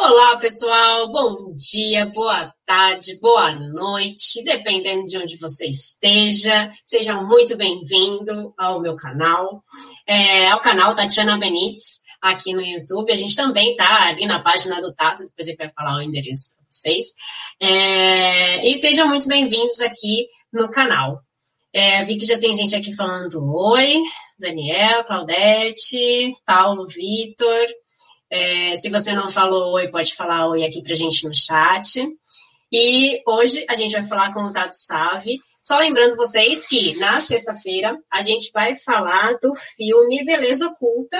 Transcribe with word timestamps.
Olá, 0.00 0.36
pessoal. 0.36 1.10
Bom 1.10 1.52
dia, 1.56 2.06
boa 2.06 2.54
tarde, 2.64 3.18
boa 3.20 3.52
noite, 3.56 4.44
dependendo 4.44 5.04
de 5.06 5.18
onde 5.18 5.36
você 5.36 5.66
esteja. 5.66 6.72
Seja 6.84 7.20
muito 7.20 7.56
bem-vindo 7.56 8.54
ao 8.56 8.80
meu 8.80 8.94
canal, 8.94 9.60
é, 10.06 10.46
ao 10.50 10.60
canal 10.60 10.94
Tatiana 10.94 11.36
Benites, 11.36 12.02
aqui 12.22 12.52
no 12.52 12.60
YouTube. 12.60 13.10
A 13.10 13.16
gente 13.16 13.34
também 13.34 13.74
tá 13.74 14.06
ali 14.06 14.24
na 14.24 14.40
página 14.40 14.80
do 14.80 14.94
Tato, 14.94 15.24
depois 15.24 15.48
ele 15.48 15.56
vai 15.56 15.72
falar 15.72 15.96
o 15.96 16.02
endereço 16.02 16.54
para 16.54 16.64
vocês. 16.68 17.06
É, 17.60 18.70
e 18.70 18.76
sejam 18.76 19.08
muito 19.08 19.26
bem-vindos 19.26 19.80
aqui 19.80 20.28
no 20.52 20.70
canal. 20.70 21.18
É, 21.72 22.04
vi 22.04 22.16
que 22.16 22.24
já 22.24 22.38
tem 22.38 22.54
gente 22.54 22.76
aqui 22.76 22.94
falando 22.94 23.44
oi, 23.52 24.00
Daniel, 24.38 25.02
Claudete, 25.04 26.36
Paulo, 26.46 26.86
Vitor. 26.86 27.66
É, 28.30 28.76
se 28.76 28.90
você 28.90 29.12
não 29.12 29.30
falou 29.30 29.74
oi, 29.74 29.88
pode 29.88 30.14
falar 30.14 30.48
oi 30.48 30.64
aqui 30.64 30.82
pra 30.82 30.94
gente 30.94 31.26
no 31.26 31.34
chat. 31.34 32.06
E 32.70 33.22
hoje 33.26 33.64
a 33.68 33.74
gente 33.74 33.92
vai 33.92 34.02
falar 34.02 34.34
com 34.34 34.42
o 34.42 34.52
Tato 34.52 34.74
Save. 34.74 35.38
Só 35.62 35.78
lembrando 35.78 36.16
vocês 36.16 36.66
que 36.66 36.98
na 36.98 37.20
sexta-feira 37.20 37.98
a 38.10 38.22
gente 38.22 38.50
vai 38.52 38.76
falar 38.76 39.38
do 39.42 39.54
filme 39.54 40.24
Beleza 40.24 40.66
Oculta 40.66 41.18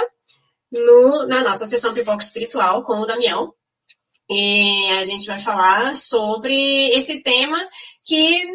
no, 0.73 1.27
na 1.27 1.43
nossa 1.43 1.67
sessão 1.67 1.95
Pipoca 1.95 2.23
Espiritual 2.23 2.85
com 2.85 3.01
o 3.01 3.07
Damião. 3.07 3.53
E 4.31 4.91
a 4.93 5.05
gente 5.05 5.27
vai 5.27 5.39
falar 5.39 5.97
sobre 5.97 6.91
esse 6.91 7.23
tema 7.23 7.59
que 8.05 8.47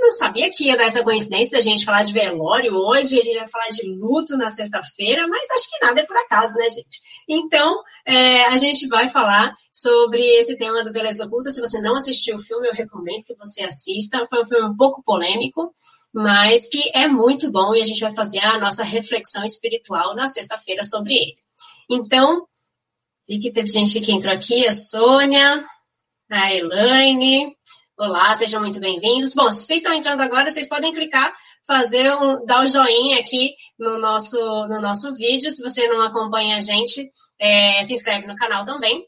não 0.00 0.12
sabia 0.12 0.50
que 0.50 0.64
ia 0.64 0.76
dar 0.76 0.84
essa 0.84 1.02
coincidência 1.02 1.56
da 1.56 1.62
gente 1.62 1.84
falar 1.84 2.02
de 2.02 2.12
velório 2.12 2.74
hoje, 2.74 3.20
a 3.20 3.22
gente 3.22 3.38
vai 3.38 3.48
falar 3.48 3.68
de 3.68 3.88
luto 3.88 4.36
na 4.36 4.50
sexta-feira, 4.50 5.26
mas 5.28 5.50
acho 5.50 5.70
que 5.70 5.84
nada 5.84 6.00
é 6.00 6.06
por 6.06 6.16
acaso, 6.16 6.54
né, 6.56 6.68
gente? 6.68 7.00
Então, 7.28 7.82
é, 8.04 8.44
a 8.46 8.56
gente 8.56 8.88
vai 8.88 9.08
falar 9.08 9.54
sobre 9.70 10.20
esse 10.38 10.56
tema 10.56 10.84
do 10.84 10.92
Beleza 10.92 11.24
Oculta. 11.24 11.50
Se 11.50 11.60
você 11.60 11.80
não 11.80 11.96
assistiu 11.96 12.36
o 12.36 12.40
filme, 12.40 12.68
eu 12.68 12.74
recomendo 12.74 13.24
que 13.24 13.34
você 13.34 13.62
assista. 13.62 14.26
Foi 14.26 14.42
um 14.42 14.46
filme 14.46 14.68
um 14.68 14.76
pouco 14.76 15.02
polêmico, 15.02 15.72
mas 16.12 16.68
que 16.68 16.90
é 16.94 17.06
muito 17.06 17.50
bom 17.50 17.74
e 17.74 17.80
a 17.80 17.84
gente 17.84 18.00
vai 18.00 18.14
fazer 18.14 18.40
a 18.40 18.58
nossa 18.58 18.84
reflexão 18.84 19.44
espiritual 19.44 20.14
na 20.14 20.28
sexta-feira 20.28 20.82
sobre 20.82 21.14
ele. 21.14 21.36
Então, 21.88 22.46
vi 23.28 23.38
que 23.38 23.52
teve 23.52 23.68
gente 23.68 24.00
que 24.00 24.12
entrou 24.12 24.34
aqui, 24.34 24.66
a 24.66 24.72
Sônia, 24.72 25.64
a 26.30 26.54
Elaine, 26.54 27.56
Olá, 27.98 28.34
sejam 28.34 28.62
muito 28.62 28.80
bem-vindos. 28.80 29.34
Bom, 29.34 29.52
se 29.52 29.66
vocês 29.66 29.82
estão 29.82 29.92
entrando 29.92 30.22
agora, 30.22 30.50
vocês 30.50 30.66
podem 30.66 30.94
clicar, 30.94 31.32
fazer 31.66 32.10
um, 32.16 32.42
dar 32.46 32.60
o 32.60 32.64
um 32.64 32.66
joinha 32.66 33.20
aqui 33.20 33.54
no 33.78 33.98
nosso, 33.98 34.38
no 34.66 34.80
nosso 34.80 35.14
vídeo. 35.14 35.50
Se 35.50 35.62
você 35.62 35.86
não 35.88 36.00
acompanha 36.00 36.56
a 36.56 36.60
gente, 36.60 37.06
é, 37.38 37.82
se 37.84 37.92
inscreve 37.92 38.26
no 38.26 38.34
canal 38.34 38.64
também. 38.64 39.06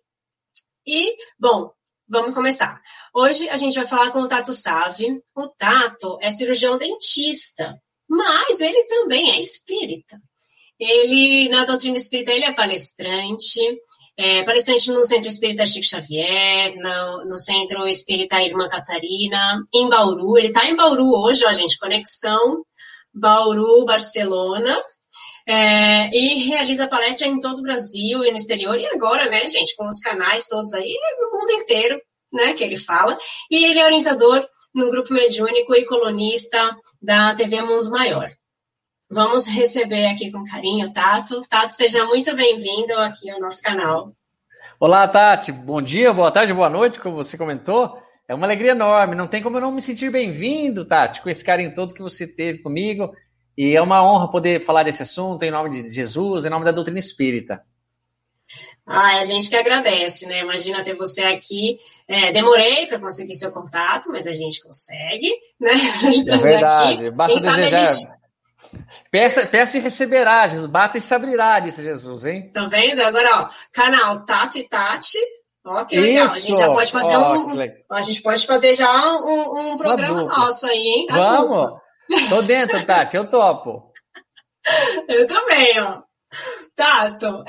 E, 0.87 1.17
bom, 1.39 1.73
vamos 2.07 2.35
começar. 2.35 2.79
Hoje 3.15 3.49
a 3.49 3.57
gente 3.57 3.75
vai 3.75 3.87
falar 3.87 4.11
com 4.11 4.21
o 4.21 4.29
Tato 4.29 4.53
Save. 4.53 5.19
O 5.35 5.49
Tato 5.49 6.19
é 6.21 6.31
cirurgião 6.31 6.77
dentista, 6.77 7.81
mas 8.07 8.61
ele 8.61 8.85
também 8.85 9.31
é 9.33 9.41
espírita. 9.41 10.21
Ele, 10.79 11.49
na 11.49 11.65
doutrina 11.65 11.97
espírita, 11.97 12.33
ele 12.33 12.45
é 12.45 12.53
palestrante, 12.53 13.61
é, 14.17 14.43
palestrante 14.45 14.91
no 14.91 15.05
Centro 15.05 15.29
Espírita 15.29 15.67
Chico 15.67 15.87
Xavier, 15.87 16.75
no, 16.77 17.25
no 17.25 17.39
Centro 17.39 17.87
Espírita 17.87 18.41
Irmã 18.43 18.69
Catarina, 18.69 19.62
em 19.75 19.89
Bauru. 19.89 20.39
Ele 20.39 20.48
está 20.48 20.69
em 20.69 20.77
Bauru 20.77 21.11
hoje, 21.15 21.45
ó, 21.45 21.53
gente, 21.53 21.79
conexão 21.79 22.65
Bauru, 23.12 23.84
Barcelona. 23.84 24.81
É, 25.47 26.09
e 26.11 26.48
realiza 26.48 26.89
palestra 26.89 27.27
em 27.27 27.39
todo 27.39 27.59
o 27.59 27.62
Brasil 27.62 28.25
e 28.25 28.31
no 28.31 28.37
exterior, 28.37 28.79
e 28.79 28.87
agora, 28.87 29.29
né, 29.29 29.47
gente, 29.47 29.77
com 29.77 29.87
os 29.87 30.01
canais 30.01 30.49
todos 30.49 30.73
aí, 30.73 30.99
no 31.21 31.39
mundo 31.39 31.53
inteiro, 31.53 32.01
né, 32.33 32.55
que 32.55 32.65
ele 32.65 32.78
fala. 32.78 33.19
E 33.51 33.65
ele 33.65 33.78
é 33.78 33.84
orientador 33.84 34.47
no 34.75 34.91
grupo 34.91 35.12
mediúnico 35.12 35.75
e 35.75 35.84
colunista 35.84 36.75
da 37.00 37.34
TV 37.34 37.61
Mundo 37.61 37.91
Maior. 37.91 38.28
Vamos 39.10 39.47
receber 39.47 40.06
aqui 40.06 40.31
com 40.32 40.44
carinho 40.44 40.88
o 40.88 40.92
Tato. 40.92 41.42
Tato, 41.48 41.75
seja 41.75 42.04
muito 42.06 42.34
bem-vindo 42.34 42.94
aqui 42.98 43.31
ao 43.31 43.38
nosso 43.38 43.62
canal. 43.62 44.12
Olá, 44.81 45.06
Tati. 45.06 45.53
Bom 45.53 45.82
dia, 45.82 46.12
boa 46.12 46.32
tarde, 46.32 46.54
boa 46.54 46.70
noite, 46.70 46.98
como 46.98 47.14
você 47.14 47.37
comentou. 47.37 47.98
É 48.26 48.34
uma 48.34 48.47
alegria 48.47 48.70
enorme. 48.70 49.14
Não 49.14 49.28
tem 49.28 49.43
como 49.43 49.59
eu 49.59 49.60
não 49.60 49.72
me 49.72 49.82
sentir 49.82 50.10
bem-vindo, 50.10 50.87
Tati, 50.87 51.20
com 51.20 51.28
esse 51.28 51.44
carinho 51.44 51.75
todo 51.75 51.94
que 51.94 52.03
você 52.03 52.26
teve 52.26 52.60
comigo. 52.60 53.14
E 53.56 53.76
é 53.76 53.82
uma 53.82 54.03
honra 54.03 54.31
poder 54.31 54.64
falar 54.64 54.84
desse 54.84 55.03
assunto 55.03 55.43
em 55.43 55.50
nome 55.50 55.82
de 55.82 55.91
Jesus, 55.91 56.44
em 56.44 56.50
nome 56.50 56.64
da 56.64 56.72
doutrina 56.72 56.98
espírita. 56.98 57.62
Ah, 58.87 59.19
a 59.19 59.25
gente 59.25 59.48
que 59.48 59.56
agradece, 59.56 60.26
né? 60.26 60.41
Imagina 60.41 60.82
ter 60.82 60.94
você 60.94 61.22
aqui. 61.22 61.78
É, 62.09 62.32
demorei 62.32 62.87
para 62.87 62.98
conseguir 62.98 63.34
seu 63.34 63.53
contato, 63.53 64.10
mas 64.10 64.26
a 64.26 64.32
gente 64.32 64.62
consegue, 64.62 65.31
né? 65.60 65.72
É 66.26 66.37
verdade. 66.37 67.06
Aqui. 67.06 67.10
Basta 67.10 67.38
Quem 67.38 67.56
desejar. 67.56 68.24
Peça, 69.11 69.47
peça 69.47 69.79
e 69.79 69.81
receberá, 69.81 70.47
Jesus. 70.47 70.71
Bata 70.71 70.99
e 70.99 71.01
se 71.01 71.15
abrirá, 71.15 71.61
disse 71.61 71.83
Jesus, 71.83 72.25
hein? 72.25 72.51
Tá 72.53 72.67
vendo? 72.67 73.01
Agora, 73.03 73.43
ó, 73.43 73.49
canal 73.73 74.25
Tato 74.25 74.59
e 74.59 74.69
Tati. 74.69 75.19
Ó, 75.67 75.85
que 75.85 75.99
legal. 75.99 76.27
Isso. 76.27 76.35
A 76.35 76.41
gente 76.41 76.59
já 76.59 76.69
pode 76.69 76.93
fazer 76.93 77.17
oh, 77.17 77.47
um. 77.47 77.57
A 77.91 78.03
gente 78.03 78.23
pode 78.23 78.47
fazer 78.47 78.75
já 78.75 79.19
um, 79.21 79.73
um 79.73 79.77
programa 79.77 80.25
nosso 80.25 80.67
aí, 80.67 80.79
hein? 80.79 81.07
A 81.11 81.17
Vamos! 81.17 81.59
Dupla. 81.59 81.83
Tô 82.29 82.43
dentro, 82.43 82.85
Tati, 82.85 83.17
eu 83.17 83.29
topo. 83.31 83.91
eu 85.09 85.27
também, 85.27 85.81
ó. 85.81 86.03
Tato, 86.77 87.45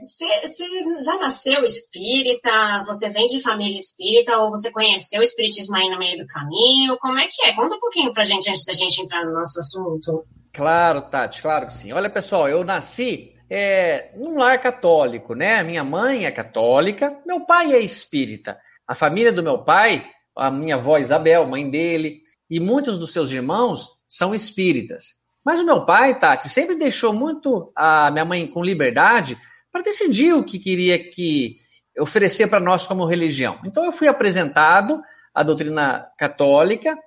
você 0.00 0.24
é, 0.24 1.02
já 1.02 1.18
nasceu 1.18 1.62
espírita? 1.64 2.84
Você 2.86 3.10
vem 3.10 3.26
de 3.26 3.42
família 3.42 3.76
espírita 3.76 4.38
ou 4.38 4.50
você 4.50 4.72
conheceu 4.72 5.20
o 5.20 5.22
espiritismo 5.22 5.76
aí 5.76 5.90
no 5.90 5.98
meio 5.98 6.18
do 6.18 6.26
caminho? 6.26 6.96
Como 6.98 7.18
é 7.18 7.28
que 7.30 7.42
é? 7.44 7.54
Conta 7.54 7.76
um 7.76 7.80
pouquinho 7.80 8.14
pra 8.14 8.24
gente 8.24 8.48
antes 8.48 8.64
da 8.64 8.72
gente 8.72 9.02
entrar 9.02 9.22
no 9.24 9.34
nosso 9.34 9.58
assunto. 9.60 10.24
Claro, 10.54 11.02
Tati, 11.10 11.42
claro 11.42 11.66
que 11.66 11.74
sim. 11.74 11.92
Olha, 11.92 12.08
pessoal, 12.08 12.48
eu 12.48 12.64
nasci 12.64 13.34
é, 13.50 14.10
num 14.16 14.38
lar 14.38 14.62
católico, 14.62 15.34
né? 15.34 15.62
Minha 15.62 15.84
mãe 15.84 16.24
é 16.24 16.30
católica, 16.30 17.14
meu 17.26 17.44
pai 17.44 17.74
é 17.74 17.80
espírita. 17.80 18.58
A 18.88 18.94
família 18.94 19.32
do 19.32 19.42
meu 19.42 19.62
pai, 19.62 20.06
a 20.34 20.50
minha 20.50 20.76
avó 20.76 20.96
Isabel, 20.96 21.46
mãe 21.46 21.70
dele, 21.70 22.22
e 22.48 22.58
muitos 22.58 22.98
dos 22.98 23.12
seus 23.12 23.30
irmãos 23.30 23.90
são 24.08 24.34
espíritas. 24.34 25.25
Mas 25.46 25.60
o 25.60 25.64
meu 25.64 25.86
pai, 25.86 26.18
Tati, 26.18 26.48
sempre 26.48 26.74
deixou 26.74 27.12
muito 27.12 27.70
a 27.76 28.10
minha 28.10 28.24
mãe 28.24 28.48
com 28.48 28.64
liberdade 28.64 29.38
para 29.70 29.80
decidir 29.80 30.32
o 30.32 30.42
que 30.42 30.58
queria 30.58 30.98
que 30.98 31.58
oferecer 32.00 32.48
para 32.48 32.58
nós 32.58 32.84
como 32.84 33.06
religião. 33.06 33.60
Então 33.64 33.84
eu 33.84 33.92
fui 33.92 34.08
apresentado 34.08 35.00
à 35.32 35.44
doutrina 35.44 36.04
católica 36.18 36.98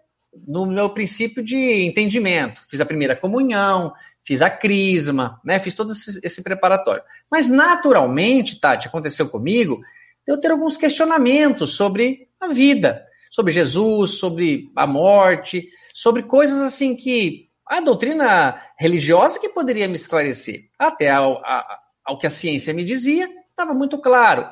no 0.48 0.66
meu 0.66 0.90
princípio 0.92 1.44
de 1.44 1.86
entendimento. 1.86 2.62
Fiz 2.70 2.80
a 2.80 2.86
primeira 2.86 3.14
comunhão, 3.14 3.92
fiz 4.24 4.42
a 4.42 4.50
crisma, 4.50 5.42
né? 5.44 5.60
Fiz 5.60 5.76
todo 5.76 5.92
esse, 5.92 6.22
esse 6.24 6.42
preparatório. 6.42 7.04
Mas 7.30 7.50
naturalmente, 7.50 8.58
Tati, 8.58 8.88
aconteceu 8.88 9.28
comigo, 9.28 9.82
eu 10.26 10.40
ter 10.40 10.52
alguns 10.52 10.78
questionamentos 10.78 11.76
sobre 11.76 12.30
a 12.40 12.48
vida, 12.48 13.04
sobre 13.30 13.52
Jesus, 13.52 14.18
sobre 14.18 14.72
a 14.78 14.88
morte, 14.88 15.68
sobre 15.94 16.24
coisas 16.24 16.62
assim 16.62 16.96
que 16.96 17.49
a 17.70 17.80
doutrina 17.80 18.60
religiosa 18.80 19.40
que 19.40 19.50
poderia 19.50 19.88
me 19.88 19.96
esclarecer. 19.96 20.70
Até 20.78 21.12
ao, 21.12 21.42
ao 22.04 22.18
que 22.18 22.26
a 22.26 22.30
ciência 22.30 22.74
me 22.74 22.84
dizia, 22.84 23.30
estava 23.52 23.74
muito 23.74 24.00
claro. 24.00 24.50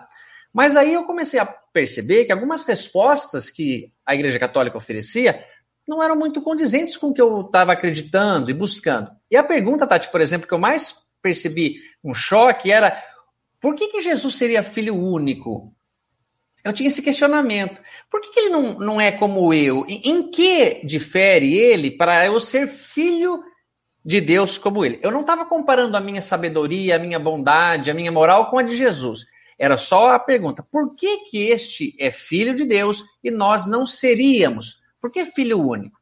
Mas 0.53 0.78
aí 0.78 0.94
eu 0.94 1.03
comecei 1.05 1.39
a 1.39 1.45
perceber 1.45 2.25
que 2.25 2.31
algumas 2.31 2.63
respostas 2.66 3.50
que 3.50 3.91
a 4.06 4.13
Igreja 4.13 4.39
Católica 4.39 4.77
oferecia 4.77 5.44
não 5.88 6.03
eram 6.03 6.16
muito 6.16 6.41
condizentes 6.41 6.97
com 6.97 7.07
o 7.07 7.13
que 7.13 7.22
eu 7.22 7.41
estava 7.41 7.73
acreditando 7.73 8.51
e 8.51 8.53
buscando. 8.53 9.09
E 9.31 9.38
a 9.38 9.44
pergunta, 9.44 9.88
Tati, 9.88 10.11
por 10.11 10.22
exemplo, 10.22 10.47
que 10.47 10.53
eu 10.53 10.59
mais 10.59 10.94
percebi 11.22 11.75
um 12.03 12.13
choque 12.13 12.72
era 12.72 13.01
por 13.59 13.73
que, 13.73 13.88
que 13.88 14.00
Jesus 14.00 14.35
seria 14.35 14.61
filho 14.61 14.95
único? 14.95 15.74
Eu 16.67 16.73
tinha 16.73 16.87
esse 16.87 17.01
questionamento. 17.01 17.81
Por 18.09 18.21
que, 18.21 18.31
que 18.31 18.39
ele 18.39 18.49
não, 18.49 18.79
não 18.79 19.01
é 19.01 19.11
como 19.11 19.53
eu? 19.53 19.85
Em, 19.87 20.01
em 20.03 20.31
que 20.31 20.85
difere 20.85 21.53
ele 21.55 21.91
para 21.91 22.25
eu 22.25 22.39
ser 22.39 22.67
filho 22.67 23.41
de 24.03 24.19
Deus 24.19 24.57
como 24.57 24.83
ele? 24.83 24.99
Eu 25.01 25.11
não 25.11 25.21
estava 25.21 25.45
comparando 25.45 25.95
a 25.95 26.01
minha 26.01 26.21
sabedoria, 26.21 26.95
a 26.95 26.99
minha 26.99 27.19
bondade, 27.19 27.89
a 27.89 27.93
minha 27.93 28.11
moral 28.11 28.49
com 28.49 28.59
a 28.59 28.63
de 28.63 28.75
Jesus. 28.75 29.25
Era 29.57 29.77
só 29.77 30.09
a 30.09 30.19
pergunta: 30.19 30.65
por 30.69 30.95
que, 30.95 31.17
que 31.29 31.49
este 31.49 31.95
é 31.99 32.11
filho 32.11 32.53
de 32.53 32.65
Deus 32.65 33.03
e 33.23 33.31
nós 33.31 33.65
não 33.65 33.85
seríamos? 33.85 34.77
Por 35.01 35.11
que 35.11 35.25
filho 35.25 35.59
único? 35.59 35.97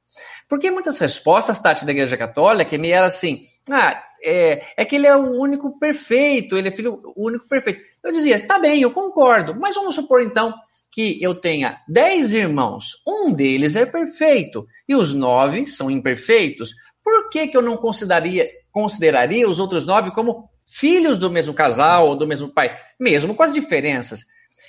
Porque 0.47 0.69
muitas 0.69 0.99
respostas, 0.99 1.59
Tati, 1.59 1.85
da 1.85 1.91
Igreja 1.91 2.17
Católica, 2.17 2.77
me 2.77 2.91
era 2.91 3.05
assim: 3.05 3.41
ah, 3.69 4.03
é, 4.21 4.63
é 4.77 4.85
que 4.85 4.95
ele 4.95 5.07
é 5.07 5.15
o 5.15 5.39
único 5.39 5.79
perfeito, 5.79 6.57
ele 6.57 6.67
é 6.67 6.71
filho 6.71 6.99
único 7.15 7.47
perfeito. 7.47 7.81
Eu 8.05 8.11
dizia, 8.11 8.39
tá 8.45 8.59
bem, 8.59 8.81
eu 8.81 8.91
concordo, 8.91 9.55
mas 9.59 9.73
vamos 9.73 9.95
supor 9.95 10.21
então 10.21 10.53
que 10.91 11.21
eu 11.21 11.35
tenha 11.41 11.81
dez 11.89 12.33
irmãos, 12.33 13.01
um 13.05 13.33
deles 13.33 13.75
é 13.75 13.85
perfeito 13.85 14.65
e 14.87 14.95
os 14.95 15.13
nove 15.13 15.65
são 15.65 15.89
imperfeitos. 15.89 16.69
Por 17.03 17.29
que, 17.29 17.47
que 17.47 17.57
eu 17.57 17.61
não 17.61 17.75
consideraria, 17.75 18.47
consideraria 18.71 19.49
os 19.49 19.59
outros 19.59 19.85
nove 19.85 20.11
como 20.11 20.49
filhos 20.67 21.17
do 21.17 21.29
mesmo 21.29 21.53
casal 21.53 22.07
ou 22.07 22.15
do 22.15 22.27
mesmo 22.27 22.49
pai, 22.49 22.79
mesmo 22.99 23.35
com 23.35 23.43
as 23.43 23.53
diferenças. 23.53 24.21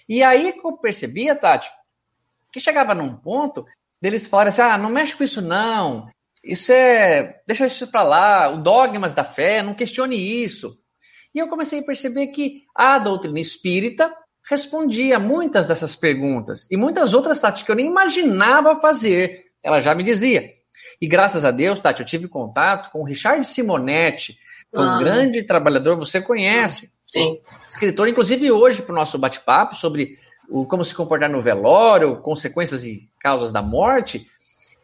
E 0.08 0.22
aí 0.22 0.52
que 0.52 0.66
eu 0.66 0.78
percebia, 0.78 1.34
Tati, 1.34 1.68
que 2.52 2.60
chegava 2.60 2.94
num 2.94 3.14
ponto 3.14 3.64
deles 4.00 4.26
falarem 4.26 4.48
assim: 4.48 4.62
ah, 4.62 4.78
não 4.78 4.90
mexe 4.90 5.14
com 5.14 5.24
isso 5.24 5.42
não, 5.42 6.08
isso 6.44 6.72
é. 6.72 7.40
deixa 7.46 7.66
isso 7.66 7.88
para 7.88 8.02
lá, 8.02 8.50
o 8.50 8.62
dogmas 8.62 9.12
da 9.12 9.24
fé, 9.24 9.62
não 9.62 9.74
questione 9.74 10.16
isso. 10.42 10.78
E 11.34 11.38
eu 11.38 11.48
comecei 11.48 11.80
a 11.80 11.84
perceber 11.84 12.28
que 12.28 12.62
a 12.74 12.98
doutrina 12.98 13.38
espírita 13.38 14.12
respondia 14.48 15.18
muitas 15.18 15.68
dessas 15.68 15.96
perguntas 15.96 16.66
e 16.70 16.76
muitas 16.76 17.14
outras, 17.14 17.40
Tati, 17.40 17.64
que 17.64 17.70
eu 17.70 17.76
nem 17.76 17.86
imaginava 17.86 18.80
fazer. 18.80 19.42
Ela 19.62 19.80
já 19.80 19.94
me 19.94 20.02
dizia. 20.02 20.48
E 21.00 21.06
graças 21.06 21.44
a 21.44 21.50
Deus, 21.50 21.80
Tati, 21.80 22.00
eu 22.00 22.06
tive 22.06 22.28
contato 22.28 22.90
com 22.90 23.00
o 23.00 23.04
Richard 23.04 23.46
Simonetti, 23.46 24.38
foi 24.74 24.84
um 24.84 24.90
ah. 24.90 24.98
grande 24.98 25.42
trabalhador, 25.42 25.96
você 25.96 26.20
conhece. 26.20 26.90
Sim. 27.02 27.38
Escritor, 27.68 28.08
inclusive 28.08 28.50
hoje, 28.50 28.82
para 28.82 28.92
o 28.92 28.96
nosso 28.96 29.18
bate-papo 29.18 29.74
sobre 29.74 30.18
o, 30.48 30.64
como 30.66 30.84
se 30.84 30.94
comportar 30.94 31.30
no 31.30 31.40
velório, 31.40 32.20
consequências 32.20 32.84
e 32.84 33.08
causas 33.20 33.52
da 33.52 33.62
morte. 33.62 34.26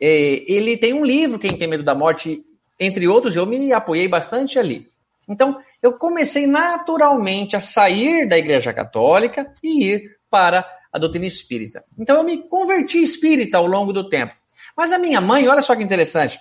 É, 0.01 0.45
ele 0.51 0.77
tem 0.77 0.93
um 0.93 1.05
livro, 1.05 1.39
Quem 1.39 1.57
Tem 1.57 1.69
Medo 1.69 1.85
da 1.85 1.95
Morte, 1.95 2.43
entre 2.79 3.07
outros, 3.07 3.37
eu 3.37 3.47
me 3.47 3.73
apoiei 3.73 4.09
bastante 4.09 4.59
ali. 4.59 4.87
Então, 5.29 5.59
eu 5.83 5.95
comecei 5.95 6.47
naturalmente 6.47 7.57
a 7.57 7.61
sair 7.61 8.29
da 8.29 8.39
Igreja 8.39 8.73
Católica 8.73 9.53
e 9.63 9.85
ir 9.85 10.17
para 10.31 10.65
a 10.93 10.99
doutrina 10.99 11.27
espírita. 11.27 11.85
Então, 11.99 12.17
eu 12.17 12.23
me 12.23 12.49
converti 12.49 13.03
espírita 13.03 13.59
ao 13.59 13.67
longo 13.67 13.93
do 13.93 14.09
tempo. 14.09 14.35
Mas 14.77 14.93
a 14.93 14.99
minha 14.99 15.21
mãe, 15.21 15.49
olha 15.49 15.61
só 15.61 15.75
que 15.75 15.83
interessante, 15.83 16.39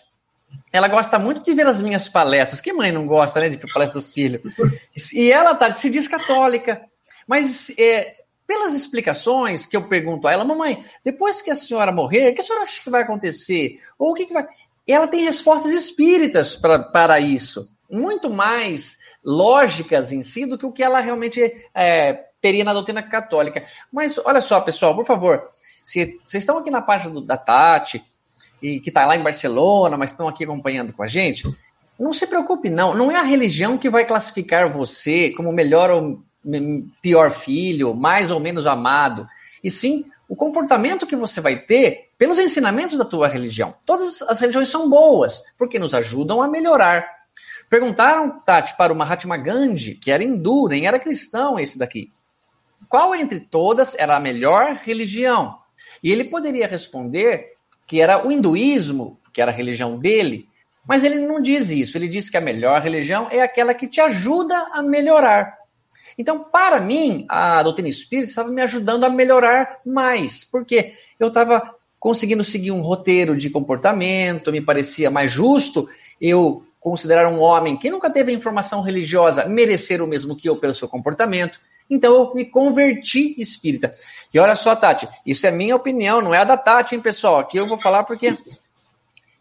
ela 0.72 0.88
gosta 0.88 1.18
muito 1.18 1.44
de 1.44 1.54
ver 1.54 1.66
as 1.66 1.82
minhas 1.82 2.08
palestras. 2.08 2.62
Que 2.62 2.72
mãe 2.72 2.92
não 2.92 3.08
gosta, 3.08 3.40
né, 3.40 3.50
de 3.50 3.58
palestra 3.58 4.00
do 4.00 4.06
filho? 4.06 4.42
E 5.14 5.32
ela 5.32 5.56
tá, 5.56 5.74
se 5.74 5.90
diz 5.90 6.08
católica. 6.08 6.82
Mas 7.26 7.74
é, 7.80 8.18
pelas 8.46 8.76
explicações 8.76 9.66
que 9.66 9.76
eu 9.76 9.88
pergunto 9.88 10.28
a 10.28 10.34
ela, 10.34 10.44
mamãe, 10.44 10.86
depois 11.04 11.42
que 11.42 11.50
a 11.50 11.56
senhora 11.56 11.92
morrer, 11.92 12.32
o 12.32 12.36
que 12.36 12.42
a 12.42 12.44
senhora 12.44 12.66
acha 12.66 12.82
que 12.84 12.90
vai 12.90 13.04
acontecer? 13.04 13.80
Ou 13.98 14.12
o 14.12 14.14
que, 14.14 14.28
que 14.28 14.34
vai. 14.34 14.46
Ela 14.88 15.08
tem 15.08 15.24
respostas 15.24 15.72
espíritas 15.72 16.56
pra, 16.56 16.80
para 16.80 17.20
isso 17.20 17.72
muito 17.92 18.30
mais 18.30 18.98
lógicas 19.24 20.12
em 20.12 20.22
si 20.22 20.46
do 20.46 20.58
que 20.58 20.66
o 20.66 20.72
que 20.72 20.84
ela 20.84 21.00
realmente 21.00 21.42
é, 21.74 22.26
teria 22.42 22.64
na 22.64 22.74
doutrina 22.74 23.04
católica. 23.04 23.62
Mas 23.92 24.20
olha 24.24 24.42
só, 24.42 24.60
pessoal, 24.62 24.96
por 24.96 25.06
favor, 25.06 25.44
se 25.84 26.20
vocês 26.24 26.44
estão 26.44 26.58
aqui 26.58 26.72
na 26.72 26.82
página 26.82 27.14
do, 27.14 27.22
da 27.22 27.38
Tati, 27.38 28.02
e 28.62 28.80
que 28.80 28.90
está 28.90 29.06
lá 29.06 29.16
em 29.16 29.24
Barcelona, 29.24 29.98
mas 29.98 30.12
estão 30.12 30.28
aqui 30.28 30.44
acompanhando 30.44 30.94
com 30.94 31.04
a 31.04 31.08
gente, 31.08 31.48
não 32.00 32.14
se 32.14 32.28
preocupe, 32.28 32.70
não. 32.70 32.96
Não 32.96 33.12
é 33.12 33.16
a 33.16 33.24
religião 33.24 33.78
que 33.78 33.90
vai 33.90 34.06
classificar 34.06 34.72
você 34.72 35.32
como 35.32 35.52
melhor 35.52 35.90
ou 35.90 36.22
pior 37.02 37.32
filho, 37.32 37.94
mais 37.94 38.32
ou 38.32 38.40
menos 38.40 38.66
amado, 38.66 39.28
e 39.64 39.70
sim 39.70 40.06
o 40.28 40.36
comportamento 40.36 41.06
que 41.06 41.16
você 41.16 41.42
vai 41.42 41.58
ter 41.58 42.10
pelos 42.18 42.40
ensinamentos 42.40 42.98
da 42.98 43.06
tua 43.06 43.28
religião. 43.28 43.76
Todas 43.86 44.22
as 44.22 44.40
religiões 44.40 44.70
são 44.70 44.90
boas, 44.90 45.44
porque 45.58 45.78
nos 45.78 45.94
ajudam 45.94 46.42
a 46.42 46.48
melhorar. 46.48 47.06
Perguntaram, 47.72 48.38
Tati, 48.42 48.76
para 48.76 48.92
o 48.92 48.96
Mahatma 48.98 49.38
Gandhi, 49.38 49.96
que 49.96 50.12
era 50.12 50.22
hindu, 50.22 50.68
nem 50.68 50.88
era 50.88 51.00
cristão 51.00 51.58
esse 51.58 51.80
daqui. 51.80 52.12
Qual 52.90 53.16
entre 53.16 53.40
todas 53.40 53.98
era 53.98 54.18
a 54.18 54.20
melhor 54.20 54.74
religião? 54.84 55.58
E 56.04 56.12
ele 56.12 56.26
poderia 56.26 56.68
responder 56.68 57.54
que 57.88 58.02
era 58.02 58.28
o 58.28 58.30
hinduísmo, 58.30 59.18
que 59.32 59.42
era 59.42 59.52
a 59.52 59.54
religião 59.54 59.98
dele, 59.98 60.50
mas 60.86 61.06
ele 61.06 61.20
não 61.20 61.42
diz 61.42 61.72
isso. 61.72 61.98
Ele 61.98 62.10
diz 62.10 62.30
que 62.30 62.36
a 62.36 62.42
melhor 62.42 62.82
religião 62.82 63.30
é 63.32 63.42
aquela 63.42 63.74
que 63.74 63.88
te 63.88 64.02
ajuda 64.02 64.54
a 64.74 64.84
melhorar. 64.84 65.58
Então, 66.18 66.44
para 66.44 66.78
mim, 66.78 67.26
a 67.30 67.64
doutrina 67.64 67.88
espírita 67.88 68.28
estava 68.28 68.50
me 68.50 68.62
ajudando 68.62 69.06
a 69.06 69.10
melhorar 69.10 69.80
mais, 69.86 70.44
porque 70.44 70.96
eu 71.18 71.30
estava 71.30 71.74
conseguindo 71.98 72.44
seguir 72.44 72.72
um 72.72 72.82
roteiro 72.82 73.38
de 73.38 73.50
comportamento, 73.50 74.52
me 74.52 74.60
parecia 74.60 75.10
mais 75.10 75.32
justo 75.32 75.88
eu 76.22 76.66
considerar 76.82 77.32
um 77.32 77.40
homem 77.40 77.78
que 77.78 77.92
nunca 77.92 78.12
teve 78.12 78.34
informação 78.34 78.82
religiosa 78.82 79.46
merecer 79.46 80.02
o 80.02 80.08
mesmo 80.08 80.36
que 80.36 80.50
eu 80.50 80.58
pelo 80.58 80.74
seu 80.74 80.90
comportamento. 80.90 81.62
Então 81.88 82.12
eu 82.14 82.34
me 82.34 82.44
converti 82.44 83.36
espírita. 83.40 83.92
E 84.34 84.40
olha 84.40 84.56
só, 84.56 84.76
Tati, 84.76 85.08
isso 85.26 85.46
é 85.46 85.52
minha 85.52 85.76
opinião, 85.76 86.22
não 86.22 86.34
é 86.34 86.40
a 86.40 86.44
da 86.44 86.58
Tati, 86.58 86.96
hein, 86.96 87.02
pessoal? 87.02 87.40
Aqui 87.40 87.58
eu 87.58 87.68
vou 87.68 87.78
falar 87.78 88.04
porque 88.04 88.36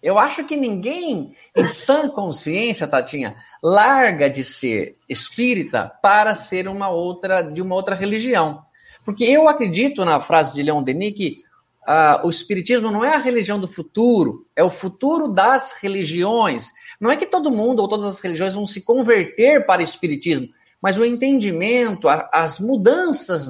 eu 0.03 0.19
acho 0.19 0.45
que 0.45 0.57
ninguém 0.57 1.35
em 1.57 1.67
sã 1.67 2.09
consciência, 2.09 2.87
Tatinha, 2.87 3.37
larga 3.63 4.29
de 4.29 4.45
ser 4.45 4.97
espírita 5.09 5.91
para 6.03 6.35
ser 6.35 6.69
uma 6.69 6.91
outra 6.91 7.41
de 7.43 7.63
uma 7.63 7.75
outra 7.75 7.95
religião. 7.95 8.63
Porque 9.05 9.25
eu 9.25 9.49
acredito 9.49 10.05
na 10.05 10.21
frase 10.21 10.55
de 10.55 10.63
Leon 10.63 10.83
Denis 10.83 11.17
que 11.17 11.43
uh, 11.87 12.27
o 12.27 12.31
espiritismo 12.31 12.91
não 12.91 13.05
é 13.05 13.15
a 13.15 13.19
religião 13.19 13.59
do 13.59 13.69
futuro, 13.69 14.47
é 14.57 14.63
o 14.63 14.71
futuro 14.71 15.29
das 15.29 15.73
religiões. 15.81 16.71
Não 17.01 17.11
é 17.11 17.17
que 17.17 17.27
todo 17.27 17.51
mundo 17.51 17.81
ou 17.81 17.89
todas 17.89 18.07
as 18.07 18.21
religiões 18.21 18.55
vão 18.55 18.67
se 18.67 18.83
converter 18.83 19.65
para 19.65 19.81
o 19.81 19.85
espiritismo, 19.85 20.49
mas 20.83 20.99
o 20.99 21.05
entendimento, 21.05 22.09
as 22.09 22.61
mudanças 22.61 23.49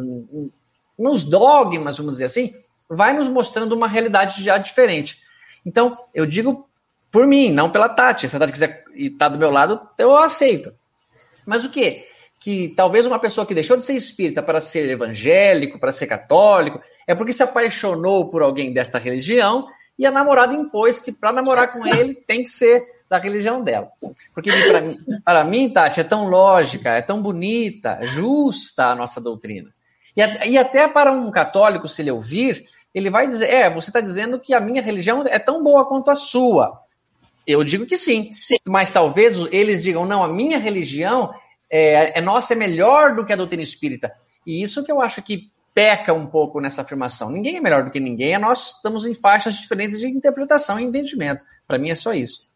nos 0.99 1.25
dogmas, 1.25 1.99
vamos 1.99 2.13
dizer 2.13 2.27
assim, 2.27 2.55
vai 2.89 3.13
nos 3.13 3.29
mostrando 3.29 3.75
uma 3.75 3.89
realidade 3.89 4.43
já 4.43 4.59
diferente. 4.59 5.19
Então, 5.65 5.93
eu 6.15 6.27
digo 6.27 6.69
por 7.11 7.27
mim, 7.27 7.51
não 7.51 7.71
pela 7.71 7.89
Tati. 7.89 8.29
Se 8.29 8.37
a 8.37 8.39
Tati 8.39 8.53
quiser 8.53 8.85
estar 8.95 9.29
do 9.29 9.39
meu 9.39 9.51
lado, 9.51 9.81
eu 9.99 10.17
aceito. 10.17 10.73
Mas 11.47 11.65
o 11.65 11.71
quê? 11.71 12.07
Que 12.39 12.73
talvez 12.77 13.07
uma 13.07 13.19
pessoa 13.19 13.47
que 13.47 13.55
deixou 13.55 13.77
de 13.77 13.85
ser 13.85 13.95
espírita 13.95 14.43
para 14.43 14.61
ser 14.61 14.89
evangélico, 14.89 15.79
para 15.79 15.93
ser 15.93 16.07
católico, 16.07 16.81
é 17.07 17.15
porque 17.15 17.33
se 17.33 17.43
apaixonou 17.43 18.31
por 18.31 18.43
alguém 18.43 18.73
desta 18.73 18.99
religião 18.99 19.67
e 19.99 20.07
a 20.07 20.11
namorada 20.11 20.55
impôs 20.55 21.01
que 21.01 21.13
para 21.13 21.33
namorar 21.33 21.73
com 21.73 21.87
ele 21.87 22.15
tem 22.15 22.43
que 22.43 22.51
ser 22.51 22.83
da 23.11 23.19
religião 23.19 23.63
dela. 23.63 23.91
Porque 24.33 24.51
para 25.25 25.45
mim, 25.45 25.69
Tati, 25.69 26.01
é 26.01 26.05
tão 26.05 26.29
lógica, 26.29 26.91
é 26.91 27.03
tão 27.03 27.21
bonita, 27.21 27.99
é 28.01 28.07
justa 28.07 28.87
a 28.87 28.95
nossa 28.95 29.21
doutrina. 29.21 29.69
E, 30.17 30.51
e 30.51 30.57
até 30.57 30.87
para 30.87 31.11
um 31.11 31.29
católico, 31.33 31.89
se 31.89 32.03
ele 32.03 32.13
ouvir, 32.13 32.65
ele 32.95 33.11
vai 33.11 33.27
dizer: 33.27 33.51
é, 33.51 33.69
você 33.69 33.91
está 33.91 34.01
dizendo 34.01 34.39
que 34.39 34.55
a 34.55 34.61
minha 34.61 34.81
religião 34.81 35.25
é 35.27 35.41
tão 35.41 35.63
boa 35.63 35.85
quanto 35.87 36.09
a 36.09 36.15
sua. 36.15 36.81
Eu 37.45 37.65
digo 37.65 37.85
que 37.85 37.97
sim, 37.97 38.33
sim. 38.33 38.59
mas 38.65 38.93
talvez 38.93 39.37
eles 39.51 39.83
digam: 39.83 40.07
não, 40.07 40.23
a 40.23 40.29
minha 40.29 40.59
religião 40.59 41.35
é, 41.69 42.17
é 42.19 42.23
nossa, 42.23 42.55
é 42.55 42.57
melhor 42.57 43.17
do 43.17 43.27
que 43.27 43.33
a 43.33 43.37
doutrina 43.37 43.63
espírita. 43.63 44.13
E 44.47 44.63
isso 44.63 44.85
que 44.85 44.93
eu 44.93 45.01
acho 45.01 45.21
que 45.21 45.51
peca 45.75 46.13
um 46.13 46.27
pouco 46.27 46.61
nessa 46.61 46.83
afirmação. 46.83 47.31
Ninguém 47.31 47.57
é 47.57 47.61
melhor 47.61 47.85
do 47.85 47.91
que 47.91 47.99
ninguém, 47.99 48.39
nós 48.39 48.77
estamos 48.77 49.07
em 49.07 49.15
faixas 49.15 49.55
diferentes 49.55 49.99
de 49.99 50.07
interpretação 50.07 50.79
e 50.79 50.85
entendimento. 50.85 51.45
Para 51.67 51.79
mim 51.79 51.91
é 51.91 51.95
só 51.95 52.13
isso. 52.13 52.50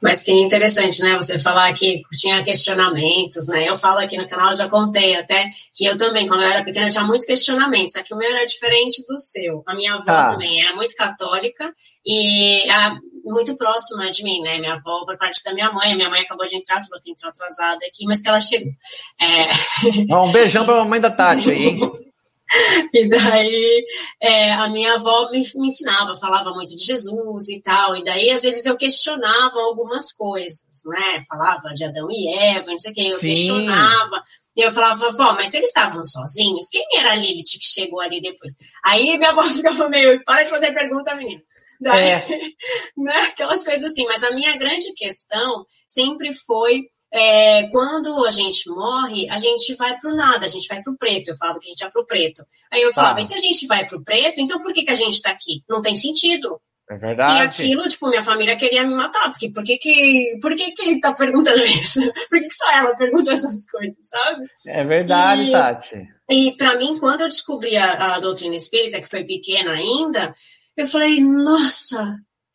Mas 0.00 0.22
que 0.22 0.32
interessante, 0.32 1.02
né? 1.02 1.16
Você 1.16 1.38
falar 1.38 1.72
que 1.74 2.02
tinha 2.12 2.44
questionamentos, 2.44 3.48
né? 3.48 3.68
Eu 3.68 3.76
falo 3.76 3.98
aqui 3.98 4.16
no 4.16 4.28
canal, 4.28 4.52
já 4.54 4.68
contei 4.68 5.16
até 5.16 5.50
que 5.74 5.84
eu 5.84 5.96
também, 5.96 6.28
quando 6.28 6.42
eu 6.42 6.48
era 6.48 6.64
pequena, 6.64 6.88
tinha 6.88 7.04
muitos 7.04 7.26
questionamentos, 7.26 7.94
só 7.94 8.02
que 8.02 8.14
o 8.14 8.16
meu 8.16 8.30
era 8.30 8.46
diferente 8.46 9.04
do 9.06 9.18
seu. 9.18 9.62
A 9.66 9.74
minha 9.74 9.94
avó 9.94 10.12
ah. 10.12 10.32
também 10.32 10.62
era 10.62 10.74
muito 10.76 10.94
católica 10.94 11.74
e 12.06 12.70
a, 12.70 12.96
muito 13.24 13.56
próxima 13.56 14.08
de 14.10 14.22
mim, 14.22 14.40
né? 14.40 14.58
Minha 14.58 14.74
avó, 14.74 15.04
por 15.04 15.18
parte 15.18 15.42
da 15.44 15.52
minha 15.52 15.72
mãe, 15.72 15.96
minha 15.96 16.10
mãe 16.10 16.20
acabou 16.20 16.46
de 16.46 16.56
entrar, 16.56 16.80
falou 16.82 17.02
que 17.02 17.10
entrou 17.10 17.30
atrasada 17.30 17.80
aqui, 17.86 18.04
mas 18.06 18.22
que 18.22 18.28
ela 18.28 18.40
chegou. 18.40 18.72
É... 19.20 20.14
Um 20.14 20.30
beijão 20.30 20.64
pra 20.64 20.76
mamãe 20.76 21.00
da 21.00 21.10
Tati 21.10 21.50
aí, 21.50 21.66
hein? 21.66 21.80
E 22.92 23.08
daí 23.08 23.84
é, 24.20 24.52
a 24.52 24.68
minha 24.68 24.94
avó 24.94 25.30
me, 25.30 25.38
me, 25.38 25.66
ensinava, 25.66 26.14
falava 26.14 26.50
muito 26.50 26.74
de 26.74 26.82
Jesus 26.82 27.48
e 27.48 27.62
tal. 27.62 27.96
E 27.96 28.04
daí, 28.04 28.30
às 28.30 28.42
vezes, 28.42 28.64
eu 28.66 28.76
questionava 28.76 29.60
algumas 29.60 30.12
coisas, 30.12 30.82
né? 30.86 31.20
Falava 31.28 31.74
de 31.74 31.84
Adão 31.84 32.08
e 32.10 32.34
Eva, 32.34 32.70
não 32.70 32.78
sei 32.78 32.90
o 32.90 32.94
que, 32.94 33.06
eu 33.06 33.12
Sim. 33.12 33.28
questionava. 33.28 34.24
E 34.56 34.62
eu 34.62 34.72
falava, 34.72 35.08
vó, 35.10 35.34
mas 35.34 35.54
eles 35.54 35.68
estavam 35.68 36.02
sozinhos? 36.02 36.68
Quem 36.70 36.84
era 36.98 37.12
a 37.12 37.16
Lilith 37.16 37.58
que 37.60 37.66
chegou 37.66 38.00
ali 38.00 38.20
depois? 38.20 38.52
Aí 38.84 39.16
minha 39.16 39.30
avó 39.30 39.44
ficava 39.54 39.88
meio, 39.88 40.24
para 40.24 40.42
de 40.42 40.50
fazer 40.50 40.72
pergunta, 40.72 41.14
menina. 41.14 41.42
Daí, 41.80 42.08
é. 42.08 42.26
né, 42.96 43.16
aquelas 43.30 43.64
coisas 43.64 43.92
assim. 43.92 44.04
Mas 44.06 44.24
a 44.24 44.32
minha 44.32 44.56
grande 44.56 44.92
questão 44.94 45.64
sempre 45.86 46.34
foi 46.34 46.88
é, 47.12 47.66
quando 47.68 48.26
a 48.26 48.30
gente 48.30 48.68
morre, 48.70 49.28
a 49.30 49.38
gente 49.38 49.74
vai 49.76 49.96
pro 49.98 50.14
nada, 50.14 50.46
a 50.46 50.48
gente 50.48 50.68
vai 50.68 50.82
pro 50.82 50.96
preto. 50.96 51.28
Eu 51.28 51.36
falo 51.36 51.58
que 51.58 51.66
a 51.66 51.70
gente 51.70 51.80
vai 51.80 51.90
pro 51.90 52.06
preto. 52.06 52.44
Aí 52.72 52.82
eu 52.82 52.92
falava, 52.92 53.16
tá. 53.16 53.20
e 53.20 53.24
se 53.24 53.34
a 53.34 53.38
gente 53.38 53.66
vai 53.66 53.86
pro 53.86 54.02
preto, 54.02 54.40
então 54.40 54.60
por 54.60 54.72
que, 54.72 54.82
que 54.82 54.90
a 54.90 54.96
gente 54.96 55.22
tá 55.22 55.30
aqui? 55.30 55.62
Não 55.68 55.80
tem 55.80 55.96
sentido. 55.96 56.60
É 56.90 56.96
verdade. 56.96 57.34
E 57.34 57.40
aquilo, 57.40 57.86
tipo, 57.86 58.08
minha 58.08 58.22
família 58.22 58.56
queria 58.56 58.82
me 58.82 58.94
matar, 58.94 59.30
porque 59.30 59.50
por 59.50 59.62
que 59.62 59.76
que, 59.76 60.38
por 60.40 60.56
que, 60.56 60.72
que 60.72 60.82
ele 60.82 61.00
tá 61.00 61.12
perguntando 61.12 61.62
isso? 61.64 62.00
Por 62.00 62.40
que, 62.40 62.48
que 62.48 62.54
só 62.54 62.70
ela 62.72 62.96
pergunta 62.96 63.32
essas 63.32 63.70
coisas, 63.70 64.08
sabe? 64.08 64.46
É 64.66 64.84
verdade, 64.84 65.48
e, 65.48 65.52
Tati. 65.52 66.08
E 66.30 66.56
para 66.56 66.76
mim, 66.76 66.98
quando 66.98 67.22
eu 67.22 67.28
descobri 67.28 67.76
a, 67.76 68.14
a 68.14 68.20
doutrina 68.20 68.56
espírita, 68.56 69.02
que 69.02 69.08
foi 69.08 69.24
pequena 69.24 69.72
ainda, 69.72 70.34
eu 70.76 70.86
falei, 70.86 71.20
nossa, 71.20 72.10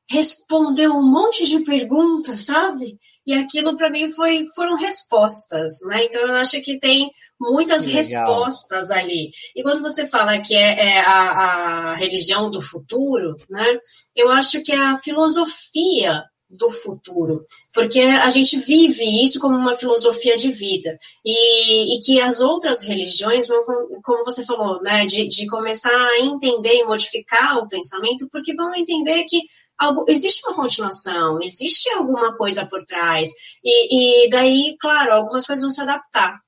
respondeu 0.10 0.93
um 0.93 1.07
monte 1.07 1.45
de 1.45 1.60
perguntas, 1.60 2.41
sabe? 2.45 2.98
E 3.25 3.34
aquilo 3.34 3.75
para 3.75 3.89
mim 3.89 4.10
foi, 4.10 4.46
foram 4.53 4.75
respostas, 4.75 5.80
né? 5.88 6.06
Então 6.06 6.22
eu 6.22 6.34
acho 6.36 6.62
que 6.62 6.80
tem 6.80 7.10
muitas 7.39 7.86
respostas 7.86 8.92
ali. 8.92 9.32
E 9.56 9.63
quando 9.63 9.82
você 9.82 10.08
fala 10.08 10.42
que 10.42 10.56
é, 10.56 10.98
é 10.98 11.00
a, 11.00 11.92
a 11.92 11.96
religião 11.96 12.50
do 12.50 12.62
futuro, 12.62 13.36
né? 13.50 13.77
Eu 14.15 14.30
acho 14.30 14.62
que 14.63 14.72
é 14.72 14.77
a 14.77 14.98
filosofia 14.98 16.24
do 16.53 16.70
futuro, 16.70 17.44
porque 17.74 18.00
a 18.00 18.30
gente 18.30 18.58
vive 18.60 19.24
isso 19.24 19.39
como 19.39 19.58
uma 19.58 19.74
filosofia 19.74 20.38
de 20.38 20.51
vida 20.51 20.98
e, 21.25 21.98
e 21.98 22.00
que 22.01 22.22
as 22.22 22.42
outras 22.42 22.84
religiões 22.84 23.48
vão, 23.48 23.63
como 24.03 24.24
você 24.24 24.46
falou, 24.46 24.80
né, 24.84 25.06
de, 25.06 25.27
de 25.27 25.48
começar 25.48 25.89
a 25.89 26.20
entender 26.20 26.75
e 26.75 26.86
modificar 26.86 27.58
o 27.58 27.68
pensamento, 27.68 28.27
porque 28.32 28.53
vão 28.53 28.75
entender 28.75 29.24
que 29.24 29.42
algo, 29.77 30.06
existe 30.08 30.46
uma 30.46 30.56
continuação, 30.56 31.39
existe 31.42 31.89
alguma 31.92 32.38
coisa 32.38 32.65
por 32.68 32.84
trás 32.86 33.30
e, 33.63 34.25
e 34.25 34.30
daí, 34.30 34.75
claro, 34.80 35.13
algumas 35.13 35.46
coisas 35.46 35.63
vão 35.63 35.72
se 35.72 35.82
adaptar. 35.82 36.39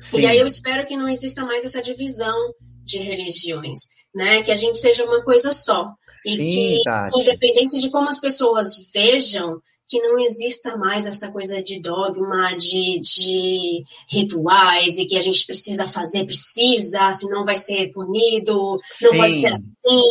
Sim. 0.00 0.20
E 0.20 0.26
aí 0.26 0.38
eu 0.38 0.46
espero 0.46 0.86
que 0.86 0.96
não 0.96 1.08
exista 1.08 1.44
mais 1.44 1.64
essa 1.64 1.82
divisão 1.82 2.36
de 2.84 2.98
religiões, 2.98 3.80
né, 4.14 4.42
que 4.42 4.52
a 4.52 4.56
gente 4.56 4.78
seja 4.78 5.04
uma 5.04 5.22
coisa 5.22 5.52
só. 5.52 5.92
E 6.26 6.30
Sim, 6.30 6.46
que, 6.46 6.80
Tati. 6.84 7.20
independente 7.20 7.78
de 7.78 7.90
como 7.90 8.08
as 8.08 8.20
pessoas 8.20 8.90
vejam, 8.92 9.60
que 9.88 10.00
não 10.00 10.18
exista 10.18 10.76
mais 10.76 11.06
essa 11.06 11.32
coisa 11.32 11.62
de 11.62 11.80
dogma, 11.80 12.54
de, 12.54 13.00
de 13.00 13.84
rituais, 14.08 14.98
e 14.98 15.06
que 15.06 15.16
a 15.16 15.20
gente 15.20 15.46
precisa 15.46 15.86
fazer, 15.86 16.26
precisa, 16.26 17.12
senão 17.14 17.44
vai 17.44 17.56
ser 17.56 17.90
punido, 17.90 18.78
não 19.02 19.10
Sim. 19.12 19.16
pode 19.16 19.40
ser 19.40 19.52
assim, 19.52 20.02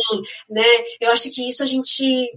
né? 0.50 0.66
Eu 1.00 1.12
acho 1.12 1.30
que 1.30 1.46
isso 1.46 1.62
a 1.62 1.66
gente 1.66 2.28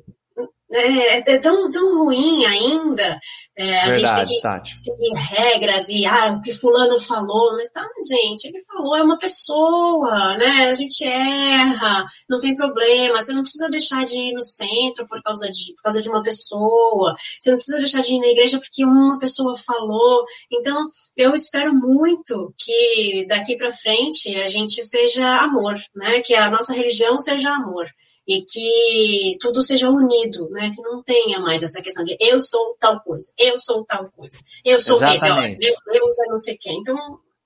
né, 0.72 1.24
é 1.28 1.38
tão, 1.40 1.70
tão 1.70 2.06
ruim 2.06 2.46
ainda. 2.46 3.20
É, 3.58 3.82
a 3.82 3.90
Verdade, 3.90 4.00
gente 4.00 4.16
tem 4.16 4.36
que 4.38 4.42
Tati. 4.42 4.76
seguir 4.82 5.14
regras 5.14 5.90
e 5.90 6.06
ah, 6.06 6.32
o 6.32 6.42
que 6.42 6.54
fulano 6.54 6.98
falou, 7.00 7.58
mas 7.58 7.70
tá, 7.70 7.86
gente, 8.10 8.46
ele 8.46 8.62
falou, 8.62 8.96
é 8.96 9.04
uma 9.04 9.18
pessoa, 9.18 10.38
né? 10.38 10.70
A 10.70 10.74
gente 10.74 11.06
erra, 11.06 12.06
não 12.30 12.40
tem 12.40 12.56
problema, 12.56 13.22
você 13.22 13.34
não 13.34 13.42
precisa 13.42 13.70
deixar 13.70 14.06
de 14.06 14.18
ir 14.18 14.34
no 14.34 14.42
centro 14.42 15.06
por 15.06 15.22
causa 15.22 15.52
de, 15.52 15.74
por 15.76 15.84
causa 15.84 16.02
de 16.02 16.10
uma 16.10 16.24
pessoa, 16.24 17.14
você 17.40 17.52
não 17.52 17.58
precisa 17.58 17.78
deixar 17.78 18.02
de 18.02 18.14
ir 18.14 18.20
na 18.20 18.28
igreja 18.28 18.58
porque 18.58 18.86
uma 18.86 19.20
pessoa 19.20 19.54
falou. 19.58 20.24
Então, 20.52 20.90
eu 21.18 21.34
espero 21.34 21.74
muito 21.74 22.54
que 22.58 23.26
daqui 23.28 23.58
para 23.58 23.70
frente 23.70 24.34
a 24.40 24.48
gente 24.48 24.84
seja 24.86 25.28
amor, 25.42 25.76
né? 25.94 26.22
Que 26.22 26.36
a 26.36 26.50
nossa 26.50 26.74
religião 26.74 27.20
seja 27.20 27.52
amor 27.52 27.86
e 28.28 28.44
que 28.44 29.38
tudo 29.40 29.62
seja 29.62 29.90
unido, 29.90 30.50
né? 30.52 30.72
Que 30.76 30.82
não 30.82 31.02
tenha 31.04 31.40
mais 31.40 31.64
essa 31.64 31.82
questão 31.82 32.04
de 32.04 32.16
eu 32.20 32.40
sou 32.40 32.76
tal 32.80 33.00
coisa, 33.02 33.34
eu 33.38 33.60
sou 33.60 33.84
tal 33.86 34.10
coisa, 34.12 34.40
eu 34.64 34.80
sou 34.80 34.98
Exatamente. 34.98 35.60
melhor, 35.60 35.78
eu, 35.88 36.04
eu 36.26 36.32
não 36.32 36.40
sei 36.40 36.58
quem. 36.58 36.80
Então, 36.80 36.96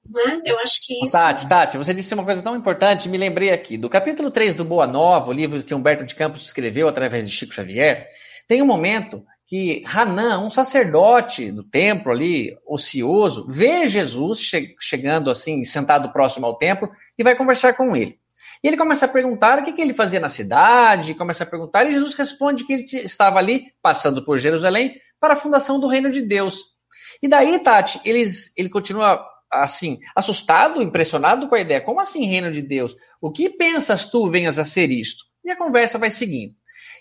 né? 0.08 0.42
Eu 0.46 0.60
acho 0.60 0.86
que 0.86 1.04
isso. 1.04 1.14
Tati, 1.14 1.48
Tati, 1.48 1.78
você 1.78 1.94
disse 1.94 2.14
uma 2.14 2.24
coisa 2.24 2.44
tão 2.44 2.56
importante, 2.56 3.10
me 3.10 3.18
lembrei 3.18 3.52
aqui. 3.52 3.78
Do 3.78 3.90
capítulo 3.90 4.30
3 4.30 4.54
do 4.54 4.64
Boa 4.64 4.86
Nova, 4.86 5.30
o 5.30 5.34
livro 5.34 5.62
que 5.64 5.74
Humberto 5.74 6.06
de 6.06 6.16
Campos 6.16 6.46
escreveu 6.46 6.88
através 6.88 7.28
de 7.28 7.36
Chico 7.36 7.54
Xavier, 7.54 8.06
tem 8.48 8.62
um 8.62 8.68
momento 8.68 9.24
que 9.48 9.84
Hanan, 9.86 10.40
um 10.40 10.50
sacerdote 10.50 11.52
do 11.52 11.64
templo 11.64 12.12
ali, 12.12 12.58
ocioso, 12.66 13.48
vê 13.48 13.86
Jesus 13.86 14.40
che 14.40 14.76
chegando 14.80 15.30
assim, 15.30 15.64
sentado 15.64 16.12
próximo 16.12 16.46
ao 16.46 16.58
templo, 16.58 16.90
e 17.18 17.24
vai 17.24 17.36
conversar 17.36 17.74
com 17.74 17.96
ele. 17.96 18.20
E 18.66 18.68
ele 18.68 18.78
começa 18.78 19.06
a 19.06 19.08
perguntar 19.08 19.60
o 19.60 19.64
que, 19.64 19.74
que 19.74 19.82
ele 19.84 19.94
fazia 19.94 20.20
na 20.20 20.28
cidade, 20.28 21.14
começa 21.14 21.44
a 21.44 21.48
perguntar, 21.48 21.86
e 21.86 21.92
Jesus 21.92 22.16
responde 22.16 22.66
que 22.66 22.74
ele 22.74 22.86
estava 23.04 23.38
ali, 23.38 23.68
passando 23.80 24.26
por 24.26 24.40
Jerusalém, 24.40 25.00
para 25.20 25.36
a 25.36 25.38
fundação 25.38 25.80
do 25.80 25.88
reino 25.88 26.10
de 26.10 26.24
Deus. 26.24 26.62
E 27.22 27.28
daí, 27.28 27.60
Tati, 27.60 28.02
eles, 28.04 28.58
ele 28.58 28.68
continua 28.68 29.24
assim, 29.54 30.00
assustado, 30.16 30.82
impressionado 30.82 31.48
com 31.48 31.54
a 31.54 31.62
ideia. 31.62 31.86
Como 31.86 32.02
assim, 32.02 32.26
reino 32.26 32.52
de 32.52 32.64
Deus? 32.64 32.96
O 33.22 33.32
que 33.32 33.52
pensas 33.52 34.10
tu 34.10 34.26
venhas 34.26 34.58
a 34.58 34.66
ser 34.66 34.90
isto? 34.90 35.24
E 35.46 35.52
a 35.52 35.56
conversa 35.56 36.00
vai 36.00 36.10
seguindo. 36.10 36.56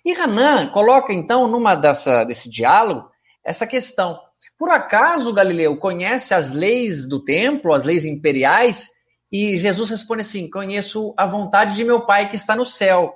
E 0.05 0.13
Hanan 0.13 0.71
coloca, 0.71 1.15
então, 1.15 1.49
numa 1.49 1.75
dessa, 1.75 2.25
desse 2.25 2.51
diálogo, 2.51 3.09
essa 3.43 3.67
questão. 3.67 4.19
Por 4.59 4.71
acaso 4.71 5.33
Galileu 5.33 5.79
conhece 5.79 6.35
as 6.35 6.53
leis 6.53 7.09
do 7.09 7.25
templo, 7.25 7.73
as 7.73 7.85
leis 7.85 8.05
imperiais, 8.05 8.91
e 9.37 9.57
Jesus 9.57 9.91
responde 9.91 10.21
assim: 10.21 10.49
Conheço 10.49 11.13
a 11.17 11.27
vontade 11.27 11.75
de 11.75 11.83
meu 11.83 12.07
Pai 12.07 12.31
que 12.31 12.37
está 12.37 12.55
no 12.55 12.65
céu. 12.65 13.13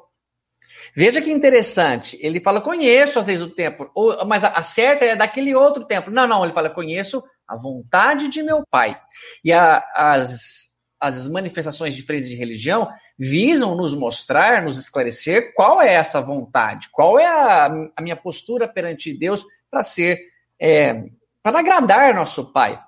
Veja 0.92 1.22
que 1.22 1.30
interessante. 1.30 2.18
Ele 2.20 2.40
fala: 2.40 2.60
Conheço 2.60 3.20
as 3.20 3.26
leis 3.26 3.38
do 3.38 3.48
templo, 3.48 3.88
mas 4.26 4.42
a 4.42 4.60
certa 4.60 5.04
é 5.04 5.14
daquele 5.14 5.54
outro 5.54 5.84
templo. 5.84 6.12
Não, 6.12 6.26
não, 6.26 6.42
ele 6.42 6.52
fala: 6.52 6.70
Conheço 6.70 7.22
a 7.46 7.56
vontade 7.56 8.26
de 8.26 8.42
meu 8.42 8.64
Pai. 8.68 9.00
E 9.44 9.52
a, 9.52 9.80
as, 9.94 10.70
as 11.00 11.28
manifestações 11.28 11.94
diferentes 11.94 12.28
de 12.28 12.34
religião 12.34 12.88
visam 13.16 13.76
nos 13.76 13.94
mostrar, 13.94 14.64
nos 14.64 14.76
esclarecer 14.76 15.54
qual 15.54 15.80
é 15.80 15.94
essa 15.94 16.20
vontade, 16.20 16.88
qual 16.90 17.16
é 17.16 17.26
a, 17.26 17.66
a 17.96 18.02
minha 18.02 18.16
postura 18.16 18.66
perante 18.66 19.16
Deus 19.16 19.44
para 19.70 19.84
ser, 19.84 20.18
é, 20.60 21.00
para 21.44 21.60
agradar 21.60 22.12
nosso 22.12 22.52
Pai. 22.52 22.87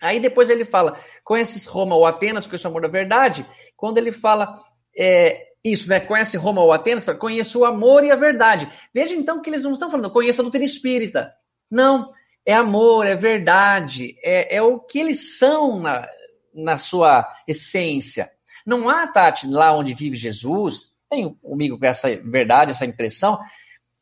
Aí 0.00 0.20
depois 0.20 0.50
ele 0.50 0.64
fala, 0.64 0.98
conheces 1.24 1.66
Roma 1.66 1.94
ou 1.94 2.04
Atenas, 2.04 2.46
conheço 2.46 2.68
o 2.68 2.70
amor 2.70 2.82
da 2.82 2.88
verdade. 2.88 3.46
Quando 3.76 3.98
ele 3.98 4.12
fala 4.12 4.52
é, 4.96 5.46
isso, 5.64 5.88
né? 5.88 6.00
Conhece 6.00 6.36
Roma 6.36 6.62
ou 6.62 6.72
Atenas, 6.72 7.04
conheço 7.18 7.60
o 7.60 7.64
amor 7.64 8.04
e 8.04 8.10
a 8.10 8.16
verdade. 8.16 8.68
Veja 8.94 9.14
então 9.14 9.42
que 9.42 9.50
eles 9.50 9.62
não 9.62 9.72
estão 9.72 9.90
falando, 9.90 10.10
conheça 10.10 10.40
a 10.40 10.44
doutrina 10.44 10.64
espírita. 10.64 11.32
Não, 11.70 12.08
é 12.46 12.54
amor, 12.54 13.06
é 13.06 13.16
verdade, 13.16 14.16
é, 14.22 14.56
é 14.56 14.62
o 14.62 14.78
que 14.78 15.00
eles 15.00 15.36
são 15.36 15.80
na, 15.80 16.08
na 16.54 16.78
sua 16.78 17.26
essência. 17.48 18.30
Não 18.64 18.88
há, 18.88 19.06
Tati, 19.08 19.48
lá 19.48 19.76
onde 19.76 19.94
vive 19.94 20.16
Jesus, 20.16 20.96
tenho 21.10 21.34
comigo 21.34 21.78
com 21.78 21.86
essa 21.86 22.14
verdade, 22.16 22.70
essa 22.70 22.86
impressão, 22.86 23.38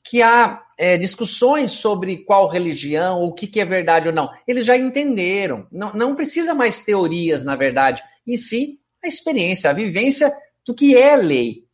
que 0.05 0.21
há 0.21 0.63
é, 0.79 0.99
discussões 0.99 1.73
sobre 1.73 2.19
qual 2.25 2.49
religião, 2.49 3.23
o 3.23 3.33
que, 3.33 3.47
que, 3.47 3.61
é 3.61 3.65
verdade 3.65 4.09
ou 4.09 4.15
não. 4.15 4.31
Eles 4.47 4.67
já 4.67 4.77
entenderam. 4.77 5.67
Não, 5.73 5.95
não 5.95 6.15
precisa 6.15 6.53
mais 6.53 6.81
teorias, 6.81 7.43
na 7.43 7.57
verdade. 7.57 8.03
Em 8.27 8.37
si, 8.37 8.79
a 9.03 9.09
experiência, 9.09 9.71
a 9.71 9.73
vivência 9.73 10.31
do 10.67 10.75
que 10.75 10.97
é 10.97 11.17
lei. 11.17 11.65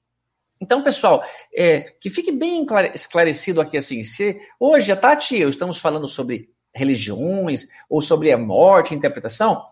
Então, 0.63 0.83
pessoal, 0.83 1.25
é, 1.55 1.93
que 2.01 2.11
fique 2.11 2.31
bem 2.31 2.67
esclarecido 2.95 3.61
aqui 3.61 3.77
assim, 3.77 4.03
se 4.03 4.39
hoje 4.61 4.93
a 4.93 4.97
Tati 4.97 5.37
e 5.37 5.41
eu 5.41 5.49
estamos 5.49 5.79
falando 5.79 6.07
sobre 6.07 6.51
religiões 6.75 7.67
ou 7.89 8.01
sobre 8.01 8.31
a 8.31 8.39
morte, 8.39 8.95
interpretação, 8.95 9.63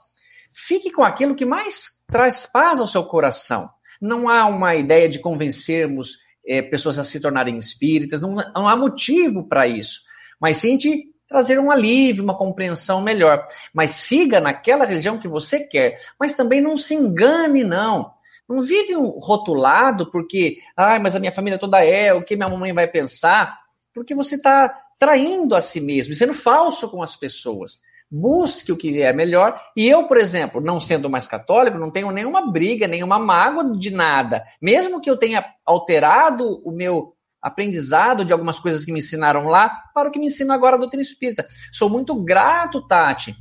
fique 0.50 0.90
com 0.90 1.02
aquilo 1.02 1.36
que 1.36 1.44
mais 1.44 2.04
traz 2.08 2.46
paz 2.46 2.80
ao 2.80 2.86
seu 2.86 3.04
coração. 3.04 3.68
Não 4.00 4.28
há 4.28 4.46
uma 4.46 4.74
ideia 4.74 5.08
de 5.08 5.18
convencermos 5.18 6.18
é, 6.48 6.62
pessoas 6.62 6.98
a 6.98 7.04
se 7.04 7.20
tornarem 7.20 7.58
espíritas, 7.58 8.20
não, 8.20 8.34
não 8.34 8.66
há 8.66 8.74
motivo 8.74 9.46
para 9.46 9.66
isso. 9.68 10.00
Mas 10.40 10.56
sim 10.56 10.76
de 10.76 11.04
trazer 11.28 11.58
um 11.58 11.70
alívio, 11.70 12.24
uma 12.24 12.36
compreensão 12.36 13.02
melhor. 13.02 13.44
Mas 13.72 13.90
siga 13.90 14.40
naquela 14.40 14.86
religião 14.86 15.18
que 15.18 15.28
você 15.28 15.60
quer. 15.60 15.98
Mas 16.18 16.32
também 16.32 16.62
não 16.62 16.76
se 16.76 16.94
engane, 16.94 17.62
não. 17.62 18.10
Não 18.48 18.60
vive 18.60 18.96
um 18.96 19.10
rotulado 19.10 20.10
porque, 20.10 20.56
ah, 20.74 20.98
mas 20.98 21.14
a 21.14 21.20
minha 21.20 21.32
família 21.32 21.58
toda 21.58 21.84
é, 21.84 22.14
o 22.14 22.24
que 22.24 22.34
minha 22.34 22.48
mamãe 22.48 22.72
vai 22.72 22.88
pensar? 22.88 23.58
Porque 23.92 24.14
você 24.14 24.36
está 24.36 24.74
traindo 24.98 25.54
a 25.54 25.60
si 25.60 25.80
mesmo, 25.80 26.14
sendo 26.14 26.32
falso 26.32 26.90
com 26.90 27.02
as 27.02 27.14
pessoas 27.14 27.86
busque 28.10 28.72
o 28.72 28.76
que 28.76 29.02
é 29.02 29.12
melhor. 29.12 29.60
E 29.76 29.86
eu, 29.86 30.06
por 30.06 30.16
exemplo, 30.16 30.60
não 30.60 30.80
sendo 30.80 31.10
mais 31.10 31.28
católico, 31.28 31.78
não 31.78 31.90
tenho 31.90 32.10
nenhuma 32.10 32.50
briga, 32.50 32.86
nenhuma 32.86 33.18
mágoa 33.18 33.76
de 33.76 33.90
nada. 33.90 34.44
Mesmo 34.60 35.00
que 35.00 35.10
eu 35.10 35.16
tenha 35.16 35.44
alterado 35.64 36.62
o 36.64 36.72
meu 36.72 37.14
aprendizado 37.40 38.24
de 38.24 38.32
algumas 38.32 38.58
coisas 38.58 38.84
que 38.84 38.92
me 38.92 38.98
ensinaram 38.98 39.46
lá 39.46 39.70
para 39.94 40.08
o 40.08 40.12
que 40.12 40.18
me 40.18 40.26
ensina 40.26 40.54
agora 40.54 40.76
a 40.76 40.78
doutrina 40.78 41.02
espírita. 41.02 41.46
Sou 41.72 41.88
muito 41.88 42.14
grato, 42.24 42.86
Tati, 42.86 43.36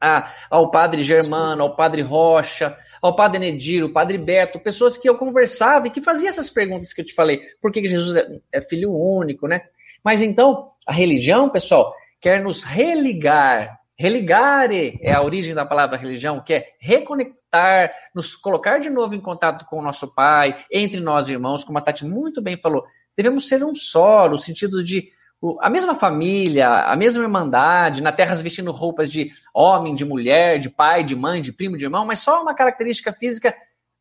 a, 0.00 0.30
ao 0.50 0.70
padre 0.70 1.02
Germano, 1.02 1.62
ao 1.62 1.74
padre 1.74 2.02
Rocha, 2.02 2.76
ao 3.00 3.16
padre 3.16 3.38
Nedir, 3.38 3.82
ao 3.82 3.92
padre 3.92 4.18
Beto, 4.18 4.60
pessoas 4.60 4.98
que 4.98 5.08
eu 5.08 5.16
conversava 5.16 5.86
e 5.86 5.90
que 5.90 6.02
faziam 6.02 6.28
essas 6.28 6.50
perguntas 6.50 6.92
que 6.92 7.00
eu 7.00 7.06
te 7.06 7.14
falei. 7.14 7.40
Por 7.60 7.72
que 7.72 7.86
Jesus 7.86 8.16
é, 8.16 8.26
é 8.52 8.60
filho 8.60 8.92
único, 8.92 9.46
né? 9.46 9.62
Mas 10.02 10.20
então, 10.20 10.62
a 10.86 10.92
religião, 10.92 11.48
pessoal, 11.48 11.94
quer 12.20 12.42
nos 12.42 12.62
religar 12.62 13.78
Religare 13.96 14.98
é 15.00 15.12
a 15.12 15.22
origem 15.22 15.54
da 15.54 15.64
palavra 15.64 15.96
religião, 15.96 16.40
que 16.40 16.54
é 16.54 16.66
reconectar, 16.80 17.92
nos 18.14 18.34
colocar 18.34 18.78
de 18.78 18.90
novo 18.90 19.14
em 19.14 19.20
contato 19.20 19.64
com 19.66 19.78
o 19.78 19.82
nosso 19.82 20.12
Pai, 20.14 20.56
entre 20.70 21.00
nós 21.00 21.28
irmãos, 21.28 21.62
como 21.62 21.78
a 21.78 21.80
Tati 21.80 22.04
muito 22.04 22.42
bem 22.42 22.56
falou. 22.56 22.84
Devemos 23.16 23.46
ser 23.46 23.64
um 23.64 23.74
só, 23.74 24.28
no 24.28 24.36
sentido 24.36 24.82
de 24.82 25.12
a 25.60 25.68
mesma 25.68 25.94
família, 25.94 26.68
a 26.68 26.96
mesma 26.96 27.22
irmandade, 27.22 28.02
na 28.02 28.10
terra 28.10 28.34
vestindo 28.34 28.72
roupas 28.72 29.10
de 29.10 29.30
homem, 29.52 29.94
de 29.94 30.04
mulher, 30.04 30.58
de 30.58 30.70
pai, 30.70 31.04
de 31.04 31.14
mãe, 31.14 31.42
de 31.42 31.52
primo, 31.52 31.76
de 31.76 31.84
irmão, 31.84 32.06
mas 32.06 32.20
só 32.20 32.42
uma 32.42 32.54
característica 32.54 33.12
física 33.12 33.54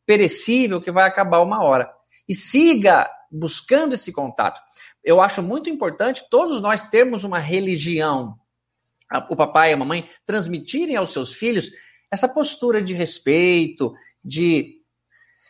perecível 0.06 0.82
que 0.82 0.92
vai 0.92 1.08
acabar 1.08 1.42
uma 1.42 1.64
hora. 1.64 1.90
E 2.28 2.34
siga 2.34 3.10
buscando 3.30 3.94
esse 3.94 4.14
contato. 4.14 4.62
Eu 5.04 5.20
acho 5.20 5.44
muito 5.44 5.70
importante 5.70 6.24
todos 6.30 6.62
nós 6.62 6.84
termos 6.84 7.24
uma 7.26 7.40
religião, 7.40 8.36
o 9.29 9.36
papai 9.36 9.72
e 9.72 9.74
a 9.74 9.77
mamãe 9.77 10.10
transmitirem 10.25 10.96
aos 10.96 11.12
seus 11.12 11.34
filhos 11.34 11.72
essa 12.12 12.27
postura 12.27 12.82
de 12.82 12.93
respeito, 12.93 13.93
de 14.24 14.84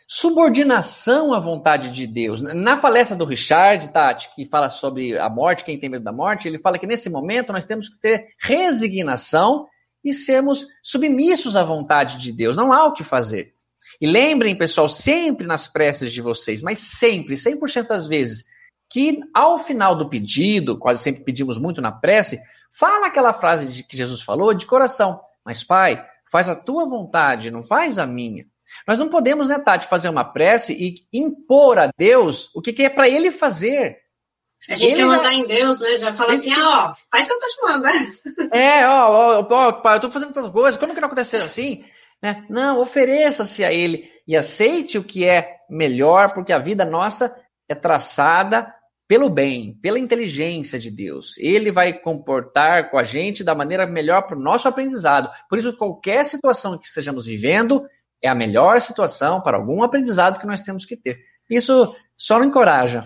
subordinação 0.06 1.32
à 1.32 1.40
vontade 1.40 1.90
de 1.90 2.06
Deus. 2.06 2.40
Na 2.40 2.76
palestra 2.76 3.16
do 3.16 3.24
Richard, 3.24 3.88
Tati, 3.90 4.30
que 4.34 4.46
fala 4.46 4.68
sobre 4.68 5.18
a 5.18 5.28
morte, 5.28 5.64
quem 5.64 5.78
tem 5.78 5.90
medo 5.90 6.04
da 6.04 6.12
morte, 6.12 6.48
ele 6.48 6.58
fala 6.58 6.78
que 6.78 6.86
nesse 6.86 7.10
momento 7.10 7.52
nós 7.52 7.64
temos 7.64 7.88
que 7.88 8.00
ter 8.00 8.28
resignação 8.38 9.66
e 10.04 10.12
sermos 10.12 10.66
submissos 10.82 11.56
à 11.56 11.64
vontade 11.64 12.18
de 12.18 12.30
Deus. 12.32 12.56
Não 12.56 12.72
há 12.72 12.86
o 12.86 12.92
que 12.92 13.02
fazer. 13.02 13.52
E 14.00 14.06
lembrem, 14.06 14.56
pessoal, 14.56 14.88
sempre 14.88 15.46
nas 15.46 15.66
preces 15.68 16.12
de 16.12 16.20
vocês, 16.20 16.60
mas 16.60 16.78
sempre, 16.78 17.34
100% 17.34 17.86
das 17.86 18.06
vezes, 18.06 18.44
que 18.90 19.20
ao 19.32 19.58
final 19.58 19.96
do 19.96 20.08
pedido, 20.08 20.78
quase 20.78 21.02
sempre 21.02 21.24
pedimos 21.24 21.58
muito 21.58 21.80
na 21.80 21.90
prece, 21.90 22.38
fala 22.78 23.06
aquela 23.06 23.32
frase 23.32 23.66
de, 23.66 23.82
que 23.82 23.96
Jesus 23.96 24.22
falou 24.22 24.54
de 24.54 24.66
coração. 24.66 25.20
Mas, 25.44 25.62
Pai, 25.62 26.04
faz 26.30 26.48
a 26.48 26.56
tua 26.56 26.86
vontade, 26.86 27.50
não 27.50 27.62
faz 27.62 27.98
a 27.98 28.06
minha. 28.06 28.44
Nós 28.86 28.98
não 28.98 29.08
podemos, 29.08 29.48
né, 29.48 29.58
Tati, 29.58 29.88
fazer 29.88 30.08
uma 30.08 30.24
prece 30.24 30.72
e 30.74 31.06
impor 31.12 31.78
a 31.78 31.90
Deus 31.96 32.50
o 32.54 32.62
que, 32.62 32.72
que 32.72 32.82
é 32.82 32.90
para 32.90 33.08
ele 33.08 33.30
fazer. 33.30 33.98
A 34.68 34.74
gente 34.74 34.92
ele 34.92 35.02
quer 35.02 35.06
mandar 35.06 35.30
já... 35.30 35.34
em 35.34 35.46
Deus, 35.46 35.80
né? 35.80 35.98
Já 35.98 36.14
fala 36.14 36.32
assim, 36.32 36.52
ah, 36.52 36.90
ó, 36.90 36.94
faz 37.10 37.26
o 37.26 37.28
que 37.28 37.34
eu 37.34 37.40
tô 37.40 37.48
te 37.48 37.62
mandando. 37.62 38.14
É, 38.54 38.86
ó, 38.86 39.10
ó, 39.10 39.46
ó, 39.50 39.72
pai, 39.72 39.96
eu 39.96 40.00
tô 40.00 40.10
fazendo 40.10 40.32
tantas 40.32 40.50
coisas, 40.50 40.78
como 40.78 40.94
que 40.94 41.00
não 41.00 41.06
aconteceu 41.06 41.42
assim? 41.42 41.84
Né? 42.22 42.36
Não, 42.48 42.80
ofereça-se 42.80 43.64
a 43.64 43.72
ele 43.72 44.10
e 44.26 44.36
aceite 44.36 44.96
o 44.96 45.04
que 45.04 45.24
é 45.24 45.58
melhor, 45.68 46.32
porque 46.32 46.52
a 46.52 46.58
vida 46.58 46.84
nossa 46.84 47.34
é 47.68 47.74
traçada 47.74 48.72
pelo 49.14 49.30
bem, 49.30 49.78
pela 49.80 49.96
inteligência 49.96 50.76
de 50.76 50.90
Deus. 50.90 51.38
Ele 51.38 51.70
vai 51.70 51.92
comportar 51.92 52.90
com 52.90 52.98
a 52.98 53.04
gente 53.04 53.44
da 53.44 53.54
maneira 53.54 53.86
melhor 53.86 54.22
para 54.22 54.36
o 54.36 54.40
nosso 54.40 54.66
aprendizado. 54.66 55.30
Por 55.48 55.56
isso, 55.56 55.76
qualquer 55.76 56.24
situação 56.24 56.76
que 56.76 56.84
estejamos 56.84 57.24
vivendo, 57.24 57.86
é 58.20 58.28
a 58.28 58.34
melhor 58.34 58.80
situação 58.80 59.40
para 59.40 59.56
algum 59.56 59.84
aprendizado 59.84 60.40
que 60.40 60.46
nós 60.48 60.62
temos 60.62 60.84
que 60.84 60.96
ter. 60.96 61.20
Isso 61.48 61.94
só 62.16 62.40
não 62.40 62.46
encoraja. 62.46 63.04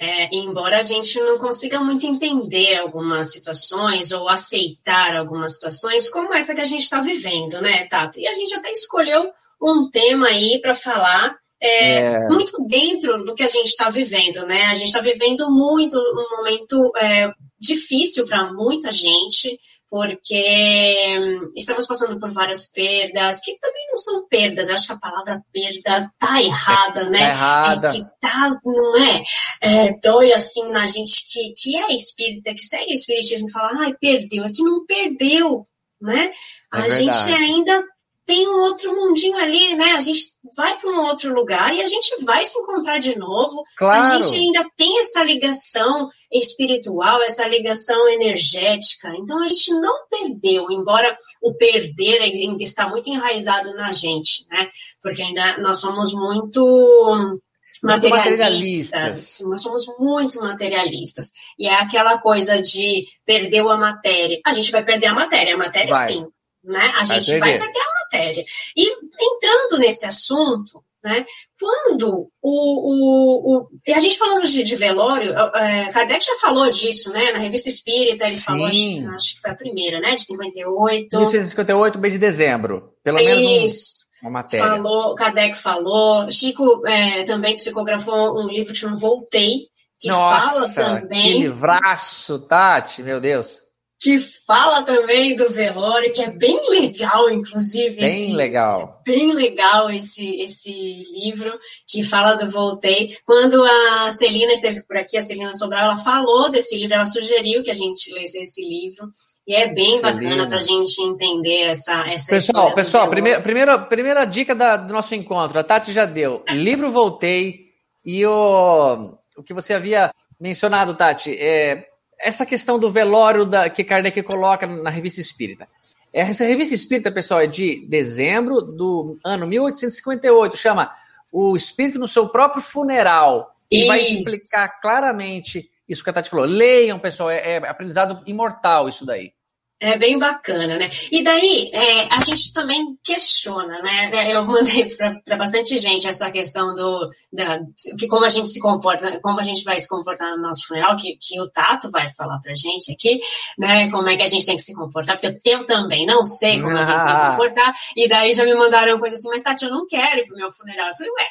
É, 0.00 0.34
embora 0.34 0.78
a 0.78 0.82
gente 0.82 1.20
não 1.20 1.36
consiga 1.36 1.78
muito 1.78 2.06
entender 2.06 2.78
algumas 2.78 3.30
situações 3.30 4.12
ou 4.12 4.30
aceitar 4.30 5.14
algumas 5.14 5.56
situações, 5.56 6.08
como 6.08 6.32
essa 6.32 6.54
que 6.54 6.62
a 6.62 6.64
gente 6.64 6.84
está 6.84 7.02
vivendo, 7.02 7.60
né, 7.60 7.84
Tata? 7.84 8.18
E 8.18 8.26
a 8.26 8.32
gente 8.32 8.54
até 8.54 8.72
escolheu 8.72 9.30
um 9.62 9.90
tema 9.90 10.28
aí 10.28 10.58
para 10.58 10.74
falar 10.74 11.36
é, 11.60 11.94
é. 11.96 12.28
muito 12.28 12.64
dentro 12.66 13.24
do 13.24 13.34
que 13.34 13.42
a 13.42 13.48
gente 13.48 13.66
está 13.66 13.90
vivendo, 13.90 14.46
né? 14.46 14.62
A 14.66 14.74
gente 14.74 14.88
está 14.88 15.00
vivendo 15.00 15.50
muito 15.50 15.98
um 15.98 16.36
momento 16.36 16.92
é, 16.96 17.30
difícil 17.58 18.26
para 18.26 18.52
muita 18.52 18.92
gente, 18.92 19.58
porque 19.90 21.16
hum, 21.18 21.52
estamos 21.56 21.86
passando 21.86 22.20
por 22.20 22.30
várias 22.30 22.66
perdas, 22.66 23.40
que 23.40 23.58
também 23.58 23.86
não 23.88 23.96
são 23.96 24.28
perdas, 24.28 24.68
eu 24.68 24.74
acho 24.74 24.86
que 24.86 24.92
a 24.92 24.98
palavra 24.98 25.42
perda 25.52 26.12
tá 26.18 26.40
errada, 26.42 27.10
né? 27.10 27.18
Tá 27.18 27.26
errada. 27.26 27.86
É 27.88 27.92
que 27.92 28.04
tá, 28.20 28.60
não 28.64 28.96
é? 28.96 29.22
é? 29.62 30.00
Dói 30.00 30.32
assim 30.32 30.70
na 30.70 30.86
gente 30.86 31.24
que, 31.32 31.52
que 31.56 31.76
é 31.76 31.92
espírita, 31.92 32.54
que 32.54 32.62
segue 32.62 32.92
o 32.92 32.94
espiritismo 32.94 33.48
e 33.48 33.52
fala, 33.52 33.70
ai, 33.80 33.94
perdeu, 34.00 34.44
é 34.44 34.50
que 34.50 34.62
não 34.62 34.86
perdeu, 34.86 35.66
né? 36.00 36.26
É 36.26 36.32
a 36.70 36.80
verdade. 36.82 37.04
gente 37.04 37.32
ainda 37.32 37.84
tem 38.28 38.46
um 38.46 38.60
outro 38.60 38.94
mundinho 38.94 39.38
ali, 39.38 39.74
né? 39.74 39.92
A 39.92 40.02
gente 40.02 40.20
vai 40.54 40.76
para 40.78 40.90
um 40.90 41.00
outro 41.06 41.32
lugar 41.32 41.74
e 41.74 41.80
a 41.80 41.86
gente 41.86 42.22
vai 42.26 42.44
se 42.44 42.58
encontrar 42.58 42.98
de 42.98 43.18
novo. 43.18 43.64
Claro. 43.78 44.18
A 44.18 44.20
gente 44.20 44.36
ainda 44.36 44.68
tem 44.76 45.00
essa 45.00 45.24
ligação 45.24 46.10
espiritual, 46.30 47.22
essa 47.22 47.48
ligação 47.48 48.06
energética. 48.10 49.08
Então 49.18 49.42
a 49.42 49.48
gente 49.48 49.72
não 49.80 50.06
perdeu, 50.10 50.70
embora 50.70 51.16
o 51.42 51.54
perder 51.54 52.20
ainda 52.20 52.62
está 52.62 52.86
muito 52.86 53.08
enraizado 53.08 53.74
na 53.74 53.92
gente, 53.92 54.44
né? 54.50 54.68
Porque 55.02 55.22
ainda 55.22 55.56
nós 55.62 55.80
somos 55.80 56.12
muito 56.12 57.40
materialistas. 57.82 58.90
materialistas. 58.90 59.40
Nós 59.48 59.62
somos 59.62 59.86
muito 59.98 60.38
materialistas. 60.40 61.30
E 61.58 61.66
é 61.66 61.72
aquela 61.76 62.18
coisa 62.18 62.60
de 62.60 63.06
perdeu 63.24 63.70
a 63.70 63.78
matéria. 63.78 64.38
A 64.44 64.52
gente 64.52 64.70
vai 64.70 64.84
perder 64.84 65.06
a 65.06 65.14
matéria, 65.14 65.54
a 65.54 65.58
matéria 65.58 65.94
vai. 65.94 66.04
sim. 66.04 66.26
Né? 66.68 66.92
A 66.96 67.04
gente 67.06 67.30
vai, 67.38 67.58
vai 67.58 67.58
perder 67.58 67.80
a 67.80 68.04
matéria. 68.04 68.44
E 68.76 68.92
entrando 69.18 69.78
nesse 69.78 70.04
assunto, 70.04 70.84
né, 71.02 71.24
quando 71.58 72.30
o, 72.42 72.50
o, 72.50 73.56
o, 73.56 73.68
E 73.86 73.94
a 73.94 73.98
gente 73.98 74.18
falando 74.18 74.46
de, 74.46 74.62
de 74.62 74.76
velório, 74.76 75.32
é, 75.32 75.90
Kardec 75.90 76.22
já 76.22 76.34
falou 76.34 76.70
disso, 76.70 77.10
né? 77.12 77.32
Na 77.32 77.38
revista 77.38 77.70
Espírita, 77.70 78.26
ele 78.26 78.36
Sim. 78.36 78.42
falou, 78.42 78.66
acho, 78.66 79.08
acho, 79.14 79.34
que 79.34 79.40
foi 79.40 79.50
a 79.50 79.54
primeira, 79.54 79.98
né? 80.00 80.14
De 80.14 80.24
58. 80.24 81.16
1958, 81.16 81.98
mês 81.98 82.12
de 82.12 82.18
dezembro. 82.18 82.92
Pelo 83.02 83.16
menos 83.16 83.72
Isso. 83.72 83.94
uma 84.20 84.30
matéria. 84.30 84.66
Falou, 84.66 85.14
Kardec 85.14 85.56
falou. 85.56 86.30
Chico 86.30 86.86
é, 86.86 87.24
também 87.24 87.56
psicografou 87.56 88.38
um 88.38 88.46
livro 88.46 88.74
que 88.74 88.78
chama 88.78 88.96
Voltei, 88.96 89.68
que 89.98 90.08
Nossa, 90.08 90.74
fala 90.74 91.00
também. 91.00 91.22
Que 91.22 91.38
livraço, 91.38 92.40
Tati, 92.40 93.02
meu 93.02 93.20
Deus 93.22 93.67
que 94.00 94.18
fala 94.18 94.82
também 94.82 95.34
do 95.34 95.48
velório, 95.48 96.12
que 96.12 96.22
é 96.22 96.30
bem 96.30 96.60
legal, 96.70 97.28
inclusive. 97.30 97.96
Bem 97.96 98.04
esse, 98.06 98.32
legal. 98.32 99.02
Bem 99.04 99.32
legal 99.32 99.90
esse, 99.90 100.40
esse 100.40 100.72
livro 100.72 101.58
que 101.86 102.04
fala 102.04 102.36
do 102.36 102.48
Voltei. 102.48 103.10
Quando 103.26 103.62
a 103.64 104.12
Celina 104.12 104.52
esteve 104.52 104.84
por 104.86 104.96
aqui, 104.96 105.16
a 105.16 105.22
Celina 105.22 105.52
Sobral, 105.54 105.82
ela 105.82 105.96
falou 105.96 106.48
desse 106.48 106.78
livro, 106.78 106.94
ela 106.94 107.06
sugeriu 107.06 107.62
que 107.62 107.70
a 107.70 107.74
gente 107.74 108.12
lesse 108.14 108.38
esse 108.38 108.62
livro. 108.62 109.10
E 109.46 109.54
é 109.54 109.66
bem 109.66 109.98
Celina. 109.98 110.12
bacana 110.12 110.46
para 110.46 110.58
a 110.58 110.62
gente 110.62 111.02
entender 111.02 111.62
essa, 111.62 112.08
essa 112.08 112.30
Pessoal, 112.30 112.74
pessoal 112.74 113.10
primeira, 113.10 113.42
primeira, 113.42 113.78
primeira 113.78 114.24
dica 114.24 114.54
da, 114.54 114.76
do 114.76 114.92
nosso 114.92 115.14
encontro, 115.14 115.58
a 115.58 115.64
Tati 115.64 115.92
já 115.92 116.04
deu. 116.04 116.44
Livro 116.50 116.92
Voltei 116.92 117.68
e 118.04 118.24
o, 118.24 119.18
o 119.36 119.42
que 119.42 119.54
você 119.54 119.74
havia 119.74 120.12
mencionado, 120.38 120.96
Tati, 120.96 121.32
é 121.32 121.88
essa 122.20 122.44
questão 122.44 122.78
do 122.78 122.90
velório 122.90 123.44
da, 123.44 123.70
que 123.70 123.84
Kardec 123.84 124.22
coloca 124.22 124.66
na 124.66 124.90
revista 124.90 125.20
Espírita. 125.20 125.68
Essa 126.12 126.44
revista 126.44 126.74
Espírita, 126.74 127.12
pessoal, 127.12 127.40
é 127.40 127.46
de 127.46 127.86
dezembro 127.86 128.60
do 128.60 129.18
ano 129.24 129.46
1858, 129.46 130.56
chama 130.56 130.94
O 131.30 131.54
Espírito 131.54 131.98
no 131.98 132.08
seu 132.08 132.28
próprio 132.28 132.62
funeral. 132.62 133.52
E 133.70 133.86
vai 133.86 134.00
explicar 134.00 134.80
claramente 134.80 135.70
isso 135.88 136.02
que 136.02 136.10
a 136.10 136.12
Tati 136.12 136.30
falou. 136.30 136.46
Leiam, 136.46 136.98
pessoal, 136.98 137.30
é, 137.30 137.56
é 137.56 137.68
aprendizado 137.68 138.22
imortal 138.26 138.88
isso 138.88 139.04
daí. 139.04 139.32
É 139.80 139.96
bem 139.96 140.18
bacana, 140.18 140.76
né? 140.76 140.90
E 141.12 141.22
daí, 141.22 141.70
é, 141.72 142.08
a 142.12 142.20
gente 142.20 142.52
também 142.52 142.98
questiona, 143.04 143.80
né? 143.80 144.10
É, 144.12 144.34
eu 144.34 144.44
mandei 144.44 144.84
para 144.96 145.36
bastante 145.36 145.78
gente 145.78 146.08
essa 146.08 146.32
questão 146.32 146.74
do, 146.74 147.08
da, 147.32 147.60
que 147.96 148.08
como 148.08 148.24
a 148.24 148.28
gente 148.28 148.48
se 148.48 148.58
comporta, 148.58 149.20
como 149.20 149.38
a 149.38 149.44
gente 149.44 149.62
vai 149.62 149.78
se 149.78 149.88
comportar 149.88 150.36
no 150.36 150.42
nosso 150.42 150.66
funeral, 150.66 150.96
que, 150.96 151.16
que 151.20 151.40
o 151.40 151.48
Tato 151.48 151.92
vai 151.92 152.12
falar 152.14 152.40
pra 152.40 152.54
gente 152.56 152.90
aqui, 152.92 153.20
né? 153.56 153.88
Como 153.90 154.08
é 154.08 154.16
que 154.16 154.22
a 154.22 154.26
gente 154.26 154.44
tem 154.44 154.56
que 154.56 154.62
se 154.62 154.74
comportar, 154.74 155.16
porque 155.16 155.38
eu, 155.48 155.58
eu 155.60 155.64
também 155.64 156.04
não 156.04 156.24
sei 156.24 156.60
como 156.60 156.76
ah. 156.76 156.80
a 156.80 156.84
gente 156.84 156.96
tem 156.96 157.04
que 157.04 157.12
ah. 157.12 157.30
comportar, 157.30 157.74
e 157.96 158.08
daí 158.08 158.32
já 158.32 158.44
me 158.44 158.54
mandaram 158.56 158.98
coisa 158.98 159.14
assim, 159.14 159.28
mas 159.28 159.44
Tati, 159.44 159.64
eu 159.64 159.70
não 159.70 159.86
quero 159.86 160.20
ir 160.20 160.26
pro 160.26 160.36
meu 160.36 160.50
funeral. 160.50 160.88
Eu 160.88 160.96
falei, 160.96 161.12
ué, 161.12 161.26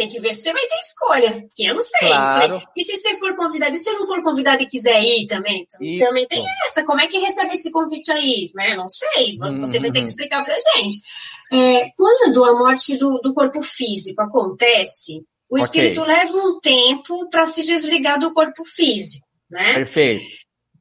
tem 0.00 0.08
que 0.08 0.18
ver 0.18 0.32
se 0.32 0.44
você 0.44 0.52
vai 0.54 0.66
ter 0.66 0.76
escolha, 0.76 1.42
porque 1.42 1.68
eu 1.68 1.74
não 1.74 1.80
sei. 1.80 2.08
Claro. 2.08 2.42
Falei, 2.42 2.62
e 2.74 2.82
se 2.82 2.96
você 2.96 3.16
for 3.16 3.36
convidado, 3.36 3.74
e 3.74 3.76
se 3.76 3.90
eu 3.90 3.98
não 3.98 4.06
for 4.06 4.22
convidado 4.22 4.62
e 4.62 4.66
quiser 4.66 5.02
ir 5.02 5.26
também? 5.26 5.66
Então, 5.78 6.08
também 6.08 6.26
tem 6.26 6.42
essa, 6.64 6.84
como 6.86 7.00
é 7.02 7.06
que 7.06 7.18
recebe 7.18 7.52
esse 7.52 7.70
convite 7.70 8.10
aí? 8.10 8.50
Né? 8.54 8.74
Não 8.76 8.88
sei, 8.88 9.36
você 9.36 9.76
uhum. 9.76 9.82
vai 9.82 9.90
ter 9.90 9.92
que 9.92 9.98
uhum. 9.98 10.04
explicar 10.04 10.42
pra 10.42 10.56
gente. 10.56 11.00
É, 11.52 11.90
quando 11.94 12.44
a 12.44 12.58
morte 12.58 12.96
do, 12.96 13.18
do 13.18 13.34
corpo 13.34 13.60
físico 13.60 14.22
acontece, 14.22 15.22
o 15.50 15.58
espírito 15.58 16.00
okay. 16.00 16.14
leva 16.14 16.38
um 16.38 16.60
tempo 16.60 17.28
para 17.28 17.44
se 17.44 17.62
desligar 17.62 18.18
do 18.18 18.32
corpo 18.32 18.64
físico, 18.64 19.26
né? 19.50 19.74
Perfeito. 19.74 20.24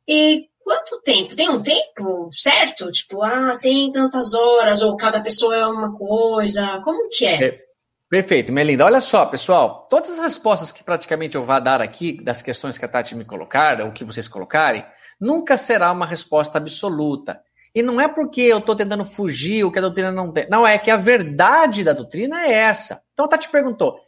E 0.07 0.45
quanto 0.59 1.01
tempo? 1.01 1.35
Tem 1.35 1.49
um 1.49 1.61
tempo 1.61 2.29
certo? 2.31 2.89
Tipo, 2.89 3.21
ah, 3.21 3.57
tem 3.61 3.91
tantas 3.91 4.33
horas, 4.33 4.81
ou 4.81 4.95
cada 4.95 5.21
pessoa 5.21 5.55
é 5.57 5.67
uma 5.67 5.93
coisa, 5.97 6.79
como 6.85 7.09
que 7.09 7.25
é? 7.25 7.43
é 7.43 7.68
Perfeito, 8.09 8.51
Melinda. 8.51 8.85
Olha 8.85 8.99
só, 8.99 9.23
pessoal, 9.27 9.81
todas 9.87 10.09
as 10.09 10.17
respostas 10.17 10.71
que 10.71 10.83
praticamente 10.83 11.35
eu 11.35 11.43
vou 11.43 11.61
dar 11.61 11.79
aqui, 11.79 12.19
das 12.23 12.41
questões 12.41 12.75
que 12.75 12.83
a 12.83 12.87
Tati 12.87 13.15
me 13.15 13.23
colocar, 13.23 13.79
ou 13.81 13.91
que 13.91 14.03
vocês 14.03 14.27
colocarem, 14.27 14.83
nunca 15.21 15.55
será 15.55 15.91
uma 15.91 16.07
resposta 16.07 16.57
absoluta. 16.57 17.39
E 17.73 17.83
não 17.83 18.01
é 18.01 18.07
porque 18.07 18.41
eu 18.41 18.57
estou 18.57 18.75
tentando 18.75 19.03
fugir 19.03 19.63
o 19.63 19.71
que 19.71 19.77
a 19.77 19.81
doutrina 19.83 20.11
não 20.11 20.33
tem. 20.33 20.49
Não, 20.49 20.65
é 20.65 20.79
que 20.79 20.89
a 20.89 20.97
verdade 20.97 21.83
da 21.83 21.93
doutrina 21.93 22.41
é 22.41 22.51
essa. 22.51 22.99
Então 23.13 23.25
a 23.25 23.29
Tati 23.29 23.47
perguntou: 23.47 23.99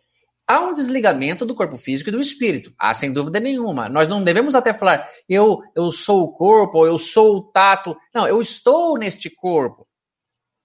há 0.47 0.59
um 0.61 0.73
desligamento 0.73 1.45
do 1.45 1.53
corpo 1.53 1.77
físico 1.77 2.09
e 2.09 2.13
do 2.13 2.19
espírito. 2.19 2.71
Ah, 2.79 2.95
sem 2.95 3.13
dúvida 3.13 3.39
nenhuma. 3.39 3.87
Nós 3.87 4.07
não 4.07 4.23
devemos 4.23 4.55
até 4.55 4.73
falar, 4.73 5.07
eu, 5.29 5.59
eu 5.75 5.91
sou 5.91 6.23
o 6.23 6.31
corpo, 6.31 6.79
ou 6.79 6.87
eu 6.87 6.97
sou 6.97 7.35
o 7.35 7.51
tato. 7.51 7.95
Não, 8.15 8.27
eu 8.27 8.41
estou 8.41 8.97
neste 8.97 9.29
corpo. 9.29 9.85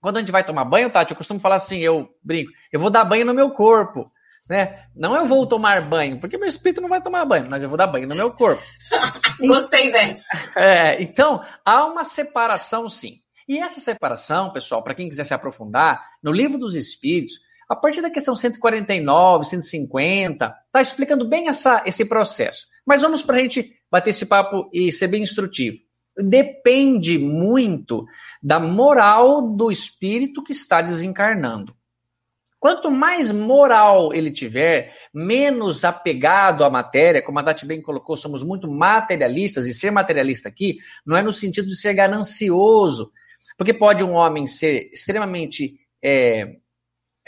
Quando 0.01 0.17
a 0.17 0.21
gente 0.21 0.33
vai 0.33 0.45
tomar 0.45 0.65
banho, 0.65 0.91
Tati, 0.91 1.13
eu 1.13 1.17
costumo 1.17 1.41
falar 1.41 1.57
assim, 1.57 1.79
eu 1.79 2.09
brinco, 2.23 2.51
eu 2.73 2.79
vou 2.79 2.91
dar 2.91 3.05
banho 3.05 3.25
no 3.25 3.35
meu 3.35 3.51
corpo. 3.51 4.07
Né? 4.49 4.85
Não 4.95 5.17
eu 5.17 5.25
vou 5.25 5.45
tomar 5.45 5.89
banho, 5.89 6.21
porque 6.21 6.39
meu 6.39 6.47
espírito 6.47 6.81
não 6.81 6.89
vai 6.89 7.03
tomar 7.03 7.25
banho, 7.25 7.51
mas 7.51 7.63
eu 7.63 7.69
vou 7.69 7.77
dar 7.77 7.89
banho 7.89 8.07
no 8.07 8.15
meu 8.15 8.31
corpo. 8.31 8.63
Gostei 9.41 9.91
dessa. 9.91 10.53
É, 10.55 11.03
então, 11.03 11.43
há 11.65 11.85
uma 11.85 12.05
separação 12.05 12.89
sim. 12.89 13.15
E 13.49 13.59
essa 13.59 13.81
separação, 13.81 14.53
pessoal, 14.53 14.83
para 14.83 14.95
quem 14.95 15.09
quiser 15.09 15.25
se 15.25 15.35
aprofundar, 15.35 16.01
no 16.23 16.33
livro 16.33 16.59
dos 16.59 16.75
Espíritos, 16.75 17.35
a 17.69 17.75
partir 17.75 18.01
da 18.01 18.11
questão 18.11 18.35
149, 18.35 19.45
150, 19.45 20.57
está 20.67 20.81
explicando 20.81 21.29
bem 21.29 21.49
essa, 21.49 21.83
esse 21.85 22.05
processo. 22.05 22.67
Mas 22.87 23.03
vamos 23.03 23.23
para 23.23 23.37
a 23.37 23.41
gente 23.41 23.73
bater 23.91 24.11
esse 24.11 24.27
papo 24.27 24.71
e 24.73 24.93
ser 24.93 25.09
bem 25.09 25.23
instrutivo. 25.23 25.77
Depende 26.19 27.19
muito 27.19 28.07
da 28.43 28.59
moral 28.59 29.43
do 29.55 29.71
espírito 29.71 30.43
que 30.43 30.53
está 30.53 30.81
desencarnando. 30.81 31.75
Quanto 32.59 32.91
mais 32.91 33.31
moral 33.31 34.15
ele 34.15 34.31
tiver, 34.31 34.95
menos 35.13 35.85
apegado 35.85 36.65
à 36.65 36.71
matéria, 36.71 37.23
como 37.23 37.39
a 37.39 37.43
Dati 37.43 37.67
bem 37.67 37.83
colocou, 37.83 38.17
somos 38.17 38.43
muito 38.43 38.67
materialistas, 38.67 39.67
e 39.67 39.75
ser 39.75 39.91
materialista 39.91 40.49
aqui 40.49 40.79
não 41.07 41.17
é 41.17 41.23
no 41.23 41.33
sentido 41.33 41.69
de 41.69 41.77
ser 41.77 41.93
ganancioso, 41.93 43.13
porque 43.59 43.75
pode 43.75 44.03
um 44.03 44.15
homem 44.15 44.47
ser 44.47 44.91
extremamente 44.91 45.79
é, 46.03 46.57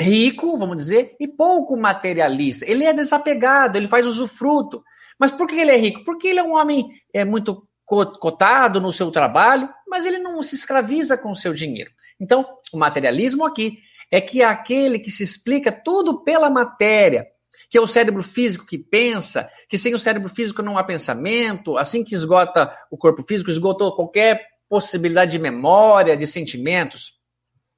rico, 0.00 0.56
vamos 0.56 0.78
dizer, 0.78 1.14
e 1.20 1.28
pouco 1.28 1.76
materialista. 1.76 2.64
Ele 2.66 2.84
é 2.84 2.92
desapegado, 2.94 3.76
ele 3.76 3.86
faz 3.86 4.06
usufruto. 4.06 4.82
Mas 5.18 5.30
por 5.30 5.46
que 5.46 5.56
ele 5.56 5.72
é 5.72 5.76
rico? 5.76 6.04
Porque 6.04 6.28
ele 6.28 6.38
é 6.38 6.42
um 6.42 6.54
homem 6.54 6.88
é, 7.12 7.24
muito 7.24 7.67
cotado 7.88 8.80
no 8.80 8.92
seu 8.92 9.10
trabalho, 9.10 9.68
mas 9.88 10.04
ele 10.04 10.18
não 10.18 10.42
se 10.42 10.54
escraviza 10.54 11.16
com 11.16 11.30
o 11.30 11.36
seu 11.36 11.54
dinheiro. 11.54 11.90
Então, 12.20 12.46
o 12.72 12.78
materialismo 12.78 13.46
aqui 13.46 13.78
é 14.10 14.20
que 14.20 14.42
é 14.42 14.44
aquele 14.44 14.98
que 14.98 15.10
se 15.10 15.22
explica 15.22 15.72
tudo 15.72 16.22
pela 16.22 16.50
matéria, 16.50 17.26
que 17.70 17.78
é 17.78 17.80
o 17.80 17.86
cérebro 17.86 18.22
físico 18.22 18.66
que 18.66 18.78
pensa, 18.78 19.48
que 19.68 19.78
sem 19.78 19.94
o 19.94 19.98
cérebro 19.98 20.28
físico 20.28 20.62
não 20.62 20.76
há 20.78 20.84
pensamento, 20.84 21.76
assim 21.78 22.04
que 22.04 22.14
esgota 22.14 22.72
o 22.90 22.96
corpo 22.96 23.22
físico, 23.22 23.50
esgotou 23.50 23.94
qualquer 23.96 24.46
possibilidade 24.68 25.32
de 25.32 25.38
memória, 25.38 26.16
de 26.16 26.26
sentimentos. 26.26 27.14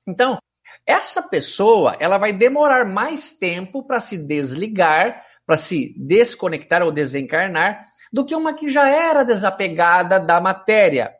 Então, 0.07 0.39
essa 0.87 1.23
pessoa, 1.23 1.97
ela 2.01 2.19
vai 2.19 2.33
demorar 2.33 2.85
mais 2.85 3.33
tempo 3.39 3.85
para 3.85 4.01
se 4.01 4.17
desligar, 4.17 5.25
para 5.47 5.57
se 5.57 5.95
desconectar 5.97 6.83
ou 6.83 6.93
desencarnar, 6.93 7.87
do 8.13 8.25
que 8.25 8.35
uma 8.35 8.55
que 8.55 8.69
já 8.69 8.89
era 8.89 9.25
desapegada 9.25 10.19
da 10.19 10.41
matéria. 10.41 11.13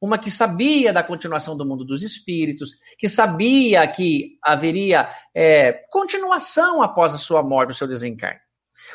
Uma 0.00 0.18
que 0.18 0.30
sabia 0.30 0.92
da 0.92 1.02
continuação 1.02 1.56
do 1.56 1.64
mundo 1.64 1.84
dos 1.84 2.02
espíritos, 2.02 2.70
que 2.98 3.08
sabia 3.08 3.86
que 3.90 4.38
haveria 4.42 5.08
é, 5.34 5.72
continuação 5.90 6.82
após 6.82 7.14
a 7.14 7.18
sua 7.18 7.42
morte, 7.42 7.70
o 7.70 7.74
seu 7.74 7.86
desencarne. 7.86 8.40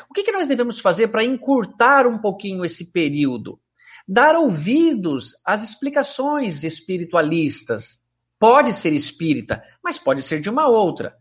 O 0.08 0.14
que, 0.14 0.22
que 0.22 0.32
nós 0.32 0.46
devemos 0.46 0.80
fazer 0.80 1.08
para 1.08 1.24
encurtar 1.24 2.06
um 2.06 2.18
pouquinho 2.18 2.64
esse 2.64 2.92
período? 2.92 3.58
Dar 4.06 4.36
ouvidos 4.36 5.34
às 5.44 5.62
explicações 5.62 6.64
espiritualistas. 6.64 8.02
Pode 8.38 8.72
ser 8.72 8.92
espírita, 8.92 9.62
mas 9.82 9.98
pode 9.98 10.22
ser 10.22 10.40
de 10.40 10.50
uma 10.50 10.68
outra. 10.68 11.14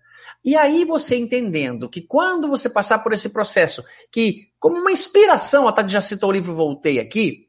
E 0.44 0.56
aí 0.56 0.86
você 0.86 1.16
entendendo 1.16 1.90
que 1.90 2.02
quando 2.02 2.48
você 2.48 2.70
passar 2.70 3.00
por 3.00 3.14
esse 3.14 3.32
processo, 3.32 3.84
que 4.12 4.51
como 4.62 4.78
uma 4.78 4.92
inspiração, 4.92 5.68
a 5.68 5.74
Tati 5.74 5.92
já 5.92 6.02
citou 6.02 6.30
o 6.30 6.32
livro 6.32 6.54
Voltei 6.54 7.00
aqui, 7.00 7.48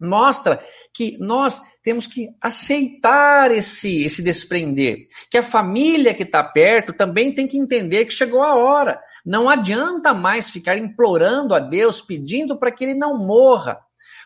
mostra 0.00 0.64
que 0.94 1.18
nós 1.20 1.60
temos 1.82 2.06
que 2.06 2.30
aceitar 2.40 3.50
esse, 3.50 4.02
esse 4.02 4.22
desprender, 4.22 5.08
que 5.30 5.36
a 5.36 5.42
família 5.42 6.14
que 6.14 6.22
está 6.22 6.42
perto 6.42 6.94
também 6.94 7.34
tem 7.34 7.46
que 7.46 7.58
entender 7.58 8.06
que 8.06 8.14
chegou 8.14 8.42
a 8.42 8.54
hora. 8.54 8.98
Não 9.26 9.50
adianta 9.50 10.14
mais 10.14 10.48
ficar 10.48 10.78
implorando 10.78 11.54
a 11.54 11.58
Deus, 11.58 12.00
pedindo 12.00 12.58
para 12.58 12.72
que 12.72 12.82
ele 12.82 12.94
não 12.94 13.18
morra, 13.18 13.78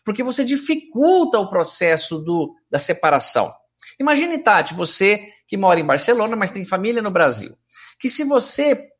porque 0.05 0.23
você 0.23 0.45
dificulta 0.45 1.41
o 1.41 1.51
processo 1.51 2.21
do, 2.21 2.55
da 2.71 2.79
separação. 2.79 3.53
Imagine, 3.99 4.39
Tati, 4.39 4.75
você 4.75 5.29
que 5.49 5.57
mora 5.57 5.81
em 5.81 5.87
Barcelona, 5.87 6.37
mas 6.37 6.53
tem 6.53 6.65
família 6.65 7.03
no 7.03 7.11
Brasil, 7.11 7.51
que 7.99 8.09
se 8.09 8.23
você 8.23 8.92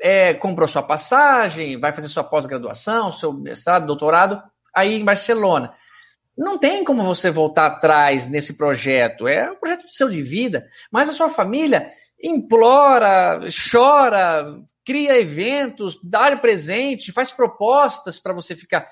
é, 0.00 0.34
comprou 0.34 0.66
sua 0.66 0.82
passagem, 0.82 1.78
vai 1.78 1.94
fazer 1.94 2.08
sua 2.08 2.24
pós-graduação, 2.24 3.10
seu 3.10 3.32
mestrado, 3.32 3.86
doutorado, 3.86 4.42
aí 4.74 4.94
em 4.94 5.04
Barcelona, 5.04 5.74
não 6.36 6.58
tem 6.58 6.84
como 6.84 7.04
você 7.04 7.30
voltar 7.30 7.66
atrás 7.66 8.28
nesse 8.28 8.56
projeto. 8.56 9.28
É 9.28 9.50
um 9.50 9.56
projeto 9.56 9.88
seu 9.88 10.08
de 10.08 10.22
vida, 10.22 10.66
mas 10.90 11.08
a 11.10 11.12
sua 11.12 11.28
família 11.28 11.90
implora, 12.22 13.40
chora, 13.70 14.46
cria 14.84 15.20
eventos, 15.20 15.98
dá 16.02 16.34
presente, 16.36 17.12
faz 17.12 17.30
propostas 17.30 18.18
para 18.18 18.32
você 18.32 18.56
ficar. 18.56 18.88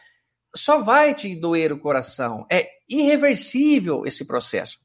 Só 0.54 0.82
vai 0.82 1.14
te 1.14 1.34
doer 1.34 1.72
o 1.72 1.80
coração. 1.80 2.46
É 2.50 2.68
irreversível 2.88 4.04
esse 4.06 4.26
processo. 4.26 4.78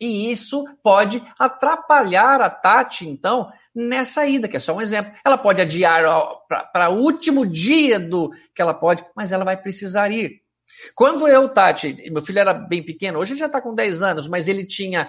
E 0.00 0.30
isso 0.30 0.64
pode 0.82 1.22
atrapalhar 1.38 2.40
a 2.40 2.50
Tati, 2.50 3.08
então, 3.08 3.50
nessa 3.74 4.26
ida, 4.26 4.46
que 4.46 4.56
é 4.56 4.58
só 4.58 4.74
um 4.74 4.80
exemplo. 4.80 5.12
Ela 5.24 5.38
pode 5.38 5.62
adiar 5.62 6.02
para 6.72 6.90
o 6.90 7.00
último 7.00 7.46
dia 7.46 7.98
do 7.98 8.30
que 8.54 8.60
ela 8.60 8.74
pode, 8.74 9.04
mas 9.14 9.32
ela 9.32 9.44
vai 9.44 9.56
precisar 9.56 10.10
ir. 10.10 10.40
Quando 10.94 11.26
eu, 11.26 11.48
Tati, 11.48 12.10
meu 12.10 12.20
filho 12.20 12.38
era 12.38 12.52
bem 12.52 12.84
pequeno, 12.84 13.18
hoje 13.18 13.32
ele 13.32 13.40
já 13.40 13.46
está 13.46 13.60
com 13.60 13.74
10 13.74 14.02
anos, 14.02 14.28
mas 14.28 14.48
ele 14.48 14.66
tinha 14.66 15.08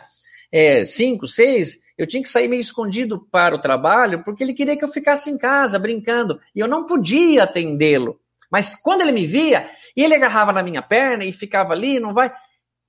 5, 0.86 1.26
é, 1.26 1.28
6, 1.28 1.78
eu 1.98 2.08
tinha 2.08 2.24
que 2.24 2.30
sair 2.30 2.48
meio 2.48 2.62
escondido 2.62 3.20
para 3.32 3.56
o 3.56 3.60
trabalho, 3.60 4.24
porque 4.24 4.44
ele 4.44 4.54
queria 4.54 4.78
que 4.78 4.84
eu 4.84 4.90
ficasse 4.90 5.30
em 5.30 5.38
casa 5.38 5.78
brincando, 5.78 6.40
e 6.56 6.60
eu 6.60 6.68
não 6.68 6.86
podia 6.86 7.44
atendê-lo. 7.44 8.20
Mas 8.50 8.76
quando 8.82 9.02
ele 9.02 9.12
me 9.12 9.26
via, 9.26 9.70
ele 9.96 10.16
agarrava 10.16 10.54
na 10.54 10.64
minha 10.64 10.82
perna 10.82 11.26
e 11.26 11.34
ficava 11.34 11.74
ali, 11.74 12.00
não 12.00 12.14
vai 12.14 12.32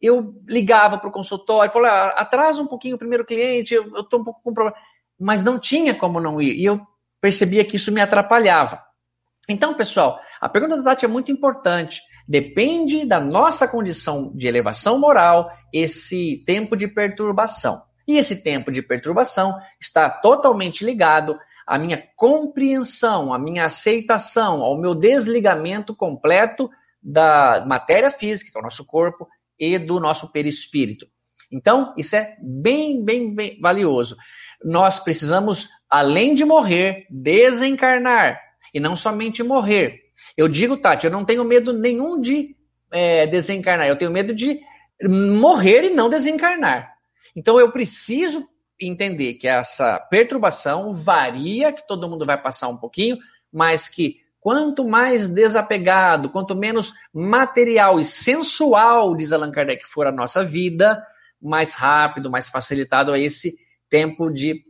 eu 0.00 0.34
ligava 0.46 0.98
para 0.98 1.08
o 1.08 1.12
consultório, 1.12 1.72
falava, 1.72 1.94
ah, 1.94 2.20
atrasa 2.20 2.62
um 2.62 2.66
pouquinho 2.66 2.96
o 2.96 2.98
primeiro 2.98 3.24
cliente, 3.24 3.74
eu 3.74 4.00
estou 4.00 4.20
um 4.20 4.24
pouco 4.24 4.40
com 4.42 4.54
problema. 4.54 4.78
Mas 5.18 5.42
não 5.42 5.58
tinha 5.58 5.94
como 5.94 6.20
não 6.20 6.40
ir. 6.40 6.54
E 6.54 6.64
eu 6.64 6.80
percebia 7.20 7.64
que 7.64 7.76
isso 7.76 7.92
me 7.92 8.00
atrapalhava. 8.00 8.80
Então, 9.48 9.74
pessoal, 9.74 10.20
a 10.40 10.48
pergunta 10.48 10.76
da 10.76 10.82
Tati 10.82 11.04
é 11.04 11.08
muito 11.08 11.32
importante. 11.32 12.02
Depende 12.28 13.06
da 13.06 13.18
nossa 13.18 13.66
condição 13.66 14.30
de 14.34 14.46
elevação 14.46 14.98
moral, 14.98 15.50
esse 15.72 16.44
tempo 16.46 16.76
de 16.76 16.86
perturbação. 16.86 17.82
E 18.06 18.16
esse 18.16 18.42
tempo 18.42 18.70
de 18.70 18.82
perturbação 18.82 19.54
está 19.80 20.08
totalmente 20.08 20.84
ligado 20.84 21.38
à 21.66 21.78
minha 21.78 22.02
compreensão, 22.16 23.32
à 23.32 23.38
minha 23.38 23.64
aceitação, 23.64 24.62
ao 24.62 24.78
meu 24.78 24.94
desligamento 24.94 25.94
completo 25.94 26.70
da 27.02 27.64
matéria 27.66 28.10
física, 28.10 28.50
que 28.52 28.58
é 28.58 28.60
o 28.60 28.64
nosso 28.64 28.86
corpo, 28.86 29.26
e 29.58 29.78
do 29.78 29.98
nosso 29.98 30.30
perispírito. 30.32 31.06
Então, 31.50 31.94
isso 31.96 32.14
é 32.14 32.36
bem, 32.42 33.04
bem, 33.04 33.34
bem 33.34 33.60
valioso. 33.60 34.16
Nós 34.62 34.98
precisamos, 34.98 35.68
além 35.88 36.34
de 36.34 36.44
morrer, 36.44 37.06
desencarnar. 37.10 38.38
E 38.72 38.78
não 38.78 38.94
somente 38.94 39.42
morrer. 39.42 40.00
Eu 40.36 40.46
digo, 40.48 40.76
Tati, 40.76 41.06
eu 41.06 41.12
não 41.12 41.24
tenho 41.24 41.44
medo 41.44 41.72
nenhum 41.72 42.20
de 42.20 42.54
é, 42.92 43.26
desencarnar. 43.26 43.88
Eu 43.88 43.96
tenho 43.96 44.10
medo 44.10 44.34
de 44.34 44.60
morrer 45.40 45.84
e 45.84 45.94
não 45.94 46.10
desencarnar. 46.10 46.92
Então, 47.34 47.58
eu 47.58 47.72
preciso 47.72 48.46
entender 48.80 49.34
que 49.34 49.48
essa 49.48 49.98
perturbação 50.10 50.92
varia, 50.92 51.72
que 51.72 51.86
todo 51.86 52.08
mundo 52.08 52.26
vai 52.26 52.40
passar 52.40 52.68
um 52.68 52.76
pouquinho, 52.76 53.16
mas 53.52 53.88
que 53.88 54.16
Quanto 54.48 54.82
mais 54.82 55.28
desapegado, 55.28 56.30
quanto 56.30 56.56
menos 56.56 56.94
material 57.12 58.00
e 58.00 58.02
sensual, 58.02 59.14
diz 59.14 59.30
Allan 59.30 59.50
Kardec, 59.50 59.86
for 59.86 60.06
a 60.06 60.10
nossa 60.10 60.42
vida, 60.42 61.04
mais 61.38 61.74
rápido, 61.74 62.30
mais 62.30 62.48
facilitado 62.48 63.14
é 63.14 63.22
esse 63.22 63.52
tempo 63.90 64.30
de 64.30 64.64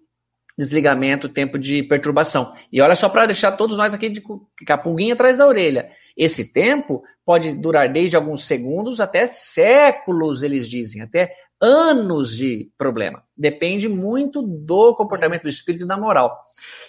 desligamento, 0.58 1.28
tempo 1.28 1.56
de 1.56 1.84
perturbação. 1.84 2.52
E 2.72 2.82
olha 2.82 2.96
só 2.96 3.08
para 3.08 3.26
deixar 3.26 3.52
todos 3.52 3.76
nós 3.76 3.94
aqui 3.94 4.08
de 4.08 4.20
capunguinha 4.66 5.14
atrás 5.14 5.38
da 5.38 5.46
orelha. 5.46 5.88
Esse 6.16 6.52
tempo 6.52 7.04
pode 7.28 7.52
durar 7.52 7.92
desde 7.92 8.16
alguns 8.16 8.44
segundos 8.44 9.02
até 9.02 9.26
séculos, 9.26 10.42
eles 10.42 10.66
dizem, 10.66 11.02
até 11.02 11.30
anos 11.60 12.34
de 12.34 12.72
problema. 12.78 13.22
Depende 13.36 13.86
muito 13.86 14.40
do 14.40 14.94
comportamento 14.94 15.42
do 15.42 15.48
espírito 15.50 15.84
e 15.84 15.86
da 15.86 15.98
moral. 15.98 16.40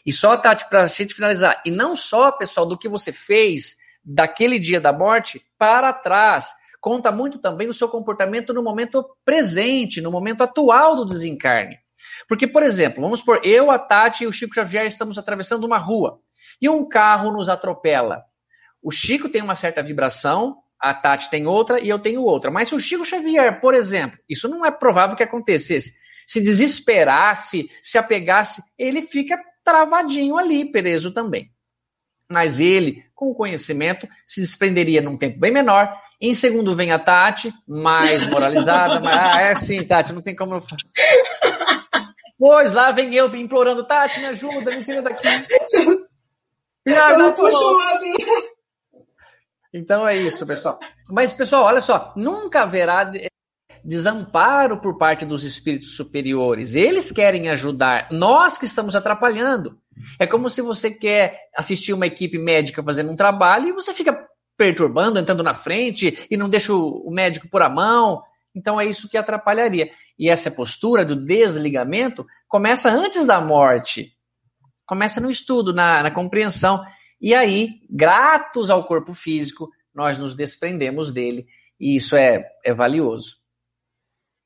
E 0.05 0.13
só, 0.13 0.37
Tati, 0.37 0.69
para 0.69 0.83
a 0.83 0.87
gente 0.87 1.13
finalizar, 1.13 1.61
e 1.65 1.71
não 1.71 1.93
só, 1.93 2.31
pessoal, 2.31 2.65
do 2.65 2.77
que 2.77 2.87
você 2.87 3.11
fez 3.11 3.75
daquele 4.01 4.59
dia 4.59 4.79
da 4.79 4.93
morte 4.93 5.41
para 5.57 5.91
trás. 5.91 6.53
Conta 6.79 7.11
muito 7.11 7.39
também 7.39 7.67
o 7.67 7.73
seu 7.73 7.89
comportamento 7.89 8.53
no 8.53 8.63
momento 8.63 9.05
presente, 9.25 9.99
no 9.99 10.09
momento 10.09 10.41
atual 10.41 10.95
do 10.95 11.05
desencarne. 11.05 11.77
Porque, 12.29 12.47
por 12.47 12.63
exemplo, 12.63 13.01
vamos 13.01 13.21
por 13.21 13.45
eu, 13.45 13.69
a 13.69 13.77
Tati 13.77 14.23
e 14.23 14.27
o 14.27 14.31
Chico 14.31 14.55
Xavier 14.55 14.85
estamos 14.85 15.17
atravessando 15.17 15.65
uma 15.65 15.77
rua 15.77 16.21
e 16.61 16.69
um 16.69 16.87
carro 16.87 17.29
nos 17.29 17.49
atropela. 17.49 18.23
O 18.81 18.91
Chico 18.91 19.29
tem 19.29 19.41
uma 19.41 19.55
certa 19.55 19.83
vibração, 19.83 20.57
a 20.79 20.93
Tati 20.93 21.29
tem 21.29 21.45
outra 21.45 21.79
e 21.79 21.89
eu 21.89 21.99
tenho 21.99 22.21
outra. 22.21 22.49
Mas 22.49 22.69
se 22.69 22.75
o 22.75 22.79
Chico 22.79 23.03
Xavier, 23.03 23.59
por 23.59 23.73
exemplo, 23.73 24.17
isso 24.29 24.47
não 24.47 24.65
é 24.65 24.71
provável 24.71 25.17
que 25.17 25.23
acontecesse, 25.23 25.93
se 26.25 26.39
desesperasse, 26.39 27.69
se 27.81 27.97
apegasse, 27.97 28.61
ele 28.77 29.01
fica 29.01 29.37
travadinho 29.63 30.37
ali, 30.37 30.71
preso 30.71 31.11
também. 31.11 31.51
mas 32.31 32.59
ele, 32.59 33.03
com 33.15 33.31
o 33.31 33.35
conhecimento, 33.35 34.07
se 34.25 34.39
desprenderia 34.39 35.01
num 35.01 35.17
tempo 35.17 35.39
bem 35.39 35.51
menor. 35.51 35.91
Em 36.21 36.33
segundo 36.33 36.75
vem 36.75 36.91
a 36.91 36.99
Tati, 36.99 37.51
mais 37.67 38.29
moralizada, 38.29 38.99
mas 39.01 39.19
ah, 39.19 39.41
é 39.41 39.51
assim, 39.51 39.83
Tati, 39.83 40.13
não 40.13 40.21
tem 40.21 40.35
como. 40.35 40.61
Pois 42.37 42.71
lá 42.71 42.91
vem 42.91 43.13
eu 43.15 43.33
implorando, 43.35 43.85
Tati, 43.85 44.19
me 44.19 44.27
ajuda, 44.27 44.71
me 44.71 44.83
tira 44.83 45.01
daqui. 45.01 45.27
Ah, 46.87 47.11
eu 47.11 47.19
não 47.19 47.33
tô 47.33 47.49
Então 49.73 50.07
é 50.07 50.15
isso, 50.15 50.45
pessoal. 50.45 50.79
Mas, 51.09 51.31
pessoal, 51.31 51.65
olha 51.65 51.79
só, 51.79 52.11
nunca 52.15 52.63
haverá 52.63 53.11
desamparo 53.83 54.81
por 54.81 54.97
parte 54.97 55.25
dos 55.25 55.43
espíritos 55.43 55.95
superiores. 55.95 56.75
Eles 56.75 57.11
querem 57.11 57.49
ajudar, 57.49 58.07
nós 58.11 58.57
que 58.57 58.65
estamos 58.65 58.95
atrapalhando. 58.95 59.77
É 60.19 60.25
como 60.25 60.49
se 60.49 60.61
você 60.61 60.91
quer 60.91 61.49
assistir 61.55 61.93
uma 61.93 62.07
equipe 62.07 62.37
médica 62.37 62.83
fazendo 62.83 63.11
um 63.11 63.15
trabalho 63.15 63.67
e 63.67 63.73
você 63.73 63.93
fica 63.93 64.27
perturbando, 64.57 65.19
entrando 65.19 65.43
na 65.43 65.53
frente 65.53 66.27
e 66.29 66.35
não 66.35 66.49
deixa 66.49 66.73
o 66.73 67.09
médico 67.11 67.49
por 67.49 67.61
a 67.61 67.69
mão. 67.69 68.21
Então 68.55 68.79
é 68.79 68.85
isso 68.85 69.09
que 69.09 69.17
atrapalharia. 69.17 69.89
E 70.17 70.29
essa 70.29 70.51
postura 70.51 71.05
do 71.05 71.15
desligamento 71.15 72.25
começa 72.47 72.89
antes 72.89 73.25
da 73.25 73.39
morte. 73.39 74.13
Começa 74.85 75.21
no 75.21 75.29
estudo, 75.29 75.73
na, 75.73 76.03
na 76.03 76.11
compreensão. 76.11 76.83
E 77.21 77.33
aí, 77.33 77.81
gratos 77.89 78.69
ao 78.69 78.85
corpo 78.85 79.13
físico, 79.13 79.69
nós 79.93 80.17
nos 80.17 80.35
desprendemos 80.35 81.11
dele. 81.11 81.47
E 81.79 81.95
isso 81.95 82.15
é, 82.15 82.45
é 82.63 82.73
valioso. 82.73 83.39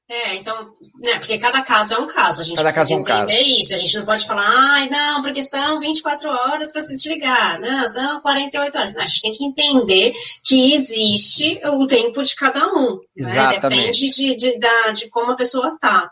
É, 0.10 0.36
então, 0.36 0.70
né, 1.00 1.18
porque 1.18 1.38
cada 1.40 1.62
caso 1.64 1.96
é 1.96 1.98
um 1.98 2.08
caso, 2.08 2.42
a 2.42 2.44
gente 2.44 2.58
cada 2.58 2.70
precisa 2.70 2.94
é 2.94 2.98
um 2.98 3.00
entender 3.00 3.38
caso. 3.38 3.60
isso, 3.60 3.74
a 3.74 3.78
gente 3.78 3.98
não 3.98 4.06
pode 4.06 4.28
falar, 4.28 4.46
ai, 4.46 4.90
não, 4.90 5.22
porque 5.22 5.42
são 5.42 5.80
24 5.80 6.30
horas 6.30 6.72
para 6.74 6.82
se 6.82 6.94
desligar, 6.94 7.60
não, 7.60 7.88
são 7.88 8.22
48 8.22 8.78
horas. 8.78 8.94
Não, 8.94 9.02
a 9.02 9.06
gente 9.06 9.22
tem 9.22 9.34
que 9.34 9.46
entender 9.46 10.14
que 10.44 10.74
existe 10.74 11.60
o 11.66 11.88
tempo 11.88 12.22
de 12.22 12.36
cada 12.36 12.68
um. 12.74 13.00
Né? 13.16 13.60
Depende 13.60 14.12
de, 14.12 14.36
de, 14.36 14.60
da, 14.60 14.92
de 14.92 15.10
como 15.10 15.32
a 15.32 15.36
pessoa 15.36 15.76
tá. 15.80 16.12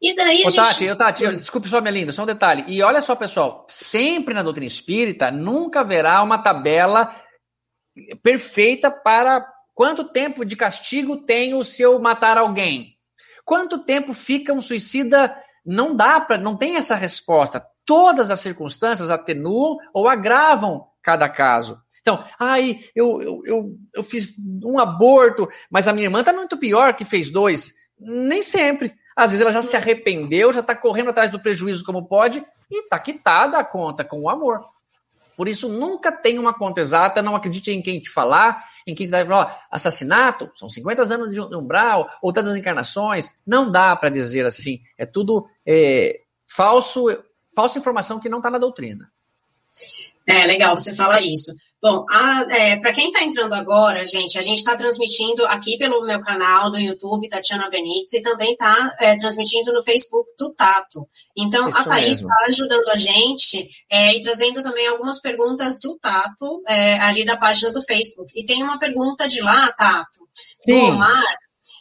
E 0.00 0.14
daí 0.14 0.42
a 0.44 0.46
Ô, 0.46 0.50
gente... 0.50 0.56
Tati, 0.56 0.88
ô, 0.88 0.96
Tati, 0.96 1.36
desculpe 1.36 1.68
só, 1.68 1.80
minha 1.80 1.92
linda, 1.92 2.12
só 2.12 2.22
um 2.22 2.26
detalhe. 2.26 2.64
E 2.66 2.82
olha 2.82 3.00
só, 3.00 3.14
pessoal, 3.14 3.66
sempre 3.68 4.32
na 4.32 4.42
doutrina 4.42 4.66
espírita 4.66 5.30
nunca 5.30 5.80
haverá 5.80 6.22
uma 6.22 6.38
tabela 6.38 7.14
perfeita 8.22 8.90
para 8.90 9.46
quanto 9.74 10.04
tempo 10.04 10.44
de 10.44 10.56
castigo 10.56 11.18
tenho 11.18 11.62
se 11.62 11.82
eu 11.82 11.98
matar 11.98 12.38
alguém. 12.38 12.94
Quanto 13.44 13.84
tempo 13.84 14.12
fica 14.12 14.52
um 14.52 14.60
suicida? 14.60 15.36
Não 15.64 15.94
dá 15.94 16.20
para, 16.20 16.38
não 16.38 16.56
tem 16.56 16.76
essa 16.76 16.94
resposta. 16.94 17.62
Todas 17.84 18.30
as 18.30 18.40
circunstâncias 18.40 19.10
atenuam 19.10 19.76
ou 19.92 20.08
agravam 20.08 20.86
cada 21.02 21.28
caso. 21.28 21.78
Então, 22.00 22.24
ai, 22.38 22.78
eu, 22.94 23.20
eu, 23.20 23.42
eu, 23.44 23.78
eu 23.94 24.02
fiz 24.02 24.34
um 24.64 24.78
aborto, 24.78 25.48
mas 25.70 25.86
a 25.86 25.92
minha 25.92 26.06
irmã 26.06 26.20
está 26.20 26.32
muito 26.32 26.56
pior 26.56 26.94
que 26.94 27.04
fez 27.04 27.30
dois. 27.30 27.72
Nem 27.98 28.42
sempre. 28.42 28.94
Às 29.20 29.32
vezes 29.32 29.42
ela 29.42 29.52
já 29.52 29.60
se 29.60 29.76
arrependeu, 29.76 30.50
já 30.50 30.60
está 30.60 30.74
correndo 30.74 31.10
atrás 31.10 31.30
do 31.30 31.38
prejuízo 31.38 31.84
como 31.84 32.08
pode 32.08 32.42
e 32.70 32.84
está 32.84 32.98
quitada 32.98 33.58
a 33.58 33.64
conta 33.64 34.02
com 34.02 34.22
o 34.22 34.30
amor. 34.30 34.64
Por 35.36 35.46
isso, 35.46 35.68
nunca 35.68 36.10
tem 36.10 36.38
uma 36.38 36.54
conta 36.54 36.80
exata, 36.80 37.20
não 37.20 37.36
acredite 37.36 37.70
em 37.70 37.82
quem 37.82 38.00
te 38.00 38.10
falar, 38.10 38.64
em 38.86 38.94
quem 38.94 39.06
vai 39.06 39.26
falar, 39.26 39.46
ó, 39.46 39.74
assassinato, 39.76 40.50
são 40.54 40.70
50 40.70 41.14
anos 41.14 41.30
de 41.32 41.40
umbral, 41.54 42.08
ou 42.22 42.32
tantas 42.32 42.56
encarnações. 42.56 43.28
Não 43.46 43.70
dá 43.70 43.94
para 43.94 44.08
dizer 44.08 44.46
assim. 44.46 44.80
É 44.96 45.04
tudo 45.04 45.46
é, 45.66 46.22
falso, 46.56 47.04
falsa 47.54 47.78
informação 47.78 48.20
que 48.20 48.28
não 48.30 48.38
está 48.38 48.50
na 48.50 48.58
doutrina. 48.58 49.12
É 50.26 50.46
legal 50.46 50.78
você 50.78 50.94
falar 50.94 51.20
isso. 51.20 51.52
Bom, 51.82 52.04
é, 52.50 52.76
para 52.76 52.92
quem 52.92 53.06
está 53.06 53.24
entrando 53.24 53.54
agora, 53.54 54.06
gente, 54.06 54.38
a 54.38 54.42
gente 54.42 54.58
está 54.58 54.76
transmitindo 54.76 55.46
aqui 55.46 55.78
pelo 55.78 56.04
meu 56.04 56.20
canal 56.20 56.70
do 56.70 56.78
YouTube, 56.78 57.26
Tatiana 57.26 57.70
Benites, 57.70 58.12
e 58.12 58.22
também 58.22 58.52
está 58.52 58.94
é, 59.00 59.16
transmitindo 59.16 59.72
no 59.72 59.82
Facebook 59.82 60.28
do 60.38 60.52
Tato. 60.52 61.02
Então, 61.34 61.70
Isso 61.70 61.78
a 61.78 61.84
Thaís 61.84 62.18
está 62.18 62.34
ajudando 62.48 62.90
a 62.90 62.96
gente 62.96 63.66
é, 63.90 64.14
e 64.14 64.22
trazendo 64.22 64.60
também 64.60 64.86
algumas 64.88 65.22
perguntas 65.22 65.80
do 65.80 65.98
Tato 65.98 66.62
é, 66.68 66.98
ali 67.00 67.24
da 67.24 67.38
página 67.38 67.72
do 67.72 67.82
Facebook. 67.82 68.30
E 68.36 68.44
tem 68.44 68.62
uma 68.62 68.78
pergunta 68.78 69.26
de 69.26 69.40
lá, 69.40 69.72
Tato, 69.72 70.20
do 70.66 70.74
Sim. 70.74 70.82
Omar, 70.82 71.34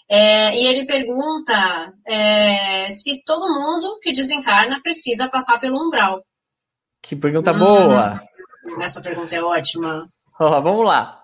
é, 0.10 0.56
e 0.56 0.66
ele 0.66 0.86
pergunta 0.86 1.94
é, 2.08 2.88
se 2.90 3.22
todo 3.26 3.54
mundo 3.54 4.00
que 4.02 4.14
desencarna 4.14 4.82
precisa 4.82 5.28
passar 5.28 5.60
pelo 5.60 5.78
umbral. 5.78 6.24
Que 7.02 7.18
pergunta 7.18 7.52
hum. 7.52 7.60
boa! 7.60 8.29
Essa 8.82 9.02
pergunta 9.02 9.36
é 9.36 9.42
ótima. 9.42 10.08
Oh, 10.40 10.62
vamos 10.62 10.86
lá. 10.86 11.22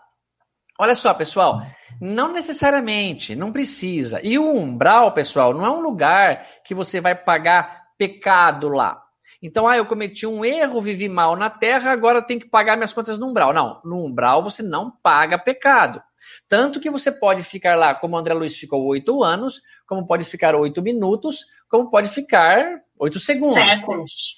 Olha 0.77 0.93
só, 0.93 1.13
pessoal. 1.13 1.61
Não 2.01 2.33
necessariamente, 2.33 3.35
não 3.35 3.51
precisa. 3.51 4.19
E 4.21 4.37
o 4.37 4.51
umbral, 4.51 5.13
pessoal, 5.13 5.53
não 5.53 5.65
é 5.65 5.69
um 5.69 5.79
lugar 5.79 6.45
que 6.65 6.75
você 6.75 6.99
vai 6.99 7.15
pagar 7.15 7.85
pecado 7.97 8.67
lá. 8.67 9.04
Então, 9.45 9.67
ah, 9.67 9.77
eu 9.77 9.85
cometi 9.85 10.25
um 10.25 10.43
erro, 10.43 10.81
vivi 10.81 11.07
mal 11.07 11.35
na 11.35 11.51
terra, 11.51 11.91
agora 11.91 12.19
tenho 12.19 12.39
que 12.39 12.49
pagar 12.49 12.75
minhas 12.75 12.91
contas 12.91 13.19
no 13.19 13.27
umbral. 13.27 13.53
Não, 13.53 13.79
no 13.85 14.03
umbral 14.03 14.41
você 14.41 14.63
não 14.63 14.89
paga 14.89 15.37
pecado. 15.37 16.01
Tanto 16.49 16.79
que 16.79 16.89
você 16.89 17.11
pode 17.11 17.43
ficar 17.43 17.77
lá, 17.77 17.93
como 17.93 18.15
o 18.15 18.17
André 18.17 18.33
Luiz 18.33 18.57
ficou 18.57 18.83
oito 18.87 19.23
anos, 19.23 19.61
como 19.87 20.07
pode 20.07 20.25
ficar 20.25 20.55
oito 20.55 20.81
minutos, 20.81 21.41
como 21.69 21.91
pode 21.91 22.09
ficar 22.09 22.81
oito 22.97 23.19
segundos. 23.19 23.53
Séculos. 23.53 24.35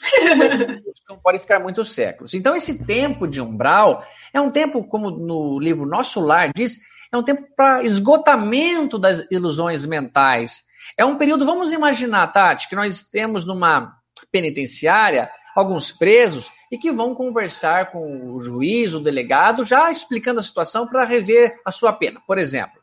Como 1.08 1.22
pode 1.22 1.40
ficar 1.40 1.62
muitos 1.62 1.94
séculos. 1.94 2.34
Então, 2.34 2.54
esse 2.54 2.86
tempo 2.86 3.26
de 3.26 3.40
umbral 3.40 4.04
é 4.34 4.42
um 4.42 4.52
tempo, 4.52 4.84
como 4.84 5.10
no 5.10 5.58
livro 5.58 5.88
Nosso 5.88 6.20
Lar 6.20 6.52
diz, 6.54 6.82
é 7.14 7.16
um 7.16 7.24
tempo 7.24 7.48
para 7.56 7.82
esgotamento 7.82 9.00
das 9.00 9.26
ilusões 9.32 9.86
mentais. 9.86 10.64
É 10.98 11.06
um 11.06 11.16
período, 11.16 11.46
vamos 11.46 11.72
imaginar, 11.72 12.28
Tati, 12.28 12.68
que 12.68 12.76
nós 12.76 13.04
temos 13.04 13.46
numa 13.46 13.97
penitenciária 14.32 15.30
alguns 15.58 15.92
presos 15.92 16.52
e 16.72 16.78
que 16.78 16.92
vão 16.92 17.16
conversar 17.16 17.92
com 17.92 18.32
o 18.32 18.40
juiz, 18.40 18.94
o 18.94 19.00
delegado, 19.00 19.64
já 19.64 19.90
explicando 19.90 20.40
a 20.40 20.44
situação 20.44 20.88
para 20.88 21.04
rever 21.04 21.60
a 21.66 21.72
sua 21.72 21.92
pena, 21.92 22.22
por 22.28 22.38
exemplo. 22.38 22.80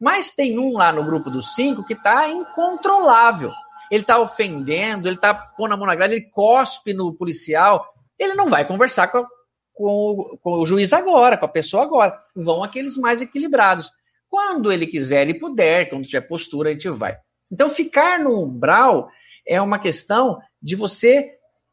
Mas 0.00 0.32
tem 0.32 0.58
um 0.58 0.72
lá 0.72 0.92
no 0.92 1.04
grupo 1.04 1.30
dos 1.30 1.54
cinco 1.54 1.84
que 1.84 1.92
está 1.92 2.28
incontrolável. 2.28 3.52
Ele 3.88 4.02
está 4.02 4.18
ofendendo, 4.18 5.06
ele 5.06 5.14
está 5.14 5.32
pondo 5.32 5.74
a 5.74 5.76
mão 5.76 5.86
na 5.86 5.94
grade, 5.94 6.14
ele 6.14 6.30
cospe 6.30 6.92
no 6.92 7.14
policial. 7.14 7.86
Ele 8.18 8.34
não 8.34 8.46
vai 8.46 8.66
conversar 8.66 9.08
com, 9.08 9.18
a, 9.18 9.26
com, 9.72 10.38
com 10.42 10.52
o 10.58 10.66
juiz 10.66 10.92
agora, 10.92 11.36
com 11.36 11.44
a 11.44 11.48
pessoa 11.48 11.84
agora. 11.84 12.12
Vão 12.34 12.64
aqueles 12.64 12.96
mais 12.96 13.22
equilibrados. 13.22 13.90
Quando 14.28 14.72
ele 14.72 14.88
quiser 14.88 15.28
e 15.28 15.38
puder, 15.38 15.88
quando 15.88 16.04
tiver 16.04 16.22
postura, 16.22 16.70
a 16.70 16.72
gente 16.72 16.88
vai. 16.90 17.16
Então, 17.50 17.68
ficar 17.68 18.18
no 18.18 18.42
umbral 18.42 19.08
é 19.46 19.60
uma 19.60 19.78
questão 19.78 20.38
de 20.62 20.76
você 20.76 21.32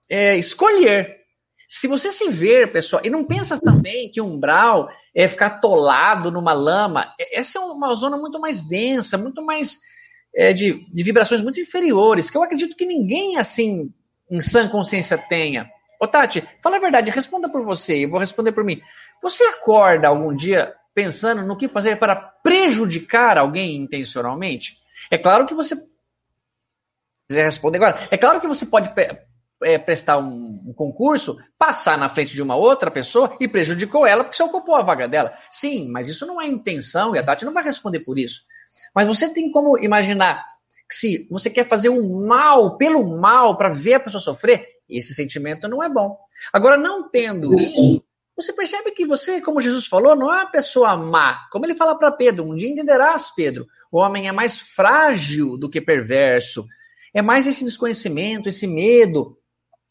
é, 0.09 0.37
escolher. 0.37 1.17
Se 1.67 1.87
você 1.87 2.11
se 2.11 2.29
ver, 2.29 2.71
pessoal, 2.71 3.01
e 3.03 3.09
não 3.09 3.25
pensa 3.25 3.59
também 3.59 4.11
que 4.11 4.21
umbral 4.21 4.87
é 5.15 5.27
ficar 5.27 5.47
atolado 5.47 6.29
numa 6.29 6.53
lama, 6.53 7.13
essa 7.31 7.57
é 7.57 7.61
uma 7.61 7.93
zona 7.95 8.17
muito 8.17 8.39
mais 8.39 8.67
densa, 8.67 9.17
muito 9.17 9.43
mais 9.43 9.79
é, 10.35 10.53
de, 10.53 10.85
de 10.91 11.03
vibrações 11.03 11.41
muito 11.41 11.59
inferiores, 11.59 12.29
que 12.29 12.37
eu 12.37 12.43
acredito 12.43 12.75
que 12.75 12.85
ninguém 12.85 13.37
assim, 13.37 13.91
em 14.29 14.41
sã 14.41 14.67
consciência, 14.67 15.17
tenha. 15.17 15.69
Ô 15.99 16.07
Tati, 16.07 16.43
fala 16.61 16.77
a 16.77 16.79
verdade, 16.79 17.09
responda 17.09 17.49
por 17.49 17.63
você, 17.63 18.05
eu 18.05 18.09
vou 18.09 18.19
responder 18.19 18.51
por 18.51 18.63
mim. 18.63 18.81
Você 19.21 19.43
acorda 19.45 20.09
algum 20.09 20.35
dia 20.35 20.73
pensando 20.93 21.45
no 21.45 21.57
que 21.57 21.67
fazer 21.67 21.97
para 21.97 22.15
prejudicar 22.15 23.37
alguém 23.37 23.75
intencionalmente? 23.77 24.77
É 25.09 25.17
claro 25.17 25.45
que 25.45 25.53
você 25.53 25.75
quiser 27.27 27.43
responder 27.43 27.77
agora, 27.77 28.07
é 28.11 28.17
claro 28.17 28.39
que 28.39 28.47
você 28.47 28.65
pode 28.65 28.89
é, 29.63 29.77
prestar 29.77 30.17
um, 30.17 30.61
um, 30.67 30.73
concurso, 30.75 31.37
passar 31.57 31.97
na 31.97 32.09
frente 32.09 32.33
de 32.33 32.41
uma 32.41 32.55
outra 32.55 32.91
pessoa 32.91 33.35
e 33.39 33.47
prejudicou 33.47 34.05
ela 34.05 34.23
porque 34.23 34.37
você 34.37 34.43
ocupou 34.43 34.75
a 34.75 34.83
vaga 34.83 35.07
dela. 35.07 35.33
Sim, 35.49 35.87
mas 35.89 36.07
isso 36.07 36.25
não 36.25 36.41
é 36.41 36.47
intenção 36.47 37.15
e 37.15 37.19
a 37.19 37.25
Tati 37.25 37.45
não 37.45 37.53
vai 37.53 37.63
responder 37.63 38.03
por 38.05 38.17
isso. 38.17 38.41
Mas 38.93 39.07
você 39.07 39.29
tem 39.29 39.51
como 39.51 39.77
imaginar 39.77 40.43
que 40.89 40.95
se 40.95 41.27
você 41.31 41.49
quer 41.49 41.67
fazer 41.67 41.89
um 41.89 42.25
mal 42.27 42.77
pelo 42.77 43.19
mal 43.19 43.57
para 43.57 43.69
ver 43.69 43.95
a 43.95 43.99
pessoa 43.99 44.21
sofrer, 44.21 44.65
esse 44.89 45.13
sentimento 45.13 45.67
não 45.67 45.83
é 45.83 45.89
bom. 45.89 46.17
Agora, 46.53 46.77
não 46.77 47.09
tendo 47.09 47.59
isso, 47.59 48.03
você 48.35 48.53
percebe 48.53 48.91
que 48.91 49.05
você, 49.05 49.41
como 49.41 49.61
Jesus 49.61 49.87
falou, 49.87 50.15
não 50.15 50.31
é 50.31 50.43
uma 50.43 50.51
pessoa 50.51 50.95
má. 50.95 51.47
Como 51.51 51.65
ele 51.65 51.73
fala 51.73 51.97
para 51.97 52.11
Pedro, 52.11 52.43
um 52.43 52.55
dia 52.55 52.69
entenderás, 52.69 53.33
Pedro, 53.33 53.65
o 53.91 53.97
homem 53.97 54.27
é 54.27 54.31
mais 54.31 54.73
frágil 54.75 55.57
do 55.57 55.69
que 55.69 55.81
perverso. 55.81 56.65
É 57.15 57.21
mais 57.21 57.47
esse 57.47 57.63
desconhecimento, 57.63 58.49
esse 58.49 58.67
medo 58.67 59.37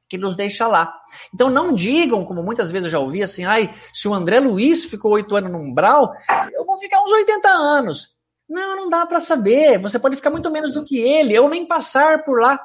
que 0.08 0.18
nos 0.18 0.36
deixa 0.36 0.68
lá. 0.68 0.94
Então 1.34 1.48
não 1.48 1.72
digam, 1.72 2.24
como 2.26 2.42
muitas 2.42 2.70
vezes 2.70 2.84
eu 2.84 2.90
já 2.90 2.98
ouvi, 2.98 3.22
assim, 3.22 3.44
ai, 3.44 3.74
se 3.92 4.06
o 4.06 4.12
André 4.12 4.38
Luiz 4.40 4.84
ficou 4.84 5.12
oito 5.12 5.34
anos 5.34 5.50
no 5.50 5.58
umbral, 5.58 6.12
eu 6.52 6.66
vou 6.66 6.76
ficar 6.76 7.02
uns 7.02 7.10
80 7.10 7.48
anos. 7.48 8.14
Não, 8.46 8.76
não 8.76 8.90
dá 8.90 9.06
para 9.06 9.20
saber. 9.20 9.80
Você 9.80 9.98
pode 9.98 10.16
ficar 10.16 10.30
muito 10.30 10.50
menos 10.50 10.72
do 10.72 10.84
que 10.84 10.98
ele, 10.98 11.38
ou 11.38 11.48
nem 11.48 11.66
passar 11.66 12.24
por 12.24 12.38
lá. 12.38 12.60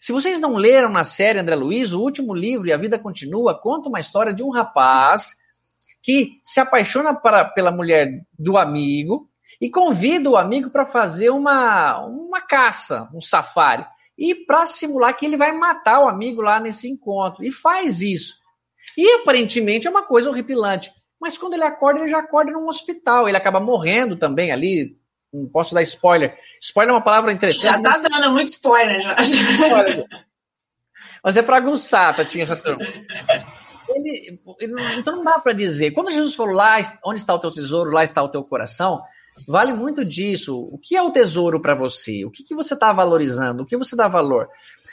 Se 0.00 0.12
vocês 0.12 0.38
não 0.38 0.54
leram 0.54 0.90
na 0.90 1.02
série 1.02 1.40
André 1.40 1.56
Luiz, 1.56 1.92
o 1.92 2.00
último 2.00 2.34
livro, 2.34 2.68
E 2.68 2.72
a 2.72 2.78
Vida 2.78 2.98
Continua, 2.98 3.60
conta 3.60 3.88
uma 3.88 3.98
história 3.98 4.32
de 4.32 4.44
um 4.44 4.50
rapaz 4.50 5.32
que 6.02 6.38
se 6.44 6.60
apaixona 6.60 7.14
para, 7.14 7.46
pela 7.46 7.72
mulher 7.72 8.08
do 8.38 8.56
amigo 8.56 9.28
e 9.60 9.70
convida 9.70 10.30
o 10.30 10.36
amigo 10.36 10.70
para 10.70 10.86
fazer 10.86 11.30
uma, 11.30 11.98
uma 12.06 12.40
caça, 12.40 13.08
um 13.12 13.20
safari. 13.20 13.84
E 14.16 14.34
para 14.34 14.66
simular 14.66 15.16
que 15.16 15.26
ele 15.26 15.36
vai 15.36 15.52
matar 15.52 16.00
o 16.00 16.08
amigo 16.08 16.40
lá 16.40 16.60
nesse 16.60 16.88
encontro. 16.88 17.44
E 17.44 17.50
faz 17.50 18.00
isso. 18.00 18.34
E 18.96 19.14
aparentemente 19.14 19.86
é 19.86 19.90
uma 19.90 20.02
coisa 20.02 20.30
horripilante. 20.30 20.90
Mas 21.20 21.38
quando 21.38 21.54
ele 21.54 21.64
acorda, 21.64 22.00
ele 22.00 22.08
já 22.08 22.18
acorda 22.18 22.52
num 22.52 22.68
hospital. 22.68 23.28
Ele 23.28 23.36
acaba 23.36 23.58
morrendo 23.58 24.16
também 24.16 24.52
ali. 24.52 24.96
Não 25.32 25.48
posso 25.48 25.74
dar 25.74 25.82
spoiler. 25.82 26.38
Spoiler 26.60 26.90
é 26.90 26.96
uma 26.96 27.02
palavra 27.02 27.32
interessante. 27.32 27.82
Já 27.82 27.82
tá 27.82 27.98
dando 27.98 28.32
muito 28.32 28.48
spoiler, 28.48 29.00
já. 29.00 29.16
Mas 31.24 31.36
é 31.36 31.42
para 31.42 31.56
aguçar, 31.56 32.14
Tatinha, 32.14 32.44
essa 32.44 32.54
turma. 32.54 32.84
Ele, 33.88 34.38
ele, 34.60 34.74
então 34.98 35.16
não 35.16 35.24
dá 35.24 35.38
para 35.38 35.52
dizer. 35.52 35.90
Quando 35.92 36.10
Jesus 36.10 36.34
falou 36.34 36.54
lá, 36.54 36.76
onde 37.04 37.20
está 37.20 37.34
o 37.34 37.38
teu 37.38 37.50
tesouro, 37.50 37.90
lá 37.90 38.04
está 38.04 38.22
o 38.22 38.28
teu 38.28 38.44
coração, 38.44 39.02
vale 39.46 39.72
muito 39.72 40.04
disso. 40.04 40.58
O 40.72 40.78
que 40.78 40.96
é 40.96 41.02
o 41.02 41.10
tesouro 41.10 41.60
para 41.60 41.74
você? 41.74 42.24
O 42.24 42.30
que, 42.30 42.42
que 42.42 42.54
você 42.54 42.74
está 42.74 42.92
valorizando? 42.92 43.62
O 43.62 43.66
que 43.66 43.76
você 43.76 43.96
dá 43.96 44.08
valor? 44.08 44.48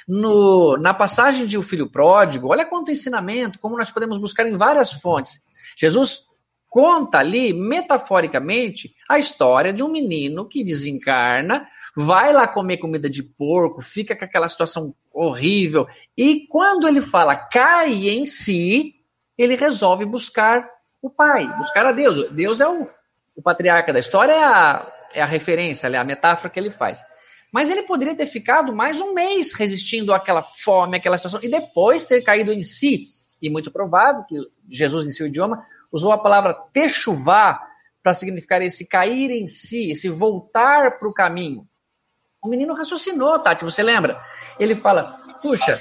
No, 0.08 0.78
na 0.78 0.94
passagem 0.94 1.46
de 1.46 1.58
O 1.58 1.62
Filho 1.62 1.90
Pródigo, 1.90 2.48
olha 2.50 2.66
quanto 2.66 2.92
ensinamento, 2.92 3.60
como 3.60 3.78
nós 3.78 3.92
podemos 3.92 4.18
buscar 4.18 4.48
em 4.48 4.58
várias 4.58 4.92
fontes. 4.94 5.44
Jesus 5.78 6.24
conta 6.70 7.18
ali, 7.18 7.54
metaforicamente, 7.54 8.96
a 9.08 9.20
história 9.20 9.74
de 9.74 9.84
um 9.84 9.90
menino 9.90 10.48
que 10.48 10.64
desencarna, 10.64 11.68
vai 11.96 12.32
lá 12.32 12.48
comer 12.48 12.78
comida 12.78 13.10
de 13.10 13.22
porco, 13.22 13.82
fica 13.82 14.16
com 14.16 14.24
aquela 14.24 14.48
situação 14.48 14.96
horrível, 15.14 15.86
e 16.16 16.48
quando 16.48 16.88
ele 16.88 17.02
fala 17.02 17.36
cai 17.36 18.08
em 18.08 18.26
si, 18.26 18.96
ele 19.38 19.56
resolve 19.56 20.06
buscar 20.06 20.66
o 21.02 21.10
pai, 21.10 21.46
buscar 21.58 21.86
a 21.86 21.92
Deus. 21.92 22.32
Deus 22.32 22.62
é 22.62 22.68
o, 22.68 22.88
o 23.36 23.42
patriarca 23.42 23.94
da 23.94 24.00
história, 24.00 24.34
é 24.34 24.44
a, 24.44 24.94
é 25.16 25.22
a 25.22 25.26
referência, 25.26 25.88
é 25.88 25.98
a 25.98 26.04
metáfora 26.04 26.50
que 26.50 26.60
ele 26.60 26.70
faz. 26.70 27.02
Mas 27.52 27.70
ele 27.70 27.84
poderia 27.84 28.16
ter 28.16 28.26
ficado 28.26 28.74
mais 28.74 29.02
um 29.02 29.14
mês 29.14 29.52
resistindo 29.54 30.14
àquela 30.14 30.42
fome, 30.42 30.98
àquela 30.98 31.18
situação, 31.18 31.40
e 31.44 31.50
depois 31.50 32.06
ter 32.06 32.22
caído 32.22 32.54
em 32.54 32.64
si. 32.64 33.08
E 33.42 33.50
muito 33.50 33.72
provável 33.72 34.24
que 34.24 34.38
Jesus, 34.70 35.06
em 35.06 35.12
seu 35.12 35.28
idioma, 35.28 35.66
usou 35.92 36.12
a 36.14 36.18
palavra 36.18 36.54
techuvá 36.72 37.60
para 38.02 38.14
significar 38.14 38.62
esse 38.62 38.88
cair 38.88 39.32
em 39.32 39.48
si, 39.48 39.92
esse 39.92 40.10
voltar 40.10 40.98
para 40.98 41.08
o 41.08 41.14
caminho. 41.14 41.68
O 42.44 42.50
menino 42.50 42.74
raciocinou, 42.74 43.38
Tati, 43.40 43.64
você 43.64 43.84
lembra? 43.84 44.20
Ele 44.60 44.76
fala: 44.76 45.14
puxa, 45.42 45.80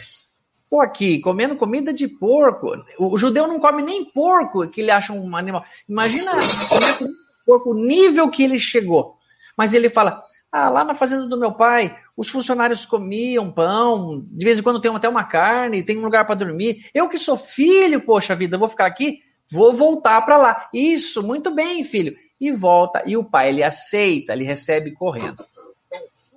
tô 0.69 0.81
aqui 0.81 1.21
comendo 1.21 1.57
comida 1.57 1.93
de 1.93 2.07
porco. 2.07 2.73
O, 2.99 3.17
judeu 3.17 3.47
não 3.47 3.59
come 3.59 3.83
nem 3.83 4.05
porco, 4.05 4.69
que 4.69 4.81
ele 4.81 4.91
acha 4.91 5.13
um 5.13 5.37
animal. 5.37 5.65
Imagina 5.89 6.33
comer 6.33 7.11
porco, 7.51 7.71
o 7.71 7.75
nível 7.75 8.31
que 8.31 8.45
ele 8.45 8.59
chegou. 8.59 9.17
Mas 9.57 9.75
ele 9.75 9.89
fala: 9.89 10.19
ah, 10.53 10.69
lá 10.69 10.85
na 10.85 10.95
fazenda 10.95 11.27
do 11.27 11.39
meu 11.39 11.53
pai, 11.53 11.97
os 12.17 12.29
funcionários 12.29 12.87
comiam 12.87 13.51
pão, 13.51 14.25
de 14.31 14.45
vez 14.45 14.59
em 14.59 14.63
quando 14.63 14.81
tem 14.81 14.95
até 14.95 15.09
uma 15.09 15.25
carne, 15.25 15.85
tem 15.85 15.99
um 15.99 16.03
lugar 16.03 16.25
para 16.25 16.37
dormir. 16.37 16.89
Eu 16.95 17.09
que 17.09 17.19
sou 17.19 17.37
filho, 17.37 18.01
poxa 18.01 18.37
vida, 18.37 18.57
vou 18.57 18.69
ficar 18.69 18.87
aqui, 18.87 19.19
vou 19.51 19.73
voltar 19.73 20.23
para 20.23 20.37
lá. 20.37 20.69
Isso, 20.73 21.23
muito 21.23 21.53
bem, 21.53 21.83
filho. 21.83 22.17
E 22.41 22.53
volta, 22.53 23.03
e 23.05 23.17
o 23.17 23.25
pai, 23.25 23.51
ele 23.51 23.63
aceita, 23.63 24.33
ele 24.33 24.45
recebe 24.45 24.93
correndo. 24.93 25.45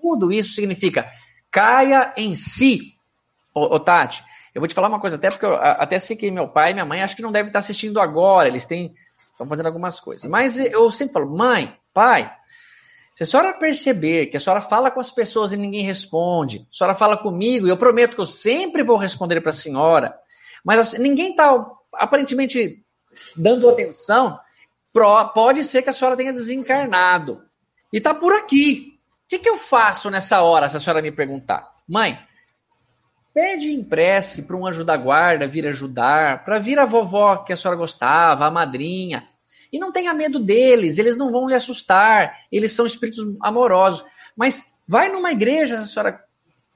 Tudo 0.01 0.33
isso 0.33 0.53
significa 0.53 1.09
caia 1.49 2.11
em 2.17 2.33
si. 2.35 2.93
Ô, 3.53 3.75
ô 3.75 3.79
Tati, 3.79 4.23
eu 4.53 4.59
vou 4.59 4.67
te 4.67 4.73
falar 4.73 4.89
uma 4.89 4.99
coisa, 4.99 5.15
até 5.15 5.29
porque 5.29 5.45
eu 5.45 5.53
até 5.53 5.97
sei 5.97 6.17
que 6.17 6.29
meu 6.29 6.47
pai 6.47 6.71
e 6.71 6.73
minha 6.73 6.85
mãe 6.85 7.01
acho 7.01 7.15
que 7.15 7.21
não 7.21 7.31
devem 7.31 7.47
estar 7.47 7.59
assistindo 7.59 8.01
agora, 8.01 8.47
eles 8.47 8.65
têm, 8.65 8.93
estão 9.33 9.47
fazendo 9.47 9.65
algumas 9.65 9.99
coisas. 9.99 10.29
Mas 10.29 10.57
eu 10.57 10.89
sempre 10.89 11.13
falo, 11.13 11.35
mãe, 11.35 11.75
pai, 11.93 12.31
se 13.13 13.23
a 13.23 13.25
senhora 13.25 13.53
perceber 13.53 14.27
que 14.27 14.37
a 14.37 14.39
senhora 14.39 14.61
fala 14.61 14.89
com 14.89 14.99
as 14.99 15.11
pessoas 15.11 15.51
e 15.51 15.57
ninguém 15.57 15.83
responde, 15.83 16.67
a 16.71 16.75
senhora 16.75 16.95
fala 16.95 17.17
comigo 17.17 17.67
e 17.67 17.69
eu 17.69 17.77
prometo 17.77 18.15
que 18.15 18.21
eu 18.21 18.25
sempre 18.25 18.83
vou 18.83 18.97
responder 18.97 19.41
para 19.41 19.49
a 19.49 19.53
senhora, 19.53 20.15
mas 20.63 20.93
ninguém 20.93 21.31
está 21.31 21.65
aparentemente 21.93 22.83
dando 23.35 23.69
atenção, 23.69 24.39
pode 25.33 25.63
ser 25.63 25.81
que 25.81 25.89
a 25.89 25.93
senhora 25.93 26.17
tenha 26.17 26.33
desencarnado 26.33 27.43
e 27.91 27.97
está 27.97 28.13
por 28.13 28.33
aqui. 28.33 28.99
O 29.25 29.29
que, 29.29 29.39
que 29.39 29.49
eu 29.49 29.57
faço 29.57 30.09
nessa 30.09 30.41
hora, 30.41 30.69
se 30.69 30.77
a 30.77 30.79
senhora 30.79 31.01
me 31.01 31.11
perguntar? 31.11 31.67
Mãe, 31.87 32.19
pede 33.33 33.83
prece 33.83 34.43
para 34.43 34.55
um 34.55 34.65
anjo 34.65 34.83
da 34.83 34.95
guarda 34.95 35.47
vir 35.47 35.67
ajudar, 35.67 36.45
para 36.45 36.59
vir 36.59 36.79
a 36.79 36.85
vovó 36.85 37.37
que 37.37 37.51
a 37.51 37.55
senhora 37.55 37.77
gostava, 37.77 38.45
a 38.45 38.51
madrinha, 38.51 39.27
e 39.71 39.79
não 39.79 39.91
tenha 39.91 40.13
medo 40.13 40.39
deles, 40.39 40.99
eles 40.99 41.17
não 41.17 41.31
vão 41.31 41.47
lhe 41.47 41.55
assustar, 41.55 42.37
eles 42.51 42.71
são 42.73 42.85
espíritos 42.85 43.25
amorosos. 43.41 44.05
Mas 44.37 44.61
vai 44.87 45.11
numa 45.11 45.31
igreja, 45.31 45.77
senhora. 45.77 46.19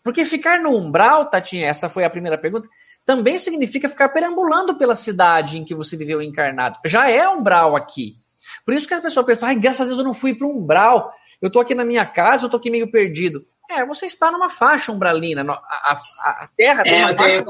Porque 0.03 0.25
ficar 0.25 0.59
no 0.59 0.75
umbral, 0.75 1.29
Tatinha, 1.29 1.67
essa 1.67 1.89
foi 1.89 2.03
a 2.03 2.09
primeira 2.09 2.37
pergunta, 2.37 2.67
também 3.05 3.37
significa 3.37 3.87
ficar 3.87 4.09
perambulando 4.09 4.75
pela 4.77 4.95
cidade 4.95 5.59
em 5.59 5.63
que 5.63 5.75
você 5.75 5.95
viveu 5.95 6.21
encarnado. 6.21 6.79
Já 6.85 7.09
é 7.09 7.27
umbral 7.29 7.75
aqui. 7.75 8.15
Por 8.65 8.73
isso 8.73 8.87
que 8.87 8.93
a 8.93 9.01
pessoa 9.01 9.25
pensa, 9.25 9.47
ai, 9.47 9.55
graças 9.55 9.81
a 9.81 9.85
Deus 9.85 9.99
eu 9.99 10.03
não 10.03 10.13
fui 10.13 10.33
para 10.33 10.47
um 10.47 10.57
umbral. 10.57 11.13
Eu 11.41 11.47
estou 11.47 11.61
aqui 11.61 11.75
na 11.75 11.85
minha 11.85 12.05
casa, 12.05 12.43
eu 12.43 12.47
estou 12.47 12.59
aqui 12.59 12.69
meio 12.69 12.89
perdido. 12.89 13.45
É, 13.69 13.85
você 13.85 14.05
está 14.05 14.31
numa 14.31 14.49
faixa 14.49 14.91
umbralina. 14.91 15.43
A, 15.43 15.53
a, 15.53 16.43
a 16.43 16.49
Terra 16.55 16.83
tem 16.83 17.01
é, 17.01 17.05
uma 17.05 17.13
faixa 17.13 17.43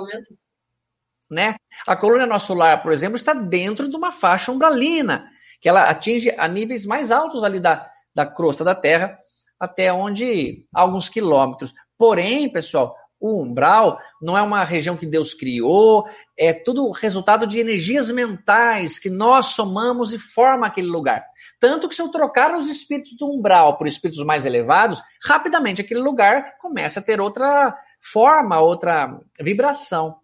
né? 1.29 1.55
A 1.85 1.95
colônia 1.95 2.25
Nosso 2.25 2.53
Lar, 2.53 2.81
por 2.81 2.91
exemplo, 2.91 3.15
está 3.15 3.33
dentro 3.33 3.89
de 3.89 3.95
uma 3.95 4.11
faixa 4.11 4.51
umbralina 4.51 5.29
que 5.59 5.67
ela 5.67 5.83
atinge 5.83 6.33
a 6.37 6.47
níveis 6.47 6.85
mais 6.85 7.11
altos 7.11 7.43
ali 7.43 7.59
da, 7.59 7.89
da 8.15 8.25
crosta 8.25 8.63
da 8.63 8.75
Terra, 8.75 9.17
até 9.59 9.91
onde 9.91 10.65
alguns 10.73 11.09
quilômetros. 11.09 11.73
Porém, 11.97 12.51
pessoal, 12.51 12.95
o 13.19 13.41
umbral 13.41 13.99
não 14.21 14.37
é 14.37 14.41
uma 14.41 14.63
região 14.63 14.95
que 14.95 15.05
Deus 15.05 15.33
criou, 15.33 16.07
é 16.37 16.53
tudo 16.53 16.91
resultado 16.91 17.47
de 17.47 17.59
energias 17.59 18.11
mentais 18.11 18.99
que 18.99 19.09
nós 19.09 19.47
somamos 19.47 20.13
e 20.13 20.19
forma 20.19 20.67
aquele 20.67 20.87
lugar. 20.87 21.25
Tanto 21.59 21.89
que 21.89 21.95
se 21.95 22.01
eu 22.01 22.09
trocar 22.09 22.55
os 22.55 22.67
espíritos 22.67 23.15
do 23.17 23.27
umbral 23.29 23.77
por 23.77 23.87
espíritos 23.87 24.23
mais 24.23 24.45
elevados, 24.45 25.01
rapidamente 25.23 25.81
aquele 25.81 26.01
lugar 26.01 26.57
começa 26.59 26.99
a 26.99 27.03
ter 27.03 27.19
outra 27.19 27.75
forma, 28.01 28.59
outra 28.59 29.19
vibração. 29.39 30.17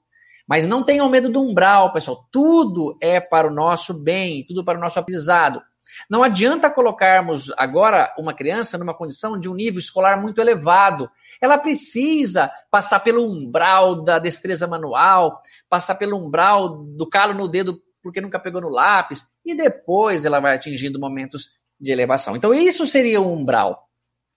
Mas 0.47 0.67
não 0.67 0.83
tenham 0.83 1.09
medo 1.09 1.31
do 1.31 1.41
umbral, 1.41 1.93
pessoal. 1.93 2.27
Tudo 2.31 2.97
é 3.01 3.19
para 3.19 3.47
o 3.47 3.53
nosso 3.53 4.03
bem, 4.03 4.45
tudo 4.45 4.63
para 4.63 4.77
o 4.77 4.81
nosso 4.81 4.99
aprendizado. 4.99 5.61
Não 6.09 6.23
adianta 6.23 6.69
colocarmos 6.69 7.51
agora 7.57 8.13
uma 8.17 8.33
criança 8.33 8.77
numa 8.77 8.93
condição 8.93 9.39
de 9.39 9.49
um 9.49 9.53
nível 9.53 9.79
escolar 9.79 10.21
muito 10.21 10.39
elevado. 10.39 11.09
Ela 11.41 11.57
precisa 11.57 12.51
passar 12.69 12.99
pelo 12.99 13.25
umbral 13.25 14.03
da 14.03 14.19
destreza 14.19 14.67
manual, 14.67 15.41
passar 15.69 15.95
pelo 15.95 16.17
umbral 16.17 16.69
do 16.69 17.07
calo 17.07 17.33
no 17.33 17.47
dedo 17.47 17.77
porque 18.03 18.21
nunca 18.21 18.39
pegou 18.39 18.61
no 18.61 18.69
lápis, 18.69 19.25
e 19.45 19.55
depois 19.55 20.25
ela 20.25 20.39
vai 20.39 20.55
atingindo 20.55 20.99
momentos 20.99 21.51
de 21.79 21.91
elevação. 21.91 22.35
Então, 22.35 22.53
isso 22.53 22.85
seria 22.85 23.21
o 23.21 23.31
umbral. 23.31 23.87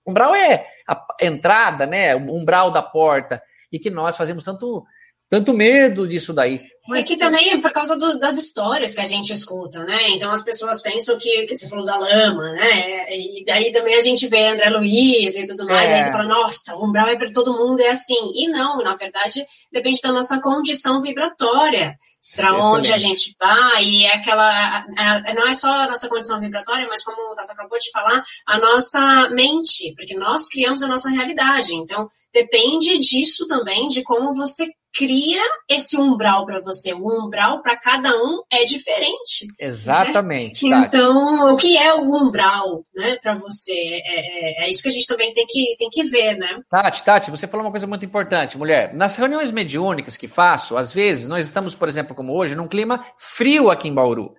Umbral 0.06 0.34
é 0.34 0.66
a 0.88 1.06
entrada, 1.20 1.84
né? 1.84 2.14
O 2.14 2.32
umbral 2.34 2.70
da 2.70 2.82
porta, 2.82 3.42
e 3.72 3.78
que 3.78 3.90
nós 3.90 4.16
fazemos 4.16 4.44
tanto 4.44 4.84
tanto 5.28 5.52
medo 5.52 6.06
disso 6.06 6.32
daí. 6.32 6.60
Mas... 6.88 7.00
É 7.00 7.02
que 7.02 7.16
também 7.16 7.50
é 7.50 7.60
por 7.60 7.72
causa 7.72 7.96
do, 7.96 8.18
das 8.18 8.36
histórias 8.36 8.94
que 8.94 9.00
a 9.00 9.04
gente 9.04 9.32
escuta, 9.32 9.82
né? 9.84 10.10
Então 10.10 10.30
as 10.30 10.44
pessoas 10.44 10.82
pensam 10.82 11.18
que, 11.18 11.46
que 11.46 11.56
você 11.56 11.68
falou 11.68 11.84
da 11.84 11.96
lama, 11.96 12.52
né? 12.52 13.06
E 13.10 13.44
daí 13.44 13.72
também 13.72 13.96
a 13.96 14.00
gente 14.00 14.28
vê 14.28 14.48
André 14.48 14.70
Luiz 14.70 15.34
e 15.34 15.46
tudo 15.46 15.66
mais, 15.66 15.90
é. 15.90 15.94
aí 15.94 16.02
você 16.02 16.12
fala, 16.12 16.28
nossa, 16.28 16.76
o 16.76 16.86
umbral 16.86 17.08
é 17.08 17.16
para 17.16 17.32
todo 17.32 17.56
mundo, 17.56 17.80
é 17.80 17.88
assim. 17.88 18.14
E 18.36 18.48
não, 18.48 18.78
na 18.78 18.94
verdade, 18.94 19.44
depende 19.72 20.00
da 20.00 20.12
nossa 20.12 20.40
condição 20.40 21.02
vibratória, 21.02 21.98
para 22.36 22.56
onde 22.56 22.92
a 22.92 22.96
gente 22.96 23.34
vai, 23.38 23.84
e 23.84 24.04
é 24.04 24.14
aquela. 24.14 24.44
A, 24.44 24.84
a, 24.96 25.34
não 25.34 25.48
é 25.48 25.54
só 25.54 25.72
a 25.72 25.88
nossa 25.88 26.08
condição 26.08 26.40
vibratória, 26.40 26.86
mas 26.88 27.02
como 27.02 27.32
o 27.32 27.34
Tato 27.34 27.52
acabou 27.52 27.78
de 27.78 27.90
falar, 27.90 28.22
a 28.46 28.58
nossa 28.58 29.28
mente, 29.30 29.92
porque 29.96 30.16
nós 30.16 30.48
criamos 30.48 30.84
a 30.84 30.88
nossa 30.88 31.10
realidade. 31.10 31.74
Então, 31.74 32.08
depende 32.32 32.98
disso 32.98 33.46
também, 33.48 33.88
de 33.88 34.02
como 34.04 34.34
você 34.34 34.66
cria 34.96 35.42
esse 35.68 35.96
umbral 35.96 36.46
para 36.46 36.58
você. 36.60 36.94
O 36.94 37.06
umbral 37.06 37.60
para 37.60 37.76
cada 37.76 38.10
um 38.10 38.42
é 38.50 38.64
diferente. 38.64 39.46
Né? 39.60 39.66
Exatamente. 39.66 40.66
Né? 40.66 40.84
Então, 40.86 41.52
o 41.52 41.56
que 41.56 41.76
é 41.76 41.92
o 41.92 42.14
umbral, 42.14 42.84
né, 42.94 43.16
para 43.22 43.34
você? 43.34 43.72
É, 43.72 44.64
é, 44.64 44.64
é, 44.64 44.70
isso 44.70 44.82
que 44.82 44.88
a 44.88 44.92
gente 44.92 45.06
também 45.06 45.32
tem 45.34 45.44
que, 45.46 45.76
tem 45.78 45.90
que 45.90 46.02
ver, 46.04 46.36
né? 46.36 46.60
Tati, 46.70 47.04
Tati, 47.04 47.30
você 47.30 47.46
falou 47.46 47.66
uma 47.66 47.70
coisa 47.70 47.86
muito 47.86 48.06
importante, 48.06 48.56
mulher. 48.56 48.94
Nas 48.94 49.16
reuniões 49.16 49.50
mediúnicas 49.50 50.16
que 50.16 50.26
faço, 50.26 50.76
às 50.76 50.92
vezes 50.92 51.28
nós 51.28 51.44
estamos, 51.44 51.74
por 51.74 51.88
exemplo, 51.88 52.14
como 52.14 52.34
hoje, 52.34 52.56
num 52.56 52.68
clima 52.68 53.04
frio 53.16 53.70
aqui 53.70 53.88
em 53.88 53.94
Bauru. 53.94 54.34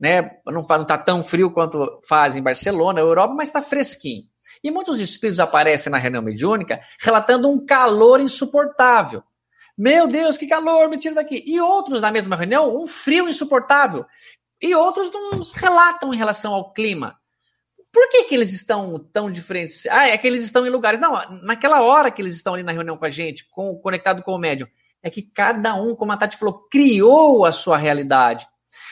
Né? 0.00 0.30
Não 0.46 0.62
está 0.62 0.98
tão 0.98 1.22
frio 1.22 1.52
quanto 1.52 2.00
faz 2.08 2.34
em 2.34 2.42
Barcelona, 2.42 2.98
Europa, 2.98 3.34
mas 3.34 3.48
está 3.48 3.62
fresquinho. 3.62 4.22
E 4.62 4.70
muitos 4.70 5.00
espíritos 5.00 5.40
aparecem 5.40 5.90
na 5.90 5.98
reunião 5.98 6.22
mediúnica 6.22 6.80
relatando 7.00 7.48
um 7.48 7.64
calor 7.64 8.20
insuportável. 8.20 9.22
Meu 9.76 10.06
Deus, 10.06 10.36
que 10.36 10.46
calor, 10.46 10.88
me 10.88 10.98
tira 10.98 11.14
daqui. 11.14 11.42
E 11.46 11.60
outros 11.60 12.00
na 12.00 12.10
mesma 12.10 12.36
reunião, 12.36 12.80
um 12.80 12.86
frio 12.86 13.28
insuportável. 13.28 14.04
e 14.62 14.74
outros 14.74 15.10
não 15.10 15.40
relatam 15.54 16.12
em 16.12 16.16
relação 16.16 16.52
ao 16.52 16.72
clima. 16.72 17.18
Por 17.92 18.08
que, 18.08 18.24
que 18.24 18.34
eles 18.34 18.52
estão 18.52 18.98
tão 19.12 19.30
diferentes? 19.30 19.86
Ah, 19.86 20.08
é 20.08 20.16
que 20.16 20.26
eles 20.26 20.42
estão 20.42 20.66
em 20.66 20.70
lugares. 20.70 21.00
Não, 21.00 21.12
naquela 21.42 21.82
hora 21.82 22.10
que 22.10 22.22
eles 22.22 22.34
estão 22.34 22.54
ali 22.54 22.62
na 22.62 22.72
reunião 22.72 22.96
com 22.96 23.04
a 23.04 23.08
gente, 23.08 23.48
com, 23.50 23.74
conectado 23.80 24.22
com 24.22 24.36
o 24.36 24.38
médium, 24.38 24.68
é 25.02 25.10
que 25.10 25.22
cada 25.22 25.74
um, 25.74 25.96
como 25.96 26.12
a 26.12 26.16
Tati 26.16 26.36
falou, 26.36 26.68
criou 26.70 27.44
a 27.44 27.52
sua 27.52 27.76
realidade. 27.76 28.46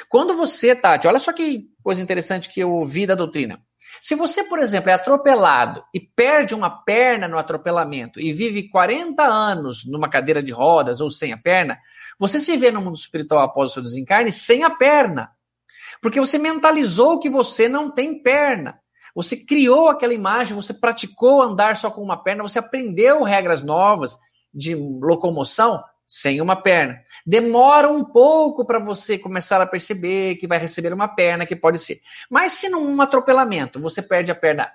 Quando 0.09 0.35
você, 0.35 0.75
Tati, 0.75 1.07
olha 1.07 1.19
só 1.19 1.33
que 1.33 1.67
coisa 1.83 2.03
interessante 2.03 2.49
que 2.49 2.61
eu 2.61 2.73
ouvi 2.73 3.07
da 3.07 3.15
doutrina. 3.15 3.61
Se 4.01 4.15
você, 4.15 4.45
por 4.45 4.59
exemplo, 4.59 4.91
é 4.91 4.95
atropelado 4.95 5.85
e 5.93 6.01
perde 6.01 6.55
uma 6.55 6.71
perna 6.71 7.27
no 7.27 7.39
atropelamento 7.39 8.21
e 8.21 8.33
vive 8.33 8.69
40 8.69 9.23
anos 9.23 9.85
numa 9.85 10.09
cadeira 10.09 10.43
de 10.43 10.53
rodas 10.53 11.01
ou 11.01 11.11
sem 11.11 11.33
a 11.33 11.39
perna, 11.39 11.79
você 12.19 12.39
se 12.39 12.57
vê 12.57 12.71
no 12.71 12.81
mundo 12.81 12.97
espiritual 12.97 13.43
após 13.43 13.71
o 13.71 13.75
seu 13.75 13.83
desencarne 13.83 14.33
sem 14.33 14.65
a 14.65 14.71
perna. 14.71 15.31
Porque 16.01 16.21
você 16.21 16.39
mentalizou 16.39 17.19
que 17.19 17.31
você 17.31 17.69
não 17.69 17.91
tem 17.91 18.23
perna. 18.23 18.79
Você 19.15 19.37
criou 19.37 19.89
aquela 19.89 20.15
imagem, 20.15 20.55
você 20.55 20.73
praticou 20.73 21.43
andar 21.43 21.77
só 21.77 21.91
com 21.91 22.03
uma 22.03 22.23
perna, 22.23 22.43
você 22.43 22.59
aprendeu 22.59 23.23
regras 23.23 23.63
novas 23.63 24.17
de 24.53 24.75
locomoção 24.75 25.83
sem 26.09 26.41
uma 26.41 26.57
perna. 26.57 26.99
Demora 27.27 27.91
um 27.91 28.03
pouco 28.03 28.65
para 28.65 28.79
você 28.79 29.19
começar 29.19 29.61
a 29.61 29.67
perceber 29.67 30.37
que 30.37 30.47
vai 30.47 30.59
receber 30.59 30.91
uma 30.91 31.07
perna, 31.07 31.45
que 31.45 31.55
pode 31.55 31.79
ser. 31.79 32.01
Mas 32.31 32.53
se 32.53 32.71
num 32.71 33.01
atropelamento 33.03 33.79
você 33.79 34.01
perde 34.01 34.33
a 34.33 34.35
perna, 34.35 34.71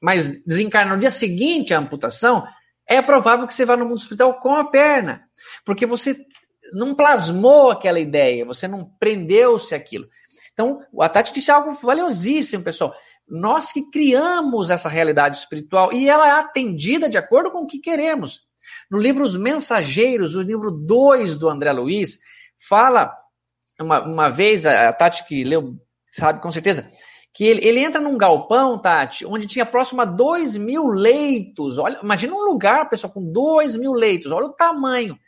mas 0.00 0.44
desencarna 0.44 0.94
no 0.94 1.00
dia 1.00 1.10
seguinte 1.10 1.74
à 1.74 1.78
amputação, 1.80 2.46
é 2.86 3.02
provável 3.02 3.46
que 3.46 3.54
você 3.54 3.64
vá 3.64 3.76
no 3.76 3.84
mundo 3.84 3.98
espiritual 3.98 4.40
com 4.40 4.54
a 4.54 4.70
perna, 4.70 5.24
porque 5.64 5.84
você 5.84 6.16
não 6.72 6.94
plasmou 6.94 7.70
aquela 7.70 7.98
ideia, 7.98 8.44
você 8.44 8.68
não 8.68 8.84
prendeu-se 9.00 9.74
aquilo. 9.74 10.06
Então, 10.52 10.80
a 11.00 11.08
Tati 11.08 11.32
disse 11.32 11.50
algo 11.50 11.72
valiosíssimo, 11.72 12.62
pessoal. 12.62 12.94
Nós 13.26 13.72
que 13.72 13.90
criamos 13.90 14.70
essa 14.70 14.88
realidade 14.88 15.36
espiritual 15.36 15.92
e 15.92 16.08
ela 16.08 16.28
é 16.28 16.32
atendida 16.32 17.08
de 17.08 17.18
acordo 17.18 17.50
com 17.50 17.62
o 17.62 17.66
que 17.66 17.78
queremos. 17.78 18.46
No 18.90 18.98
livro 18.98 19.24
Os 19.24 19.36
Mensageiros, 19.36 20.36
o 20.36 20.42
livro 20.42 20.70
2 20.70 21.36
do 21.36 21.48
André 21.48 21.72
Luiz, 21.72 22.18
fala 22.68 23.12
uma, 23.80 24.00
uma 24.04 24.28
vez, 24.28 24.66
a 24.66 24.92
Tati 24.92 25.26
que 25.26 25.44
leu, 25.44 25.74
sabe 26.06 26.40
com 26.40 26.50
certeza, 26.50 26.86
que 27.34 27.44
ele, 27.44 27.66
ele, 27.66 27.80
entra 27.80 28.00
num 28.00 28.18
galpão, 28.18 28.78
Tati, 28.78 29.24
onde 29.24 29.46
tinha 29.46 29.64
próximo 29.64 30.02
a 30.02 30.04
2 30.04 30.56
mil 30.58 30.86
leitos. 30.86 31.78
Olha, 31.78 31.98
imagina 32.02 32.34
um 32.34 32.44
lugar, 32.44 32.88
pessoal, 32.88 33.12
com 33.12 33.32
2 33.32 33.76
mil 33.76 33.92
leitos, 33.92 34.30
olha 34.30 34.46
o 34.46 34.52
tamanho. 34.52 35.18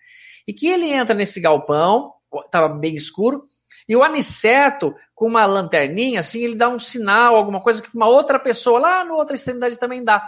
E 0.46 0.52
que 0.52 0.66
ele 0.68 0.90
entra 0.90 1.14
nesse 1.14 1.40
galpão, 1.40 2.12
estava 2.44 2.68
bem 2.68 2.94
escuro, 2.94 3.42
e 3.88 3.96
o 3.96 4.02
Aniceto, 4.02 4.94
com 5.14 5.26
uma 5.26 5.44
lanterninha, 5.46 6.20
assim, 6.20 6.42
ele 6.42 6.54
dá 6.54 6.68
um 6.68 6.78
sinal, 6.78 7.36
alguma 7.36 7.60
coisa 7.60 7.82
que 7.82 7.94
uma 7.94 8.06
outra 8.06 8.38
pessoa 8.38 8.78
lá 8.78 9.04
na 9.04 9.14
outra 9.14 9.34
extremidade 9.34 9.78
também 9.78 10.02
dá. 10.02 10.22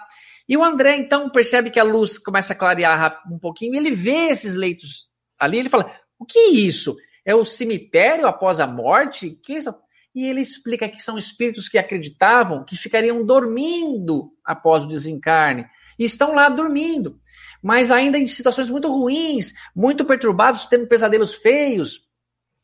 E 0.48 0.56
o 0.56 0.64
André, 0.64 0.96
então, 0.96 1.28
percebe 1.28 1.70
que 1.70 1.80
a 1.80 1.84
luz 1.84 2.18
começa 2.18 2.52
a 2.52 2.56
clarear 2.56 3.22
um 3.30 3.38
pouquinho, 3.38 3.74
e 3.74 3.78
ele 3.78 3.90
vê 3.90 4.28
esses 4.28 4.54
leitos 4.54 5.08
ali, 5.38 5.58
ele 5.58 5.68
fala: 5.68 5.92
o 6.18 6.24
que 6.24 6.38
é 6.38 6.50
isso? 6.50 6.96
É 7.24 7.34
o 7.34 7.44
cemitério 7.44 8.26
após 8.26 8.60
a 8.60 8.66
morte? 8.66 9.30
Que 9.42 9.54
isso? 9.54 9.74
E 10.14 10.24
ele 10.24 10.40
explica 10.40 10.88
que 10.88 11.02
são 11.02 11.18
espíritos 11.18 11.68
que 11.68 11.76
acreditavam 11.76 12.64
que 12.64 12.76
ficariam 12.76 13.24
dormindo 13.24 14.32
após 14.44 14.84
o 14.84 14.88
desencarne. 14.88 15.66
E 15.98 16.04
estão 16.04 16.34
lá 16.34 16.48
dormindo. 16.48 17.20
Mas 17.62 17.90
ainda 17.90 18.16
em 18.16 18.26
situações 18.26 18.70
muito 18.70 18.88
ruins, 18.88 19.52
muito 19.74 20.04
perturbados, 20.04 20.64
tendo 20.66 20.86
pesadelos 20.86 21.34
feios, 21.34 22.06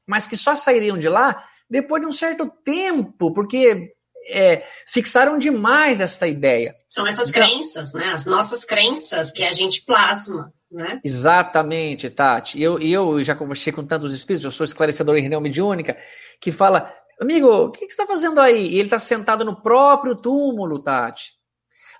mas 0.06 0.26
que 0.26 0.36
só 0.36 0.54
sairiam 0.54 0.98
de 0.98 1.08
lá 1.08 1.44
depois 1.68 2.00
de 2.02 2.08
um 2.08 2.12
certo 2.12 2.50
tempo, 2.64 3.32
porque 3.32 3.92
é, 4.28 4.64
fixaram 4.86 5.38
demais 5.38 6.00
essa 6.00 6.26
ideia. 6.26 6.74
São 6.86 7.06
essas 7.06 7.30
então, 7.30 7.42
crenças, 7.42 7.92
né? 7.92 8.12
As 8.12 8.26
nossas 8.26 8.64
crenças 8.64 9.32
que 9.32 9.44
a 9.44 9.52
gente 9.52 9.84
plasma, 9.84 10.52
né? 10.70 11.00
Exatamente, 11.04 12.08
Tati. 12.10 12.60
Eu, 12.60 12.78
eu 12.78 13.22
já 13.22 13.34
conversei 13.34 13.72
com 13.72 13.84
tantos 13.84 14.14
espíritos, 14.14 14.44
eu 14.44 14.50
sou 14.50 14.64
esclarecedor 14.64 15.16
em 15.16 15.20
reunião 15.20 15.40
mediúnica, 15.40 15.96
que 16.40 16.52
fala, 16.52 16.92
amigo, 17.20 17.48
o 17.48 17.70
que, 17.70 17.86
que 17.86 17.92
você 17.92 18.02
está 18.02 18.06
fazendo 18.06 18.40
aí? 18.40 18.68
E 18.68 18.74
ele 18.74 18.82
está 18.82 18.98
sentado 18.98 19.44
no 19.44 19.60
próprio 19.60 20.14
túmulo, 20.14 20.82
Tati, 20.82 21.32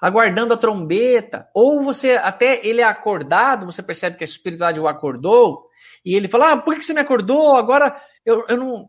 aguardando 0.00 0.54
a 0.54 0.58
trombeta. 0.58 1.46
Ou 1.54 1.82
você, 1.82 2.12
até 2.16 2.66
ele 2.66 2.80
é 2.80 2.84
acordado, 2.84 3.66
você 3.66 3.82
percebe 3.82 4.16
que 4.16 4.24
a 4.24 4.26
espiritualidade 4.26 4.80
o 4.80 4.88
acordou, 4.88 5.66
e 6.04 6.16
ele 6.16 6.28
fala, 6.28 6.52
ah, 6.52 6.56
por 6.56 6.74
que 6.74 6.82
você 6.82 6.92
me 6.92 7.00
acordou? 7.00 7.56
Agora 7.56 7.96
eu, 8.26 8.44
eu 8.48 8.56
não 8.56 8.88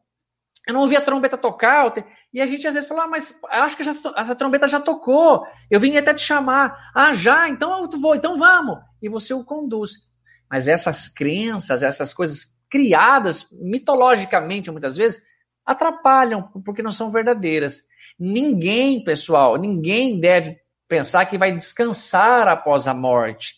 eu 0.68 0.74
não 0.74 0.82
ouvi 0.82 0.96
a 0.96 1.02
trombeta 1.02 1.38
tocar. 1.38 1.94
E 2.34 2.40
a 2.40 2.46
gente 2.46 2.68
às 2.68 2.74
vezes 2.74 2.88
fala, 2.88 3.04
ah, 3.04 3.08
mas 3.08 3.40
acho 3.50 3.76
que 3.76 3.84
já, 3.84 3.94
essa 4.16 4.36
trombeta 4.36 4.68
já 4.68 4.80
tocou. 4.80 5.46
Eu 5.70 5.80
vim 5.80 5.96
até 5.98 6.14
te 6.14 6.22
chamar. 6.22 6.92
Ah, 6.96 7.14
já? 7.14 7.50
Então 7.50 7.84
eu 7.84 8.00
vou, 8.00 8.16
então 8.16 8.36
vamos. 8.36 8.78
E 9.02 9.10
você 9.10 9.34
o 9.34 9.44
conduz. 9.44 9.92
Mas 10.50 10.68
essas 10.68 11.10
crenças, 11.10 11.84
essas 11.84 12.14
coisas 12.14 12.62
criadas 12.70 13.48
mitologicamente 13.52 14.72
muitas 14.72 14.96
vezes, 14.96 15.22
atrapalham 15.66 16.50
porque 16.66 16.82
não 16.82 16.92
são 16.92 17.12
verdadeiras. 17.12 17.82
Ninguém, 18.20 19.04
pessoal, 19.04 19.58
ninguém 19.58 20.20
deve 20.20 20.58
pensar 20.88 21.26
que 21.26 21.38
vai 21.38 21.52
descansar 21.52 22.48
após 22.48 22.88
a 22.88 22.94
morte. 22.94 23.56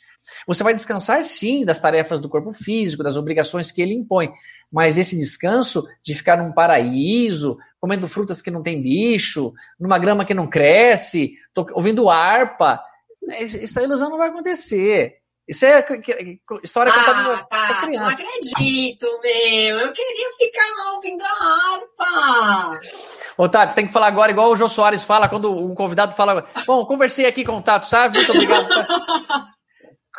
Você 0.47 0.63
vai 0.63 0.73
descansar 0.73 1.21
sim 1.23 1.63
das 1.63 1.79
tarefas 1.79 2.19
do 2.19 2.29
corpo 2.29 2.51
físico, 2.51 3.03
das 3.03 3.17
obrigações 3.17 3.71
que 3.71 3.81
ele 3.81 3.93
impõe, 3.93 4.31
mas 4.75 4.97
esse 4.97 5.17
descanso 5.17 5.87
de 6.03 6.13
ficar 6.13 6.35
num 6.35 6.51
paraíso, 6.51 7.57
comendo 7.79 8.09
frutas 8.09 8.41
que 8.41 8.51
não 8.51 8.61
tem 8.61 8.81
bicho, 8.81 9.53
numa 9.79 9.97
grama 9.97 10.25
que 10.25 10.33
não 10.33 10.49
cresce, 10.49 11.35
ouvindo 11.71 12.09
harpa, 12.09 12.83
essa 13.39 13.81
ilusão 13.81 14.09
não 14.09 14.17
vai 14.17 14.27
acontecer. 14.27 15.13
Isso 15.47 15.65
é 15.65 15.85
história 16.61 16.91
ah, 16.91 16.95
contada 16.95 17.47
tá, 17.49 17.81
criança. 17.83 18.21
Não 18.21 18.27
acredito, 18.27 19.05
meu. 19.23 19.79
Eu 19.79 19.93
queria 19.93 20.29
ficar 20.37 20.65
lá 20.77 20.95
ouvindo 20.95 21.23
a 21.23 21.45
harpa. 21.45 22.81
Ô, 23.37 23.47
Tati, 23.47 23.71
você 23.71 23.75
tem 23.75 23.87
que 23.87 23.93
falar 23.93 24.07
agora 24.07 24.31
igual 24.31 24.51
o 24.51 24.57
Jô 24.57 24.67
Soares 24.67 25.05
fala 25.05 25.29
quando 25.29 25.49
um 25.49 25.73
convidado 25.73 26.13
fala. 26.15 26.45
Bom, 26.67 26.85
conversei 26.85 27.25
aqui 27.25 27.45
com 27.45 27.59
o 27.59 27.61
Tato, 27.61 27.87
sabe? 27.87 28.17
Muito 28.17 28.31
obrigado. 28.33 28.67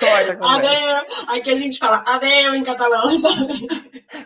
Adeu. 0.05 1.07
Aqui 1.29 1.51
a 1.51 1.55
gente 1.55 1.79
fala 1.79 2.05
adeu 2.07 2.55
em 2.55 2.63
catalão, 2.63 3.09
sabe? 3.17 3.67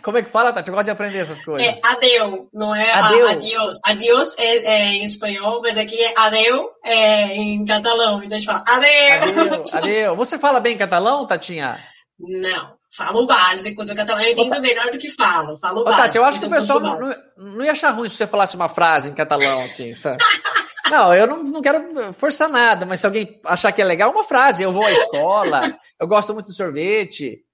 Como 0.03 0.19
é 0.19 0.23
que 0.23 0.31
fala, 0.31 0.53
Tati? 0.53 0.69
Eu 0.69 0.75
gosto 0.75 0.87
de 0.87 0.91
aprender 0.91 1.19
essas 1.19 1.45
coisas. 1.45 1.67
É 1.67 1.87
adeu, 1.87 2.49
não 2.53 2.75
é 2.75 2.91
adeu. 2.93 3.29
adiós. 3.29 3.79
Adiós 3.85 4.39
é, 4.39 4.57
é, 4.57 4.85
em 4.95 5.05
espanhol, 5.05 5.61
mas 5.63 5.79
aqui 5.79 6.03
é 6.03 6.13
adeu 6.17 6.71
é, 6.85 7.37
em 7.37 7.65
catalão. 7.65 8.23
Então 8.23 8.37
a 8.37 8.41
gente 8.41 8.47
fala 8.47 8.65
adeu. 8.67 9.43
Adeu, 9.43 9.65
adeu. 9.75 10.17
Você 10.17 10.39
fala 10.39 10.61
bem 10.61 10.77
catalão, 10.77 11.27
Tatinha? 11.27 11.79
Não. 12.19 12.79
Falo 12.93 13.23
o 13.23 13.27
básico 13.27 13.85
do 13.85 13.95
catalão, 13.95 14.21
eu 14.21 14.33
entendo 14.33 14.61
melhor 14.61 14.91
do 14.91 14.99
que 14.99 15.09
falo. 15.09 15.57
Falo 15.59 15.83
o 15.83 15.85
básico. 15.85 16.03
Tati, 16.03 16.19
eu 16.19 16.25
acho 16.25 16.41
que 16.41 16.47
o 16.47 16.51
pessoal 16.51 16.81
não, 16.81 16.99
não, 17.37 17.65
ia 17.65 17.71
achar 17.71 17.91
ruim 17.91 18.09
se 18.09 18.17
você 18.17 18.27
falasse 18.27 18.57
uma 18.57 18.69
frase 18.69 19.11
em 19.11 19.15
catalão, 19.15 19.61
assim, 19.61 19.93
sabe? 19.93 20.19
Não, 20.89 21.15
eu 21.15 21.27
não, 21.27 21.43
não 21.43 21.63
quero 21.63 22.13
forçar 22.15 22.49
nada, 22.49 22.87
mas 22.87 23.01
se 23.01 23.07
alguém 23.07 23.41
achar 23.45 23.73
que 23.73 23.83
é 23.83 23.85
legal, 23.85 24.11
uma 24.11 24.25
frase. 24.25 24.63
Eu 24.63 24.73
vou 24.73 24.85
à 24.85 24.91
escola, 24.91 25.77
eu 26.01 26.07
gosto 26.07 26.33
muito 26.33 26.47
de 26.47 26.57
sorvete. 26.57 27.45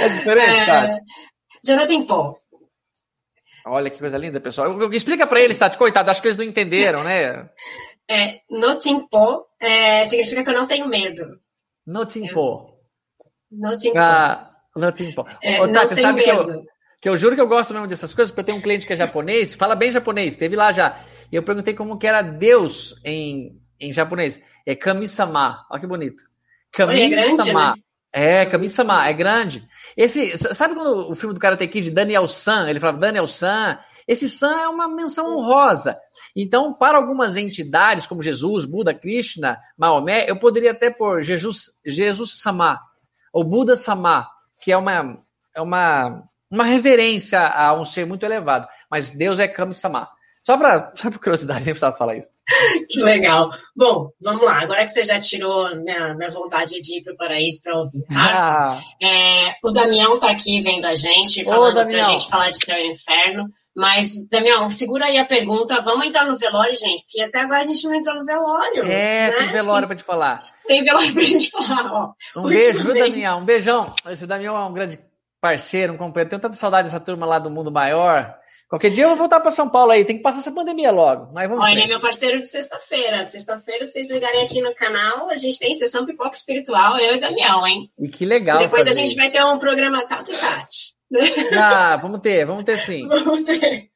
É 0.00 0.08
diferente, 0.08 0.60
é... 0.60 0.66
Tati? 0.66 1.00
Jonathan 1.64 2.06
Paul. 2.06 2.36
Olha 3.66 3.90
que 3.90 3.98
coisa 3.98 4.16
linda, 4.16 4.40
pessoal. 4.40 4.92
Explica 4.92 5.26
para 5.26 5.40
eles, 5.40 5.58
Tati, 5.58 5.76
coitado, 5.76 6.10
acho 6.10 6.22
que 6.22 6.28
eles 6.28 6.36
não 6.36 6.44
entenderam, 6.44 7.02
né? 7.02 7.50
É, 8.08 8.40
no 8.48 8.78
timpo 8.78 9.46
é, 9.60 10.04
significa 10.04 10.44
que 10.44 10.50
eu 10.50 10.54
não 10.54 10.66
tenho 10.66 10.88
medo. 10.88 11.40
No 11.84 12.06
timpo. 12.06 12.78
No 13.50 13.76
timpo. 13.76 13.98
Ah, 13.98 14.50
no 14.76 14.92
timpo. 14.92 15.26
É, 15.42 15.60
Ô, 15.60 15.72
Tati, 15.72 16.00
sabe 16.00 16.24
medo. 16.24 16.44
que 16.44 16.50
eu, 16.50 16.64
que 17.00 17.08
eu 17.08 17.16
juro 17.16 17.34
que 17.34 17.40
eu 17.40 17.48
gosto 17.48 17.74
mesmo 17.74 17.88
dessas 17.88 18.14
coisas, 18.14 18.30
porque 18.30 18.40
eu 18.42 18.44
tenho 18.46 18.58
um 18.58 18.62
cliente 18.62 18.86
que 18.86 18.92
é 18.92 18.96
japonês, 18.96 19.54
fala 19.54 19.74
bem 19.74 19.90
japonês, 19.90 20.36
teve 20.36 20.54
lá 20.54 20.70
já. 20.70 21.04
E 21.30 21.36
eu 21.36 21.42
perguntei 21.42 21.74
como 21.74 21.98
que 21.98 22.06
era 22.06 22.22
Deus 22.22 23.00
em, 23.04 23.60
em 23.80 23.92
japonês. 23.92 24.42
É 24.64 24.74
Kami-sama. 24.74 25.64
Olha 25.70 25.80
que 25.80 25.86
bonito. 25.86 26.22
Kami-sama. 26.72 27.74
É, 28.12 28.44
né? 28.44 28.46
Kami-sama, 28.46 29.08
é 29.08 29.12
grande. 29.12 29.66
Esse, 29.96 30.38
sabe 30.54 30.74
quando 30.74 31.10
o 31.10 31.14
filme 31.14 31.34
do 31.34 31.40
Karate 31.40 31.68
Kid, 31.68 31.90
Daniel 31.90 32.26
San, 32.26 32.68
ele 32.68 32.80
falava 32.80 32.98
Daniel 32.98 33.26
San, 33.26 33.78
esse 34.08 34.28
San 34.28 34.58
é 34.60 34.68
uma 34.68 34.88
menção 34.88 35.36
honrosa. 35.36 35.98
Então, 36.34 36.72
para 36.72 36.96
algumas 36.96 37.36
entidades, 37.36 38.06
como 38.06 38.22
Jesus, 38.22 38.64
Buda, 38.64 38.94
Krishna, 38.94 39.58
Maomé, 39.76 40.30
eu 40.30 40.38
poderia 40.38 40.70
até 40.70 40.90
pôr 40.90 41.22
Jesus, 41.22 41.78
Jesus 41.84 42.40
Sama, 42.40 42.80
ou 43.32 43.44
Buda 43.44 43.76
Sama, 43.76 44.28
que 44.60 44.72
é 44.72 44.76
uma, 44.76 45.18
é 45.54 45.60
uma, 45.60 46.22
uma 46.50 46.64
reverência 46.64 47.40
a 47.40 47.78
um 47.78 47.84
ser 47.84 48.06
muito 48.06 48.24
elevado. 48.24 48.66
Mas 48.90 49.10
Deus 49.10 49.38
é 49.38 49.48
Kami-sama. 49.48 50.08
Só 50.46 50.56
para 50.56 50.92
só 50.94 51.10
por 51.10 51.18
curiosidade, 51.18 51.64
nem 51.64 51.72
precisava 51.72 51.96
falar 51.96 52.18
isso. 52.18 52.30
que 52.88 53.02
legal. 53.02 53.50
Bom, 53.74 54.12
vamos 54.22 54.46
lá. 54.46 54.62
Agora 54.62 54.84
que 54.84 54.92
você 54.92 55.02
já 55.02 55.18
tirou 55.18 55.74
minha, 55.74 56.14
minha 56.14 56.30
vontade 56.30 56.80
de 56.80 56.98
ir 56.98 57.02
para 57.02 57.14
o 57.14 57.16
paraíso 57.16 57.60
para 57.64 57.76
ouvir, 57.76 58.04
tá? 58.04 58.14
Ah. 58.14 58.80
É, 59.04 59.56
o 59.60 59.72
Damião 59.72 60.14
está 60.14 60.30
aqui 60.30 60.62
vendo 60.62 60.84
a 60.84 60.94
gente, 60.94 61.42
falando 61.44 61.84
para 61.84 62.00
a 62.00 62.02
gente 62.04 62.30
falar 62.30 62.50
de 62.52 62.64
céu 62.64 62.78
e 62.78 62.92
inferno. 62.92 63.48
Mas, 63.74 64.28
Damião, 64.30 64.70
segura 64.70 65.06
aí 65.06 65.18
a 65.18 65.26
pergunta. 65.26 65.80
Vamos 65.80 66.06
entrar 66.06 66.24
no 66.24 66.36
velório, 66.36 66.76
gente, 66.76 67.02
porque 67.02 67.22
até 67.22 67.40
agora 67.40 67.62
a 67.62 67.64
gente 67.64 67.84
não 67.84 67.96
entrou 67.96 68.14
no 68.14 68.24
velório. 68.24 68.84
É, 68.84 69.26
né? 69.26 69.32
tem 69.32 69.48
velório 69.48 69.88
para 69.88 69.96
te 69.96 70.04
falar. 70.04 70.44
Tem 70.64 70.84
velório 70.84 71.12
pra 71.12 71.22
gente 71.24 71.50
falar, 71.50 71.92
ó. 71.92 72.12
Um 72.40 72.44
beijo, 72.44 72.84
viu, 72.84 72.94
Damião? 72.94 73.40
Um 73.40 73.44
beijão. 73.44 73.92
Esse 74.06 74.28
Damião 74.28 74.56
é 74.56 74.64
um 74.64 74.72
grande 74.72 75.00
parceiro, 75.40 75.92
um 75.92 75.96
companheiro. 75.96 76.30
Tenho 76.30 76.40
tanta 76.40 76.54
saudade 76.54 76.86
dessa 76.86 77.00
turma 77.00 77.26
lá 77.26 77.40
do 77.40 77.50
Mundo 77.50 77.72
Maior. 77.72 78.32
Qualquer 78.68 78.90
dia 78.90 79.04
eu 79.04 79.08
vou 79.10 79.16
voltar 79.16 79.38
para 79.40 79.50
São 79.50 79.68
Paulo 79.68 79.92
aí. 79.92 80.04
Tem 80.04 80.16
que 80.16 80.22
passar 80.22 80.38
essa 80.38 80.50
pandemia 80.50 80.90
logo. 80.90 81.32
Mas 81.32 81.48
vamos 81.48 81.64
Olha, 81.64 81.72
ele 81.72 81.82
é 81.82 81.86
meu 81.86 82.00
parceiro 82.00 82.40
de 82.40 82.48
sexta-feira. 82.48 83.26
Sexta-feira, 83.28 83.84
vocês 83.84 84.10
ligarem 84.10 84.44
aqui 84.44 84.60
no 84.60 84.74
canal, 84.74 85.30
a 85.30 85.36
gente 85.36 85.58
tem 85.58 85.74
sessão 85.74 86.04
pipoca 86.04 86.36
espiritual, 86.36 86.98
eu 86.98 87.14
e 87.14 87.20
Damião, 87.20 87.66
hein? 87.66 87.90
E 87.98 88.08
que 88.08 88.24
legal. 88.24 88.58
Depois 88.58 88.86
a 88.86 88.92
gente 88.92 89.14
vai 89.14 89.30
ter 89.30 89.44
um 89.44 89.58
programa 89.58 90.04
Tato 90.06 90.32
e 90.32 90.36
Tati. 90.36 90.96
Ah, 91.56 91.96
vamos 91.96 92.20
ter, 92.20 92.44
vamos 92.44 92.64
ter 92.64 92.76
sim. 92.76 93.06
vamos 93.08 93.44
ter. 93.44 93.88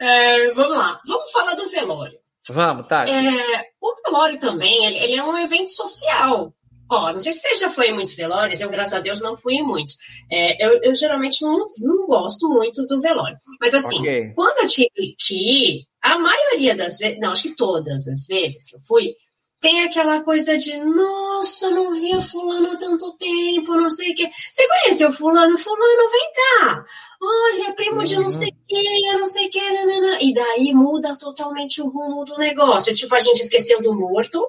É, 0.00 0.50
vamos 0.52 0.78
lá, 0.78 1.00
vamos 1.06 1.30
falar 1.30 1.54
do 1.54 1.68
velório. 1.68 2.18
Vamos, 2.48 2.88
tá. 2.88 3.06
É, 3.06 3.66
o 3.80 3.94
velório 4.04 4.38
também, 4.38 4.86
ele, 4.86 4.98
ele, 4.98 5.14
é 5.16 5.22
um 5.22 5.36
evento 5.36 5.70
social. 5.70 6.52
Ó, 6.92 7.10
não 7.10 7.18
sei 7.18 7.32
se 7.32 7.40
você 7.40 7.54
já 7.56 7.70
foi 7.70 7.88
em 7.88 7.94
muitos 7.94 8.12
velórios, 8.14 8.60
eu, 8.60 8.68
graças 8.68 8.92
a 8.92 9.00
Deus, 9.00 9.22
não 9.22 9.34
fui 9.34 9.54
em 9.54 9.62
muitos. 9.62 9.96
É, 10.30 10.62
eu, 10.62 10.78
eu, 10.82 10.94
geralmente 10.94 11.40
não, 11.40 11.64
não 11.80 12.06
gosto 12.06 12.50
muito 12.50 12.84
do 12.86 13.00
velório. 13.00 13.38
Mas 13.58 13.74
assim, 13.74 13.98
okay. 13.98 14.30
quando 14.34 14.58
eu 14.58 14.68
tive 14.68 15.16
que 15.18 15.34
ir, 15.34 15.84
a 16.02 16.18
maioria 16.18 16.76
das 16.76 16.98
vezes, 16.98 17.18
não, 17.18 17.32
acho 17.32 17.44
que 17.44 17.56
todas 17.56 18.06
as 18.06 18.26
vezes 18.26 18.66
que 18.66 18.76
eu 18.76 18.80
fui, 18.86 19.14
tem 19.58 19.84
aquela 19.84 20.20
coisa 20.22 20.58
de, 20.58 20.84
nossa, 20.84 21.70
não 21.70 21.92
via 21.92 22.20
fulano 22.20 22.72
há 22.72 22.76
tanto 22.76 23.16
tempo, 23.16 23.74
não 23.74 23.88
sei 23.88 24.12
o 24.12 24.14
quê. 24.14 24.28
Você 24.52 24.68
conheceu 24.68 25.10
fulano? 25.14 25.56
Fulano, 25.56 26.10
vem 26.10 26.32
cá. 26.34 26.84
Olha, 27.22 27.70
é 27.70 27.72
primo 27.72 28.04
de 28.04 28.16
não 28.16 28.28
sei 28.28 28.48
uhum. 28.48 28.56
quem, 28.68 29.18
não 29.18 29.26
sei 29.26 29.48
quem, 29.48 29.72
nanana. 29.72 30.18
E 30.20 30.34
daí 30.34 30.74
muda 30.74 31.16
totalmente 31.16 31.80
o 31.80 31.88
rumo 31.88 32.24
do 32.26 32.36
negócio. 32.36 32.94
Tipo, 32.94 33.14
a 33.14 33.20
gente 33.20 33.40
esqueceu 33.40 33.80
do 33.80 33.94
morto. 33.94 34.46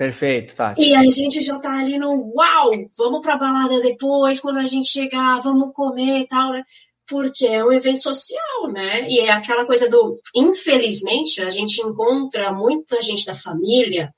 Perfeito, 0.00 0.56
tá. 0.56 0.74
E 0.78 0.94
a 0.94 1.02
gente 1.10 1.42
já 1.42 1.58
tá 1.58 1.78
ali 1.78 1.98
no, 1.98 2.32
uau, 2.34 2.70
vamos 2.96 3.20
pra 3.20 3.36
balada 3.36 3.82
depois, 3.82 4.40
quando 4.40 4.56
a 4.56 4.64
gente 4.64 4.88
chegar, 4.88 5.40
vamos 5.40 5.74
comer 5.74 6.20
e 6.20 6.26
tal, 6.26 6.52
né? 6.52 6.64
porque 7.06 7.44
é 7.44 7.62
um 7.62 7.72
evento 7.72 8.02
social, 8.04 8.70
né? 8.72 9.06
E 9.10 9.18
é 9.18 9.30
aquela 9.30 9.66
coisa 9.66 9.90
do, 9.90 10.18
infelizmente, 10.34 11.42
a 11.42 11.50
gente 11.50 11.82
encontra 11.82 12.50
muita 12.52 13.02
gente 13.02 13.26
da 13.26 13.34
família 13.34 14.14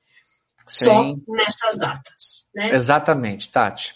Sim. 0.68 0.84
só 0.84 1.14
nessas 1.26 1.78
datas, 1.78 2.50
né? 2.54 2.72
Exatamente, 2.72 3.50
Tati. 3.50 3.94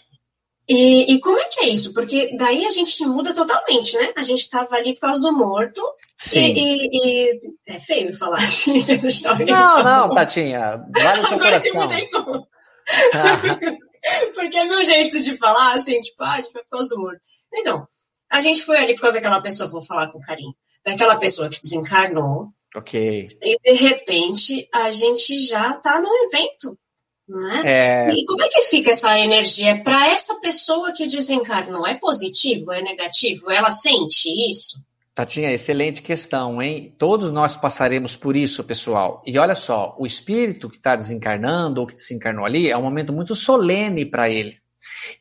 E, 0.67 1.13
e, 1.13 1.19
como 1.21 1.39
é 1.39 1.45
que 1.45 1.61
é 1.61 1.69
isso? 1.69 1.93
Porque 1.93 2.35
daí 2.35 2.65
a 2.65 2.71
gente 2.71 3.05
muda 3.05 3.33
totalmente, 3.33 3.95
né? 3.95 4.11
A 4.17 4.23
gente 4.23 4.41
estava 4.41 4.75
ali 4.75 4.93
por 4.95 5.01
causa 5.01 5.21
do 5.21 5.31
morto. 5.31 5.81
Sim. 6.17 6.53
E, 6.53 6.89
e, 6.91 7.31
e 7.31 7.41
é 7.67 7.79
feio 7.79 8.15
falar 8.15 8.37
assim. 8.37 8.83
não, 9.45 9.83
não, 9.83 10.13
Tatinha. 10.13 10.83
Vale 10.95 11.21
o 11.21 11.29
teu 11.29 11.39
coração. 11.39 11.87
Porque 14.35 14.57
é 14.57 14.63
meu 14.63 14.83
jeito 14.83 15.19
de 15.19 15.37
falar, 15.37 15.73
assim, 15.73 15.99
tipo, 15.99 16.23
ah, 16.23 16.33
a 16.33 16.37
gente 16.37 16.53
vai 16.53 16.63
por 16.63 16.69
causa 16.71 16.95
do 16.95 17.01
morto. 17.01 17.19
Então, 17.53 17.85
a 18.31 18.41
gente 18.41 18.63
foi 18.63 18.77
ali 18.77 18.95
por 18.95 19.01
causa 19.01 19.17
daquela 19.17 19.41
pessoa, 19.41 19.69
vou 19.69 19.81
falar 19.81 20.11
com 20.11 20.19
carinho, 20.19 20.55
daquela 20.85 21.17
pessoa 21.17 21.49
que 21.49 21.59
desencarnou, 21.61 22.53
Ok. 22.75 23.27
E 23.41 23.57
de 23.59 23.73
repente 23.73 24.67
a 24.73 24.91
gente 24.91 25.39
já 25.39 25.71
está 25.71 26.01
no 26.01 26.09
evento. 26.25 26.77
Né? 27.27 27.61
É... 27.65 28.09
E 28.09 28.25
como 28.25 28.41
é 28.43 28.47
que 28.47 28.61
fica 28.61 28.91
essa 28.91 29.19
energia 29.19 29.81
para 29.83 30.11
essa 30.11 30.39
pessoa 30.39 30.93
que 30.93 31.07
desencarnou? 31.07 31.85
É 31.87 31.95
positivo? 31.95 32.71
É 32.71 32.81
negativo? 32.81 33.51
Ela 33.51 33.71
sente 33.71 34.29
isso? 34.49 34.81
Tatinha, 35.17 35.51
excelente 35.51 36.03
questão, 36.03 36.61
hein? 36.61 36.93
Todos 36.95 37.31
nós 37.31 37.57
passaremos 37.57 38.15
por 38.15 38.35
isso, 38.35 38.63
pessoal. 38.63 39.23
E 39.25 39.39
olha 39.39 39.55
só, 39.55 39.95
o 39.97 40.05
espírito 40.05 40.69
que 40.69 40.77
está 40.77 40.95
desencarnando 40.95 41.81
ou 41.81 41.87
que 41.87 41.95
desencarnou 41.95 42.45
ali 42.45 42.69
é 42.69 42.77
um 42.77 42.83
momento 42.83 43.11
muito 43.11 43.33
solene 43.33 44.05
para 44.05 44.29
ele. 44.29 44.59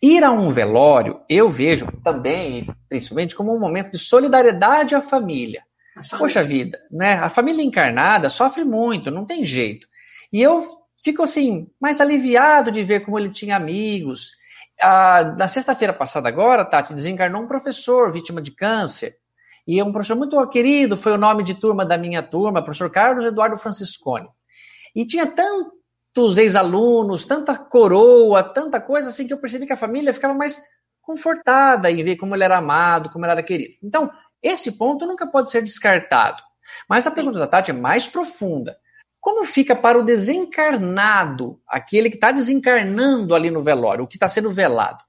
Ir 0.02 0.22
a 0.22 0.30
um 0.30 0.50
velório, 0.50 1.22
eu 1.30 1.48
vejo 1.48 1.86
também, 2.04 2.68
principalmente, 2.90 3.34
como 3.34 3.56
um 3.56 3.58
momento 3.58 3.90
de 3.90 3.96
solidariedade 3.96 4.94
à 4.94 5.00
família. 5.00 5.62
Poxa 6.18 6.42
vida, 6.42 6.78
né? 6.90 7.14
A 7.14 7.30
família 7.30 7.64
encarnada 7.64 8.28
sofre 8.28 8.64
muito, 8.64 9.10
não 9.10 9.24
tem 9.24 9.46
jeito. 9.46 9.86
E 10.30 10.42
eu 10.42 10.60
fico 11.02 11.22
assim, 11.22 11.68
mais 11.80 12.02
aliviado 12.02 12.70
de 12.70 12.84
ver 12.84 13.00
como 13.00 13.18
ele 13.18 13.30
tinha 13.30 13.56
amigos. 13.56 14.32
Ah, 14.78 15.34
na 15.38 15.48
sexta-feira 15.48 15.94
passada 15.94 16.28
agora, 16.28 16.66
Tati, 16.66 16.92
desencarnou 16.92 17.40
um 17.40 17.48
professor 17.48 18.12
vítima 18.12 18.42
de 18.42 18.50
câncer. 18.50 19.16
E 19.66 19.82
um 19.82 19.90
professor 19.90 20.16
muito 20.16 20.48
querido, 20.48 20.96
foi 20.96 21.12
o 21.12 21.18
nome 21.18 21.42
de 21.42 21.54
turma 21.54 21.84
da 21.84 21.98
minha 21.98 22.22
turma, 22.22 22.62
professor 22.62 22.90
Carlos 22.90 23.24
Eduardo 23.24 23.56
Franciscone. 23.56 24.28
E 24.94 25.04
tinha 25.04 25.26
tantos 25.26 26.38
ex-alunos, 26.38 27.24
tanta 27.24 27.56
coroa, 27.56 28.44
tanta 28.44 28.80
coisa 28.80 29.08
assim 29.08 29.26
que 29.26 29.32
eu 29.32 29.40
percebi 29.40 29.66
que 29.66 29.72
a 29.72 29.76
família 29.76 30.14
ficava 30.14 30.34
mais 30.34 30.62
confortada 31.02 31.90
em 31.90 32.02
ver 32.02 32.16
como 32.16 32.34
ele 32.34 32.44
era 32.44 32.58
amado, 32.58 33.10
como 33.10 33.24
ele 33.24 33.32
era 33.32 33.42
querido. 33.42 33.74
Então, 33.82 34.10
esse 34.42 34.78
ponto 34.78 35.06
nunca 35.06 35.26
pode 35.26 35.50
ser 35.50 35.62
descartado. 35.62 36.42
Mas 36.88 37.06
a 37.06 37.10
pergunta 37.10 37.38
da 37.38 37.46
Tati 37.46 37.70
é 37.70 37.74
mais 37.74 38.06
profunda. 38.06 38.76
Como 39.20 39.44
fica 39.44 39.74
para 39.74 39.98
o 39.98 40.04
desencarnado, 40.04 41.60
aquele 41.66 42.08
que 42.08 42.16
está 42.16 42.30
desencarnando 42.30 43.34
ali 43.34 43.50
no 43.50 43.60
velório, 43.60 44.04
o 44.04 44.06
que 44.06 44.16
está 44.16 44.28
sendo 44.28 44.50
velado? 44.50 45.02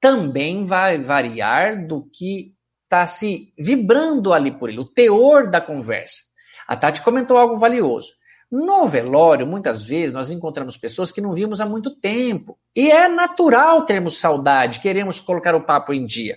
Também 0.00 0.64
vai 0.64 1.02
variar 1.02 1.86
do 1.86 2.08
que 2.12 2.54
está 2.88 3.04
se 3.04 3.52
vibrando 3.58 4.32
ali 4.32 4.58
por 4.58 4.70
ele, 4.70 4.80
o 4.80 4.86
teor 4.86 5.50
da 5.50 5.60
conversa. 5.60 6.22
A 6.66 6.74
Tati 6.74 7.02
comentou 7.02 7.36
algo 7.36 7.56
valioso. 7.56 8.08
No 8.50 8.88
velório, 8.88 9.46
muitas 9.46 9.82
vezes, 9.82 10.14
nós 10.14 10.30
encontramos 10.30 10.78
pessoas 10.78 11.12
que 11.12 11.20
não 11.20 11.34
vimos 11.34 11.60
há 11.60 11.66
muito 11.66 11.94
tempo. 12.00 12.58
E 12.74 12.90
é 12.90 13.06
natural 13.06 13.84
termos 13.84 14.18
saudade, 14.18 14.80
queremos 14.80 15.20
colocar 15.20 15.54
o 15.54 15.66
papo 15.66 15.92
em 15.92 16.06
dia. 16.06 16.36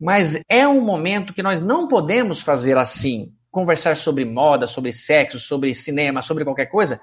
Mas 0.00 0.40
é 0.48 0.66
um 0.66 0.80
momento 0.80 1.34
que 1.34 1.42
nós 1.42 1.60
não 1.60 1.88
podemos 1.88 2.40
fazer 2.42 2.78
assim, 2.78 3.32
conversar 3.50 3.96
sobre 3.96 4.24
moda, 4.24 4.68
sobre 4.68 4.92
sexo, 4.92 5.40
sobre 5.40 5.74
cinema, 5.74 6.22
sobre 6.22 6.44
qualquer 6.44 6.66
coisa, 6.66 7.00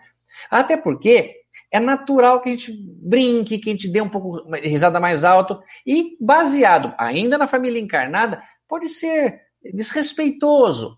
até 0.49 0.77
porque 0.77 1.33
é 1.71 1.79
natural 1.79 2.41
que 2.41 2.49
a 2.49 2.55
gente 2.55 2.73
brinque, 3.01 3.59
que 3.59 3.69
a 3.69 3.73
gente 3.73 3.91
dê 3.91 4.01
um 4.01 4.09
pouco 4.09 4.41
de 4.51 4.67
risada 4.67 4.99
mais 4.99 5.23
alto 5.23 5.61
e 5.85 6.17
baseado 6.19 6.93
ainda 6.97 7.37
na 7.37 7.45
família 7.45 7.79
encarnada, 7.79 8.41
pode 8.69 8.87
ser 8.87 9.41
desrespeitoso. 9.73 10.97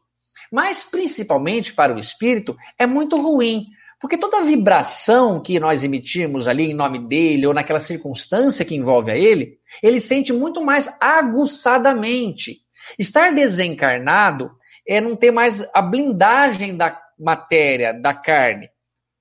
Mas 0.51 0.83
principalmente 0.83 1.73
para 1.73 1.95
o 1.95 1.97
espírito 1.97 2.55
é 2.77 2.85
muito 2.85 3.19
ruim, 3.19 3.65
porque 3.99 4.17
toda 4.17 4.41
vibração 4.41 5.39
que 5.41 5.59
nós 5.59 5.83
emitimos 5.83 6.47
ali 6.47 6.71
em 6.71 6.73
nome 6.73 7.07
dele 7.07 7.47
ou 7.47 7.53
naquela 7.53 7.79
circunstância 7.79 8.65
que 8.65 8.75
envolve 8.75 9.11
a 9.11 9.15
ele, 9.15 9.59
ele 9.81 9.99
sente 9.99 10.33
muito 10.33 10.61
mais 10.61 10.91
aguçadamente. 10.99 12.57
Estar 12.99 13.33
desencarnado 13.33 14.51
é 14.87 14.99
não 14.99 15.15
ter 15.15 15.31
mais 15.31 15.65
a 15.73 15.81
blindagem 15.81 16.75
da 16.75 16.99
matéria, 17.17 17.93
da 17.93 18.13
carne. 18.13 18.69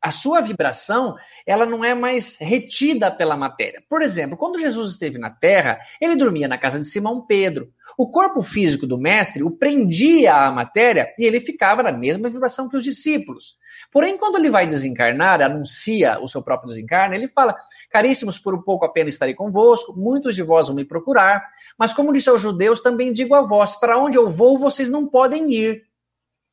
A 0.02 0.10
sua 0.10 0.40
vibração, 0.40 1.14
ela 1.46 1.66
não 1.66 1.84
é 1.84 1.94
mais 1.94 2.38
retida 2.40 3.10
pela 3.10 3.36
matéria. 3.36 3.82
Por 3.86 4.00
exemplo, 4.00 4.34
quando 4.34 4.58
Jesus 4.58 4.92
esteve 4.92 5.18
na 5.18 5.28
Terra, 5.28 5.78
ele 6.00 6.16
dormia 6.16 6.48
na 6.48 6.56
casa 6.56 6.80
de 6.80 6.86
Simão 6.86 7.20
Pedro. 7.26 7.68
O 8.00 8.10
corpo 8.10 8.40
físico 8.40 8.86
do 8.86 8.96
mestre 8.96 9.42
o 9.42 9.50
prendia 9.50 10.34
à 10.34 10.50
matéria 10.50 11.12
e 11.18 11.24
ele 11.26 11.38
ficava 11.38 11.82
na 11.82 11.92
mesma 11.92 12.30
vibração 12.30 12.66
que 12.66 12.74
os 12.74 12.82
discípulos. 12.82 13.58
Porém, 13.92 14.16
quando 14.16 14.36
ele 14.36 14.48
vai 14.48 14.66
desencarnar, 14.66 15.42
anuncia 15.42 16.18
o 16.18 16.26
seu 16.26 16.42
próprio 16.42 16.70
desencarne, 16.70 17.14
ele 17.14 17.28
fala: 17.28 17.54
Caríssimos, 17.90 18.38
por 18.38 18.54
um 18.54 18.62
pouco 18.62 18.86
apenas 18.86 19.12
estarei 19.12 19.34
convosco, 19.34 19.92
muitos 19.94 20.34
de 20.34 20.42
vós 20.42 20.68
vão 20.68 20.76
me 20.76 20.84
procurar, 20.86 21.46
mas 21.78 21.92
como 21.92 22.10
disse 22.10 22.30
aos 22.30 22.40
judeus, 22.40 22.80
também 22.80 23.12
digo 23.12 23.34
a 23.34 23.42
vós: 23.42 23.78
para 23.78 23.98
onde 23.98 24.16
eu 24.16 24.26
vou, 24.26 24.56
vocês 24.56 24.88
não 24.88 25.06
podem 25.06 25.52
ir. 25.52 25.82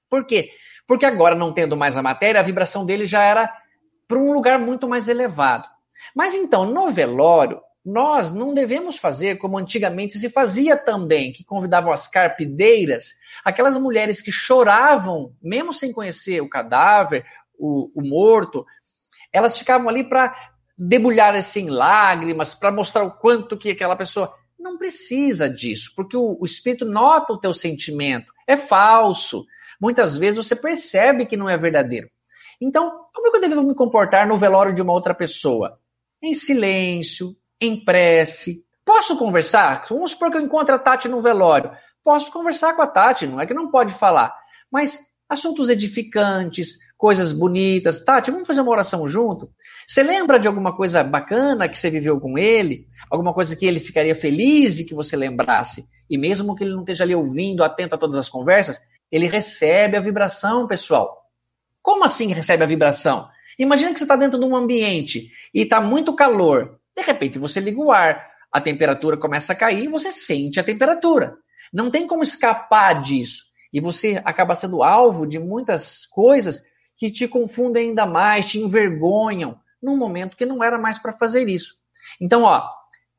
Por 0.09 0.25
quê? 0.25 0.49
Porque 0.85 1.05
agora, 1.05 1.33
não 1.33 1.53
tendo 1.53 1.77
mais 1.77 1.95
a 1.95 2.03
matéria, 2.03 2.41
a 2.41 2.43
vibração 2.43 2.85
dele 2.85 3.05
já 3.05 3.23
era 3.23 3.49
para 4.05 4.17
um 4.17 4.33
lugar 4.33 4.59
muito 4.59 4.85
mais 4.85 5.07
elevado. 5.07 5.65
Mas 6.13 6.35
então, 6.35 6.65
no 6.65 6.89
velório, 6.89 7.61
nós 7.87 8.33
não 8.33 8.53
devemos 8.53 8.97
fazer 8.97 9.37
como 9.37 9.57
antigamente 9.57 10.19
se 10.19 10.29
fazia 10.29 10.75
também, 10.75 11.31
que 11.31 11.45
convidavam 11.45 11.93
as 11.93 12.05
carpideiras, 12.05 13.13
aquelas 13.45 13.77
mulheres 13.77 14.21
que 14.21 14.29
choravam, 14.29 15.33
mesmo 15.41 15.71
sem 15.71 15.93
conhecer 15.93 16.41
o 16.41 16.49
cadáver, 16.49 17.25
o, 17.57 17.89
o 17.95 18.05
morto, 18.05 18.65
elas 19.31 19.57
ficavam 19.57 19.87
ali 19.87 20.03
para 20.03 20.35
debulhar 20.77 21.33
assim 21.33 21.69
lágrimas, 21.69 22.53
para 22.53 22.73
mostrar 22.73 23.03
o 23.03 23.17
quanto 23.17 23.55
que 23.55 23.71
aquela 23.71 23.95
pessoa 23.95 24.33
não 24.59 24.77
precisa 24.77 25.49
disso, 25.49 25.93
porque 25.95 26.17
o, 26.17 26.37
o 26.41 26.45
espírito 26.45 26.83
nota 26.83 27.31
o 27.31 27.39
teu 27.39 27.53
sentimento, 27.53 28.33
é 28.45 28.57
falso. 28.57 29.45
Muitas 29.79 30.17
vezes 30.17 30.45
você 30.45 30.57
percebe 30.57 31.25
que 31.25 31.37
não 31.37 31.47
é 31.47 31.57
verdadeiro. 31.57 32.09
Então, 32.59 32.91
como 33.13 33.27
é 33.27 33.31
que 33.31 33.37
eu 33.37 33.49
devo 33.49 33.63
me 33.63 33.75
comportar 33.75 34.27
no 34.27 34.35
velório 34.35 34.75
de 34.75 34.81
uma 34.81 34.91
outra 34.91 35.15
pessoa? 35.15 35.79
Em 36.21 36.33
silêncio, 36.33 37.31
em 37.61 37.83
prece. 37.83 38.63
Posso 38.85 39.17
conversar? 39.17 39.83
Vamos 39.89 40.11
supor 40.11 40.31
que 40.31 40.37
eu 40.37 40.41
encontro 40.41 40.73
a 40.73 40.79
Tati 40.79 41.07
no 41.07 41.19
velório. 41.19 41.71
posso 42.03 42.31
conversar 42.31 42.73
com 42.75 42.81
a 42.81 42.87
Tati, 42.87 43.27
não 43.27 43.39
é 43.39 43.45
que 43.45 43.53
não 43.53 43.69
pode 43.69 43.93
falar, 43.93 44.33
mas 44.71 44.97
assuntos 45.29 45.69
edificantes, 45.69 46.77
coisas 46.97 47.33
bonitas. 47.33 47.99
Tati, 48.03 48.31
vamos 48.31 48.47
fazer 48.47 48.61
uma 48.61 48.71
oração 48.71 49.07
junto? 49.07 49.49
Você 49.85 50.01
lembra 50.01 50.39
de 50.39 50.47
alguma 50.47 50.75
coisa 50.75 51.03
bacana 51.03 51.67
que 51.67 51.77
você 51.77 51.89
viveu 51.89 52.19
com 52.19 52.37
ele? 52.37 52.87
Alguma 53.11 53.33
coisa 53.33 53.55
que 53.55 53.65
ele 53.65 53.79
ficaria 53.79 54.15
feliz 54.15 54.75
de 54.75 54.85
que 54.85 54.95
você 54.95 55.17
lembrasse? 55.17 55.85
E 56.09 56.17
mesmo 56.17 56.55
que 56.55 56.63
ele 56.63 56.73
não 56.73 56.81
esteja 56.81 57.03
ali 57.03 57.13
ouvindo, 57.13 57.63
atento 57.63 57.95
a 57.95 57.97
todas 57.97 58.15
as 58.15 58.29
conversas, 58.29 58.79
ele 59.11 59.27
recebe 59.27 59.97
a 59.97 60.01
vibração, 60.01 60.67
pessoal. 60.67 61.23
Como 61.81 62.03
assim 62.03 62.33
recebe 62.33 62.63
a 62.63 62.67
vibração? 62.67 63.29
Imagina 63.59 63.91
que 63.91 63.99
você 63.99 64.05
está 64.05 64.15
dentro 64.15 64.39
de 64.39 64.45
um 64.45 64.55
ambiente 64.55 65.31
e 65.53 65.63
está 65.63 65.81
muito 65.81 66.13
calor. 66.13 66.79
De 66.97 67.03
repente 67.03 67.37
você 67.37 67.59
liga 67.59 67.79
o 67.79 67.91
ar, 67.91 68.27
a 68.51 68.59
temperatura 68.59 69.17
começa 69.17 69.53
a 69.53 69.55
cair 69.55 69.87
você 69.87 70.11
sente 70.11 70.59
a 70.59 70.63
temperatura. 70.63 71.37
Não 71.71 71.91
tem 71.91 72.07
como 72.07 72.23
escapar 72.23 73.01
disso. 73.01 73.45
E 73.71 73.79
você 73.79 74.19
acaba 74.25 74.55
sendo 74.55 74.81
alvo 74.81 75.27
de 75.27 75.37
muitas 75.37 76.05
coisas 76.07 76.63
que 76.97 77.11
te 77.11 77.27
confundem 77.27 77.89
ainda 77.89 78.05
mais, 78.05 78.49
te 78.49 78.59
envergonham, 78.59 79.59
num 79.81 79.95
momento 79.95 80.35
que 80.35 80.45
não 80.45 80.63
era 80.63 80.79
mais 80.79 80.97
para 80.97 81.13
fazer 81.13 81.47
isso. 81.47 81.75
Então, 82.19 82.43
ó, 82.43 82.65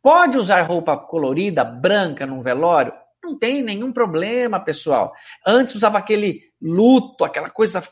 pode 0.03 0.37
usar 0.37 0.63
roupa 0.63 0.97
colorida, 0.97 1.65
branca, 1.65 2.27
num 2.27 2.41
velório? 2.41 2.93
Não 3.23 3.39
tem 3.39 3.63
nenhum 3.63 3.93
problema, 3.93 4.59
pessoal. 4.59 5.13
Antes 5.47 5.75
usava 5.75 5.99
aquele 5.99 6.41
luto, 6.61 7.25
aquela 7.25 7.51
coisa 7.51 7.83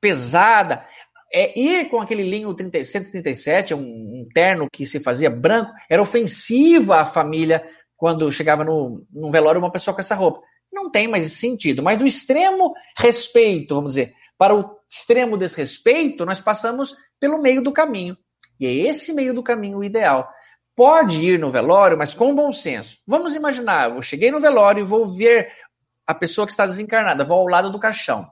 pesada. 0.00 0.84
É, 1.32 1.58
ir 1.58 1.88
com 1.88 2.00
aquele 2.00 2.22
linho 2.22 2.52
30, 2.54 2.82
137, 2.82 3.74
um, 3.74 3.78
um 3.78 4.28
terno 4.34 4.68
que 4.70 4.84
se 4.84 4.98
fazia 4.98 5.30
branco, 5.30 5.72
era 5.88 6.02
ofensivo 6.02 6.92
à 6.92 7.06
família 7.06 7.62
quando 7.96 8.30
chegava 8.32 8.64
no, 8.64 9.06
num 9.12 9.30
velório 9.30 9.60
uma 9.60 9.70
pessoa 9.70 9.94
com 9.94 10.00
essa 10.00 10.14
roupa. 10.14 10.40
Não 10.72 10.90
tem 10.90 11.08
mais 11.08 11.30
sentido. 11.32 11.82
Mas 11.82 11.98
do 11.98 12.06
extremo 12.06 12.74
respeito, 12.96 13.74
vamos 13.74 13.94
dizer, 13.94 14.14
para 14.38 14.54
o 14.54 14.76
extremo 14.90 15.36
desrespeito, 15.36 16.24
nós 16.24 16.40
passamos 16.40 16.96
pelo 17.20 17.40
meio 17.40 17.62
do 17.62 17.72
caminho. 17.72 18.16
E 18.58 18.66
é 18.66 18.88
esse 18.88 19.12
meio 19.12 19.34
do 19.34 19.42
caminho 19.42 19.84
ideal. 19.84 20.28
Pode 20.74 21.24
ir 21.24 21.38
no 21.38 21.50
velório, 21.50 21.98
mas 21.98 22.14
com 22.14 22.34
bom 22.34 22.50
senso. 22.50 22.98
Vamos 23.06 23.34
imaginar, 23.34 23.90
eu 23.90 24.02
cheguei 24.02 24.30
no 24.30 24.40
velório 24.40 24.80
e 24.80 24.86
vou 24.86 25.04
ver 25.04 25.52
a 26.06 26.14
pessoa 26.14 26.46
que 26.46 26.52
está 26.52 26.66
desencarnada, 26.66 27.24
vou 27.24 27.38
ao 27.38 27.46
lado 27.46 27.70
do 27.70 27.78
caixão. 27.78 28.30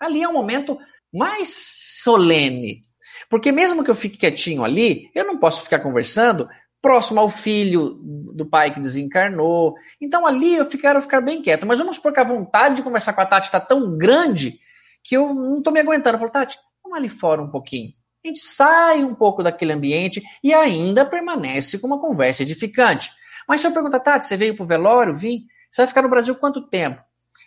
Ali 0.00 0.22
é 0.22 0.28
um 0.28 0.32
momento 0.32 0.78
mais 1.16 2.02
solene. 2.02 2.82
Porque 3.28 3.50
mesmo 3.50 3.82
que 3.82 3.90
eu 3.90 3.94
fique 3.94 4.18
quietinho 4.18 4.62
ali, 4.64 5.10
eu 5.14 5.26
não 5.26 5.38
posso 5.38 5.62
ficar 5.64 5.80
conversando 5.80 6.48
próximo 6.80 7.18
ao 7.18 7.28
filho 7.28 7.98
do 8.34 8.46
pai 8.46 8.72
que 8.72 8.80
desencarnou. 8.80 9.74
Então 10.00 10.26
ali 10.26 10.54
eu 10.54 10.64
quero 10.68 11.00
ficar 11.00 11.20
bem 11.20 11.42
quieto. 11.42 11.66
Mas 11.66 11.78
vamos 11.78 11.96
supor 11.96 12.12
que 12.12 12.20
a 12.20 12.24
vontade 12.24 12.76
de 12.76 12.82
conversar 12.82 13.12
com 13.12 13.20
a 13.20 13.26
Tati 13.26 13.46
está 13.46 13.58
tão 13.58 13.96
grande 13.96 14.60
que 15.02 15.16
eu 15.16 15.34
não 15.34 15.58
estou 15.58 15.72
me 15.72 15.80
aguentando. 15.80 16.14
Eu 16.14 16.20
falo, 16.20 16.30
Tati, 16.30 16.56
vamos 16.82 16.98
ali 16.98 17.08
fora 17.08 17.42
um 17.42 17.50
pouquinho. 17.50 17.90
A 18.24 18.28
gente 18.28 18.40
sai 18.40 19.04
um 19.04 19.14
pouco 19.14 19.42
daquele 19.42 19.72
ambiente 19.72 20.22
e 20.42 20.52
ainda 20.52 21.04
permanece 21.04 21.80
com 21.80 21.86
uma 21.86 22.00
conversa 22.00 22.42
edificante. 22.42 23.10
Mas 23.48 23.60
se 23.60 23.66
eu 23.66 23.72
perguntar, 23.72 24.00
Tati, 24.00 24.26
você 24.26 24.36
veio 24.36 24.54
para 24.54 24.64
o 24.64 24.66
velório? 24.66 25.12
Vim. 25.12 25.46
Você 25.70 25.82
vai 25.82 25.86
ficar 25.88 26.02
no 26.02 26.08
Brasil 26.08 26.34
quanto 26.36 26.68
tempo? 26.68 27.02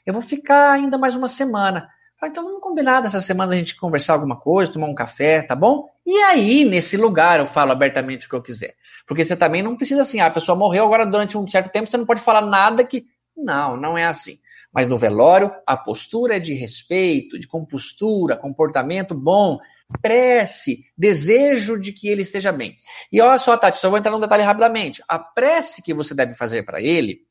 Eu 0.05 0.13
vou 0.13 0.22
ficar 0.22 0.72
ainda 0.72 0.97
mais 0.97 1.15
uma 1.15 1.28
semana. 1.28 1.89
Então 2.24 2.43
vamos 2.43 2.61
combinar 2.61 3.01
dessa 3.01 3.22
semana 3.22 3.53
a 3.53 3.57
gente 3.57 3.76
conversar 3.76 4.13
alguma 4.13 4.36
coisa, 4.38 4.72
tomar 4.72 4.88
um 4.88 4.95
café, 4.95 5.41
tá 5.41 5.55
bom? 5.55 5.89
E 6.05 6.17
aí, 6.24 6.65
nesse 6.65 6.97
lugar, 6.97 7.39
eu 7.39 7.45
falo 7.45 7.72
abertamente 7.72 8.28
o 8.28 8.30
que 8.30 8.36
eu 8.36 8.41
quiser. 8.41 8.76
Porque 9.07 9.24
você 9.24 9.36
também 9.36 9.63
não 9.63 9.76
precisa 9.76 10.01
assim, 10.01 10.20
ah, 10.20 10.28
a 10.28 10.32
pessoa 10.32 10.57
morreu 10.57 10.86
agora 10.86 11.05
durante 11.05 11.38
um 11.38 11.47
certo 11.47 11.72
tempo, 11.72 11.89
você 11.89 11.97
não 11.97 12.05
pode 12.05 12.22
falar 12.22 12.41
nada 12.41 12.86
que. 12.86 13.05
Não, 13.36 13.78
não 13.78 13.97
é 13.97 14.05
assim. 14.05 14.38
Mas 14.72 14.88
no 14.88 14.97
velório, 14.97 15.51
a 15.65 15.76
postura 15.76 16.38
é 16.38 16.39
de 16.39 16.53
respeito, 16.53 17.39
de 17.39 17.47
compostura, 17.47 18.38
comportamento 18.38 19.15
bom, 19.15 19.57
prece, 20.01 20.86
desejo 20.95 21.80
de 21.80 21.91
que 21.91 22.07
ele 22.07 22.22
esteja 22.22 22.51
bem. 22.51 22.76
E 23.11 23.22
olha 23.22 23.38
só, 23.38 23.57
Tati, 23.57 23.78
só 23.78 23.89
vou 23.89 23.97
entrar 23.97 24.11
num 24.11 24.20
detalhe 24.20 24.43
rapidamente. 24.43 25.01
A 25.07 25.17
prece 25.17 25.82
que 25.82 25.93
você 25.93 26.13
deve 26.13 26.36
fazer 26.36 26.63
para 26.63 26.82
ele 26.82 27.22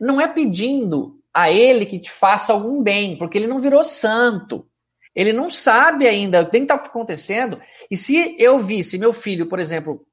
não 0.00 0.20
é 0.20 0.26
pedindo 0.26 1.21
a 1.34 1.50
ele 1.50 1.86
que 1.86 1.98
te 1.98 2.10
faça 2.10 2.52
algum 2.52 2.82
bem, 2.82 3.16
porque 3.16 3.38
ele 3.38 3.46
não 3.46 3.58
virou 3.58 3.82
santo. 3.82 4.66
Ele 5.14 5.32
não 5.32 5.48
sabe 5.48 6.06
ainda 6.06 6.42
o 6.42 6.50
que 6.50 6.56
está 6.56 6.74
acontecendo. 6.74 7.60
E 7.90 7.96
se 7.96 8.36
eu 8.38 8.58
visse 8.58 8.98
meu 8.98 9.12
filho, 9.12 9.48
por 9.48 9.58
exemplo, 9.58 10.04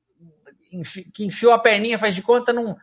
que 1.13 1.25
enfiou 1.25 1.53
a 1.53 1.59
perninha, 1.59 1.99
faz 1.99 2.13
de 2.13 2.21
conta, 2.21 2.53
num, 2.53 2.75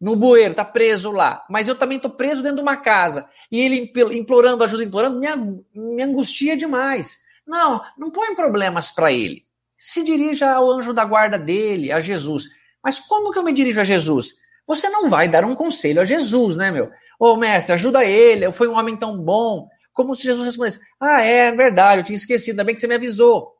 num 0.00 0.16
bueiro, 0.16 0.54
tá 0.54 0.64
preso 0.64 1.10
lá, 1.10 1.44
mas 1.48 1.68
eu 1.68 1.74
também 1.74 1.96
estou 1.96 2.10
preso 2.10 2.42
dentro 2.42 2.56
de 2.56 2.62
uma 2.62 2.76
casa, 2.76 3.28
e 3.50 3.60
ele 3.60 3.92
implorando 4.12 4.64
ajuda, 4.64 4.84
implorando, 4.84 5.18
me, 5.18 5.28
me 5.74 6.02
angustia 6.02 6.56
demais. 6.56 7.18
Não, 7.46 7.82
não 7.98 8.10
põe 8.10 8.34
problemas 8.34 8.90
para 8.90 9.12
ele. 9.12 9.44
Se 9.76 10.04
dirija 10.04 10.52
ao 10.52 10.70
anjo 10.70 10.92
da 10.92 11.04
guarda 11.04 11.38
dele, 11.38 11.90
a 11.90 12.00
Jesus. 12.00 12.44
Mas 12.82 13.00
como 13.00 13.32
que 13.32 13.38
eu 13.38 13.42
me 13.42 13.52
dirijo 13.52 13.80
a 13.80 13.84
Jesus? 13.84 14.34
Você 14.66 14.88
não 14.88 15.08
vai 15.08 15.28
dar 15.28 15.44
um 15.44 15.54
conselho 15.54 16.00
a 16.00 16.04
Jesus, 16.04 16.56
né, 16.56 16.70
meu? 16.70 16.90
Ô, 17.20 17.36
mestre, 17.36 17.74
ajuda 17.74 18.02
ele, 18.02 18.50
foi 18.50 18.66
um 18.66 18.78
homem 18.78 18.96
tão 18.96 19.22
bom. 19.22 19.68
Como 19.92 20.14
se 20.14 20.22
Jesus 20.22 20.42
respondesse: 20.42 20.80
Ah, 20.98 21.22
é, 21.22 21.48
é 21.48 21.52
verdade, 21.52 22.00
eu 22.00 22.04
tinha 22.04 22.16
esquecido, 22.16 22.52
ainda 22.52 22.64
bem 22.64 22.74
que 22.74 22.80
você 22.80 22.86
me 22.86 22.94
avisou. 22.94 23.52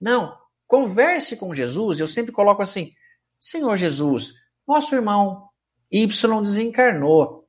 Não, 0.00 0.34
converse 0.66 1.36
com 1.36 1.52
Jesus, 1.52 2.00
eu 2.00 2.06
sempre 2.06 2.32
coloco 2.32 2.62
assim: 2.62 2.92
Senhor 3.38 3.76
Jesus, 3.76 4.32
nosso 4.66 4.94
irmão 4.94 5.50
Y 5.92 6.40
desencarnou. 6.40 7.46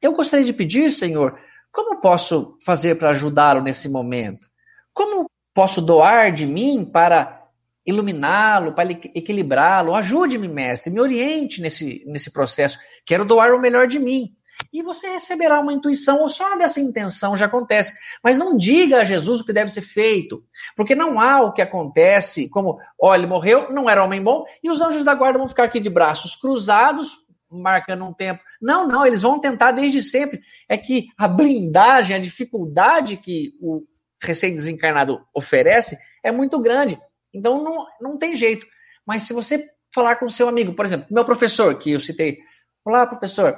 Eu 0.00 0.12
gostaria 0.12 0.46
de 0.46 0.52
pedir, 0.52 0.92
Senhor, 0.92 1.40
como 1.72 2.00
posso 2.00 2.56
fazer 2.64 2.94
para 2.94 3.10
ajudá-lo 3.10 3.62
nesse 3.62 3.88
momento? 3.88 4.46
Como 4.92 5.28
posso 5.52 5.82
doar 5.82 6.32
de 6.32 6.46
mim 6.46 6.88
para 6.88 7.42
iluminá-lo, 7.84 8.74
para 8.74 8.92
equilibrá-lo? 8.92 9.94
Ajude-me, 9.94 10.46
mestre, 10.46 10.92
me 10.92 11.00
oriente 11.00 11.60
nesse, 11.60 12.04
nesse 12.06 12.32
processo. 12.32 12.78
Quero 13.04 13.24
doar 13.24 13.52
o 13.52 13.60
melhor 13.60 13.88
de 13.88 13.98
mim 13.98 14.36
e 14.72 14.82
você 14.82 15.08
receberá 15.08 15.60
uma 15.60 15.72
intuição, 15.72 16.20
ou 16.20 16.28
só 16.28 16.56
dessa 16.56 16.80
intenção 16.80 17.36
já 17.36 17.46
acontece. 17.46 17.92
Mas 18.22 18.38
não 18.38 18.56
diga 18.56 18.98
a 18.98 19.04
Jesus 19.04 19.40
o 19.40 19.46
que 19.46 19.52
deve 19.52 19.70
ser 19.70 19.82
feito, 19.82 20.42
porque 20.76 20.94
não 20.94 21.20
há 21.20 21.42
o 21.42 21.52
que 21.52 21.62
acontece 21.62 22.48
como, 22.48 22.78
olha, 23.00 23.20
ele 23.20 23.26
morreu, 23.26 23.72
não 23.72 23.88
era 23.88 24.04
homem 24.04 24.22
bom, 24.22 24.44
e 24.62 24.70
os 24.70 24.80
anjos 24.80 25.04
da 25.04 25.14
guarda 25.14 25.38
vão 25.38 25.48
ficar 25.48 25.64
aqui 25.64 25.80
de 25.80 25.90
braços 25.90 26.36
cruzados, 26.36 27.24
marcando 27.50 28.04
um 28.04 28.12
tempo. 28.12 28.42
Não, 28.60 28.86
não, 28.86 29.06
eles 29.06 29.22
vão 29.22 29.38
tentar 29.38 29.72
desde 29.72 30.02
sempre. 30.02 30.40
É 30.68 30.76
que 30.76 31.06
a 31.16 31.28
blindagem, 31.28 32.16
a 32.16 32.20
dificuldade 32.20 33.16
que 33.16 33.52
o 33.60 33.82
recém-desencarnado 34.22 35.24
oferece 35.34 35.96
é 36.22 36.32
muito 36.32 36.58
grande. 36.60 36.98
Então 37.32 37.62
não, 37.62 37.86
não 38.00 38.18
tem 38.18 38.34
jeito. 38.34 38.66
Mas 39.06 39.22
se 39.24 39.32
você 39.32 39.68
falar 39.94 40.16
com 40.16 40.28
seu 40.28 40.48
amigo, 40.48 40.74
por 40.74 40.84
exemplo, 40.84 41.06
meu 41.10 41.24
professor, 41.24 41.78
que 41.78 41.92
eu 41.92 42.00
citei, 42.00 42.38
olá, 42.84 43.06
professor, 43.06 43.56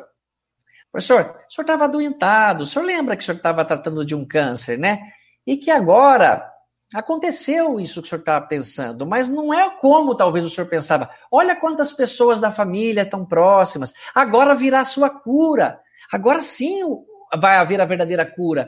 Professor, 0.96 1.36
o 1.46 1.52
senhor 1.52 1.64
estava 1.64 1.84
adoentado, 1.84 2.62
o 2.62 2.66
senhor 2.66 2.86
lembra 2.86 3.14
que 3.14 3.22
o 3.22 3.26
senhor 3.26 3.36
estava 3.36 3.66
tratando 3.66 4.02
de 4.02 4.14
um 4.14 4.26
câncer, 4.26 4.78
né? 4.78 4.98
E 5.46 5.58
que 5.58 5.70
agora 5.70 6.42
aconteceu 6.94 7.78
isso 7.78 8.00
que 8.00 8.06
o 8.06 8.08
senhor 8.08 8.20
estava 8.20 8.46
pensando, 8.46 9.04
mas 9.04 9.28
não 9.28 9.52
é 9.52 9.68
como 9.78 10.16
talvez 10.16 10.42
o 10.42 10.48
senhor 10.48 10.66
pensava. 10.70 11.10
Olha 11.30 11.54
quantas 11.54 11.92
pessoas 11.92 12.40
da 12.40 12.50
família 12.50 13.02
estão 13.02 13.26
próximas, 13.26 13.92
agora 14.14 14.54
virá 14.54 14.80
a 14.80 14.84
sua 14.86 15.10
cura. 15.10 15.78
Agora 16.10 16.40
sim 16.40 16.80
vai 17.38 17.58
haver 17.58 17.78
a 17.78 17.84
verdadeira 17.84 18.24
cura. 18.24 18.66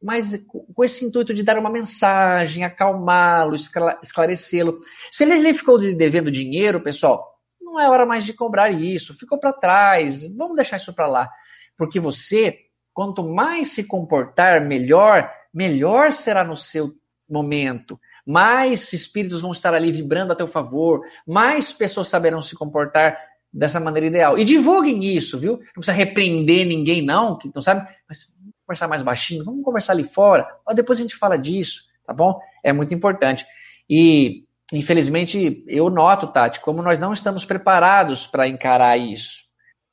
Mas 0.00 0.46
com 0.46 0.84
esse 0.84 1.04
intuito 1.04 1.34
de 1.34 1.42
dar 1.42 1.58
uma 1.58 1.70
mensagem, 1.70 2.62
acalmá-lo, 2.62 3.56
esclarecê-lo. 4.00 4.78
Se 5.10 5.24
ele 5.24 5.52
ficou 5.52 5.76
devendo 5.76 6.30
dinheiro, 6.30 6.84
pessoal, 6.84 7.34
não 7.60 7.80
é 7.80 7.90
hora 7.90 8.06
mais 8.06 8.24
de 8.24 8.32
cobrar 8.32 8.70
isso, 8.70 9.18
ficou 9.18 9.40
para 9.40 9.52
trás, 9.52 10.22
vamos 10.36 10.54
deixar 10.54 10.76
isso 10.76 10.94
para 10.94 11.08
lá. 11.08 11.28
Porque 11.76 11.98
você, 11.98 12.58
quanto 12.92 13.22
mais 13.22 13.72
se 13.72 13.86
comportar 13.86 14.64
melhor, 14.64 15.30
melhor 15.52 16.12
será 16.12 16.44
no 16.44 16.56
seu 16.56 16.92
momento. 17.28 17.98
Mais 18.26 18.92
espíritos 18.92 19.42
vão 19.42 19.52
estar 19.52 19.74
ali 19.74 19.92
vibrando 19.92 20.32
a 20.32 20.36
teu 20.36 20.46
favor, 20.46 21.02
mais 21.26 21.72
pessoas 21.72 22.08
saberão 22.08 22.40
se 22.40 22.54
comportar 22.56 23.18
dessa 23.52 23.78
maneira 23.78 24.06
ideal. 24.06 24.38
E 24.38 24.44
divulguem 24.44 25.14
isso, 25.14 25.38
viu? 25.38 25.58
Não 25.58 25.74
precisa 25.74 25.92
repreender 25.92 26.66
ninguém, 26.66 27.04
não, 27.04 27.38
que 27.38 27.50
não 27.54 27.62
sabe, 27.62 27.88
mas 28.08 28.26
vamos 28.38 28.54
conversar 28.66 28.88
mais 28.88 29.02
baixinho, 29.02 29.44
vamos 29.44 29.64
conversar 29.64 29.92
ali 29.92 30.04
fora, 30.04 30.48
depois 30.74 30.98
a 30.98 31.02
gente 31.02 31.16
fala 31.16 31.38
disso, 31.38 31.82
tá 32.06 32.12
bom? 32.12 32.40
É 32.62 32.72
muito 32.72 32.94
importante. 32.94 33.46
E, 33.88 34.44
infelizmente, 34.72 35.62
eu 35.68 35.90
noto, 35.90 36.26
Tati, 36.28 36.60
como 36.60 36.82
nós 36.82 36.98
não 36.98 37.12
estamos 37.12 37.44
preparados 37.44 38.26
para 38.26 38.48
encarar 38.48 38.96
isso 38.96 39.44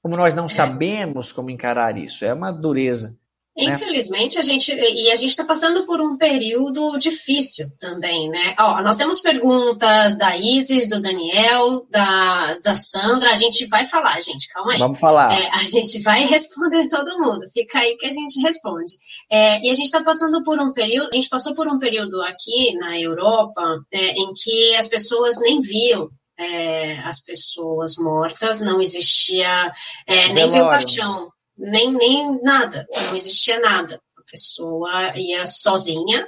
como 0.02 0.18
nós 0.18 0.34
não 0.34 0.46
é. 0.46 0.50
sabemos 0.50 1.32
como 1.32 1.50
encarar 1.50 1.98
isso. 1.98 2.26
É 2.26 2.34
uma 2.34 2.52
dureza. 2.52 3.18
Né? 3.58 3.66
Infelizmente, 3.66 4.40
a 4.40 4.42
gente 4.42 4.72
e 4.72 5.12
a 5.12 5.16
gente 5.16 5.32
está 5.32 5.44
passando 5.44 5.86
por 5.86 6.00
um 6.00 6.18
período 6.18 6.98
difícil 6.98 7.68
também, 7.80 8.30
né? 8.30 8.56
Ó, 8.58 8.82
nós 8.82 8.96
temos 8.96 9.20
perguntas 9.20 10.18
da 10.18 10.38
Isis, 10.38 10.88
do 10.88 11.02
Daniel, 11.02 11.86
da, 11.90 12.58
da 12.60 12.74
Sandra. 12.74 13.30
A 13.30 13.36
gente 13.36 13.66
vai 13.68 13.86
falar, 13.86 14.20
gente, 14.22 14.48
calma 14.54 14.72
aí. 14.72 14.80
Vamos 14.80 15.00
falar. 15.00 15.34
É, 15.34 15.50
a 15.50 15.64
gente 15.64 16.02
vai 16.02 16.24
responder 16.26 16.88
todo 16.90 17.20
mundo. 17.20 17.42
Fica 17.54 17.80
aí 17.80 17.98
que 17.98 18.06
a 18.06 18.10
gente 18.10 18.40
responde. 18.42 18.94
É, 19.30 19.60
e 19.62 19.70
a 19.70 19.74
gente 19.74 19.86
está 19.86 20.02
passando 20.02 20.42
por 20.44 20.58
um 20.60 20.72
período. 20.72 21.10
A 21.12 21.16
gente 21.16 21.30
passou 21.30 21.54
por 21.54 21.68
um 21.68 21.78
período 21.78 22.22
aqui 22.22 22.74
na 22.76 22.98
Europa 22.98 23.62
é, 23.92 24.12
em 24.12 24.34
que 24.34 24.76
as 24.76 24.88
pessoas 24.88 25.42
nem 25.42 25.60
viam 25.60 26.10
é, 26.38 26.98
as 27.00 27.20
pessoas 27.20 27.98
mortas, 27.98 28.62
não 28.62 28.82
existia 28.82 29.72
é, 30.08 30.30
nem 30.30 30.50
viu 30.50 30.68
caixão 30.68 31.32
nem, 31.62 31.94
nem 31.94 32.42
nada, 32.42 32.88
não 32.92 33.16
existia 33.16 33.60
nada. 33.60 34.02
A 34.18 34.24
pessoa 34.30 35.14
ia 35.16 35.46
sozinha. 35.46 36.28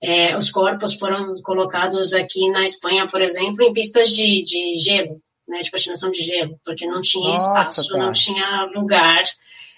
É, 0.00 0.36
os 0.36 0.50
corpos 0.50 0.94
foram 0.94 1.40
colocados 1.42 2.12
aqui 2.12 2.48
na 2.50 2.64
Espanha, 2.64 3.06
por 3.06 3.20
exemplo, 3.20 3.64
em 3.64 3.72
pistas 3.72 4.10
de, 4.10 4.42
de 4.42 4.78
gelo, 4.78 5.20
né, 5.46 5.60
de 5.60 5.70
patinação 5.70 6.10
de 6.10 6.22
gelo, 6.22 6.58
porque 6.64 6.86
não 6.86 7.00
tinha 7.00 7.30
Nossa, 7.30 7.48
espaço, 7.48 7.88
cara. 7.90 8.04
não 8.04 8.12
tinha 8.12 8.64
lugar. 8.74 9.22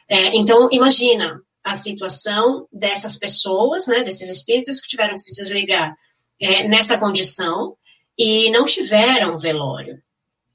É, 0.09 0.37
então, 0.37 0.69
imagina 0.73 1.43
a 1.63 1.75
situação 1.75 2.67
dessas 2.73 3.19
pessoas, 3.19 3.87
né, 3.87 4.03
desses 4.03 4.31
espíritos 4.31 4.81
que 4.81 4.89
tiveram 4.89 5.15
que 5.15 5.21
se 5.21 5.35
desligar 5.35 5.95
é, 6.41 6.67
nessa 6.69 6.99
condição 6.99 7.77
e 8.19 8.51
não 8.51 8.65
tiveram 8.65 9.39
velório. 9.39 10.03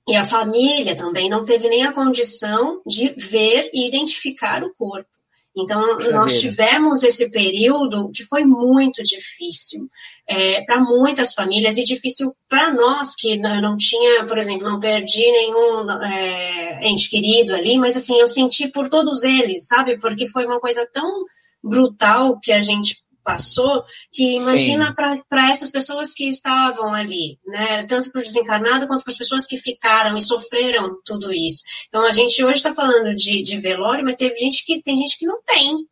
E 0.07 0.15
a 0.15 0.23
família 0.23 0.95
também 0.95 1.29
não 1.29 1.45
teve 1.45 1.69
nem 1.69 1.83
a 1.83 1.93
condição 1.93 2.81
de 2.85 3.09
ver 3.09 3.69
e 3.73 3.87
identificar 3.87 4.63
o 4.63 4.73
corpo. 4.75 5.09
Então, 5.55 5.99
nós 6.11 6.39
tivemos 6.39 7.03
esse 7.03 7.31
período 7.31 8.11
que 8.11 8.23
foi 8.23 8.45
muito 8.45 9.03
difícil 9.03 9.89
é, 10.27 10.61
para 10.63 10.79
muitas 10.79 11.33
famílias 11.33 11.77
e 11.77 11.83
difícil 11.83 12.33
para 12.47 12.73
nós, 12.73 13.15
que 13.15 13.35
não, 13.37 13.61
não, 13.61 13.77
tinha, 13.77 14.25
por 14.25 14.37
exemplo, 14.37 14.69
não 14.69 14.79
perdi 14.79 15.29
nenhum 15.31 15.89
é, 15.91 16.87
ente 16.87 17.09
querido 17.09 17.53
ali, 17.53 17.77
mas 17.77 17.97
assim, 17.97 18.19
eu 18.19 18.27
senti 18.27 18.69
por 18.69 18.89
todos 18.89 19.23
eles, 19.23 19.67
sabe? 19.67 19.99
Porque 19.99 20.27
foi 20.27 20.45
uma 20.45 20.59
coisa 20.59 20.87
tão 20.93 21.25
brutal 21.63 22.39
que 22.39 22.51
a 22.51 22.61
gente 22.61 22.97
passou, 23.23 23.83
que 24.11 24.37
imagina 24.37 24.93
para 24.93 25.49
essas 25.49 25.71
pessoas 25.71 26.13
que 26.13 26.27
estavam 26.27 26.93
ali, 26.93 27.37
né? 27.45 27.85
Tanto 27.85 28.11
para 28.11 28.21
o 28.21 28.23
desencarnado 28.23 28.87
quanto 28.87 29.03
para 29.03 29.11
as 29.11 29.17
pessoas 29.17 29.45
que 29.45 29.57
ficaram 29.57 30.17
e 30.17 30.21
sofreram 30.21 30.97
tudo 31.05 31.33
isso. 31.33 31.63
Então 31.87 32.05
a 32.05 32.11
gente 32.11 32.43
hoje 32.43 32.57
está 32.57 32.73
falando 32.73 33.13
de, 33.15 33.41
de 33.41 33.59
velório, 33.59 34.03
mas 34.03 34.15
teve 34.15 34.35
gente 34.37 34.65
que 34.65 34.81
tem 34.81 34.97
gente 34.97 35.17
que 35.17 35.25
não 35.25 35.41
tem. 35.43 35.85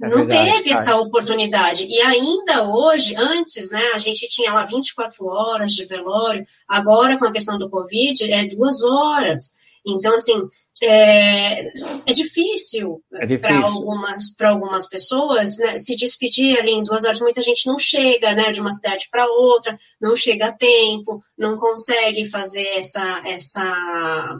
É 0.00 0.08
não 0.08 0.18
verdade, 0.18 0.58
teve 0.58 0.70
essa 0.70 0.96
oportunidade. 0.96 1.84
E 1.84 2.00
ainda 2.00 2.68
hoje, 2.68 3.16
antes, 3.16 3.70
né, 3.70 3.82
a 3.94 3.98
gente 3.98 4.28
tinha 4.28 4.52
lá 4.52 4.64
24 4.64 5.26
horas 5.26 5.72
de 5.72 5.84
velório, 5.86 6.46
agora 6.68 7.18
com 7.18 7.24
a 7.24 7.32
questão 7.32 7.58
do 7.58 7.68
Covid, 7.68 8.32
é 8.32 8.46
duas 8.46 8.82
horas. 8.84 9.56
Então, 9.88 10.14
assim, 10.14 10.46
é, 10.82 11.62
é 12.06 12.12
difícil, 12.12 13.02
é 13.12 13.36
para 13.38 13.58
algumas, 13.64 14.34
algumas 14.40 14.88
pessoas 14.88 15.58
né, 15.58 15.78
se 15.78 15.96
despedir 15.96 16.58
ali 16.58 16.72
em 16.72 16.84
duas 16.84 17.04
horas. 17.04 17.20
Muita 17.20 17.42
gente 17.42 17.66
não 17.66 17.78
chega 17.78 18.34
né, 18.34 18.50
de 18.52 18.60
uma 18.60 18.70
cidade 18.70 19.08
para 19.10 19.26
outra, 19.26 19.78
não 20.00 20.14
chega 20.14 20.48
a 20.48 20.52
tempo, 20.52 21.22
não 21.36 21.56
consegue 21.56 22.24
fazer 22.24 22.66
essa, 22.76 23.22
essa 23.26 24.38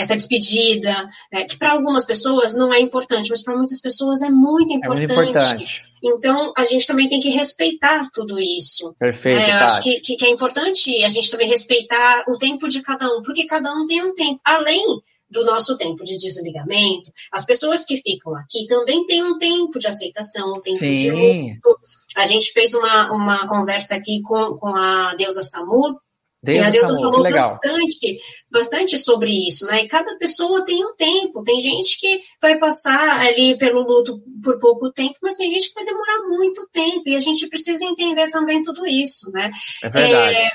essa 0.00 0.16
despedida, 0.16 1.08
é, 1.30 1.44
que 1.44 1.58
para 1.58 1.72
algumas 1.72 2.06
pessoas 2.06 2.54
não 2.54 2.72
é 2.72 2.80
importante, 2.80 3.28
mas 3.28 3.42
para 3.42 3.54
muitas 3.54 3.80
pessoas 3.80 4.22
é 4.22 4.30
muito 4.30 4.72
importante. 4.72 5.12
É 5.12 5.14
muito 5.14 5.32
importante. 5.32 5.82
Então, 6.02 6.52
a 6.56 6.64
gente 6.64 6.86
também 6.86 7.08
tem 7.08 7.20
que 7.20 7.28
respeitar 7.28 8.08
tudo 8.12 8.40
isso. 8.40 8.94
Perfeito. 8.98 9.38
É, 9.38 9.52
acho 9.52 9.82
que, 9.82 10.00
que, 10.00 10.24
é 10.24 10.30
importante 10.30 11.04
a 11.04 11.08
gente 11.08 11.30
também 11.30 11.46
respeitar 11.46 12.24
o 12.26 12.38
tempo 12.38 12.66
de 12.68 12.80
cada 12.80 13.06
um, 13.06 13.22
porque 13.22 13.44
cada 13.44 13.72
um 13.74 13.86
tem 13.86 14.02
um 14.02 14.14
tempo. 14.14 14.40
Além 14.42 15.02
do 15.30 15.44
nosso 15.44 15.76
tempo 15.76 16.02
de 16.02 16.16
desligamento, 16.16 17.10
as 17.30 17.44
pessoas 17.44 17.84
que 17.84 17.98
ficam 17.98 18.34
aqui 18.34 18.66
também 18.66 19.06
têm 19.06 19.22
um 19.22 19.38
tempo 19.38 19.78
de 19.78 19.86
aceitação, 19.86 20.54
um 20.54 20.60
tempo 20.60 20.78
Sim. 20.78 20.96
de 20.96 21.10
luto. 21.10 21.78
A 22.16 22.24
gente 22.24 22.50
fez 22.52 22.74
uma, 22.74 23.12
uma 23.12 23.46
conversa 23.46 23.94
aqui 23.94 24.20
com, 24.22 24.56
com 24.56 24.74
a 24.74 25.14
deusa 25.16 25.42
Samu, 25.42 26.00
Deus 26.42 26.58
e 26.58 26.60
a 26.62 26.70
Deusa 26.70 26.96
falou 26.96 27.22
bastante, 27.22 28.18
bastante 28.50 28.98
sobre 28.98 29.30
isso, 29.46 29.66
né? 29.66 29.82
E 29.82 29.88
cada 29.88 30.16
pessoa 30.16 30.64
tem 30.64 30.82
um 30.84 30.94
tempo. 30.94 31.42
Tem 31.42 31.60
gente 31.60 32.00
que 32.00 32.20
vai 32.40 32.58
passar 32.58 33.20
ali 33.20 33.58
pelo 33.58 33.82
luto 33.82 34.22
por 34.42 34.58
pouco 34.58 34.90
tempo, 34.90 35.16
mas 35.22 35.36
tem 35.36 35.50
gente 35.50 35.68
que 35.68 35.74
vai 35.74 35.84
demorar 35.84 36.22
muito 36.28 36.66
tempo. 36.72 37.02
E 37.06 37.14
a 37.14 37.18
gente 37.18 37.46
precisa 37.46 37.84
entender 37.84 38.30
também 38.30 38.62
tudo 38.62 38.86
isso, 38.86 39.30
né? 39.32 39.50
É 39.82 39.90
verdade. 39.90 40.36
É, 40.36 40.50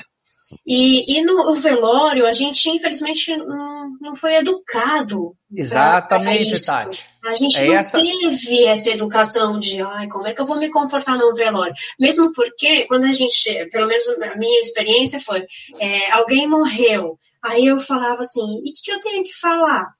e, 0.66 1.18
e 1.18 1.22
no 1.22 1.54
velório, 1.54 2.26
a 2.26 2.32
gente, 2.32 2.68
infelizmente, 2.68 3.36
não, 3.36 3.96
não 4.00 4.14
foi 4.14 4.36
educado. 4.36 5.36
Exatamente, 5.52 6.64
Tati. 6.64 7.04
A 7.24 7.34
gente 7.34 7.58
é 7.58 7.66
não 7.66 7.74
essa... 7.74 7.98
teve 8.00 8.64
essa 8.64 8.90
educação 8.90 9.58
de, 9.58 9.82
ai, 9.82 10.06
como 10.08 10.26
é 10.26 10.34
que 10.34 10.40
eu 10.40 10.46
vou 10.46 10.58
me 10.58 10.70
comportar 10.70 11.18
no 11.18 11.34
velório? 11.34 11.74
Mesmo 11.98 12.32
porque, 12.32 12.86
quando 12.86 13.04
a 13.04 13.12
gente, 13.12 13.68
pelo 13.70 13.88
menos 13.88 14.08
a 14.08 14.36
minha 14.36 14.60
experiência 14.60 15.20
foi, 15.20 15.44
é, 15.80 16.12
alguém 16.12 16.46
morreu, 16.46 17.18
aí 17.42 17.66
eu 17.66 17.78
falava 17.78 18.22
assim, 18.22 18.60
e 18.64 18.70
o 18.70 18.72
que, 18.72 18.82
que 18.84 18.92
eu 18.92 19.00
tenho 19.00 19.24
que 19.24 19.34
falar? 19.34 19.94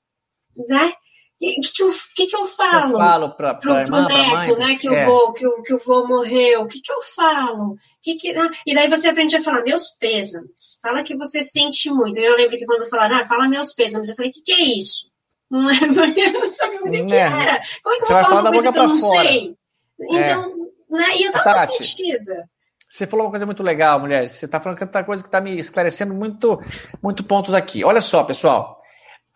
Né? 0.68 0.92
O 1.36 1.60
que, 1.60 1.60
que, 1.60 1.82
eu, 1.82 1.90
que, 2.16 2.26
que 2.28 2.36
eu 2.36 2.46
falo? 2.46 2.94
Eu 2.94 2.98
falo 2.98 3.36
para 3.36 3.54
pro, 3.54 3.84
pro 3.84 4.08
neto, 4.08 4.56
né? 4.56 4.76
Que, 4.76 4.88
é. 4.88 5.02
eu 5.02 5.06
vou, 5.06 5.32
que, 5.34 5.46
o, 5.46 5.62
que 5.62 5.74
o 5.74 5.78
vô 5.78 6.06
morreu. 6.06 6.62
O 6.62 6.68
que, 6.68 6.80
que 6.80 6.90
eu 6.90 7.02
falo? 7.02 7.76
Que 8.02 8.14
que, 8.14 8.30
ah, 8.34 8.50
e 8.66 8.74
daí 8.74 8.88
você 8.88 9.08
aprende 9.08 9.36
a 9.36 9.42
falar 9.42 9.62
meus 9.62 9.90
pêsames. 9.90 10.78
Fala 10.82 11.04
que 11.04 11.14
você 11.14 11.42
sente 11.42 11.90
muito. 11.90 12.18
Eu 12.18 12.36
lembro 12.36 12.56
que 12.56 12.64
quando 12.64 12.88
falaram, 12.88 13.20
ah, 13.20 13.26
fala 13.26 13.48
meus 13.48 13.74
pêsames, 13.74 14.08
eu 14.08 14.16
falei, 14.16 14.30
o 14.30 14.32
que, 14.32 14.40
que 14.40 14.52
é 14.52 14.76
isso? 14.78 15.10
Não 15.50 15.70
é, 15.70 15.74
eu 15.76 16.32
não 16.32 16.46
sabia 16.48 16.80
o 16.80 16.90
que, 16.90 17.06
que 17.06 17.14
é. 17.14 17.18
era. 17.18 17.62
Como 17.82 17.94
é 17.94 17.98
que 18.00 18.06
você 18.06 18.12
eu 18.14 18.20
falo 18.20 18.40
uma 18.40 18.50
coisa 18.50 18.72
que 18.72 18.78
eu 18.78 18.88
não 18.88 18.98
fora. 18.98 19.28
sei? 19.28 19.56
Então, 20.00 20.68
é. 20.90 20.96
né? 20.96 21.16
E 21.16 21.22
eu 21.22 21.32
tava 21.32 21.44
Tati, 21.44 21.84
sentida. 21.84 22.48
Você 22.88 23.06
falou 23.06 23.26
uma 23.26 23.30
coisa 23.30 23.46
muito 23.46 23.62
legal, 23.62 24.00
mulher. 24.00 24.28
Você 24.28 24.46
está 24.46 24.58
falando 24.58 24.78
que 24.78 24.84
outra 24.84 25.04
coisa 25.04 25.22
que 25.22 25.28
está 25.28 25.40
me 25.40 25.56
esclarecendo 25.56 26.14
muito, 26.14 26.60
muito 27.00 27.22
pontos 27.22 27.54
aqui. 27.54 27.84
Olha 27.84 28.00
só, 28.00 28.24
pessoal. 28.24 28.80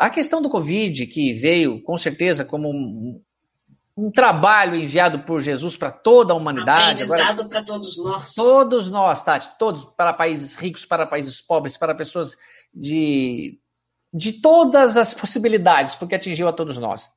A 0.01 0.09
questão 0.09 0.41
do 0.41 0.49
Covid, 0.49 1.07
que 1.09 1.35
veio 1.35 1.83
com 1.83 1.99
certeza 1.99 2.43
como 2.43 2.71
um, 2.71 3.21
um 3.95 4.11
trabalho 4.11 4.75
enviado 4.75 5.25
por 5.27 5.43
Jesus 5.43 5.77
para 5.77 5.91
toda 5.91 6.33
a 6.33 6.37
humanidade. 6.37 7.03
Aprendizado 7.03 7.47
para 7.51 7.63
todos 7.63 7.99
nós. 7.99 8.35
Todos 8.35 8.89
nós, 8.89 9.21
Tati, 9.21 9.51
todos, 9.59 9.85
para 9.85 10.15
países 10.15 10.57
ricos, 10.57 10.87
para 10.87 11.07
países 11.07 11.43
pobres, 11.43 11.77
para 11.77 11.95
pessoas 11.95 12.35
de, 12.75 13.59
de 14.11 14.41
todas 14.41 14.97
as 14.97 15.13
possibilidades, 15.13 15.95
porque 15.97 16.15
atingiu 16.15 16.49
a 16.49 16.53
todos 16.55 16.79
nós. 16.79 17.11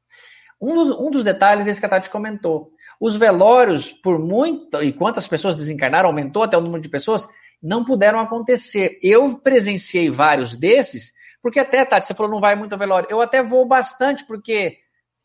Um, 0.62 1.08
um 1.08 1.10
dos 1.10 1.24
detalhes 1.24 1.68
é 1.68 1.70
esse 1.70 1.80
que 1.80 1.86
a 1.86 1.90
Tati 1.90 2.10
comentou. 2.10 2.74
Os 3.00 3.16
velórios, 3.16 3.94
por 3.94 4.20
muito, 4.20 4.84
e 4.84 4.92
quantas 4.92 5.26
pessoas 5.26 5.56
desencarnaram, 5.56 6.10
aumentou 6.10 6.44
até 6.44 6.58
o 6.58 6.62
número 6.62 6.82
de 6.82 6.90
pessoas, 6.90 7.26
não 7.62 7.86
puderam 7.86 8.20
acontecer. 8.20 9.00
Eu 9.02 9.38
presenciei 9.38 10.10
vários 10.10 10.54
desses 10.54 11.23
porque 11.44 11.60
até, 11.60 11.84
Tati, 11.84 12.08
você 12.08 12.14
falou 12.14 12.32
não 12.32 12.40
vai 12.40 12.56
muito 12.56 12.72
ao 12.72 12.80
velório. 12.80 13.10
Eu 13.12 13.22
até 13.22 13.44
vou 13.44 13.68
bastante, 13.68 14.26
porque 14.26 14.78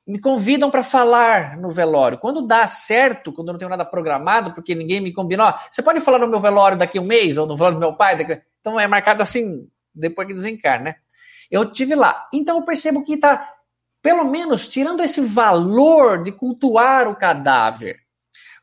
me 0.04 0.20
convidam 0.20 0.68
para 0.68 0.82
falar 0.82 1.56
no 1.56 1.70
velório. 1.70 2.18
Quando 2.18 2.44
dá 2.44 2.66
certo, 2.66 3.32
quando 3.32 3.48
eu 3.48 3.52
não 3.52 3.58
tenho 3.58 3.70
nada 3.70 3.84
programado, 3.84 4.52
porque 4.52 4.74
ninguém 4.74 5.00
me 5.00 5.12
combinou, 5.12 5.46
ó, 5.46 5.54
você 5.70 5.80
pode 5.80 6.00
falar 6.00 6.18
no 6.18 6.26
meu 6.26 6.40
velório 6.40 6.76
daqui 6.76 6.98
a 6.98 7.00
um 7.00 7.06
mês, 7.06 7.38
ou 7.38 7.46
no 7.46 7.54
velório 7.54 7.78
do 7.78 7.80
meu 7.80 7.94
pai, 7.94 8.18
daqui... 8.18 8.42
então 8.58 8.80
é 8.80 8.88
marcado 8.88 9.22
assim, 9.22 9.68
depois 9.94 10.26
que 10.26 10.34
desencarna, 10.34 10.86
né? 10.86 10.94
Eu 11.48 11.70
tive 11.70 11.94
lá. 11.94 12.26
Então 12.34 12.56
eu 12.56 12.64
percebo 12.64 13.04
que 13.04 13.14
está, 13.14 13.48
pelo 14.02 14.24
menos, 14.24 14.66
tirando 14.66 15.04
esse 15.04 15.20
valor 15.20 16.20
de 16.24 16.32
cultuar 16.32 17.06
o 17.06 17.14
cadáver. 17.14 18.00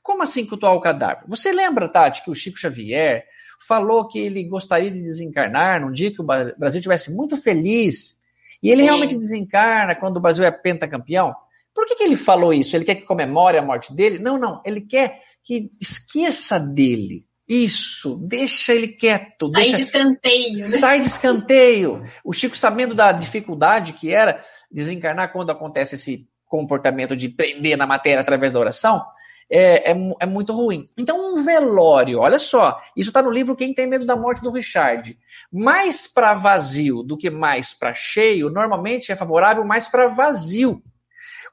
Como 0.04 0.24
assim 0.24 0.46
cultuar 0.46 0.74
o 0.74 0.82
cadáver? 0.82 1.24
Você 1.28 1.54
lembra, 1.54 1.88
Tati, 1.88 2.22
que 2.22 2.30
o 2.30 2.36
Chico 2.36 2.60
Xavier, 2.60 3.26
falou 3.60 4.08
que 4.08 4.20
ele 4.20 4.44
gostaria 4.48 4.92
de 4.92 5.02
desencarnar 5.02 5.82
num 5.82 5.92
dia 5.92 6.12
que 6.12 6.22
o 6.22 6.26
Brasil 6.26 6.80
estivesse 6.80 7.14
muito 7.14 7.38
feliz. 7.38 8.22
E 8.62 8.70
ele 8.70 8.78
Sim. 8.78 8.84
realmente 8.84 9.16
desencarna 9.16 9.96
quando 9.96 10.18
o 10.18 10.22
Brasil 10.22 10.46
é 10.46 10.52
pentacampeão. 10.52 11.36
Por 11.74 11.86
que, 11.86 11.96
que 11.96 12.04
ele 12.04 12.16
falou 12.16 12.54
isso? 12.54 12.76
Ele 12.76 12.86
quer 12.86 12.96
que 12.96 13.06
comemore 13.06 13.58
a 13.58 13.62
morte 13.62 13.94
dele? 13.94 14.18
Não, 14.18 14.38
não. 14.38 14.62
Ele 14.66 14.82
quer 14.82 15.20
que 15.44 15.70
esqueça 15.80 16.58
dele. 16.58 17.26
Isso, 17.48 18.18
deixa 18.18 18.74
ele 18.74 18.88
quieto. 18.88 19.46
Sai 19.46 19.64
deixa... 19.64 19.76
de 19.76 19.82
escanteio. 19.82 20.58
Né? 20.58 20.64
Sai 20.64 21.00
de 21.00 21.06
escanteio. 21.06 22.04
O 22.24 22.34
Chico, 22.34 22.58
sabendo 22.58 22.96
da 22.96 23.12
dificuldade 23.12 23.94
que 23.94 24.12
era 24.12 24.44
desencarnar 24.72 25.32
quando 25.32 25.52
acontece 25.52 25.96
esse 25.96 26.28
comportamento 26.46 27.16
de 27.16 27.30
prender 27.30 27.78
na 27.78 27.86
matéria 27.86 28.22
através 28.22 28.52
da 28.52 28.60
oração, 28.60 29.04
é, 29.50 29.92
é, 29.92 29.96
é, 30.22 30.26
muito 30.26 30.54
ruim. 30.54 30.86
Então, 30.98 31.34
um 31.34 31.44
velório, 31.44 32.20
olha 32.20 32.38
só, 32.38 32.82
isso 32.96 33.10
está 33.10 33.22
no 33.22 33.30
livro 33.30 33.56
Quem 33.56 33.74
Tem 33.74 33.88
Medo 33.88 34.06
da 34.06 34.16
Morte 34.16 34.42
do 34.42 34.52
Richard. 34.52 35.18
Mais 35.52 36.08
para 36.08 36.34
vazio 36.36 37.04
do 37.04 37.18
que 37.18 37.30
mais 37.30 37.74
para 37.74 37.94
cheio, 37.94 38.50
normalmente 38.50 39.12
é 39.12 39.16
favorável 39.16 39.64
mais 39.64 39.88
para 39.88 40.08
vazio. 40.08 40.82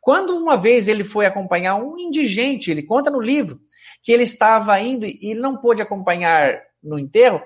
Quando 0.00 0.36
uma 0.36 0.56
vez 0.56 0.88
ele 0.88 1.04
foi 1.04 1.26
acompanhar 1.26 1.76
um 1.76 1.98
indigente, 1.98 2.70
ele 2.70 2.82
conta 2.82 3.10
no 3.10 3.20
livro 3.20 3.60
que 4.02 4.10
ele 4.10 4.24
estava 4.24 4.78
indo 4.80 5.06
e 5.06 5.30
ele 5.30 5.40
não 5.40 5.56
pôde 5.56 5.80
acompanhar 5.80 6.60
no 6.82 6.98
enterro, 6.98 7.40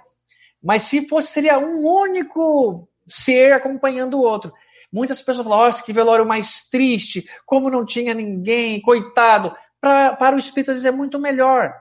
mas 0.62 0.82
se 0.82 1.06
fosse, 1.06 1.28
seria 1.28 1.58
um 1.58 1.86
único 1.86 2.88
ser 3.06 3.52
acompanhando 3.52 4.14
o 4.14 4.22
outro. 4.22 4.52
Muitas 4.90 5.20
pessoas 5.20 5.46
falam, 5.46 5.64
nossa, 5.64 5.84
que 5.84 5.92
velório 5.92 6.24
mais 6.24 6.68
triste, 6.70 7.28
como 7.44 7.68
não 7.68 7.84
tinha 7.84 8.14
ninguém, 8.14 8.80
coitado. 8.80 9.54
Pra, 9.86 10.16
para 10.16 10.34
o 10.34 10.38
espírito, 10.38 10.72
às 10.72 10.78
vezes, 10.78 10.84
é 10.84 10.90
muito 10.90 11.16
melhor. 11.16 11.72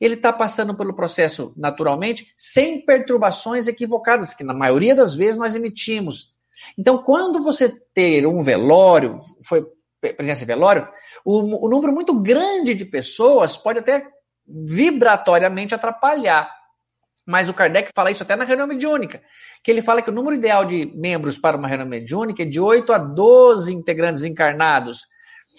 Ele 0.00 0.14
está 0.14 0.32
passando 0.32 0.76
pelo 0.76 0.96
processo 0.96 1.54
naturalmente, 1.56 2.26
sem 2.36 2.84
perturbações 2.84 3.68
equivocadas, 3.68 4.34
que 4.34 4.42
na 4.42 4.52
maioria 4.52 4.96
das 4.96 5.14
vezes 5.14 5.36
nós 5.38 5.54
emitimos. 5.54 6.34
Então, 6.76 7.04
quando 7.04 7.40
você 7.40 7.72
ter 7.94 8.26
um 8.26 8.42
velório, 8.42 9.12
foi 9.46 9.64
presença 10.00 10.42
em 10.42 10.46
velório, 10.48 10.88
o, 11.24 11.66
o 11.66 11.70
número 11.70 11.92
muito 11.92 12.20
grande 12.20 12.74
de 12.74 12.84
pessoas 12.84 13.56
pode 13.56 13.78
até 13.78 14.04
vibratoriamente 14.44 15.72
atrapalhar. 15.72 16.52
Mas 17.24 17.48
o 17.48 17.54
Kardec 17.54 17.92
fala 17.94 18.10
isso 18.10 18.24
até 18.24 18.34
na 18.34 18.42
reunião 18.42 18.66
mediúnica, 18.66 19.22
que 19.62 19.70
ele 19.70 19.82
fala 19.82 20.02
que 20.02 20.10
o 20.10 20.12
número 20.12 20.34
ideal 20.34 20.64
de 20.64 20.86
membros 20.96 21.38
para 21.38 21.56
uma 21.56 21.68
reunião 21.68 21.88
mediúnica 21.88 22.42
é 22.42 22.46
de 22.46 22.58
8 22.58 22.92
a 22.92 22.98
12 22.98 23.72
integrantes 23.72 24.24
encarnados. 24.24 25.11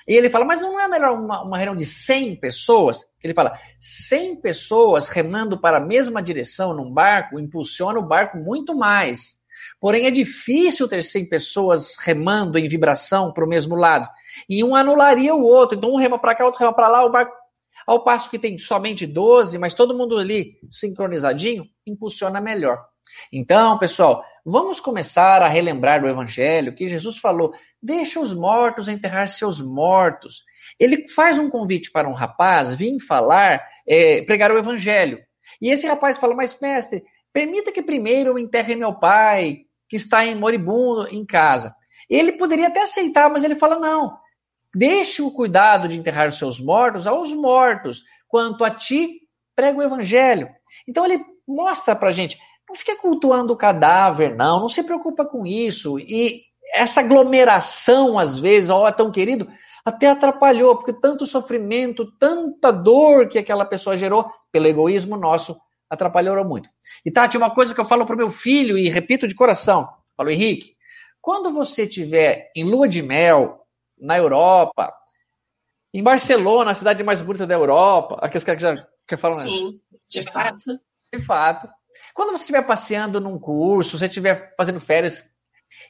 E 0.08 0.14
ele 0.14 0.30
fala, 0.30 0.46
mas 0.46 0.62
não 0.62 0.80
é 0.80 0.88
melhor 0.88 1.14
uma, 1.14 1.44
uma 1.44 1.58
reunião 1.58 1.76
de 1.76 1.86
100 1.86 2.38
pessoas? 2.38 3.04
Ele 3.24 3.34
fala, 3.34 3.58
100 3.80 4.42
pessoas 4.42 5.08
remando 5.08 5.60
para 5.60 5.78
a 5.78 5.86
mesma 5.86 6.22
direção 6.22 6.74
num 6.74 6.92
barco 6.92 7.40
impulsiona 7.40 8.00
o 8.00 8.08
barco 8.08 8.38
muito 8.38 8.76
mais. 8.76 9.42
Porém, 9.80 10.06
é 10.06 10.12
difícil 10.12 10.88
ter 10.88 11.04
100 11.04 11.28
pessoas 11.28 11.98
remando 11.98 12.58
em 12.58 12.68
vibração 12.68 13.32
para 13.34 13.46
o 13.46 13.48
mesmo 13.48 13.76
lado. 13.76 14.08
E 14.50 14.64
um 14.64 14.76
anularia 14.76 15.36
o 15.36 15.44
outro. 15.44 15.78
Então, 15.78 15.92
um 15.92 15.98
rema 15.98 16.20
para 16.20 16.36
cá, 16.36 16.46
outro 16.46 16.60
rema 16.60 16.74
para 16.74 16.88
lá, 16.88 17.06
o 17.06 17.12
barco 17.12 17.34
ao 17.86 18.04
passo 18.04 18.30
que 18.30 18.40
tem 18.40 18.58
somente 18.58 19.06
12, 19.06 19.58
mas 19.58 19.74
todo 19.74 19.98
mundo 19.98 20.18
ali 20.18 20.58
sincronizadinho, 20.70 21.66
impulsiona 21.86 22.40
melhor. 22.40 22.86
Então, 23.32 23.78
pessoal, 23.78 24.24
vamos 24.46 24.80
começar 24.80 25.42
a 25.42 25.48
relembrar 25.48 26.02
do 26.02 26.08
Evangelho 26.08 26.76
que 26.76 26.88
Jesus 26.88 27.18
falou: 27.18 27.54
deixa 27.82 28.20
os 28.20 28.34
mortos 28.34 28.88
enterrar 28.88 29.28
seus 29.28 29.62
mortos. 29.62 30.44
Ele 30.80 31.08
faz 31.10 31.40
um 31.40 31.50
convite 31.50 31.92
para 31.92 32.10
um 32.10 32.14
rapaz 32.14 32.74
vir 32.74 33.00
falar, 33.00 33.62
é, 33.88 34.24
pregar 34.24 34.52
o 34.52 34.58
Evangelho. 34.58 35.20
E 35.62 35.70
esse 35.70 35.88
rapaz 35.88 36.18
fala: 36.18 36.36
Mas, 36.36 36.60
mestre, 36.60 37.04
permita 37.32 37.72
que 37.72 37.82
primeiro 37.82 38.32
eu 38.32 38.40
enterre 38.40 38.76
meu 38.76 38.94
pai, 38.94 39.62
que 39.88 39.96
está 39.96 40.26
em 40.26 40.36
moribundo 40.36 41.08
em 41.08 41.26
casa. 41.26 41.74
Ele 42.10 42.34
poderia 42.34 42.68
até 42.68 42.82
aceitar, 42.82 43.30
mas 43.30 43.44
ele 43.44 43.56
fala: 43.56 43.80
Não, 43.80 44.18
Deixe 44.76 45.22
o 45.22 45.32
cuidado 45.32 45.88
de 45.88 46.00
enterrar 46.00 46.28
os 46.28 46.40
seus 46.40 46.60
mortos 46.60 47.06
aos 47.06 47.34
mortos. 47.34 48.04
Quanto 48.28 48.64
a 48.64 48.72
ti, 48.72 49.22
prega 49.56 49.78
o 49.78 49.84
evangelho. 49.84 50.50
Então 50.88 51.06
ele 51.06 51.24
mostra 51.48 51.96
pra 51.96 52.12
gente, 52.12 52.40
não 52.68 52.76
fique 52.76 52.96
cultuando 52.96 53.54
o 53.54 53.58
cadáver, 53.58 54.36
não, 54.36 54.62
não 54.62 54.70
se 54.70 54.84
preocupa 54.84 55.26
com 55.26 55.46
isso. 55.46 56.00
E 56.00 56.42
essa 56.74 57.02
aglomeração, 57.02 58.18
às 58.18 58.38
vezes, 58.38 58.70
ó, 58.70 58.88
é 58.88 58.92
tão 58.92 59.12
querido, 59.12 59.48
até 59.86 60.08
atrapalhou, 60.08 60.76
porque 60.76 60.94
tanto 60.94 61.26
sofrimento, 61.26 62.12
tanta 62.18 62.72
dor 62.72 63.28
que 63.28 63.38
aquela 63.38 63.66
pessoa 63.66 63.96
gerou 63.96 64.30
pelo 64.52 64.68
egoísmo 64.68 65.18
nosso, 65.18 65.56
atrapalhou 65.90 66.44
muito. 66.46 66.70
E 67.06 67.12
Tati, 67.12 67.38
uma 67.38 67.54
coisa 67.54 67.74
que 67.74 67.82
eu 67.82 67.86
falo 67.86 68.06
para 68.06 68.16
meu 68.16 68.30
filho 68.30 68.78
e 68.78 68.90
repito 68.90 69.28
de 69.28 69.36
coração, 69.36 69.88
falo, 70.16 70.30
Henrique, 70.30 70.76
quando 71.22 71.52
você 71.52 71.84
estiver 71.84 72.52
em 72.56 72.64
lua 72.64 72.88
de 72.88 73.02
mel, 73.02 73.60
na 74.00 74.18
Europa, 74.18 74.94
em 75.94 76.02
Barcelona, 76.02 76.72
a 76.72 76.76
cidade 76.76 77.04
mais 77.04 77.22
bonita 77.22 77.46
da 77.46 77.54
Europa, 77.54 78.18
aqueles 78.22 78.44
caras 78.44 78.62
que 78.62 78.68
já 78.68 78.88
que 79.08 79.18
falam. 79.18 79.38
Né? 79.38 79.44
Sim, 79.44 79.70
de 80.10 80.22
fato. 80.22 80.80
De 81.12 81.20
fato. 81.22 81.70
Quando 82.14 82.32
você 82.32 82.44
estiver 82.44 82.62
passeando 82.62 83.20
num 83.20 83.40
curso, 83.40 83.98
você 83.98 84.06
estiver 84.06 84.54
fazendo 84.56 84.80
férias, 84.80 85.34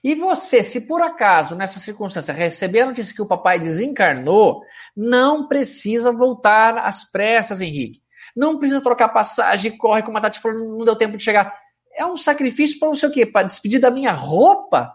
e 0.03 0.15
você, 0.15 0.63
se 0.63 0.87
por 0.87 1.01
acaso, 1.01 1.55
nessa 1.55 1.79
circunstância, 1.79 2.33
receber 2.33 2.81
a 2.81 2.85
notícia 2.87 3.15
que 3.15 3.21
o 3.21 3.27
papai 3.27 3.59
desencarnou, 3.59 4.61
não 4.95 5.47
precisa 5.47 6.11
voltar 6.11 6.77
às 6.77 7.09
pressas, 7.09 7.61
Henrique. 7.61 8.01
Não 8.35 8.57
precisa 8.57 8.81
trocar 8.81 9.09
passagem, 9.09 9.77
corre, 9.77 10.03
como 10.03 10.17
a 10.17 10.21
Tati 10.21 10.39
falou, 10.39 10.77
não 10.77 10.85
deu 10.85 10.95
tempo 10.95 11.17
de 11.17 11.23
chegar. 11.23 11.53
É 11.95 12.05
um 12.05 12.17
sacrifício 12.17 12.79
para 12.79 12.87
não 12.87 12.95
sei 12.95 13.09
o 13.09 13.11
quê? 13.11 13.25
Para 13.25 13.45
despedir 13.45 13.79
da 13.79 13.91
minha 13.91 14.11
roupa? 14.11 14.93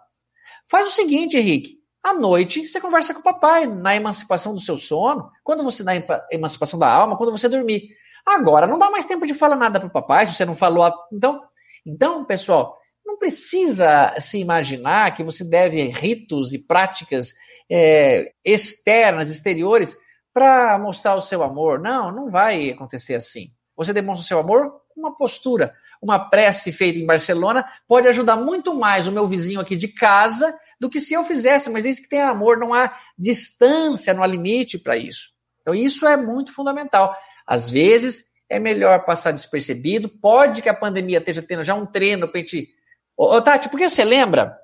Faz 0.71 0.87
o 0.87 0.91
seguinte, 0.91 1.37
Henrique. 1.37 1.79
À 2.03 2.15
noite, 2.15 2.67
você 2.67 2.81
conversa 2.81 3.13
com 3.13 3.21
o 3.21 3.23
papai 3.23 3.67
na 3.67 3.95
emancipação 3.95 4.55
do 4.55 4.61
seu 4.61 4.77
sono, 4.77 5.31
quando 5.45 5.63
você 5.63 5.85
dá 5.85 5.93
emancipação 6.31 6.79
da 6.79 6.91
alma, 6.91 7.17
quando 7.17 7.33
você 7.33 7.49
dormir. 7.49 7.89
Agora, 8.29 8.67
não 8.67 8.79
dá 8.79 8.91
mais 8.91 9.05
tempo 9.05 9.27
de 9.27 9.35
falar 9.35 9.57
nada 9.57 9.81
para 9.81 9.89
o 9.89 9.93
papai, 9.93 10.27
se 10.27 10.33
você 10.33 10.45
não 10.45 10.55
falou. 10.55 10.93
Então, 11.13 11.41
então, 11.87 12.25
pessoal, 12.25 12.77
não 13.05 13.17
precisa 13.17 14.15
se 14.19 14.39
imaginar 14.39 15.15
que 15.17 15.25
você 15.25 15.43
deve 15.43 15.89
ritos 15.89 16.53
e 16.53 16.59
práticas 16.59 17.33
é, 17.71 18.33
externas, 18.45 19.31
exteriores, 19.31 19.97
para 20.33 20.79
mostrar 20.79 21.15
o 21.15 21.21
seu 21.21 21.43
amor. 21.43 21.81
Não, 21.81 22.13
não 22.13 22.31
vai 22.31 22.71
acontecer 22.71 23.15
assim. 23.15 23.47
Você 23.77 23.93
demonstra 23.93 24.25
o 24.25 24.29
seu 24.29 24.39
amor 24.39 24.83
com 24.91 25.01
uma 25.01 25.17
postura. 25.17 25.75
Uma 26.01 26.29
prece 26.29 26.71
feita 26.71 26.99
em 26.99 27.07
Barcelona 27.07 27.65
pode 27.89 28.07
ajudar 28.09 28.37
muito 28.37 28.75
mais 28.75 29.07
o 29.07 29.13
meu 29.13 29.27
vizinho 29.27 29.61
aqui 29.61 29.75
de 29.75 29.89
casa 29.89 30.57
do 30.79 30.89
que 30.89 31.01
se 31.01 31.15
eu 31.15 31.25
fizesse, 31.25 31.71
mas 31.71 31.83
desde 31.83 32.03
que 32.03 32.09
tenha 32.09 32.29
amor, 32.29 32.59
não 32.59 32.73
há 32.73 32.95
distância, 33.19 34.15
não 34.15 34.23
há 34.23 34.27
limite 34.27 34.79
para 34.79 34.97
isso. 34.97 35.31
Então, 35.61 35.75
isso 35.75 36.07
é 36.07 36.17
muito 36.17 36.53
fundamental. 36.55 37.17
Às 37.49 37.71
vezes, 37.71 38.27
é 38.47 38.59
melhor 38.59 39.07
passar 39.07 39.33
despercebido, 39.33 40.07
pode 40.09 40.61
que 40.61 40.69
a 40.69 40.75
pandemia 40.75 41.17
esteja 41.17 41.41
tendo 41.41 41.65
já 41.65 41.75
um 41.75 41.87
treino 41.87 42.29
para 42.29 42.41
a 42.41 42.43
gente. 42.43 42.69
Ô, 43.17 43.35
ô, 43.35 43.43
Tati, 43.43 43.71
porque 43.71 43.89
você 43.89 44.05
lembra 44.05 44.55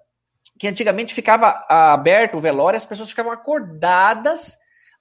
que 0.59 0.69
antigamente 0.69 1.15
ficava 1.15 1.65
aberto 1.67 2.37
o 2.37 2.41
velório, 2.41 2.77
as 2.77 2.85
pessoas 2.85 3.09
ficavam 3.09 3.33
acordadas 3.33 4.55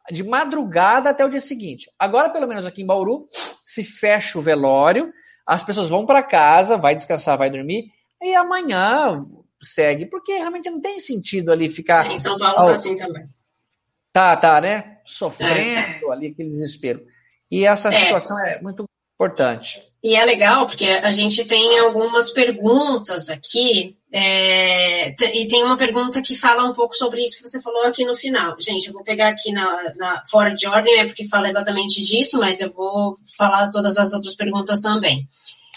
de 0.09 0.23
madrugada 0.23 1.09
até 1.09 1.25
o 1.25 1.29
dia 1.29 1.41
seguinte. 1.41 1.91
Agora, 1.99 2.29
pelo 2.29 2.47
menos 2.47 2.65
aqui 2.65 2.81
em 2.81 2.85
Bauru, 2.85 3.25
se 3.65 3.83
fecha 3.83 4.39
o 4.39 4.41
velório, 4.41 5.11
as 5.45 5.61
pessoas 5.61 5.89
vão 5.89 6.05
para 6.05 6.23
casa, 6.23 6.77
vai 6.77 6.95
descansar, 6.95 7.37
vai 7.37 7.49
dormir, 7.49 7.87
e 8.21 8.33
amanhã 8.33 9.25
segue, 9.61 10.05
porque 10.05 10.33
realmente 10.33 10.69
não 10.69 10.79
tem 10.79 10.99
sentido 10.99 11.51
ali 11.51 11.69
ficar. 11.69 12.05
Sim, 12.05 12.17
São 12.17 12.37
Paulo 12.37 12.67
tá 12.67 12.71
assim 12.71 12.97
também. 12.97 13.23
Tá, 14.11 14.37
tá, 14.37 14.61
né? 14.61 14.99
Sofrendo 15.05 16.11
é. 16.11 16.11
ali 16.11 16.27
aquele 16.27 16.49
desespero. 16.49 17.05
E 17.53 17.65
essa 17.65 17.89
é. 17.89 17.91
situação 17.91 18.39
é 18.47 18.59
muito 18.63 18.83
importante. 19.13 19.77
E 20.03 20.15
é 20.15 20.25
legal 20.25 20.65
porque 20.65 20.87
a 20.87 21.11
gente 21.11 21.45
tem 21.45 21.77
algumas 21.77 22.31
perguntas 22.31 23.29
aqui, 23.29 23.95
é, 24.11 25.09
e 25.09 25.47
tem 25.47 25.63
uma 25.63 25.77
pergunta 25.77 26.19
que 26.23 26.35
fala 26.35 26.63
um 26.63 26.73
pouco 26.73 26.95
sobre 26.95 27.21
isso 27.21 27.37
que 27.37 27.47
você 27.47 27.61
falou 27.61 27.83
aqui 27.83 28.03
no 28.05 28.15
final. 28.15 28.55
Gente, 28.59 28.87
eu 28.87 28.93
vou 28.93 29.03
pegar 29.03 29.29
aqui 29.29 29.51
na, 29.51 29.93
na 29.95 30.23
fora 30.25 30.55
de 30.55 30.67
ordem, 30.67 30.99
é 30.99 31.05
porque 31.05 31.27
fala 31.27 31.47
exatamente 31.47 32.01
disso, 32.01 32.39
mas 32.39 32.59
eu 32.59 32.73
vou 32.73 33.15
falar 33.37 33.69
todas 33.69 33.99
as 33.99 34.13
outras 34.13 34.35
perguntas 34.35 34.81
também. 34.81 35.27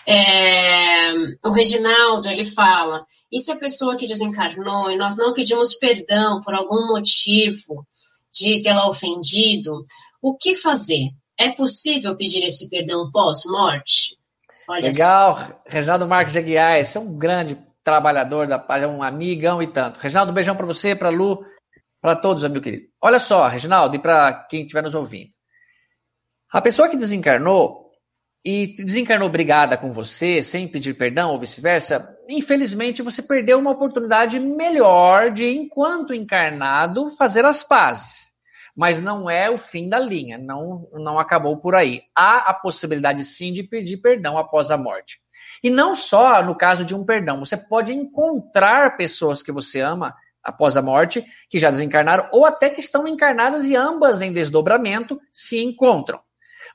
É, 0.07 1.13
o 1.45 1.51
Reginaldo, 1.51 2.27
ele 2.27 2.47
fala, 2.47 3.05
e 3.31 3.39
se 3.39 3.53
a 3.53 3.57
pessoa 3.57 3.99
que 3.99 4.07
desencarnou 4.07 4.91
e 4.91 4.97
nós 4.97 5.15
não 5.15 5.35
pedimos 5.35 5.75
perdão 5.75 6.41
por 6.41 6.55
algum 6.55 6.87
motivo 6.87 7.87
de 8.33 8.63
tê-la 8.63 8.89
ofendido, 8.89 9.85
o 10.23 10.35
que 10.39 10.55
fazer? 10.55 11.11
É 11.39 11.51
possível 11.51 12.17
pedir 12.17 12.45
esse 12.45 12.71
perdão 12.71 13.11
pós-morte? 13.11 14.17
Legal, 14.69 15.43
só. 15.43 15.63
Reginaldo 15.67 16.07
Marques 16.07 16.37
Aguiar, 16.37 16.79
esse 16.79 16.97
é 16.97 17.01
um 17.01 17.17
grande 17.17 17.59
trabalhador 17.85 18.49
da 18.49 18.59
página, 18.59 18.93
um 18.93 19.03
amigão 19.03 19.63
e 19.63 19.67
tanto. 19.67 19.99
Reginaldo, 19.99 20.33
beijão 20.33 20.57
para 20.57 20.67
você, 20.67 20.95
para 20.95 21.09
Lu, 21.09 21.45
para 22.01 22.17
todos, 22.17 22.43
meu 22.49 22.61
querido. 22.61 22.87
Olha 23.01 23.19
só, 23.19 23.47
Reginaldo, 23.47 23.95
e 23.95 23.99
para 23.99 24.47
quem 24.51 24.63
estiver 24.63 24.83
nos 24.83 24.95
ouvindo. 24.95 25.31
A 26.51 26.61
pessoa 26.61 26.89
que 26.89 26.97
desencarnou, 26.97 27.87
e 28.45 28.77
desencarnou 28.77 29.29
brigada 29.29 29.77
com 29.77 29.91
você, 29.91 30.41
sem 30.41 30.69
pedir 30.69 30.95
perdão 30.95 31.33
ou 31.33 31.39
vice-versa, 31.39 32.17
infelizmente 32.29 33.03
você 33.03 33.21
perdeu 33.21 33.59
uma 33.59 33.73
oportunidade 33.73 34.39
melhor 34.39 35.33
de, 35.33 35.49
enquanto 35.49 36.15
encarnado, 36.15 37.11
fazer 37.17 37.45
as 37.45 37.65
pazes. 37.65 38.26
Mas 38.77 39.01
não 39.01 39.31
é 39.31 39.49
o 39.49 39.57
fim 39.57 39.89
da 39.89 39.99
linha, 39.99 40.37
não, 40.37 40.87
não 40.93 41.19
acabou 41.19 41.57
por 41.57 41.75
aí. 41.75 42.03
Há 42.15 42.51
a 42.51 42.55
possibilidade 42.55 43.25
sim 43.25 43.53
de 43.53 43.63
pedir 43.63 43.97
perdão 43.97 44.37
após 44.37 44.71
a 44.71 44.77
morte. 44.77 45.19
E 45.63 45.71
não 45.71 45.95
só 45.95 46.43
no 46.43 46.55
caso 46.55 46.85
de 46.85 46.95
um 46.95 47.05
perdão, 47.05 47.41
você 47.41 47.57
pode 47.57 47.93
encontrar 47.93 48.97
pessoas 48.97 49.43
que 49.43 49.51
você 49.51 49.81
ama 49.81 50.15
após 50.45 50.77
a 50.77 50.83
morte, 50.83 51.25
que 51.49 51.59
já 51.59 51.71
desencarnaram, 51.71 52.29
ou 52.33 52.45
até 52.45 52.71
que 52.71 52.81
estão 52.81 53.09
encarnadas 53.09 53.65
e 53.65 53.75
ambas 53.75 54.23
em 54.23 54.33
desdobramento 54.33 55.19
se 55.33 55.63
encontram. 55.63 56.21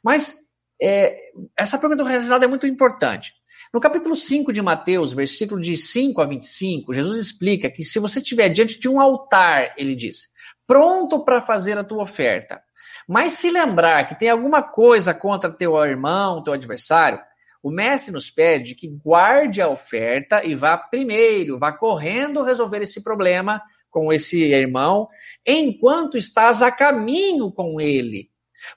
Mas 0.04 0.36
é, 0.82 1.16
essa 1.56 1.78
pergunta 1.78 2.04
do 2.04 2.10
Reginaldo 2.10 2.43
é 2.43 2.47
muito 2.47 2.68
importante. 2.68 3.32
No 3.74 3.80
capítulo 3.80 4.16
5 4.16 4.52
de 4.52 4.62
Mateus, 4.62 5.14
versículo 5.14 5.62
de 5.62 5.78
5 5.78 6.20
a 6.20 6.26
25, 6.26 6.93
Jesus 6.93 7.18
explica 7.18 7.72
que 7.72 7.84
se 7.84 7.99
você 7.99 8.20
estiver 8.20 8.49
diante 8.49 8.78
de 8.78 8.89
um 8.89 8.99
altar, 8.99 9.74
ele 9.78 9.95
diz, 9.95 10.28
pronto 10.72 11.26
para 11.26 11.41
fazer 11.41 11.78
a 11.78 11.84
tua 11.84 12.03
oferta. 12.03 12.61
Mas 13.05 13.34
se 13.34 13.51
lembrar 13.51 14.07
que 14.07 14.17
tem 14.17 14.30
alguma 14.30 14.63
coisa 14.63 15.13
contra 15.13 15.51
teu 15.51 15.76
irmão, 15.84 16.41
teu 16.41 16.53
adversário, 16.53 17.19
o 17.61 17.69
mestre 17.69 18.13
nos 18.13 18.32
pede 18.32 18.74
que 18.74 18.88
guarde 18.88 19.61
a 19.61 19.67
oferta 19.67 20.41
e 20.45 20.55
vá 20.55 20.78
primeiro, 20.78 21.59
vá 21.59 21.74
correndo 21.74 22.41
resolver 22.41 22.82
esse 22.82 23.03
problema 23.03 23.61
com 23.89 24.13
esse 24.13 24.41
irmão, 24.41 25.09
enquanto 25.45 26.17
estás 26.17 26.61
a 26.61 26.72
caminho 26.72 27.51
com 27.51 27.82
ele. 27.82 28.30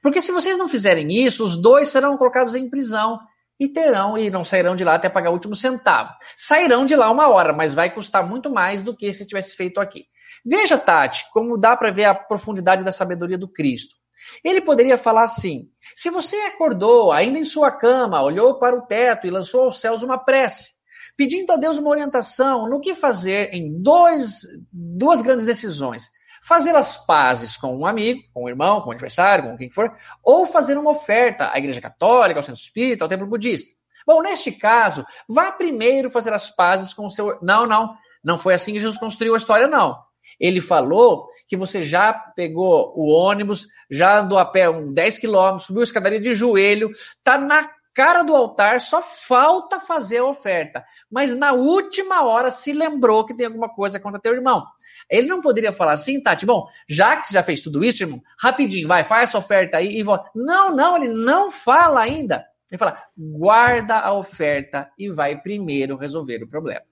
Porque 0.02 0.20
se 0.20 0.32
vocês 0.32 0.58
não 0.58 0.68
fizerem 0.68 1.24
isso, 1.24 1.44
os 1.44 1.56
dois 1.56 1.90
serão 1.90 2.16
colocados 2.16 2.56
em 2.56 2.68
prisão 2.68 3.20
e 3.60 3.68
terão 3.68 4.18
e 4.18 4.30
não 4.30 4.42
sairão 4.42 4.74
de 4.74 4.82
lá 4.82 4.96
até 4.96 5.08
pagar 5.08 5.30
o 5.30 5.34
último 5.34 5.54
centavo. 5.54 6.10
Sairão 6.36 6.84
de 6.84 6.96
lá 6.96 7.08
uma 7.08 7.28
hora, 7.28 7.52
mas 7.52 7.72
vai 7.72 7.94
custar 7.94 8.28
muito 8.28 8.50
mais 8.50 8.82
do 8.82 8.96
que 8.96 9.12
se 9.12 9.24
tivesse 9.24 9.54
feito 9.54 9.78
aqui. 9.78 10.06
Veja, 10.44 10.76
Tati, 10.76 11.24
como 11.32 11.56
dá 11.56 11.76
para 11.76 11.92
ver 11.92 12.04
a 12.04 12.14
profundidade 12.14 12.84
da 12.84 12.90
sabedoria 12.90 13.38
do 13.38 13.48
Cristo. 13.48 13.94
Ele 14.42 14.60
poderia 14.60 14.98
falar 14.98 15.22
assim: 15.22 15.68
se 15.94 16.10
você 16.10 16.36
acordou 16.42 17.12
ainda 17.12 17.38
em 17.38 17.44
sua 17.44 17.70
cama, 17.70 18.22
olhou 18.22 18.58
para 18.58 18.76
o 18.76 18.82
teto 18.82 19.26
e 19.26 19.30
lançou 19.30 19.64
aos 19.64 19.80
céus 19.80 20.02
uma 20.02 20.18
prece, 20.18 20.70
pedindo 21.16 21.52
a 21.52 21.56
Deus 21.56 21.78
uma 21.78 21.90
orientação 21.90 22.68
no 22.68 22.80
que 22.80 22.94
fazer 22.94 23.52
em 23.52 23.80
dois, 23.80 24.40
duas 24.72 25.22
grandes 25.22 25.44
decisões. 25.44 26.10
Fazer 26.46 26.76
as 26.76 27.06
pazes 27.06 27.56
com 27.56 27.74
um 27.74 27.86
amigo, 27.86 28.20
com 28.34 28.44
um 28.44 28.48
irmão, 28.50 28.82
com 28.82 28.90
um 28.90 28.92
adversário, 28.92 29.48
com 29.48 29.56
quem 29.56 29.70
for, 29.70 29.90
ou 30.22 30.44
fazer 30.44 30.76
uma 30.76 30.90
oferta 30.90 31.50
à 31.50 31.58
Igreja 31.58 31.80
Católica, 31.80 32.38
ao 32.38 32.42
Centro 32.42 32.60
Espírita, 32.60 33.02
ao 33.02 33.08
Templo 33.08 33.26
Budista. 33.26 33.72
Bom, 34.06 34.20
neste 34.20 34.52
caso, 34.52 35.06
vá 35.26 35.50
primeiro 35.50 36.10
fazer 36.10 36.34
as 36.34 36.50
pazes 36.50 36.92
com 36.92 37.06
o 37.06 37.10
seu. 37.10 37.38
Não, 37.40 37.66
não. 37.66 37.96
Não 38.22 38.36
foi 38.36 38.52
assim 38.52 38.74
que 38.74 38.80
Jesus 38.80 38.98
construiu 38.98 39.32
a 39.32 39.38
história, 39.38 39.66
não. 39.66 39.96
Ele 40.38 40.60
falou 40.60 41.28
que 41.48 41.56
você 41.56 41.84
já 41.84 42.12
pegou 42.12 42.92
o 42.96 43.08
ônibus, 43.08 43.66
já 43.90 44.20
andou 44.20 44.38
a 44.38 44.44
pé 44.44 44.68
uns 44.68 44.92
10 44.92 45.18
quilômetros, 45.18 45.66
subiu 45.66 45.80
a 45.80 45.84
escadaria 45.84 46.20
de 46.20 46.34
joelho, 46.34 46.90
tá 47.22 47.38
na 47.38 47.68
cara 47.94 48.22
do 48.22 48.34
altar, 48.34 48.80
só 48.80 49.00
falta 49.00 49.78
fazer 49.78 50.18
a 50.18 50.24
oferta. 50.24 50.84
Mas 51.10 51.34
na 51.34 51.52
última 51.52 52.24
hora 52.24 52.50
se 52.50 52.72
lembrou 52.72 53.24
que 53.24 53.34
tem 53.34 53.46
alguma 53.46 53.68
coisa 53.68 54.00
contra 54.00 54.20
teu 54.20 54.34
irmão. 54.34 54.64
Ele 55.08 55.28
não 55.28 55.40
poderia 55.40 55.72
falar 55.72 55.92
assim, 55.92 56.20
Tati, 56.20 56.44
bom, 56.44 56.66
já 56.88 57.16
que 57.16 57.26
você 57.26 57.34
já 57.34 57.42
fez 57.42 57.60
tudo 57.60 57.84
isso, 57.84 58.02
irmão, 58.02 58.20
rapidinho, 58.38 58.88
vai, 58.88 59.06
faz 59.06 59.30
essa 59.30 59.38
oferta 59.38 59.76
aí 59.76 59.98
e 59.98 60.02
volta. 60.02 60.30
Não, 60.34 60.74
não, 60.74 60.96
ele 60.96 61.08
não 61.08 61.50
fala 61.50 62.00
ainda. 62.00 62.44
Ele 62.70 62.78
fala, 62.78 63.00
guarda 63.16 63.98
a 63.98 64.12
oferta 64.12 64.90
e 64.98 65.10
vai 65.10 65.40
primeiro 65.40 65.96
resolver 65.96 66.42
o 66.42 66.48
problema. 66.48 66.82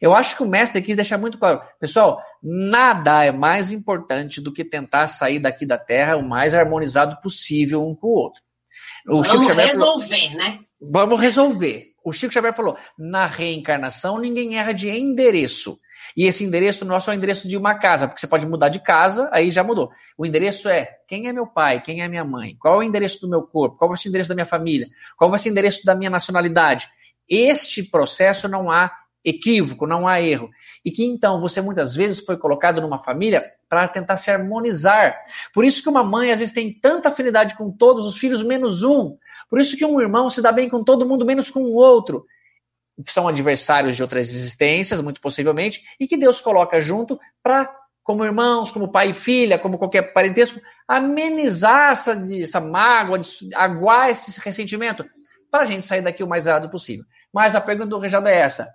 Eu 0.00 0.14
acho 0.14 0.36
que 0.36 0.42
o 0.42 0.48
mestre 0.48 0.82
quis 0.82 0.96
deixar 0.96 1.18
muito 1.18 1.38
claro, 1.38 1.60
pessoal, 1.78 2.22
nada 2.42 3.24
é 3.24 3.32
mais 3.32 3.70
importante 3.70 4.40
do 4.40 4.52
que 4.52 4.64
tentar 4.64 5.06
sair 5.06 5.38
daqui 5.38 5.66
da 5.66 5.78
Terra 5.78 6.16
o 6.16 6.28
mais 6.28 6.54
harmonizado 6.54 7.20
possível 7.20 7.82
um 7.86 7.94
com 7.94 8.08
o 8.08 8.14
outro. 8.14 8.42
O 9.06 9.22
Vamos 9.22 9.48
resolver, 9.48 10.28
falou, 10.28 10.36
né? 10.36 10.58
Vamos 10.80 11.20
resolver. 11.20 11.92
O 12.04 12.12
Chico 12.12 12.32
Xavier 12.32 12.54
falou: 12.54 12.76
na 12.98 13.26
reencarnação 13.26 14.18
ninguém 14.18 14.56
erra 14.58 14.72
de 14.72 14.88
endereço. 14.90 15.78
E 16.16 16.26
esse 16.26 16.44
endereço 16.44 16.84
não 16.84 16.94
é 16.94 17.00
só 17.00 17.10
o 17.10 17.14
endereço 17.14 17.48
de 17.48 17.56
uma 17.56 17.78
casa, 17.78 18.06
porque 18.06 18.20
você 18.20 18.26
pode 18.26 18.46
mudar 18.46 18.68
de 18.68 18.80
casa, 18.80 19.30
aí 19.32 19.50
já 19.50 19.64
mudou. 19.64 19.90
O 20.18 20.26
endereço 20.26 20.68
é 20.68 20.88
quem 21.08 21.26
é 21.26 21.32
meu 21.32 21.46
pai, 21.46 21.80
quem 21.80 22.02
é 22.02 22.08
minha 22.08 22.24
mãe, 22.24 22.56
qual 22.58 22.74
é 22.74 22.78
o 22.78 22.82
endereço 22.82 23.20
do 23.20 23.28
meu 23.30 23.42
corpo, 23.42 23.76
qual 23.78 23.88
vai 23.88 23.96
ser 23.96 24.08
o 24.08 24.10
endereço 24.10 24.28
da 24.28 24.34
minha 24.34 24.46
família, 24.46 24.88
qual 25.16 25.30
vai 25.30 25.38
ser 25.38 25.48
o 25.48 25.52
endereço 25.52 25.84
da 25.86 25.94
minha 25.94 26.10
nacionalidade. 26.10 26.88
Este 27.28 27.82
processo 27.82 28.48
não 28.48 28.70
há 28.70 28.92
equívoco, 29.24 29.86
não 29.86 30.06
há 30.06 30.20
erro. 30.20 30.50
E 30.84 30.90
que 30.90 31.04
então 31.04 31.40
você 31.40 31.60
muitas 31.60 31.94
vezes 31.94 32.24
foi 32.24 32.36
colocado 32.36 32.80
numa 32.80 32.98
família 32.98 33.44
para 33.68 33.88
tentar 33.88 34.16
se 34.16 34.30
harmonizar. 34.30 35.16
Por 35.54 35.64
isso 35.64 35.82
que 35.82 35.88
uma 35.88 36.04
mãe 36.04 36.30
às 36.30 36.40
vezes 36.40 36.54
tem 36.54 36.72
tanta 36.72 37.08
afinidade 37.08 37.56
com 37.56 37.70
todos 37.70 38.06
os 38.06 38.18
filhos 38.18 38.42
menos 38.42 38.82
um. 38.82 39.16
Por 39.48 39.58
isso 39.58 39.76
que 39.76 39.84
um 39.84 40.00
irmão 40.00 40.28
se 40.28 40.42
dá 40.42 40.52
bem 40.52 40.68
com 40.68 40.84
todo 40.84 41.06
mundo 41.08 41.24
menos 41.24 41.50
com 41.50 41.62
o 41.62 41.74
outro. 41.74 42.26
São 43.06 43.26
adversários 43.26 43.96
de 43.96 44.02
outras 44.02 44.28
existências, 44.28 45.00
muito 45.00 45.20
possivelmente, 45.20 45.82
e 45.98 46.06
que 46.06 46.16
Deus 46.16 46.40
coloca 46.40 46.80
junto 46.80 47.18
para, 47.42 47.74
como 48.02 48.24
irmãos, 48.24 48.70
como 48.70 48.92
pai 48.92 49.10
e 49.10 49.14
filha, 49.14 49.58
como 49.58 49.78
qualquer 49.78 50.12
parentesco, 50.12 50.60
amenizar 50.86 51.92
essa, 51.92 52.12
essa 52.38 52.60
mágoa, 52.60 53.18
aguar 53.54 54.10
esse 54.10 54.38
ressentimento, 54.40 55.04
para 55.50 55.62
a 55.62 55.64
gente 55.64 55.86
sair 55.86 56.02
daqui 56.02 56.22
o 56.22 56.28
mais 56.28 56.46
rápido 56.46 56.70
possível. 56.70 57.04
Mas 57.32 57.54
a 57.54 57.60
pergunta 57.60 57.88
do 57.88 57.98
Rejado 57.98 58.28
é 58.28 58.38
essa: 58.38 58.68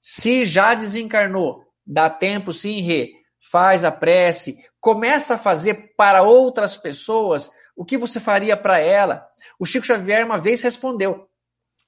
se 0.00 0.44
já 0.44 0.74
desencarnou, 0.74 1.64
dá 1.86 2.08
tempo 2.08 2.52
sim, 2.52 2.80
Rê, 2.80 3.10
faz 3.50 3.84
a 3.84 3.92
prece, 3.92 4.56
começa 4.80 5.34
a 5.34 5.38
fazer 5.38 5.92
para 5.96 6.22
outras 6.22 6.76
pessoas 6.76 7.50
o 7.76 7.84
que 7.84 7.98
você 7.98 8.20
faria 8.20 8.56
para 8.56 8.78
ela. 8.78 9.26
O 9.58 9.66
Chico 9.66 9.86
Xavier 9.86 10.24
uma 10.24 10.40
vez 10.40 10.62
respondeu 10.62 11.26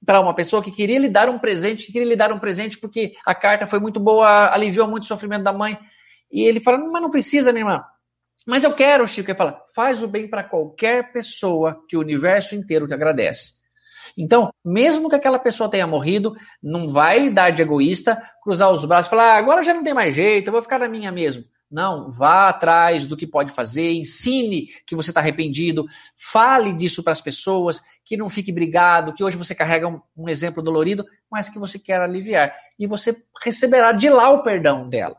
para 0.05 0.19
uma 0.19 0.35
pessoa 0.35 0.63
que 0.63 0.71
queria 0.71 0.99
lhe 0.99 1.09
dar 1.09 1.29
um 1.29 1.39
presente, 1.39 1.85
que 1.85 1.93
queria 1.93 2.07
lhe 2.07 2.15
dar 2.15 2.31
um 2.31 2.39
presente 2.39 2.77
porque 2.77 3.13
a 3.25 3.33
carta 3.33 3.67
foi 3.67 3.79
muito 3.79 3.99
boa, 3.99 4.53
aliviou 4.53 4.87
muito 4.87 5.03
o 5.03 5.07
sofrimento 5.07 5.43
da 5.43 5.53
mãe. 5.53 5.79
E 6.31 6.47
ele 6.47 6.59
fala, 6.59 6.77
mas 6.77 7.01
não 7.01 7.11
precisa, 7.11 7.51
minha 7.51 7.61
irmã. 7.61 7.83
Mas 8.45 8.63
eu 8.63 8.73
quero, 8.73 9.07
Chico. 9.07 9.31
Ele 9.31 9.37
fala, 9.37 9.63
faz 9.73 10.03
o 10.03 10.07
bem 10.07 10.29
para 10.29 10.43
qualquer 10.43 11.13
pessoa 11.13 11.83
que 11.87 11.95
o 11.95 12.01
universo 12.01 12.55
inteiro 12.55 12.87
te 12.87 12.93
agradece. 12.93 13.62
Então, 14.17 14.53
mesmo 14.63 15.09
que 15.09 15.15
aquela 15.15 15.39
pessoa 15.39 15.69
tenha 15.69 15.87
morrido, 15.87 16.35
não 16.61 16.89
vai 16.89 17.31
dar 17.31 17.51
de 17.51 17.61
egoísta, 17.61 18.21
cruzar 18.41 18.71
os 18.71 18.85
braços 18.85 19.07
e 19.07 19.09
falar, 19.09 19.33
ah, 19.33 19.37
agora 19.37 19.63
já 19.63 19.73
não 19.73 19.83
tem 19.83 19.93
mais 19.93 20.15
jeito, 20.15 20.47
eu 20.47 20.51
vou 20.51 20.61
ficar 20.61 20.79
na 20.79 20.87
minha 20.87 21.11
mesmo. 21.11 21.43
Não, 21.73 22.07
vá 22.07 22.49
atrás 22.49 23.07
do 23.07 23.17
que 23.17 23.25
pode 23.25 23.51
fazer, 23.51 23.91
ensine 23.93 24.67
que 24.85 24.95
você 24.95 25.09
está 25.09 25.21
arrependido, 25.21 25.85
fale 26.15 26.71
disso 26.71 27.03
para 27.03 27.13
as 27.13 27.21
pessoas, 27.21 27.81
que 28.05 28.15
não 28.15 28.29
fique 28.29 28.51
brigado, 28.51 29.13
que 29.13 29.23
hoje 29.23 29.35
você 29.35 29.55
carrega 29.55 29.87
um, 29.87 29.99
um, 30.15 30.29
exemplo 30.29 30.61
dolorido, 30.61 31.03
mas 31.31 31.49
que 31.49 31.57
você 31.57 31.79
quer 31.79 31.99
aliviar. 31.99 32.53
E 32.77 32.85
você 32.85 33.15
receberá 33.43 33.91
de 33.91 34.07
lá 34.07 34.29
o 34.29 34.43
perdão 34.43 34.87
dela. 34.87 35.15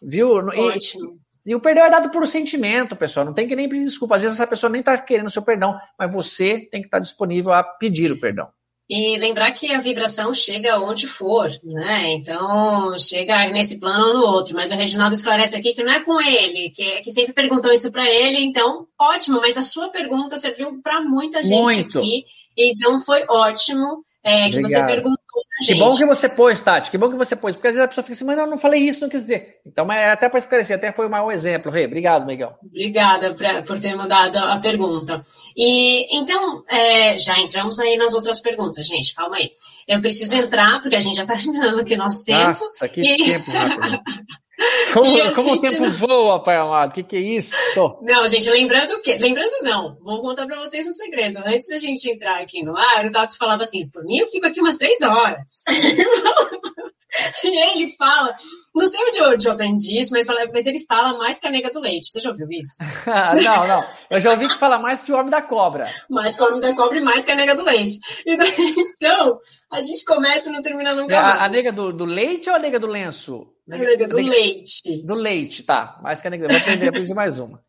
Viu? 0.00 0.28
Ótimo. 0.30 1.16
E, 1.16 1.29
e 1.44 1.54
o 1.54 1.60
perdão 1.60 1.84
é 1.84 1.90
dado 1.90 2.10
por 2.10 2.26
sentimento, 2.26 2.96
pessoal. 2.96 3.24
Não 3.26 3.32
tem 3.32 3.48
que 3.48 3.56
nem 3.56 3.68
pedir 3.68 3.84
desculpa. 3.84 4.16
Às 4.16 4.22
vezes 4.22 4.36
essa 4.36 4.46
pessoa 4.46 4.70
nem 4.70 4.80
está 4.80 4.96
querendo 4.98 5.26
o 5.26 5.30
seu 5.30 5.42
perdão, 5.42 5.78
mas 5.98 6.12
você 6.12 6.68
tem 6.70 6.80
que 6.80 6.86
estar 6.86 6.98
tá 6.98 7.02
disponível 7.02 7.52
a 7.52 7.62
pedir 7.62 8.12
o 8.12 8.20
perdão. 8.20 8.48
E 8.92 9.16
lembrar 9.20 9.52
que 9.52 9.72
a 9.72 9.78
vibração 9.78 10.34
chega 10.34 10.76
onde 10.80 11.06
for, 11.06 11.48
né? 11.62 12.10
Então, 12.12 12.98
chega 12.98 13.46
nesse 13.46 13.78
plano 13.78 14.04
ou 14.04 14.14
no 14.14 14.26
outro. 14.26 14.56
Mas 14.56 14.72
o 14.72 14.74
Reginaldo 14.74 15.14
esclarece 15.14 15.54
aqui 15.54 15.72
que 15.72 15.84
não 15.84 15.92
é 15.92 16.00
com 16.00 16.20
ele, 16.20 16.70
que, 16.70 16.82
é, 16.82 17.00
que 17.00 17.08
sempre 17.08 17.32
perguntam 17.32 17.72
isso 17.72 17.92
para 17.92 18.04
ele. 18.04 18.40
Então, 18.40 18.88
ótimo, 18.98 19.40
mas 19.40 19.56
a 19.56 19.62
sua 19.62 19.90
pergunta 19.90 20.38
serviu 20.38 20.82
para 20.82 21.00
muita 21.02 21.40
gente 21.40 21.62
Muito. 21.62 21.98
aqui. 22.00 22.24
Então, 22.58 22.98
foi 22.98 23.24
ótimo 23.28 24.04
é, 24.24 24.50
que 24.50 24.60
você 24.60 24.84
perguntou 24.84 25.19
que 25.66 25.74
bom 25.74 25.94
que 25.96 26.06
você 26.06 26.28
pôs, 26.28 26.60
Tati, 26.60 26.90
que 26.90 26.98
bom 26.98 27.10
que 27.10 27.16
você 27.16 27.36
pôs, 27.36 27.54
porque 27.54 27.68
às 27.68 27.74
vezes 27.74 27.84
a 27.84 27.88
pessoa 27.88 28.02
fica 28.02 28.14
assim, 28.14 28.24
mas 28.24 28.38
eu 28.38 28.46
não 28.46 28.56
falei 28.56 28.80
isso, 28.80 29.00
não 29.00 29.08
quis 29.08 29.22
dizer. 29.22 29.60
Então, 29.66 29.84
mas 29.84 29.98
é 29.98 30.12
até 30.12 30.28
para 30.28 30.38
esclarecer, 30.38 30.76
até 30.76 30.92
foi 30.92 31.06
um 31.06 31.10
mau 31.10 31.30
exemplo, 31.30 31.70
Rê. 31.70 31.86
Obrigado, 31.86 32.26
Miguel. 32.26 32.54
Obrigada 32.64 33.34
pra, 33.34 33.62
por 33.62 33.78
ter 33.78 33.94
mandado 33.94 34.36
a 34.38 34.58
pergunta. 34.58 35.24
E 35.56 36.18
então, 36.18 36.64
é, 36.68 37.18
já 37.18 37.38
entramos 37.38 37.78
aí 37.78 37.96
nas 37.96 38.14
outras 38.14 38.40
perguntas, 38.40 38.86
gente, 38.86 39.14
calma 39.14 39.36
aí. 39.36 39.50
Eu 39.86 40.00
preciso 40.00 40.34
entrar, 40.34 40.80
porque 40.80 40.96
a 40.96 41.00
gente 41.00 41.16
já 41.16 41.22
está 41.22 41.34
terminando 41.40 41.80
aqui 41.80 41.96
nosso 41.96 42.24
tempo. 42.24 42.46
Nossa, 42.46 42.88
que 42.88 43.02
e... 43.02 43.24
tempo 43.24 43.50
rápido. 43.50 44.00
Como, 44.92 45.34
como 45.34 45.52
o 45.52 45.60
tempo 45.60 45.88
voa, 45.90 46.42
pai 46.42 46.56
amado? 46.56 46.90
O 46.90 46.94
que, 46.94 47.02
que 47.02 47.16
é 47.16 47.20
isso? 47.20 47.54
Não, 48.02 48.26
gente, 48.26 48.50
lembrando 48.50 48.92
o 48.92 49.00
quê? 49.00 49.16
Lembrando 49.20 49.62
não. 49.62 49.96
Vou 50.02 50.20
contar 50.20 50.46
para 50.46 50.58
vocês 50.58 50.86
um 50.86 50.92
segredo. 50.92 51.40
Antes 51.46 51.68
da 51.68 51.78
gente 51.78 52.10
entrar 52.10 52.40
aqui 52.40 52.62
no 52.64 52.76
ar, 52.76 53.06
o 53.06 53.12
Tato 53.12 53.38
falava 53.38 53.62
assim, 53.62 53.88
por 53.88 54.04
mim 54.04 54.18
eu 54.18 54.26
fico 54.26 54.46
aqui 54.46 54.60
umas 54.60 54.76
três 54.76 55.00
horas. 55.00 55.62
e 57.44 57.72
ele 57.72 57.88
fala, 57.96 58.34
não 58.74 58.86
sei 58.86 59.00
onde 59.08 59.46
eu, 59.46 59.52
aprendi 59.52 59.98
isso, 59.98 60.12
mas, 60.14 60.26
fala, 60.26 60.46
mas 60.52 60.66
ele 60.66 60.80
fala 60.86 61.18
mais 61.18 61.40
que 61.40 61.46
a 61.46 61.50
nega 61.50 61.70
do 61.70 61.80
leite. 61.80 62.10
Você 62.10 62.20
já 62.20 62.30
ouviu 62.30 62.48
isso? 62.50 62.78
não, 63.44 63.66
não. 63.66 63.84
Eu 64.10 64.20
já 64.20 64.30
ouvi 64.30 64.48
que 64.48 64.58
fala 64.58 64.78
mais 64.78 65.02
que 65.02 65.12
o 65.12 65.16
homem 65.16 65.30
da 65.30 65.42
cobra. 65.42 65.84
Mais 66.08 66.36
que 66.36 66.42
o 66.42 66.46
homem 66.46 66.60
da 66.60 66.74
cobra 66.74 66.98
e 66.98 67.02
mais 67.02 67.24
que 67.24 67.32
a 67.32 67.34
nega 67.34 67.54
do 67.54 67.64
leite. 67.64 67.98
Então, 69.00 69.38
a 69.72 69.80
gente 69.80 70.04
começa 70.04 70.50
e 70.50 70.52
não 70.52 70.60
termina 70.60 70.94
nunca 70.94 71.18
a, 71.18 71.22
mais. 71.22 71.42
A 71.42 71.48
nega 71.48 71.72
do, 71.72 71.92
do 71.92 72.04
leite 72.04 72.50
ou 72.50 72.56
a 72.56 72.58
nega 72.58 72.78
do 72.78 72.86
lenço? 72.86 73.46
Nega, 73.66 74.08
do 74.08 74.16
nega, 74.16 74.30
leite. 74.30 75.06
Do 75.06 75.14
leite, 75.14 75.62
tá. 75.62 75.98
Mais 76.02 76.20
que 76.20 76.28
a 76.28 76.30
nega. 76.30 76.48
Vou 76.48 76.56
aprender, 76.56 77.14
mais 77.14 77.38
uma. 77.38 77.62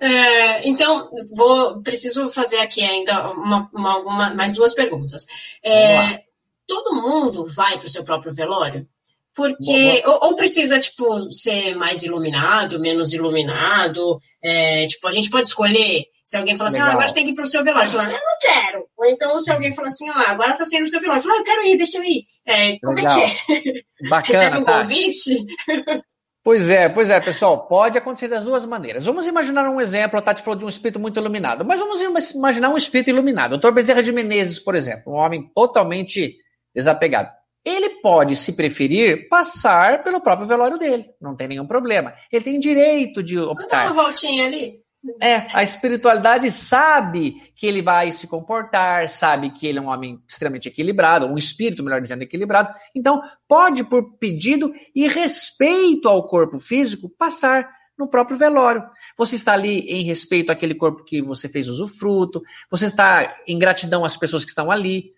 É, 0.00 0.68
então, 0.68 1.08
vou, 1.34 1.82
preciso 1.82 2.30
fazer 2.30 2.58
aqui 2.58 2.82
ainda 2.82 3.30
uma, 3.32 3.68
uma, 3.72 3.92
alguma, 3.92 4.34
mais 4.34 4.52
duas 4.52 4.74
perguntas. 4.74 5.26
É, 5.62 6.25
todo 6.66 6.94
mundo 6.94 7.46
vai 7.46 7.78
para 7.78 7.86
o 7.86 7.90
seu 7.90 8.04
próprio 8.04 8.34
velório? 8.34 8.86
Porque, 9.34 10.02
ou, 10.06 10.28
ou, 10.28 10.34
precisa, 10.34 10.80
tipo, 10.80 11.30
ser 11.30 11.74
mais 11.74 12.02
iluminado, 12.02 12.80
menos 12.80 13.12
iluminado. 13.12 14.18
É, 14.42 14.86
tipo, 14.86 15.06
a 15.06 15.10
gente 15.10 15.28
pode 15.28 15.46
escolher 15.46 16.06
se 16.24 16.38
alguém 16.38 16.56
fala 16.56 16.70
assim, 16.70 16.80
ah, 16.80 16.90
agora 16.90 17.06
você 17.06 17.14
tem 17.14 17.24
que 17.24 17.32
ir 17.32 17.34
pro 17.34 17.46
seu 17.46 17.62
velório. 17.62 17.90
Fala, 17.90 18.04
eu 18.04 18.12
não 18.12 18.38
quero. 18.40 18.86
Ou 18.96 19.04
então, 19.04 19.38
se 19.38 19.52
alguém 19.52 19.74
fala 19.74 19.88
assim, 19.88 20.08
ah, 20.08 20.30
agora 20.30 20.56
tá 20.56 20.64
sendo 20.64 20.84
o 20.84 20.88
seu 20.88 21.00
velório. 21.00 21.22
Fala, 21.22 21.34
ah, 21.34 21.38
eu 21.38 21.44
quero 21.44 21.66
ir, 21.66 21.76
deixa 21.76 21.98
eu 21.98 22.04
ir. 22.04 22.24
É, 22.46 22.78
como 22.78 22.96
Legal. 22.96 23.18
é 23.18 23.30
que 23.30 23.52
é? 24.02 24.08
Bacana, 24.08 24.38
Recebe 24.38 24.58
um 24.58 24.64
tá. 24.64 24.78
convite? 24.78 25.46
Pois 26.46 26.70
é, 26.70 26.88
pois 26.88 27.10
é, 27.10 27.18
pessoal, 27.18 27.66
pode 27.66 27.98
acontecer 27.98 28.28
das 28.28 28.44
duas 28.44 28.64
maneiras. 28.64 29.04
Vamos 29.04 29.26
imaginar 29.26 29.68
um 29.68 29.80
exemplo, 29.80 30.16
a 30.16 30.22
Tati 30.22 30.42
falou 30.44 30.56
de 30.56 30.64
um 30.64 30.68
espírito 30.68 31.00
muito 31.00 31.18
iluminado, 31.18 31.64
mas 31.64 31.80
vamos 31.80 32.00
imaginar 32.00 32.68
um 32.68 32.76
espírito 32.76 33.10
iluminado. 33.10 33.54
O 33.54 33.58
Dr. 33.58 33.72
Bezerra 33.72 34.00
de 34.00 34.12
Menezes, 34.12 34.60
por 34.60 34.76
exemplo, 34.76 35.12
um 35.12 35.16
homem 35.16 35.50
totalmente 35.52 36.36
desapegado. 36.76 37.30
Ele 37.64 38.00
pode, 38.00 38.36
se 38.36 38.54
preferir, 38.54 39.28
passar 39.28 40.04
pelo 40.04 40.20
próprio 40.20 40.46
velório 40.46 40.78
dele, 40.78 41.06
não 41.20 41.34
tem 41.34 41.48
nenhum 41.48 41.66
problema. 41.66 42.14
Ele 42.30 42.44
tem 42.44 42.60
direito 42.60 43.22
de 43.22 43.38
optar. 43.38 43.86
Dá 43.86 43.92
uma 43.92 44.04
voltinha 44.04 44.46
ali. 44.46 44.86
É, 45.22 45.46
a 45.54 45.62
espiritualidade 45.62 46.50
sabe 46.50 47.34
que 47.54 47.66
ele 47.66 47.82
vai 47.82 48.10
se 48.10 48.26
comportar, 48.26 49.08
sabe 49.08 49.50
que 49.50 49.66
ele 49.66 49.78
é 49.78 49.82
um 49.82 49.88
homem 49.88 50.20
extremamente 50.28 50.68
equilibrado, 50.68 51.26
um 51.26 51.38
espírito, 51.38 51.82
melhor 51.82 52.00
dizendo, 52.00 52.22
equilibrado. 52.22 52.72
Então, 52.94 53.20
pode, 53.48 53.84
por 53.84 54.16
pedido 54.18 54.72
e 54.94 55.06
respeito 55.06 56.08
ao 56.08 56.26
corpo 56.26 56.56
físico, 56.56 57.08
passar 57.16 57.68
no 57.98 58.08
próprio 58.08 58.36
velório. 58.36 58.82
Você 59.16 59.36
está 59.36 59.52
ali 59.52 59.80
em 59.80 60.04
respeito 60.04 60.50
àquele 60.50 60.74
corpo 60.74 61.04
que 61.04 61.22
você 61.22 61.48
fez 61.48 61.68
usufruto, 61.68 62.42
você 62.70 62.86
está 62.86 63.36
em 63.46 63.58
gratidão 63.58 64.04
às 64.04 64.16
pessoas 64.16 64.44
que 64.44 64.50
estão 64.50 64.70
ali. 64.70 65.15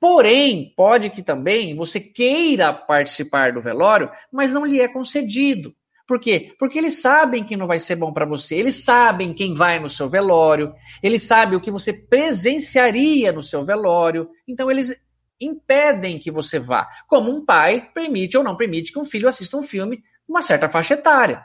Porém, 0.00 0.72
pode 0.76 1.10
que 1.10 1.22
também 1.22 1.74
você 1.74 1.98
queira 1.98 2.72
participar 2.72 3.52
do 3.52 3.60
velório, 3.60 4.10
mas 4.30 4.52
não 4.52 4.64
lhe 4.64 4.80
é 4.80 4.88
concedido. 4.88 5.74
Por 6.06 6.20
quê? 6.20 6.54
Porque 6.58 6.78
eles 6.78 7.00
sabem 7.00 7.42
que 7.42 7.56
não 7.56 7.66
vai 7.66 7.80
ser 7.80 7.96
bom 7.96 8.12
para 8.12 8.24
você, 8.24 8.56
eles 8.56 8.84
sabem 8.84 9.34
quem 9.34 9.54
vai 9.54 9.80
no 9.80 9.88
seu 9.88 10.08
velório, 10.08 10.72
eles 11.02 11.24
sabem 11.24 11.58
o 11.58 11.60
que 11.60 11.70
você 11.70 11.92
presenciaria 11.92 13.32
no 13.32 13.42
seu 13.42 13.64
velório, 13.64 14.28
então 14.46 14.70
eles 14.70 14.94
impedem 15.40 16.20
que 16.20 16.30
você 16.30 16.60
vá. 16.60 16.86
Como 17.08 17.30
um 17.30 17.44
pai 17.44 17.90
permite 17.92 18.38
ou 18.38 18.44
não 18.44 18.56
permite 18.56 18.92
que 18.92 18.98
um 18.98 19.04
filho 19.04 19.28
assista 19.28 19.56
um 19.56 19.62
filme 19.62 19.98
com 20.26 20.32
uma 20.32 20.42
certa 20.42 20.68
faixa 20.68 20.94
etária. 20.94 21.42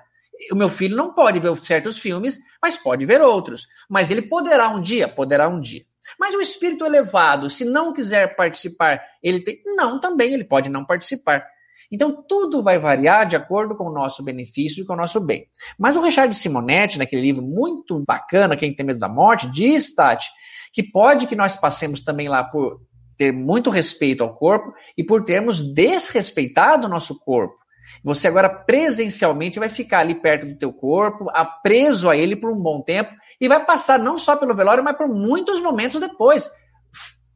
O 0.51 0.55
meu 0.55 0.69
filho 0.69 0.95
não 0.95 1.13
pode 1.13 1.39
ver 1.39 1.55
certos 1.57 1.99
filmes, 1.99 2.39
mas 2.61 2.77
pode 2.77 3.05
ver 3.05 3.21
outros. 3.21 3.67
Mas 3.89 4.11
ele 4.11 4.23
poderá 4.23 4.69
um 4.69 4.81
dia, 4.81 5.07
poderá 5.07 5.49
um 5.49 5.59
dia. 5.59 5.85
Mas 6.19 6.33
o 6.33 6.41
espírito 6.41 6.85
elevado, 6.85 7.49
se 7.49 7.65
não 7.65 7.93
quiser 7.93 8.35
participar, 8.35 9.01
ele 9.21 9.41
tem. 9.41 9.61
Não, 9.65 9.99
também 9.99 10.33
ele 10.33 10.43
pode 10.43 10.69
não 10.69 10.85
participar. 10.85 11.45
Então, 11.91 12.23
tudo 12.27 12.61
vai 12.61 12.77
variar 12.77 13.25
de 13.25 13.35
acordo 13.35 13.75
com 13.75 13.85
o 13.85 13.93
nosso 13.93 14.23
benefício 14.23 14.83
e 14.83 14.85
com 14.85 14.93
o 14.93 14.97
nosso 14.97 15.25
bem. 15.25 15.47
Mas 15.79 15.97
o 15.97 16.01
Richard 16.01 16.33
Simonetti, 16.35 16.97
naquele 16.97 17.21
livro 17.21 17.41
muito 17.41 18.03
bacana, 18.05 18.57
Quem 18.57 18.75
Tem 18.75 18.85
Medo 18.85 18.99
da 18.99 19.09
Morte, 19.09 19.49
diz, 19.49 19.93
Tati, 19.95 20.29
que 20.73 20.83
pode 20.83 21.27
que 21.27 21.35
nós 21.35 21.55
passemos 21.55 22.01
também 22.01 22.29
lá 22.29 22.43
por 22.43 22.81
ter 23.17 23.31
muito 23.31 23.69
respeito 23.69 24.23
ao 24.23 24.35
corpo 24.35 24.73
e 24.97 25.03
por 25.03 25.23
termos 25.23 25.61
desrespeitado 25.73 26.87
o 26.87 26.89
nosso 26.89 27.19
corpo. 27.23 27.55
Você 28.03 28.27
agora 28.27 28.49
presencialmente 28.49 29.59
vai 29.59 29.69
ficar 29.69 29.99
ali 29.99 30.15
perto 30.15 30.47
do 30.47 30.57
teu 30.57 30.71
corpo, 30.71 31.25
preso 31.61 32.09
a 32.09 32.15
ele 32.15 32.35
por 32.35 32.51
um 32.51 32.61
bom 32.61 32.81
tempo 32.81 33.11
e 33.41 33.47
vai 33.47 33.65
passar 33.65 33.97
não 33.97 34.19
só 34.19 34.35
pelo 34.35 34.55
velório, 34.55 34.83
mas 34.83 34.95
por 34.95 35.07
muitos 35.07 35.59
momentos 35.59 35.99
depois 35.99 36.47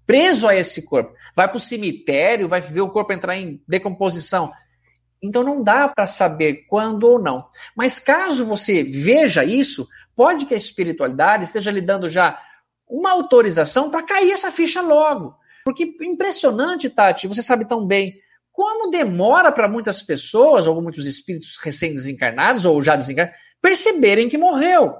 preso 0.05 0.47
a 0.47 0.55
esse 0.55 0.85
corpo. 0.85 1.15
Vai 1.35 1.47
para 1.47 1.57
o 1.57 1.59
cemitério, 1.59 2.47
vai 2.47 2.61
ver 2.61 2.81
o 2.81 2.91
corpo 2.91 3.11
entrar 3.11 3.35
em 3.35 3.59
decomposição. 3.67 4.53
Então 5.21 5.43
não 5.43 5.63
dá 5.63 5.87
para 5.87 6.05
saber 6.05 6.67
quando 6.67 7.05
ou 7.05 7.19
não. 7.19 7.47
Mas 7.75 7.99
caso 7.99 8.45
você 8.45 8.83
veja 8.83 9.43
isso, 9.43 9.87
pode 10.15 10.45
que 10.45 10.53
a 10.53 10.57
espiritualidade 10.57 11.45
esteja 11.45 11.71
lhe 11.71 11.81
dando 11.81 12.07
já 12.07 12.39
uma 12.87 13.11
autorização 13.11 13.89
para 13.89 14.03
cair 14.03 14.31
essa 14.31 14.51
ficha 14.51 14.81
logo. 14.81 15.35
Porque 15.65 15.95
impressionante, 16.01 16.87
Tati, 16.87 17.27
você 17.27 17.41
sabe 17.41 17.67
tão 17.67 17.87
bem 17.87 18.13
como 18.51 18.91
demora 18.91 19.51
para 19.51 19.67
muitas 19.67 20.01
pessoas, 20.01 20.65
ou 20.67 20.81
muitos 20.81 21.07
espíritos 21.07 21.57
recém-desencarnados, 21.57 22.63
ou 22.63 22.81
já 22.81 22.95
desencarnados, 22.95 23.37
perceberem 23.59 24.29
que 24.29 24.37
morreu. 24.37 24.93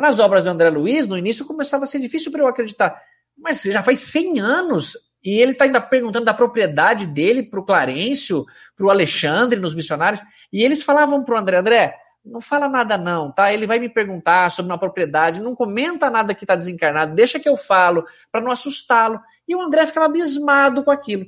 Nas 0.00 0.18
obras 0.18 0.44
do 0.44 0.50
André 0.50 0.70
Luiz, 0.70 1.06
no 1.06 1.18
início 1.18 1.44
começava 1.44 1.84
a 1.84 1.86
ser 1.86 2.00
difícil 2.00 2.32
para 2.32 2.40
eu 2.40 2.48
acreditar. 2.48 3.00
Mas 3.36 3.62
já 3.62 3.82
faz 3.82 4.00
100 4.00 4.40
anos 4.40 4.96
e 5.22 5.40
ele 5.42 5.52
está 5.52 5.66
ainda 5.66 5.80
perguntando 5.80 6.24
da 6.24 6.32
propriedade 6.32 7.06
dele 7.06 7.42
para 7.42 7.60
o 7.60 7.64
Clarencio, 7.64 8.46
para 8.74 8.86
o 8.86 8.90
Alexandre, 8.90 9.60
nos 9.60 9.74
missionários. 9.74 10.22
E 10.50 10.62
eles 10.62 10.82
falavam 10.82 11.22
para 11.22 11.34
o 11.34 11.38
André: 11.38 11.58
André, 11.58 11.94
não 12.24 12.40
fala 12.40 12.66
nada 12.66 12.96
não, 12.96 13.30
tá? 13.30 13.52
Ele 13.52 13.66
vai 13.66 13.78
me 13.78 13.90
perguntar 13.90 14.50
sobre 14.50 14.72
uma 14.72 14.78
propriedade, 14.78 15.40
não 15.40 15.54
comenta 15.54 16.08
nada 16.08 16.34
que 16.34 16.44
está 16.44 16.54
desencarnado, 16.54 17.14
deixa 17.14 17.38
que 17.38 17.48
eu 17.48 17.56
falo, 17.56 18.04
para 18.32 18.40
não 18.40 18.50
assustá-lo. 18.50 19.20
E 19.46 19.54
o 19.54 19.60
André 19.60 19.86
ficava 19.86 20.06
abismado 20.06 20.82
com 20.82 20.90
aquilo. 20.90 21.26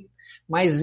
Mas 0.49 0.81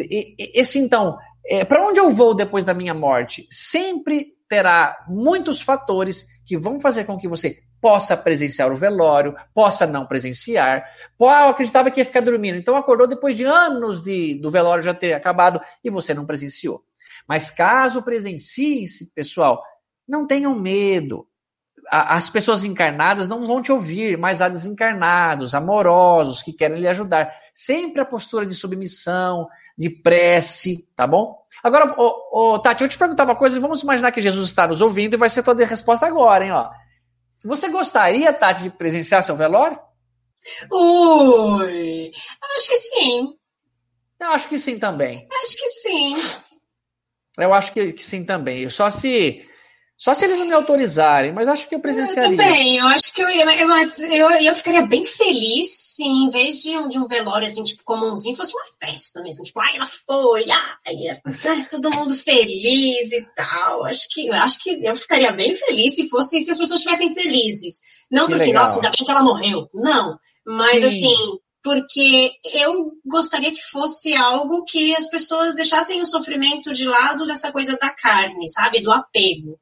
esse 0.54 0.78
então, 0.78 1.18
é, 1.44 1.64
para 1.64 1.84
onde 1.84 1.98
eu 1.98 2.08
vou 2.08 2.34
depois 2.34 2.64
da 2.64 2.72
minha 2.72 2.94
morte? 2.94 3.46
Sempre 3.50 4.26
terá 4.48 5.04
muitos 5.08 5.60
fatores 5.60 6.26
que 6.46 6.56
vão 6.56 6.80
fazer 6.80 7.04
com 7.04 7.18
que 7.18 7.28
você 7.28 7.56
possa 7.80 8.16
presenciar 8.16 8.70
o 8.70 8.76
velório, 8.76 9.34
possa 9.54 9.86
não 9.86 10.06
presenciar. 10.06 10.84
Pô, 11.16 11.30
eu 11.30 11.48
acreditava 11.48 11.90
que 11.90 12.00
ia 12.00 12.04
ficar 12.04 12.20
dormindo, 12.20 12.58
então 12.58 12.76
acordou 12.76 13.06
depois 13.06 13.36
de 13.36 13.44
anos 13.44 14.02
de, 14.02 14.38
do 14.40 14.50
velório 14.50 14.82
já 14.82 14.94
ter 14.94 15.14
acabado 15.14 15.60
e 15.82 15.90
você 15.90 16.12
não 16.12 16.26
presenciou. 16.26 16.84
Mas 17.26 17.50
caso 17.50 18.02
presencie, 18.02 18.84
pessoal, 19.14 19.62
não 20.06 20.26
tenham 20.26 20.54
medo. 20.54 21.26
As 21.88 22.30
pessoas 22.30 22.62
encarnadas 22.62 23.26
não 23.26 23.46
vão 23.46 23.60
te 23.60 23.72
ouvir, 23.72 24.16
mas 24.16 24.40
há 24.40 24.48
desencarnados, 24.48 25.54
amorosos, 25.54 26.42
que 26.42 26.52
querem 26.52 26.78
lhe 26.78 26.86
ajudar. 26.86 27.32
Sempre 27.52 28.00
a 28.00 28.04
postura 28.04 28.46
de 28.46 28.54
submissão, 28.54 29.48
de 29.76 29.90
prece, 29.90 30.88
tá 30.94 31.06
bom? 31.06 31.40
Agora, 31.62 31.94
Tati, 32.62 32.84
eu 32.84 32.88
te 32.88 32.98
perguntar 32.98 33.24
uma 33.24 33.34
coisa, 33.34 33.58
vamos 33.58 33.82
imaginar 33.82 34.12
que 34.12 34.20
Jesus 34.20 34.46
está 34.46 34.68
nos 34.68 34.80
ouvindo 34.80 35.14
e 35.14 35.16
vai 35.16 35.28
ser 35.28 35.42
toda 35.42 35.62
a 35.64 35.66
resposta 35.66 36.06
agora, 36.06 36.44
hein, 36.44 36.52
ó. 36.52 36.70
Você 37.44 37.68
gostaria, 37.68 38.32
Tati, 38.32 38.64
de 38.64 38.70
presenciar 38.70 39.22
seu 39.22 39.36
velório? 39.36 39.78
Ui, 40.70 42.10
acho 42.56 42.68
que 42.68 42.76
sim. 42.76 43.34
Eu 44.18 44.28
acho 44.28 44.48
que 44.48 44.58
sim 44.58 44.78
também. 44.78 45.26
Acho 45.42 45.56
que 45.56 45.68
sim. 45.68 46.14
Eu 47.38 47.54
acho 47.54 47.72
que, 47.72 47.92
que 47.92 48.02
sim 48.02 48.24
também. 48.24 48.68
Só 48.68 48.90
se 48.90 49.48
só 50.00 50.14
se 50.14 50.24
eles 50.24 50.38
não 50.38 50.46
me 50.46 50.54
autorizarem, 50.54 51.30
mas 51.30 51.46
acho 51.46 51.68
que 51.68 51.74
eu 51.74 51.78
presenciaria. 51.78 52.32
Eu 52.32 52.36
também, 52.38 52.78
eu 52.78 52.86
acho 52.86 53.12
que 53.12 53.22
eu 53.22 53.28
ia, 53.28 53.44
mas 53.66 53.98
eu, 53.98 54.30
eu 54.30 54.54
ficaria 54.54 54.80
bem 54.86 55.04
feliz 55.04 55.68
se 55.68 56.02
em 56.02 56.30
vez 56.30 56.62
de 56.62 56.74
um, 56.74 56.88
de 56.88 56.98
um 56.98 57.06
velório 57.06 57.46
assim, 57.46 57.62
tipo, 57.62 57.84
comumzinho, 57.84 58.34
fosse 58.34 58.54
uma 58.56 58.64
festa 58.80 59.22
mesmo. 59.22 59.44
Tipo, 59.44 59.60
ai, 59.60 59.76
ela 59.76 59.86
foi, 59.86 60.46
ai, 60.50 61.66
todo 61.70 61.94
mundo 61.94 62.16
feliz 62.16 63.12
e 63.12 63.28
tal. 63.36 63.84
Acho 63.84 64.08
que, 64.10 64.30
acho 64.30 64.62
que 64.62 64.82
eu 64.82 64.96
ficaria 64.96 65.32
bem 65.32 65.54
feliz 65.54 65.96
se 65.96 66.08
fosse, 66.08 66.40
se 66.40 66.50
as 66.50 66.58
pessoas 66.58 66.80
estivessem 66.80 67.12
felizes. 67.12 67.82
Não 68.10 68.24
que 68.24 68.32
porque, 68.32 68.46
legal. 68.46 68.62
nossa, 68.62 68.76
ainda 68.76 68.88
bem 68.96 69.04
que 69.04 69.10
ela 69.10 69.22
morreu. 69.22 69.68
Não. 69.74 70.18
Mas 70.46 70.80
Sim. 70.80 70.86
assim, 70.86 71.38
porque 71.62 72.32
eu 72.54 72.92
gostaria 73.04 73.50
que 73.50 73.62
fosse 73.70 74.16
algo 74.16 74.64
que 74.64 74.96
as 74.96 75.10
pessoas 75.10 75.54
deixassem 75.54 76.00
o 76.00 76.06
sofrimento 76.06 76.72
de 76.72 76.86
lado 76.88 77.26
dessa 77.26 77.52
coisa 77.52 77.76
da 77.76 77.90
carne, 77.90 78.48
sabe? 78.48 78.80
Do 78.80 78.90
apego. 78.90 79.59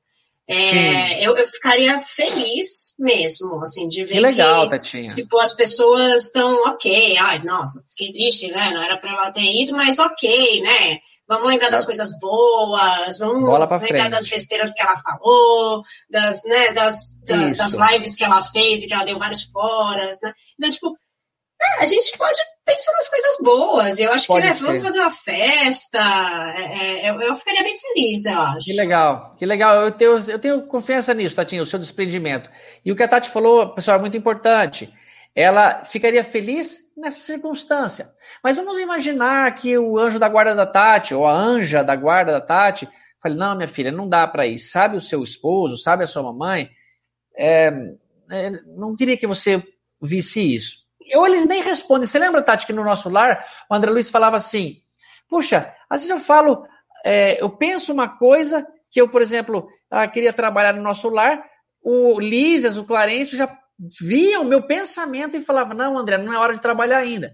É, 0.50 1.22
eu, 1.22 1.36
eu, 1.36 1.46
ficaria 1.46 2.00
feliz 2.00 2.94
mesmo, 2.98 3.60
assim, 3.62 3.86
de 3.86 4.02
ver 4.04 4.14
que, 4.14 4.20
legal, 4.20 4.62
que 4.62 4.70
Tatinha. 4.70 5.08
tipo, 5.08 5.38
as 5.38 5.52
pessoas 5.52 6.24
estão 6.24 6.62
ok, 6.64 7.18
ai, 7.18 7.42
nossa, 7.44 7.82
fiquei 7.90 8.10
triste, 8.10 8.50
né, 8.50 8.70
não 8.72 8.82
era 8.82 8.96
pra 8.96 9.10
ela 9.10 9.30
ter 9.30 9.44
ido, 9.44 9.74
mas 9.74 9.98
ok, 9.98 10.62
né, 10.62 11.00
vamos 11.28 11.48
lembrar 11.48 11.68
das 11.68 11.84
coisas 11.84 12.18
boas, 12.18 13.18
vamos 13.18 13.46
lembrar 13.46 13.80
frente. 13.80 14.08
das 14.08 14.26
besteiras 14.26 14.72
que 14.72 14.80
ela 14.80 14.96
falou, 14.96 15.82
das, 16.08 16.42
né, 16.46 16.72
das, 16.72 17.20
da, 17.26 17.50
das 17.50 17.74
lives 17.74 18.16
que 18.16 18.24
ela 18.24 18.40
fez 18.40 18.82
e 18.82 18.88
que 18.88 18.94
ela 18.94 19.04
deu 19.04 19.18
vários 19.18 19.42
foras, 19.42 20.18
né, 20.22 20.32
então, 20.58 20.70
tipo, 20.70 20.96
é, 21.60 21.82
a 21.82 21.86
gente 21.86 22.16
pode 22.16 22.38
pensar 22.64 22.92
nas 22.92 23.08
coisas 23.08 23.36
boas. 23.42 23.98
Eu 23.98 24.12
acho 24.12 24.28
pode 24.28 24.42
que, 24.42 24.48
né, 24.48 24.58
vamos 24.60 24.82
fazer 24.82 25.00
uma 25.00 25.10
festa. 25.10 25.98
É, 26.56 27.06
é, 27.06 27.10
eu, 27.10 27.20
eu, 27.20 27.34
ficaria 27.34 27.64
bem 27.64 27.74
feliz, 27.76 28.24
eu 28.24 28.40
acho. 28.40 28.66
Que 28.66 28.76
legal, 28.76 29.34
que 29.36 29.44
legal. 29.44 29.82
Eu 29.82 29.92
tenho, 29.92 30.18
eu 30.30 30.38
tenho 30.38 30.66
confiança 30.66 31.12
nisso, 31.12 31.34
Tatinho, 31.34 31.62
o 31.62 31.66
seu 31.66 31.78
desprendimento. 31.78 32.48
E 32.84 32.92
o 32.92 32.96
que 32.96 33.02
a 33.02 33.08
Tati 33.08 33.28
falou, 33.28 33.74
pessoal, 33.74 33.98
é 33.98 34.00
muito 34.00 34.16
importante. 34.16 34.92
Ela 35.34 35.84
ficaria 35.84 36.22
feliz 36.22 36.92
nessa 36.96 37.20
circunstância. 37.20 38.06
Mas 38.42 38.56
vamos 38.56 38.78
imaginar 38.78 39.52
que 39.54 39.76
o 39.76 39.98
anjo 39.98 40.18
da 40.18 40.28
guarda 40.28 40.54
da 40.54 40.66
Tati, 40.66 41.12
ou 41.12 41.26
a 41.26 41.34
anja 41.34 41.82
da 41.82 41.96
guarda 41.96 42.32
da 42.32 42.40
Tati, 42.40 42.88
fale: 43.20 43.34
Não, 43.34 43.56
minha 43.56 43.68
filha, 43.68 43.90
não 43.90 44.08
dá 44.08 44.28
para 44.28 44.46
ir. 44.46 44.58
Sabe 44.60 44.96
o 44.96 45.00
seu 45.00 45.24
esposo, 45.24 45.76
sabe 45.76 46.04
a 46.04 46.06
sua 46.06 46.22
mamãe? 46.22 46.70
É, 47.36 47.72
é, 48.30 48.50
não 48.76 48.94
queria 48.94 49.16
que 49.16 49.26
você 49.26 49.62
visse 50.00 50.54
isso 50.54 50.87
ou 51.14 51.26
eles 51.26 51.46
nem 51.46 51.62
respondem. 51.62 52.06
Você 52.06 52.18
lembra, 52.18 52.42
Tati, 52.42 52.66
que 52.66 52.72
no 52.72 52.84
nosso 52.84 53.08
lar, 53.08 53.44
o 53.70 53.74
André 53.74 53.90
Luiz 53.90 54.10
falava 54.10 54.36
assim: 54.36 54.76
Puxa, 55.28 55.74
às 55.88 56.00
vezes 56.00 56.10
eu 56.10 56.20
falo, 56.20 56.66
é, 57.04 57.42
eu 57.42 57.50
penso 57.50 57.92
uma 57.92 58.08
coisa 58.08 58.66
que 58.90 59.00
eu, 59.00 59.08
por 59.08 59.22
exemplo, 59.22 59.68
ah, 59.90 60.08
queria 60.08 60.32
trabalhar 60.32 60.72
no 60.72 60.82
nosso 60.82 61.08
lar, 61.08 61.42
o 61.82 62.18
Lízias, 62.18 62.76
o 62.76 62.84
Clarencio 62.84 63.36
já 63.36 63.56
viam 64.00 64.42
o 64.42 64.46
meu 64.46 64.66
pensamento 64.66 65.36
e 65.36 65.40
falavam: 65.40 65.76
Não, 65.76 65.98
André, 65.98 66.18
não 66.18 66.32
é 66.32 66.38
hora 66.38 66.54
de 66.54 66.60
trabalhar 66.60 66.98
ainda. 66.98 67.32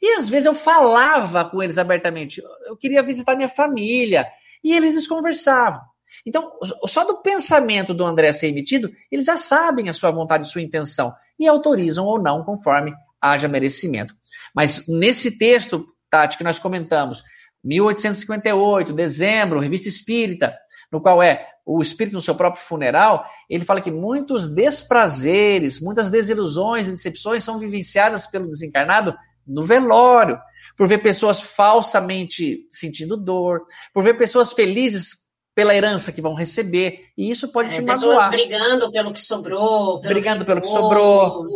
E 0.00 0.14
às 0.14 0.28
vezes 0.28 0.46
eu 0.46 0.54
falava 0.54 1.44
com 1.44 1.62
eles 1.62 1.78
abertamente: 1.78 2.42
Eu 2.66 2.76
queria 2.76 3.02
visitar 3.02 3.36
minha 3.36 3.48
família. 3.48 4.26
E 4.62 4.72
eles 4.74 4.94
desconversavam. 4.94 5.82
Então, 6.26 6.52
só 6.86 7.04
do 7.04 7.20
pensamento 7.20 7.92
do 7.92 8.04
André 8.04 8.32
ser 8.32 8.48
emitido, 8.48 8.90
eles 9.10 9.26
já 9.26 9.36
sabem 9.36 9.90
a 9.90 9.92
sua 9.92 10.10
vontade 10.10 10.46
e 10.46 10.50
sua 10.50 10.62
intenção 10.62 11.12
e 11.38 11.46
autorizam 11.46 12.06
ou 12.06 12.20
não, 12.20 12.44
conforme 12.44 12.94
haja 13.24 13.48
merecimento. 13.48 14.14
Mas 14.54 14.86
nesse 14.86 15.38
texto, 15.38 15.86
Tati, 16.10 16.36
que 16.36 16.44
nós 16.44 16.58
comentamos, 16.58 17.22
1858, 17.64 18.92
dezembro, 18.92 19.60
Revista 19.60 19.88
Espírita, 19.88 20.54
no 20.92 21.00
qual 21.00 21.22
é 21.22 21.48
o 21.64 21.80
espírito 21.80 22.12
no 22.12 22.20
seu 22.20 22.34
próprio 22.34 22.62
funeral, 22.62 23.24
ele 23.48 23.64
fala 23.64 23.80
que 23.80 23.90
muitos 23.90 24.54
desprazeres, 24.54 25.80
muitas 25.80 26.10
desilusões 26.10 26.86
e 26.86 26.90
decepções 26.90 27.42
são 27.42 27.58
vivenciadas 27.58 28.26
pelo 28.26 28.46
desencarnado 28.46 29.14
no 29.46 29.62
velório, 29.62 30.38
por 30.76 30.86
ver 30.86 30.98
pessoas 30.98 31.40
falsamente 31.40 32.66
sentindo 32.70 33.16
dor, 33.16 33.62
por 33.94 34.04
ver 34.04 34.18
pessoas 34.18 34.52
felizes 34.52 35.23
pela 35.54 35.74
herança 35.74 36.10
que 36.10 36.20
vão 36.20 36.34
receber, 36.34 37.04
e 37.16 37.30
isso 37.30 37.52
pode 37.52 37.68
é, 37.68 37.78
te 37.78 37.82
pessoas 37.84 38.16
magoar. 38.16 38.30
brigando 38.30 38.90
pelo 38.90 39.12
que 39.12 39.20
sobrou. 39.20 40.00
Pelo 40.00 40.14
brigando 40.14 40.40
que 40.40 40.46
pelo 40.46 40.60
que 40.60 40.66
sobrou. 40.66 41.46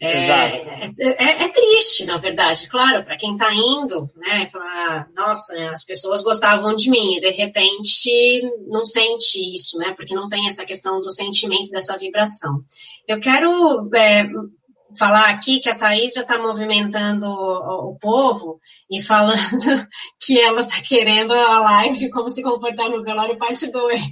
É, 0.00 0.16
Exato. 0.16 0.68
É, 0.98 1.24
é, 1.24 1.44
é, 1.44 1.48
triste, 1.48 2.06
na 2.06 2.16
verdade, 2.16 2.66
claro, 2.66 3.04
para 3.04 3.18
quem 3.18 3.34
está 3.34 3.52
indo, 3.52 4.10
né, 4.16 4.48
falar, 4.48 5.08
nossa, 5.14 5.54
as 5.70 5.84
pessoas 5.84 6.22
gostavam 6.22 6.74
de 6.74 6.90
mim, 6.90 7.16
e 7.16 7.20
de 7.20 7.30
repente 7.30 8.40
não 8.68 8.86
sente 8.86 9.38
isso, 9.54 9.76
né, 9.78 9.92
porque 9.94 10.14
não 10.14 10.28
tem 10.28 10.48
essa 10.48 10.64
questão 10.64 11.00
do 11.00 11.12
sentimento, 11.12 11.70
dessa 11.70 11.98
vibração. 11.98 12.64
Eu 13.06 13.20
quero 13.20 13.90
é, 13.94 14.26
falar 14.98 15.30
aqui 15.30 15.60
que 15.60 15.68
a 15.68 15.74
Thaís 15.74 16.12
já 16.14 16.22
está 16.22 16.38
movimentando 16.38 17.26
o, 17.26 17.90
o, 17.90 17.98
povo 17.98 18.60
e 18.90 19.00
falando 19.00 19.38
que 20.20 20.40
ela 20.40 20.60
está 20.60 20.80
querendo 20.82 21.32
a 21.32 21.60
live 21.60 22.10
como 22.10 22.28
se 22.30 22.42
comportar 22.42 22.88
no 22.88 23.02
velório 23.02 23.38
parte 23.38 23.70
2. 23.70 24.02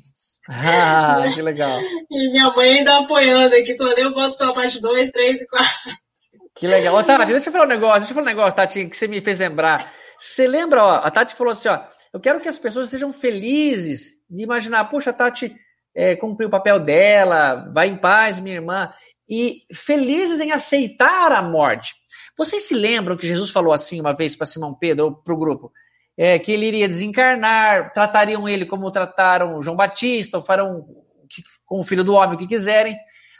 Ah, 0.48 1.24
que 1.34 1.42
legal. 1.42 1.78
E 2.10 2.30
minha 2.30 2.50
mãe 2.50 2.78
ainda 2.78 2.98
apoiando 2.98 3.54
aqui, 3.54 3.76
falando, 3.76 3.98
eu 3.98 4.12
volto 4.12 4.38
pela 4.38 4.54
parte 4.54 4.80
2, 4.80 5.10
3 5.10 5.42
e 5.42 5.48
4. 5.48 5.70
Que 6.56 6.66
legal. 6.66 6.94
Ô, 6.94 7.02
Tati, 7.02 7.30
deixa 7.32 7.48
eu 7.48 7.52
falar 7.52 7.64
um 7.64 7.68
negócio, 7.68 8.00
deixa 8.00 8.12
eu 8.12 8.14
falar 8.14 8.26
um 8.26 8.36
negócio, 8.36 8.56
Tati, 8.56 8.86
que 8.86 8.96
você 8.96 9.08
me 9.08 9.20
fez 9.20 9.38
lembrar. 9.38 9.92
Você 10.18 10.46
lembra, 10.46 10.84
ó, 10.84 10.94
a 10.96 11.10
Tati 11.10 11.34
falou 11.34 11.52
assim, 11.52 11.68
ó, 11.68 11.80
eu 12.12 12.20
quero 12.20 12.40
que 12.40 12.48
as 12.48 12.58
pessoas 12.58 12.90
sejam 12.90 13.12
felizes 13.12 14.26
de 14.28 14.42
imaginar, 14.42 14.84
puxa, 14.90 15.10
a 15.10 15.14
Tati 15.14 15.54
é, 15.94 16.16
cumpriu 16.16 16.48
o 16.48 16.50
papel 16.50 16.80
dela, 16.80 17.70
vai 17.72 17.88
em 17.88 17.98
paz, 17.98 18.38
minha 18.38 18.56
irmã 18.56 18.92
e 19.30 19.62
felizes 19.72 20.40
em 20.40 20.50
aceitar 20.50 21.30
a 21.30 21.40
morte. 21.40 21.94
Vocês 22.36 22.66
se 22.66 22.74
lembram 22.74 23.16
que 23.16 23.28
Jesus 23.28 23.50
falou 23.50 23.72
assim 23.72 24.00
uma 24.00 24.12
vez 24.12 24.34
para 24.34 24.44
Simão 24.44 24.74
Pedro, 24.74 25.04
ou 25.04 25.14
para 25.14 25.32
o 25.32 25.38
grupo? 25.38 25.72
É, 26.18 26.38
que 26.38 26.50
ele 26.50 26.66
iria 26.66 26.88
desencarnar, 26.88 27.92
tratariam 27.92 28.48
ele 28.48 28.66
como 28.66 28.90
trataram 28.90 29.62
João 29.62 29.76
Batista, 29.76 30.38
ou 30.38 30.42
farão 30.42 30.84
com 31.64 31.78
o 31.78 31.84
filho 31.84 32.02
do 32.02 32.14
homem 32.14 32.34
o 32.34 32.38
que 32.38 32.48
quiserem, 32.48 32.96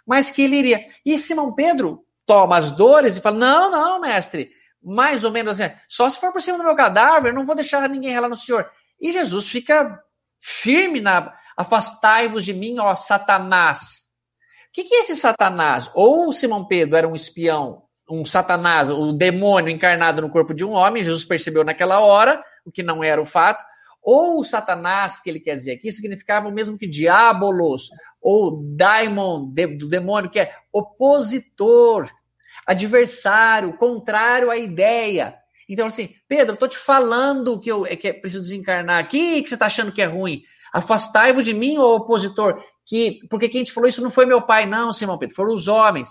mas 0.07 0.31
que 0.31 0.43
ele 0.43 0.57
iria. 0.57 0.81
E 1.05 1.19
Simão 1.19 1.53
Pedro 1.53 2.05
toma 2.25 2.57
as 2.57 2.71
dores 2.71 3.17
e 3.17 3.21
fala: 3.21 3.37
Não, 3.37 3.71
não, 3.71 4.01
mestre, 4.01 4.51
mais 4.81 5.25
ou 5.25 5.33
menos 5.33 5.61
assim, 5.61 5.75
só 5.89 6.09
se 6.09 6.21
for 6.21 6.33
por 6.33 6.41
cima 6.41 6.57
do 6.57 6.65
meu 6.65 6.77
cadáver, 6.77 7.35
não 7.35 7.45
vou 7.45 7.57
deixar 7.57 7.89
ninguém 7.89 8.13
relar 8.13 8.29
no 8.29 8.37
Senhor. 8.37 8.71
E 9.01 9.11
Jesus 9.11 9.49
fica 9.49 10.01
firme 10.39 11.01
na. 11.01 11.35
Afastai-vos 11.57 12.45
de 12.45 12.55
mim, 12.55 12.79
ó 12.79 12.95
Satanás. 12.95 14.10
Que, 14.73 14.85
que 14.85 14.95
é 14.95 15.01
esse 15.01 15.17
Satanás? 15.17 15.91
Ou 15.95 16.29
o 16.29 16.33
Simão 16.33 16.65
Pedro 16.65 16.97
era 16.97 17.09
um 17.09 17.15
espião, 17.15 17.83
um 18.09 18.25
Satanás, 18.25 18.91
o 18.91 19.11
um 19.11 19.17
demônio 19.17 19.71
encarnado 19.71 20.23
no 20.23 20.31
corpo 20.31 20.55
de 20.55 20.65
um 20.65 20.73
homem, 20.73 21.03
Jesus 21.03 21.25
percebeu 21.25 21.65
naquela 21.65 22.01
hora, 22.01 22.43
o 22.65 22.71
que 22.71 22.83
não 22.83 23.03
era 23.03 23.21
o 23.21 23.25
fato. 23.25 23.65
Ou 24.03 24.39
o 24.39 24.45
Satanás, 24.45 25.21
que 25.21 25.29
ele 25.29 25.41
quer 25.41 25.57
dizer 25.57 25.73
aqui, 25.73 25.91
significava 25.91 26.49
o 26.49 26.53
mesmo 26.53 26.79
que 26.79 26.87
diabolos, 26.87 27.91
ou 28.21 28.63
daimon, 28.77 29.53
do 29.77 29.89
demônio, 29.89 30.31
que 30.31 30.41
é 30.41 30.55
opositor, 30.73 32.09
adversário, 32.67 33.77
contrário 33.77 34.51
à 34.51 34.57
ideia. 34.57 35.35
Então, 35.69 35.87
assim, 35.87 36.15
Pedro, 36.29 36.55
eu 36.55 36.59
tô 36.59 36.67
te 36.67 36.79
falando 36.79 37.61
que 37.61 37.71
eu 37.71 37.85
é 37.85 37.97
que 37.97 38.09
é 38.09 38.13
preciso 38.13 38.43
desencarnar 38.43 38.99
aqui, 38.99 39.43
que 39.43 39.49
você 39.49 39.55
está 39.55 39.67
achando 39.67 39.93
que 39.93 40.03
é 40.03 40.07
ruim. 40.07 40.43
Afastai-vos 40.73 41.45
de 41.45 41.53
mim, 41.53 41.79
ô 41.79 41.97
opositor 41.97 42.63
que 42.91 43.21
porque 43.31 43.49
quem 43.49 43.63
te 43.63 43.73
falou 43.73 43.89
isso 43.89 44.03
não 44.03 44.11
foi 44.11 44.27
meu 44.27 44.43
pai, 44.43 44.67
não, 44.67 44.91
Simão 44.91 45.17
Pedro, 45.17 45.37
foram 45.37 45.53
os 45.53 45.69
homens. 45.69 46.09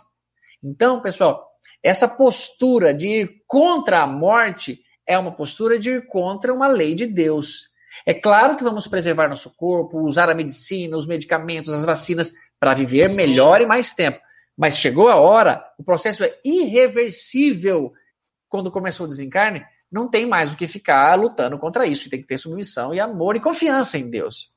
Então, 0.63 1.01
pessoal, 1.01 1.43
essa 1.83 2.07
postura 2.07 2.93
de 2.93 3.07
ir 3.07 3.43
contra 3.45 4.01
a 4.01 4.07
morte 4.07 4.79
é 5.05 5.19
uma 5.19 5.35
postura 5.35 5.77
de 5.77 5.91
ir 5.91 6.07
contra 6.07 6.53
uma 6.53 6.69
lei 6.69 6.95
de 6.95 7.05
Deus. 7.05 7.67
É 8.05 8.13
claro 8.13 8.55
que 8.55 8.63
vamos 8.63 8.87
preservar 8.87 9.27
nosso 9.27 9.57
corpo, 9.57 9.99
usar 9.99 10.29
a 10.29 10.35
medicina, 10.35 10.95
os 10.95 11.05
medicamentos, 11.05 11.73
as 11.73 11.83
vacinas 11.83 12.31
para 12.57 12.73
viver 12.73 13.03
Sim. 13.05 13.17
melhor 13.17 13.59
e 13.59 13.65
mais 13.65 13.93
tempo. 13.93 14.19
Mas 14.57 14.77
chegou 14.77 15.09
a 15.09 15.17
hora, 15.17 15.61
o 15.77 15.83
processo 15.83 16.23
é 16.23 16.33
irreversível. 16.45 17.91
Quando 18.47 18.71
começou 18.71 19.05
o 19.05 19.09
desencarne, 19.09 19.65
não 19.91 20.09
tem 20.09 20.25
mais 20.25 20.53
o 20.53 20.57
que 20.57 20.65
ficar 20.65 21.13
lutando 21.15 21.59
contra 21.59 21.85
isso. 21.85 22.09
Tem 22.09 22.21
que 22.21 22.27
ter 22.27 22.37
submissão 22.37 22.93
e 22.93 23.01
amor 23.01 23.35
e 23.35 23.41
confiança 23.41 23.97
em 23.97 24.09
Deus. 24.09 24.53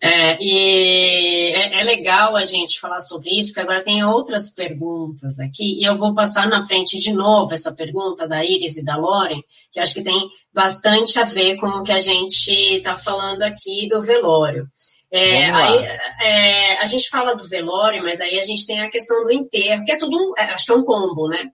É, 0.00 0.36
e 0.40 1.52
é, 1.54 1.80
é, 1.80 1.84
legal 1.84 2.36
a 2.36 2.44
gente 2.44 2.78
falar 2.78 3.00
sobre 3.00 3.30
isso, 3.30 3.48
porque 3.48 3.60
agora 3.60 3.82
tem 3.82 4.04
outras 4.04 4.50
perguntas 4.50 5.40
aqui, 5.40 5.80
e 5.80 5.84
eu 5.84 5.96
vou 5.96 6.14
passar 6.14 6.46
na 6.48 6.62
frente 6.62 6.98
de 6.98 7.12
novo 7.12 7.54
essa 7.54 7.74
pergunta 7.74 8.28
da 8.28 8.44
Iris 8.44 8.76
e 8.76 8.84
da 8.84 8.96
Loren, 8.96 9.40
que 9.72 9.80
acho 9.80 9.94
que 9.94 10.02
tem 10.02 10.28
bastante 10.52 11.18
a 11.18 11.24
ver 11.24 11.56
com 11.56 11.66
o 11.66 11.82
que 11.82 11.92
a 11.92 11.98
gente 11.98 12.50
está 12.50 12.94
falando 12.94 13.42
aqui 13.42 13.88
do 13.88 14.02
velório. 14.02 14.66
É, 15.10 15.50
aí, 15.50 15.78
é, 16.20 16.82
a 16.82 16.86
gente 16.86 17.08
fala 17.08 17.34
do 17.34 17.48
velório, 17.48 18.02
mas 18.02 18.20
aí 18.20 18.38
a 18.38 18.42
gente 18.42 18.66
tem 18.66 18.80
a 18.80 18.90
questão 18.90 19.24
do 19.24 19.32
enterro, 19.32 19.84
que 19.84 19.92
é 19.92 19.98
tudo 19.98 20.16
um, 20.16 20.32
é, 20.36 20.42
acho 20.52 20.66
que 20.66 20.72
é 20.72 20.76
um 20.76 20.84
combo, 20.84 21.28
né? 21.28 21.48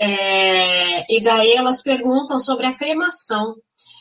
É, 0.00 1.04
e 1.12 1.22
daí 1.22 1.52
elas 1.52 1.82
perguntam 1.82 2.38
sobre 2.38 2.66
a 2.66 2.74
cremação. 2.74 3.54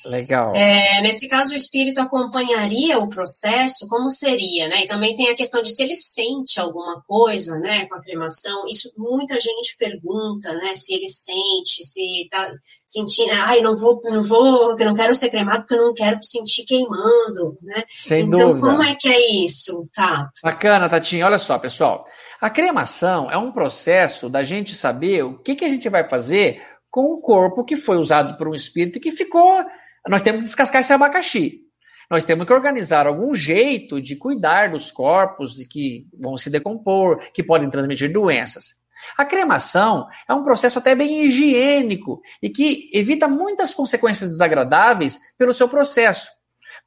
Legal. 0.07 0.55
É, 0.55 1.01
nesse 1.01 1.27
caso, 1.27 1.53
o 1.53 1.57
espírito 1.57 1.99
acompanharia 1.99 2.97
o 2.97 3.09
processo, 3.09 3.87
como 3.87 4.09
seria, 4.09 4.67
né? 4.67 4.83
E 4.83 4.87
também 4.87 5.15
tem 5.15 5.29
a 5.29 5.35
questão 5.35 5.61
de 5.61 5.71
se 5.71 5.83
ele 5.83 5.95
sente 5.95 6.59
alguma 6.59 7.01
coisa, 7.05 7.59
né, 7.59 7.85
com 7.87 7.95
a 7.95 8.01
cremação. 8.01 8.65
Isso 8.67 8.91
muita 8.97 9.39
gente 9.39 9.75
pergunta, 9.77 10.53
né, 10.53 10.73
se 10.73 10.93
ele 10.93 11.07
sente, 11.07 11.83
se 11.83 12.27
tá 12.31 12.49
sentindo, 12.85 13.31
ai, 13.33 13.61
não 13.61 13.73
vou, 13.75 14.01
não 14.03 14.23
vou, 14.23 14.75
não 14.77 14.95
quero 14.95 15.13
ser 15.13 15.29
cremado 15.29 15.61
porque 15.61 15.75
eu 15.75 15.85
não 15.85 15.93
quero 15.93 16.17
sentir 16.21 16.63
queimando, 16.63 17.57
né? 17.61 17.83
Sem 17.93 18.25
então, 18.25 18.53
dúvida. 18.53 18.67
como 18.67 18.83
é 18.83 18.95
que 18.95 19.09
é 19.09 19.43
isso, 19.43 19.85
Tato? 19.93 20.31
Bacana, 20.43 20.89
Tatinha. 20.89 21.25
Olha 21.25 21.37
só, 21.37 21.59
pessoal. 21.59 22.05
A 22.39 22.49
cremação 22.49 23.29
é 23.31 23.37
um 23.37 23.51
processo 23.51 24.29
da 24.29 24.43
gente 24.43 24.75
saber 24.75 25.23
o 25.23 25.39
que, 25.39 25.55
que 25.55 25.65
a 25.65 25.69
gente 25.69 25.89
vai 25.89 26.07
fazer 26.07 26.61
com 26.89 27.13
o 27.13 27.21
corpo 27.21 27.65
que 27.65 27.75
foi 27.75 27.97
usado 27.97 28.37
por 28.37 28.47
um 28.47 28.55
espírito 28.55 28.99
que 28.99 29.11
ficou 29.11 29.63
nós 30.09 30.21
temos 30.21 30.41
que 30.41 30.45
descascar 30.45 30.81
esse 30.81 30.93
abacaxi. 30.93 31.61
Nós 32.09 32.23
temos 32.23 32.45
que 32.45 32.53
organizar 32.53 33.05
algum 33.05 33.33
jeito 33.33 34.01
de 34.01 34.15
cuidar 34.15 34.71
dos 34.71 34.91
corpos 34.91 35.55
que 35.69 36.07
vão 36.17 36.37
se 36.37 36.49
decompor, 36.49 37.19
que 37.33 37.43
podem 37.43 37.69
transmitir 37.69 38.11
doenças. 38.11 38.75
A 39.17 39.25
cremação 39.25 40.07
é 40.27 40.33
um 40.33 40.43
processo 40.43 40.79
até 40.79 40.95
bem 40.95 41.25
higiênico 41.25 42.21
e 42.41 42.49
que 42.49 42.89
evita 42.93 43.27
muitas 43.27 43.73
consequências 43.73 44.29
desagradáveis 44.29 45.19
pelo 45.37 45.53
seu 45.53 45.67
processo. 45.67 46.29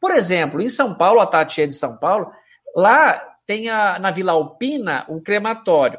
Por 0.00 0.10
exemplo, 0.10 0.60
em 0.60 0.68
São 0.68 0.96
Paulo, 0.96 1.20
a 1.20 1.26
Tati 1.26 1.62
é 1.62 1.66
de 1.66 1.74
São 1.74 1.98
Paulo, 1.98 2.32
lá 2.74 3.20
tem 3.46 3.68
a, 3.68 3.98
na 3.98 4.10
Vila 4.10 4.32
Alpina 4.32 5.04
um 5.08 5.20
crematório, 5.22 5.98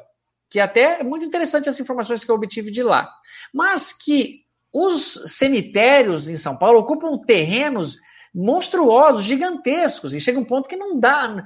que 0.50 0.60
até 0.60 1.00
é 1.00 1.04
muito 1.04 1.26
interessante 1.26 1.70
as 1.70 1.80
informações 1.80 2.24
que 2.24 2.32
eu 2.32 2.36
obtive 2.36 2.72
de 2.72 2.82
lá, 2.82 3.10
mas 3.54 3.94
que 3.94 4.42
os 4.74 5.22
cemitérios 5.26 6.30
em 6.30 6.38
São 6.38 6.58
Paulo 6.58 6.80
ocupam 6.80 7.18
terrenos 7.26 7.98
monstruosos, 8.34 9.24
gigantescos, 9.24 10.14
e 10.14 10.20
chega 10.20 10.40
um 10.40 10.46
ponto 10.46 10.70
que 10.70 10.78
não 10.78 11.00
dá, 11.00 11.44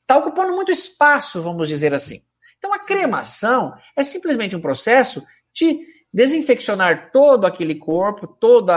está 0.00 0.18
ocupando 0.18 0.54
muito 0.54 0.70
espaço, 0.70 1.42
vamos 1.42 1.68
dizer 1.68 1.94
assim. 1.94 2.20
Então, 2.58 2.72
a 2.72 2.84
cremação 2.84 3.72
é 3.96 4.02
simplesmente 4.02 4.56
um 4.56 4.60
processo 4.60 5.24
de 5.54 5.80
desinfeccionar 6.12 7.10
todo 7.12 7.46
aquele 7.46 7.76
corpo, 7.76 8.26
todo 8.26 8.72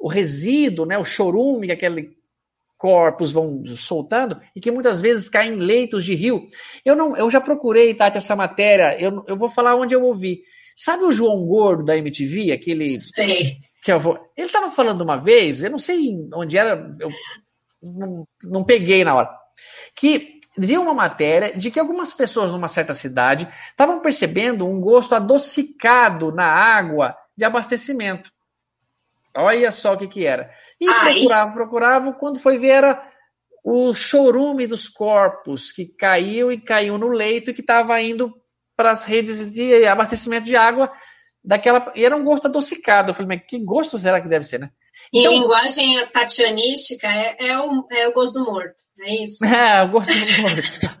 o 0.00 0.08
resíduo, 0.08 0.86
né, 0.86 0.98
o 0.98 1.04
chorume 1.04 1.66
que 1.66 1.72
aquele 1.72 2.16
corpos 2.78 3.32
vão 3.32 3.64
soltando 3.66 4.38
e 4.54 4.60
que 4.60 4.70
muitas 4.70 5.00
vezes 5.00 5.28
caem 5.28 5.54
em 5.54 5.58
leitos 5.58 6.04
de 6.04 6.14
rio. 6.14 6.44
Eu 6.84 6.94
não, 6.94 7.16
eu 7.16 7.28
já 7.30 7.40
procurei, 7.40 7.94
Tati, 7.94 8.18
essa 8.18 8.36
matéria, 8.36 9.00
eu, 9.00 9.24
eu 9.26 9.36
vou 9.36 9.48
falar 9.48 9.74
onde 9.76 9.94
eu 9.94 10.02
ouvi. 10.02 10.42
Sabe 10.76 11.04
o 11.04 11.10
João 11.10 11.46
Gordo 11.46 11.84
da 11.84 11.96
MTV? 11.96 12.52
Aquele. 12.52 13.00
Sei. 13.00 13.56
Que 13.82 13.92
eu 13.92 13.98
vou... 13.98 14.18
Ele 14.36 14.46
estava 14.46 14.68
falando 14.68 15.00
uma 15.00 15.16
vez, 15.16 15.62
eu 15.62 15.70
não 15.70 15.78
sei 15.78 15.98
onde 16.34 16.58
era, 16.58 16.94
eu 17.00 17.08
não, 17.82 18.26
não 18.42 18.64
peguei 18.64 19.04
na 19.04 19.14
hora, 19.14 19.30
que 19.94 20.40
viu 20.58 20.82
uma 20.82 20.92
matéria 20.92 21.56
de 21.56 21.70
que 21.70 21.78
algumas 21.78 22.12
pessoas 22.12 22.52
numa 22.52 22.68
certa 22.68 22.94
cidade 22.94 23.48
estavam 23.70 24.00
percebendo 24.00 24.66
um 24.66 24.80
gosto 24.80 25.14
adocicado 25.14 26.32
na 26.32 26.46
água 26.46 27.16
de 27.36 27.44
abastecimento. 27.44 28.30
Olha 29.36 29.70
só 29.70 29.94
o 29.94 29.98
que 29.98 30.08
que 30.08 30.26
era. 30.26 30.50
E 30.80 30.88
Ai. 30.88 31.12
procuravam, 31.14 31.54
procuravam, 31.54 32.12
quando 32.14 32.40
foi 32.40 32.58
ver 32.58 32.70
era 32.70 33.12
o 33.62 33.92
chorume 33.92 34.66
dos 34.66 34.88
corpos 34.88 35.70
que 35.70 35.86
caiu 35.86 36.50
e 36.50 36.60
caiu 36.60 36.96
no 36.96 37.08
leito 37.08 37.50
e 37.50 37.54
que 37.54 37.60
estava 37.60 38.00
indo 38.00 38.32
para 38.76 38.90
as 38.90 39.04
redes 39.04 39.50
de 39.50 39.86
abastecimento 39.86 40.44
de 40.44 40.56
água 40.56 40.92
daquela. 41.42 41.92
E 41.94 42.04
era 42.04 42.16
um 42.16 42.24
gosto 42.24 42.46
adocicado. 42.46 43.10
Eu 43.10 43.14
falei, 43.14 43.36
mas 43.36 43.48
que 43.48 43.58
gosto 43.58 43.98
será 43.98 44.20
que 44.20 44.28
deve 44.28 44.44
ser, 44.44 44.58
né? 44.58 44.70
Então, 45.12 45.32
em 45.32 45.40
linguagem 45.40 46.06
tatianística, 46.08 47.06
é, 47.06 47.36
é, 47.48 47.58
o, 47.58 47.86
é 47.90 48.08
o 48.08 48.12
gosto 48.12 48.38
do 48.38 48.50
morto, 48.50 48.76
é 49.00 49.22
isso? 49.22 49.44
É, 49.46 49.82
o 49.84 49.90
gosto 49.90 50.12
do 50.12 50.42
morto. 50.42 51.00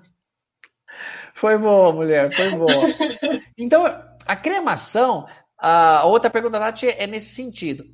foi 1.34 1.58
boa, 1.58 1.92
mulher, 1.92 2.32
foi 2.32 2.50
boa. 2.50 3.42
Então, 3.58 3.84
a 4.26 4.36
cremação, 4.36 5.26
a 5.58 6.04
outra 6.06 6.30
pergunta, 6.30 6.58
Nath, 6.58 6.84
é 6.84 7.06
nesse 7.06 7.34
sentido. 7.34 7.84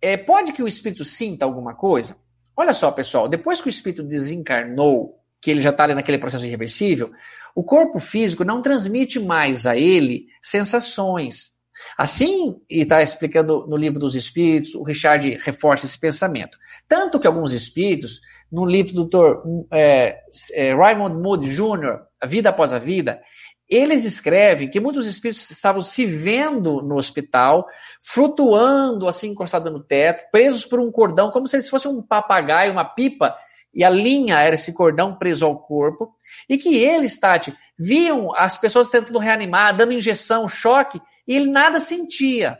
É, 0.00 0.16
pode 0.16 0.52
que 0.52 0.62
o 0.62 0.68
espírito 0.68 1.04
sinta 1.04 1.44
alguma 1.44 1.74
coisa? 1.74 2.16
Olha 2.56 2.72
só, 2.72 2.90
pessoal, 2.90 3.28
depois 3.28 3.60
que 3.60 3.68
o 3.68 3.70
espírito 3.70 4.02
desencarnou, 4.02 5.17
que 5.40 5.50
ele 5.50 5.60
já 5.60 5.70
está 5.70 5.84
ali 5.84 5.94
naquele 5.94 6.18
processo 6.18 6.46
irreversível, 6.46 7.10
o 7.54 7.62
corpo 7.62 7.98
físico 7.98 8.44
não 8.44 8.62
transmite 8.62 9.18
mais 9.18 9.66
a 9.66 9.76
ele 9.76 10.26
sensações. 10.42 11.58
Assim, 11.96 12.60
e 12.68 12.82
está 12.82 13.02
explicando 13.02 13.66
no 13.68 13.76
livro 13.76 13.98
dos 13.98 14.14
Espíritos, 14.14 14.74
o 14.74 14.82
Richard 14.82 15.38
reforça 15.40 15.86
esse 15.86 15.98
pensamento. 15.98 16.58
Tanto 16.88 17.20
que 17.20 17.26
alguns 17.26 17.52
espíritos, 17.52 18.20
no 18.50 18.64
livro 18.64 18.94
do 18.94 19.04
Dr. 19.04 19.42
É, 19.72 20.20
é, 20.52 20.74
Raymond 20.74 21.20
Moody 21.20 21.54
Jr., 21.54 22.00
A 22.20 22.26
Vida 22.26 22.50
Após 22.50 22.72
a 22.72 22.78
Vida, 22.78 23.20
eles 23.68 24.04
escrevem 24.04 24.70
que 24.70 24.80
muitos 24.80 25.06
espíritos 25.06 25.50
estavam 25.50 25.82
se 25.82 26.06
vendo 26.06 26.80
no 26.80 26.96
hospital, 26.96 27.66
flutuando 28.00 29.06
assim, 29.06 29.30
encostado 29.30 29.70
no 29.70 29.80
teto, 29.80 30.30
presos 30.32 30.64
por 30.64 30.80
um 30.80 30.90
cordão, 30.90 31.30
como 31.30 31.46
se 31.46 31.56
eles 31.56 31.68
fossem 31.68 31.90
um 31.90 32.02
papagaio, 32.02 32.72
uma 32.72 32.84
pipa, 32.84 33.36
e 33.74 33.84
a 33.84 33.90
linha 33.90 34.40
era 34.40 34.54
esse 34.54 34.72
cordão 34.72 35.16
preso 35.16 35.44
ao 35.44 35.58
corpo, 35.58 36.14
e 36.48 36.58
que 36.58 36.76
eles, 36.76 37.18
Tati, 37.18 37.56
viam 37.78 38.34
as 38.34 38.56
pessoas 38.56 38.90
tentando 38.90 39.18
reanimar, 39.18 39.76
dando 39.76 39.92
injeção, 39.92 40.48
choque, 40.48 41.00
e 41.26 41.34
ele 41.34 41.50
nada 41.50 41.78
sentia. 41.78 42.58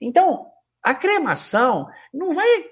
Então, 0.00 0.46
a 0.82 0.94
cremação 0.94 1.86
não 2.12 2.30
vai 2.30 2.64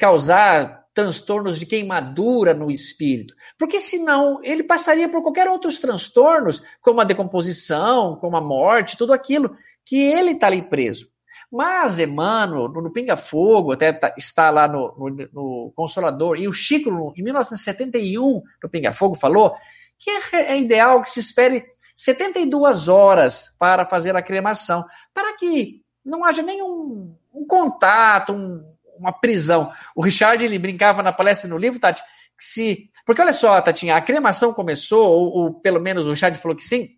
causar 0.00 0.86
transtornos 0.94 1.58
de 1.58 1.66
queimadura 1.66 2.54
no 2.54 2.70
espírito, 2.70 3.34
porque 3.56 3.78
senão 3.78 4.40
ele 4.42 4.64
passaria 4.64 5.08
por 5.08 5.22
qualquer 5.22 5.46
outros 5.46 5.78
transtornos, 5.78 6.62
como 6.80 7.00
a 7.00 7.04
decomposição, 7.04 8.16
como 8.16 8.36
a 8.36 8.40
morte, 8.40 8.96
tudo 8.96 9.12
aquilo 9.12 9.56
que 9.84 9.96
ele 9.96 10.32
está 10.32 10.48
ali 10.48 10.62
preso. 10.62 11.08
Mas 11.50 11.98
Emmanuel, 11.98 12.68
no 12.68 12.92
Pinga 12.92 13.16
Fogo, 13.16 13.72
até 13.72 13.92
tá, 13.92 14.14
está 14.18 14.50
lá 14.50 14.68
no, 14.68 14.94
no, 14.98 15.28
no, 15.32 15.72
Consolador, 15.74 16.36
e 16.36 16.46
o 16.46 16.52
Chico, 16.52 17.12
em 17.16 17.22
1971, 17.22 18.42
no 18.62 18.68
Pinga 18.68 18.92
Fogo, 18.92 19.14
falou 19.14 19.54
que 19.98 20.10
é, 20.10 20.52
é 20.52 20.60
ideal 20.60 21.02
que 21.02 21.10
se 21.10 21.20
espere 21.20 21.64
72 21.96 22.88
horas 22.88 23.56
para 23.58 23.86
fazer 23.86 24.14
a 24.14 24.22
cremação, 24.22 24.84
para 25.12 25.34
que 25.36 25.82
não 26.04 26.24
haja 26.24 26.42
nenhum 26.42 27.16
um 27.32 27.46
contato, 27.46 28.32
um, 28.32 28.58
uma 28.98 29.12
prisão. 29.12 29.72
O 29.96 30.02
Richard 30.02 30.44
ele 30.44 30.58
brincava 30.58 31.02
na 31.02 31.12
palestra 31.12 31.48
no 31.48 31.58
livro, 31.58 31.80
Tati, 31.80 32.02
que 32.36 32.44
se. 32.44 32.90
Porque 33.04 33.22
olha 33.22 33.32
só, 33.32 33.60
Tatinha, 33.60 33.96
a 33.96 34.02
cremação 34.02 34.52
começou, 34.52 35.04
ou, 35.04 35.32
ou 35.32 35.54
pelo 35.60 35.80
menos 35.80 36.06
o 36.06 36.10
Richard 36.10 36.38
falou 36.38 36.56
que 36.56 36.64
sim, 36.64 36.97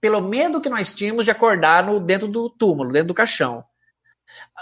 pelo 0.00 0.20
medo 0.20 0.60
que 0.60 0.68
nós 0.68 0.94
tínhamos 0.94 1.24
de 1.24 1.30
acordar 1.30 1.84
no, 1.84 2.00
dentro 2.00 2.28
do 2.28 2.48
túmulo, 2.50 2.92
dentro 2.92 3.08
do 3.08 3.14
caixão. 3.14 3.64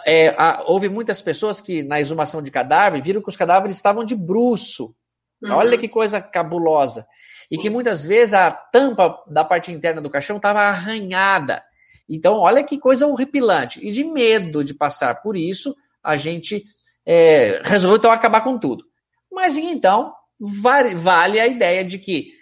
É, 0.07 0.29
a, 0.39 0.65
houve 0.67 0.89
muitas 0.89 1.21
pessoas 1.21 1.61
que, 1.61 1.83
na 1.83 1.99
exumação 1.99 2.43
de 2.43 2.51
cadáver, 2.51 3.03
viram 3.03 3.23
que 3.23 3.29
os 3.29 3.37
cadáveres 3.37 3.77
estavam 3.77 4.05
de 4.05 4.15
bruxo. 4.15 4.95
Uhum. 5.43 5.53
Olha 5.53 5.79
que 5.79 5.89
coisa 5.89 6.21
cabulosa. 6.21 7.07
Sim. 7.49 7.57
E 7.57 7.59
que 7.59 7.71
muitas 7.71 8.05
vezes 8.05 8.35
a 8.35 8.51
tampa 8.51 9.23
da 9.27 9.45
parte 9.45 9.73
interna 9.73 10.01
do 10.01 10.11
caixão 10.11 10.37
estava 10.37 10.61
arranhada. 10.61 11.63
Então, 12.09 12.35
olha 12.35 12.65
que 12.65 12.79
coisa 12.79 13.07
horripilante. 13.07 13.85
E 13.85 13.91
de 13.91 14.05
medo 14.05 14.63
de 14.63 14.75
passar 14.75 15.23
por 15.23 15.37
isso, 15.37 15.75
a 16.03 16.17
gente 16.17 16.65
é, 17.05 17.61
resolveu 17.65 17.99
então 17.99 18.11
acabar 18.11 18.43
com 18.43 18.59
tudo. 18.59 18.85
Mas 19.31 19.57
então, 19.57 20.15
vale, 20.63 20.95
vale 20.95 21.41
a 21.41 21.47
ideia 21.47 21.85
de 21.85 21.99
que 21.99 22.33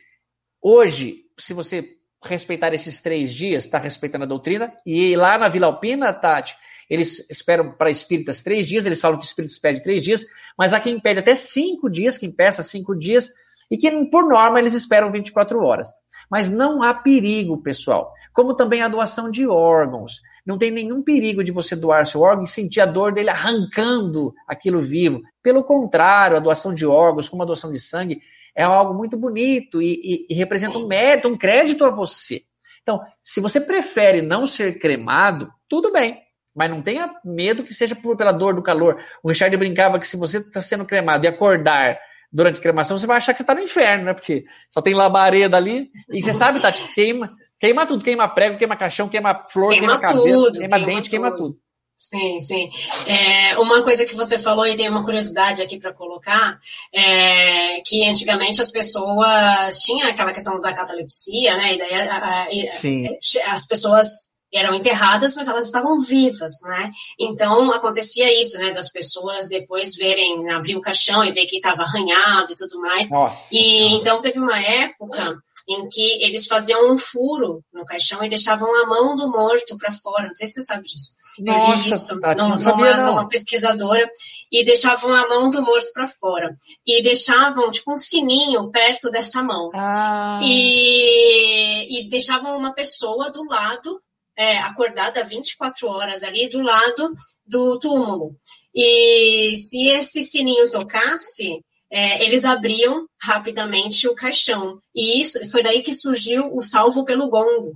hoje, 0.63 1.23
se 1.39 1.53
você 1.55 1.94
respeitar 2.25 2.73
esses 2.75 3.01
três 3.01 3.33
dias, 3.33 3.65
está 3.65 3.79
respeitando 3.79 4.25
a 4.25 4.29
doutrina. 4.29 4.73
E 4.85 5.17
lá 5.17 5.39
na 5.39 5.49
Vila 5.49 5.67
Alpina, 5.67 6.13
Tati, 6.13 6.57
eles 6.89 7.29
esperam 7.31 7.73
para 7.73 7.91
espíritas 7.91 8.43
três 8.43 8.67
dias, 8.67 8.87
eles 8.87 9.01
falam 9.01 9.19
que 9.19 9.25
espíritas 9.25 9.59
pedem 9.59 9.83
três 9.83 10.03
dias, 10.03 10.25
mas 10.59 10.73
há 10.73 10.81
quem 10.81 11.01
pede 11.01 11.21
até 11.21 11.35
cinco 11.35 11.91
dias, 11.91 12.19
quem 12.19 12.31
peça 12.31 12.63
cinco 12.63 12.95
dias, 12.97 13.31
e 13.71 13.79
que, 13.79 13.91
por 14.07 14.29
norma, 14.29 14.59
eles 14.59 14.75
esperam 14.75 15.11
24 15.11 15.59
horas. 15.63 15.89
Mas 16.31 16.51
não 16.51 16.83
há 16.83 16.95
perigo, 16.95 17.63
pessoal. 17.63 18.13
Como 18.33 18.55
também 18.55 18.83
a 18.83 18.89
doação 18.89 19.31
de 19.31 19.47
órgãos. 19.47 20.21
Não 20.47 20.59
tem 20.59 20.71
nenhum 20.71 21.03
perigo 21.03 21.43
de 21.43 21.51
você 21.51 21.75
doar 21.75 22.05
seu 22.05 22.21
órgão 22.21 22.45
e 22.45 22.49
sentir 22.49 22.81
a 22.81 22.87
dor 22.87 23.13
dele 23.13 23.31
arrancando 23.31 24.35
aquilo 24.47 24.81
vivo. 24.81 25.23
Pelo 25.43 25.65
contrário, 25.65 26.37
a 26.37 26.41
doação 26.41 26.75
de 26.75 26.85
órgãos, 26.85 27.29
como 27.29 27.43
a 27.43 27.47
doação 27.47 27.73
de 27.73 27.81
sangue, 27.81 28.21
é 28.57 28.63
algo 28.63 28.95
muito 28.95 29.17
bonito 29.17 29.83
e, 29.83 29.95
e, 29.95 30.27
e 30.31 30.35
representa 30.35 30.75
Sim. 30.75 30.85
um 30.85 30.87
mérito, 30.87 31.29
um 31.29 31.37
crédito 31.37 31.85
a 31.85 31.91
você. 31.91 32.43
Então, 32.83 33.01
se 33.23 33.41
você 33.41 33.61
prefere 33.61 34.23
não 34.23 34.47
ser 34.47 34.79
cremado, 34.79 35.51
tudo 35.69 35.91
bem. 35.91 36.23
Mas 36.55 36.71
não 36.71 36.81
tenha 36.81 37.13
medo 37.25 37.65
que 37.65 37.75
seja 37.75 37.97
por, 37.97 38.17
pela 38.17 38.31
dor 38.31 38.55
do 38.55 38.63
calor. 38.63 39.03
O 39.23 39.29
Richard 39.29 39.57
brincava 39.57 39.99
que 39.99 40.07
se 40.07 40.17
você 40.17 40.39
está 40.39 40.61
sendo 40.61 40.85
cremado 40.85 41.25
e 41.25 41.29
acordar 41.29 41.99
durante 42.31 42.59
a 42.59 42.63
cremação, 42.63 42.97
você 42.97 43.07
vai 43.07 43.17
achar 43.17 43.33
que 43.33 43.39
você 43.39 43.43
está 43.43 43.55
no 43.55 43.61
inferno, 43.61 44.05
né? 44.05 44.15
Porque 44.15 44.45
só 44.69 44.81
tem 44.81 44.95
labareda 44.95 45.57
ali. 45.57 45.91
E 46.13 46.23
você 46.23 46.33
sabe, 46.33 46.61
Tati, 46.61 46.95
queima, 46.95 47.29
queima 47.59 47.87
tudo. 47.87 48.05
Queima 48.05 48.29
prego, 48.29 48.57
queima 48.57 48.77
caixão, 48.77 49.09
queima 49.09 49.47
flor, 49.49 49.71
queima, 49.71 49.99
queima 49.99 50.01
cabelo, 50.01 50.45
tudo, 50.45 50.59
queima, 50.59 50.77
queima 50.77 50.87
dente, 50.87 51.03
tudo. 51.03 51.11
queima 51.11 51.37
tudo. 51.37 51.57
Sim, 51.97 52.41
sim. 52.41 52.71
É, 53.07 53.59
uma 53.59 53.83
coisa 53.83 54.05
que 54.05 54.15
você 54.15 54.39
falou 54.39 54.67
e 54.67 54.77
tem 54.77 54.89
uma 54.89 55.05
curiosidade 55.05 55.63
aqui 55.63 55.79
para 55.79 55.93
colocar 55.93 56.59
é 56.93 57.81
que 57.87 58.07
antigamente 58.07 58.61
as 58.61 58.71
pessoas 58.71 59.79
tinham 59.81 60.09
aquela 60.09 60.33
questão 60.33 60.61
da 60.61 60.75
catalepsia, 60.75 61.57
né? 61.57 61.75
E 61.75 61.79
daí 61.79 61.95
a, 61.95 62.17
a, 62.17 62.47
a, 62.47 63.55
as 63.55 63.67
pessoas 63.67 64.35
eram 64.53 64.75
enterradas, 64.75 65.35
mas 65.35 65.49
elas 65.49 65.67
estavam 65.67 66.01
vivas, 66.01 66.61
né? 66.63 66.91
Então 67.19 67.73
acontecia 67.73 68.41
isso, 68.41 68.57
né? 68.59 68.73
Das 68.73 68.91
pessoas 68.91 69.49
depois 69.49 69.97
verem, 69.97 70.51
abrir 70.51 70.77
o 70.77 70.81
caixão 70.81 71.25
e 71.25 71.33
ver 71.33 71.47
que 71.47 71.57
estava 71.57 71.83
arranhado 71.83 72.53
e 72.53 72.55
tudo 72.55 72.81
mais. 72.81 73.11
Nossa. 73.11 73.49
E 73.53 73.97
então 73.97 74.19
teve 74.19 74.39
uma 74.39 74.61
época 74.61 75.37
em 75.69 75.89
que 75.89 76.23
eles 76.23 76.47
faziam 76.47 76.93
um 76.93 76.99
furo 76.99 77.63
no 77.73 77.85
caixão 77.85 78.23
e 78.23 78.29
deixavam 78.29 78.75
a 78.83 78.87
mão 78.87 79.17
do 79.17 79.31
morto 79.31 79.77
para 79.79 79.93
fora. 79.93 80.29
Não 80.29 80.37
sei 80.37 80.47
se 80.47 80.55
você 80.55 80.63
sabe 80.65 80.85
disso. 80.85 81.13
Nossa, 81.39 81.89
isso 81.89 82.21
Tati, 82.21 82.39
não, 82.39 82.57
sabia, 82.57 82.97
numa, 82.97 83.07
numa, 83.07 83.29
pesquisadora 83.29 84.09
e 84.53 84.65
deixavam 84.65 85.13
a 85.13 85.29
mão 85.29 85.51
do 85.51 85.63
morto 85.63 85.93
para 85.93 86.07
fora 86.07 86.57
e 86.87 87.03
deixavam 87.03 87.71
tipo 87.71 87.93
um 87.93 87.97
sininho 87.97 88.71
perto 88.71 89.11
dessa 89.11 89.43
mão 89.43 89.71
ah. 89.75 90.39
e, 90.43 92.01
e 92.01 92.09
deixavam 92.09 92.57
uma 92.57 92.73
pessoa 92.73 93.33
do 93.33 93.45
lado 93.45 94.01
é, 94.37 94.59
acordada 94.59 95.25
24 95.25 95.89
horas 95.89 96.23
ali 96.23 96.49
do 96.49 96.63
lado 96.63 97.13
do 97.47 97.79
túmulo. 97.79 98.37
E 98.75 99.57
se 99.57 99.89
esse 99.89 100.23
sininho 100.23 100.71
tocasse, 100.71 101.61
é, 101.95 102.25
eles 102.25 102.45
abriam 102.45 103.07
rapidamente 103.23 104.09
o 104.09 104.17
caixão. 104.17 104.81
E 104.93 105.21
isso 105.21 105.39
foi 105.53 105.63
daí 105.63 105.81
que 105.81 105.93
surgiu 105.93 106.53
o 106.53 106.61
salvo 106.61 107.05
pelo 107.05 107.31
gongo. 107.31 107.73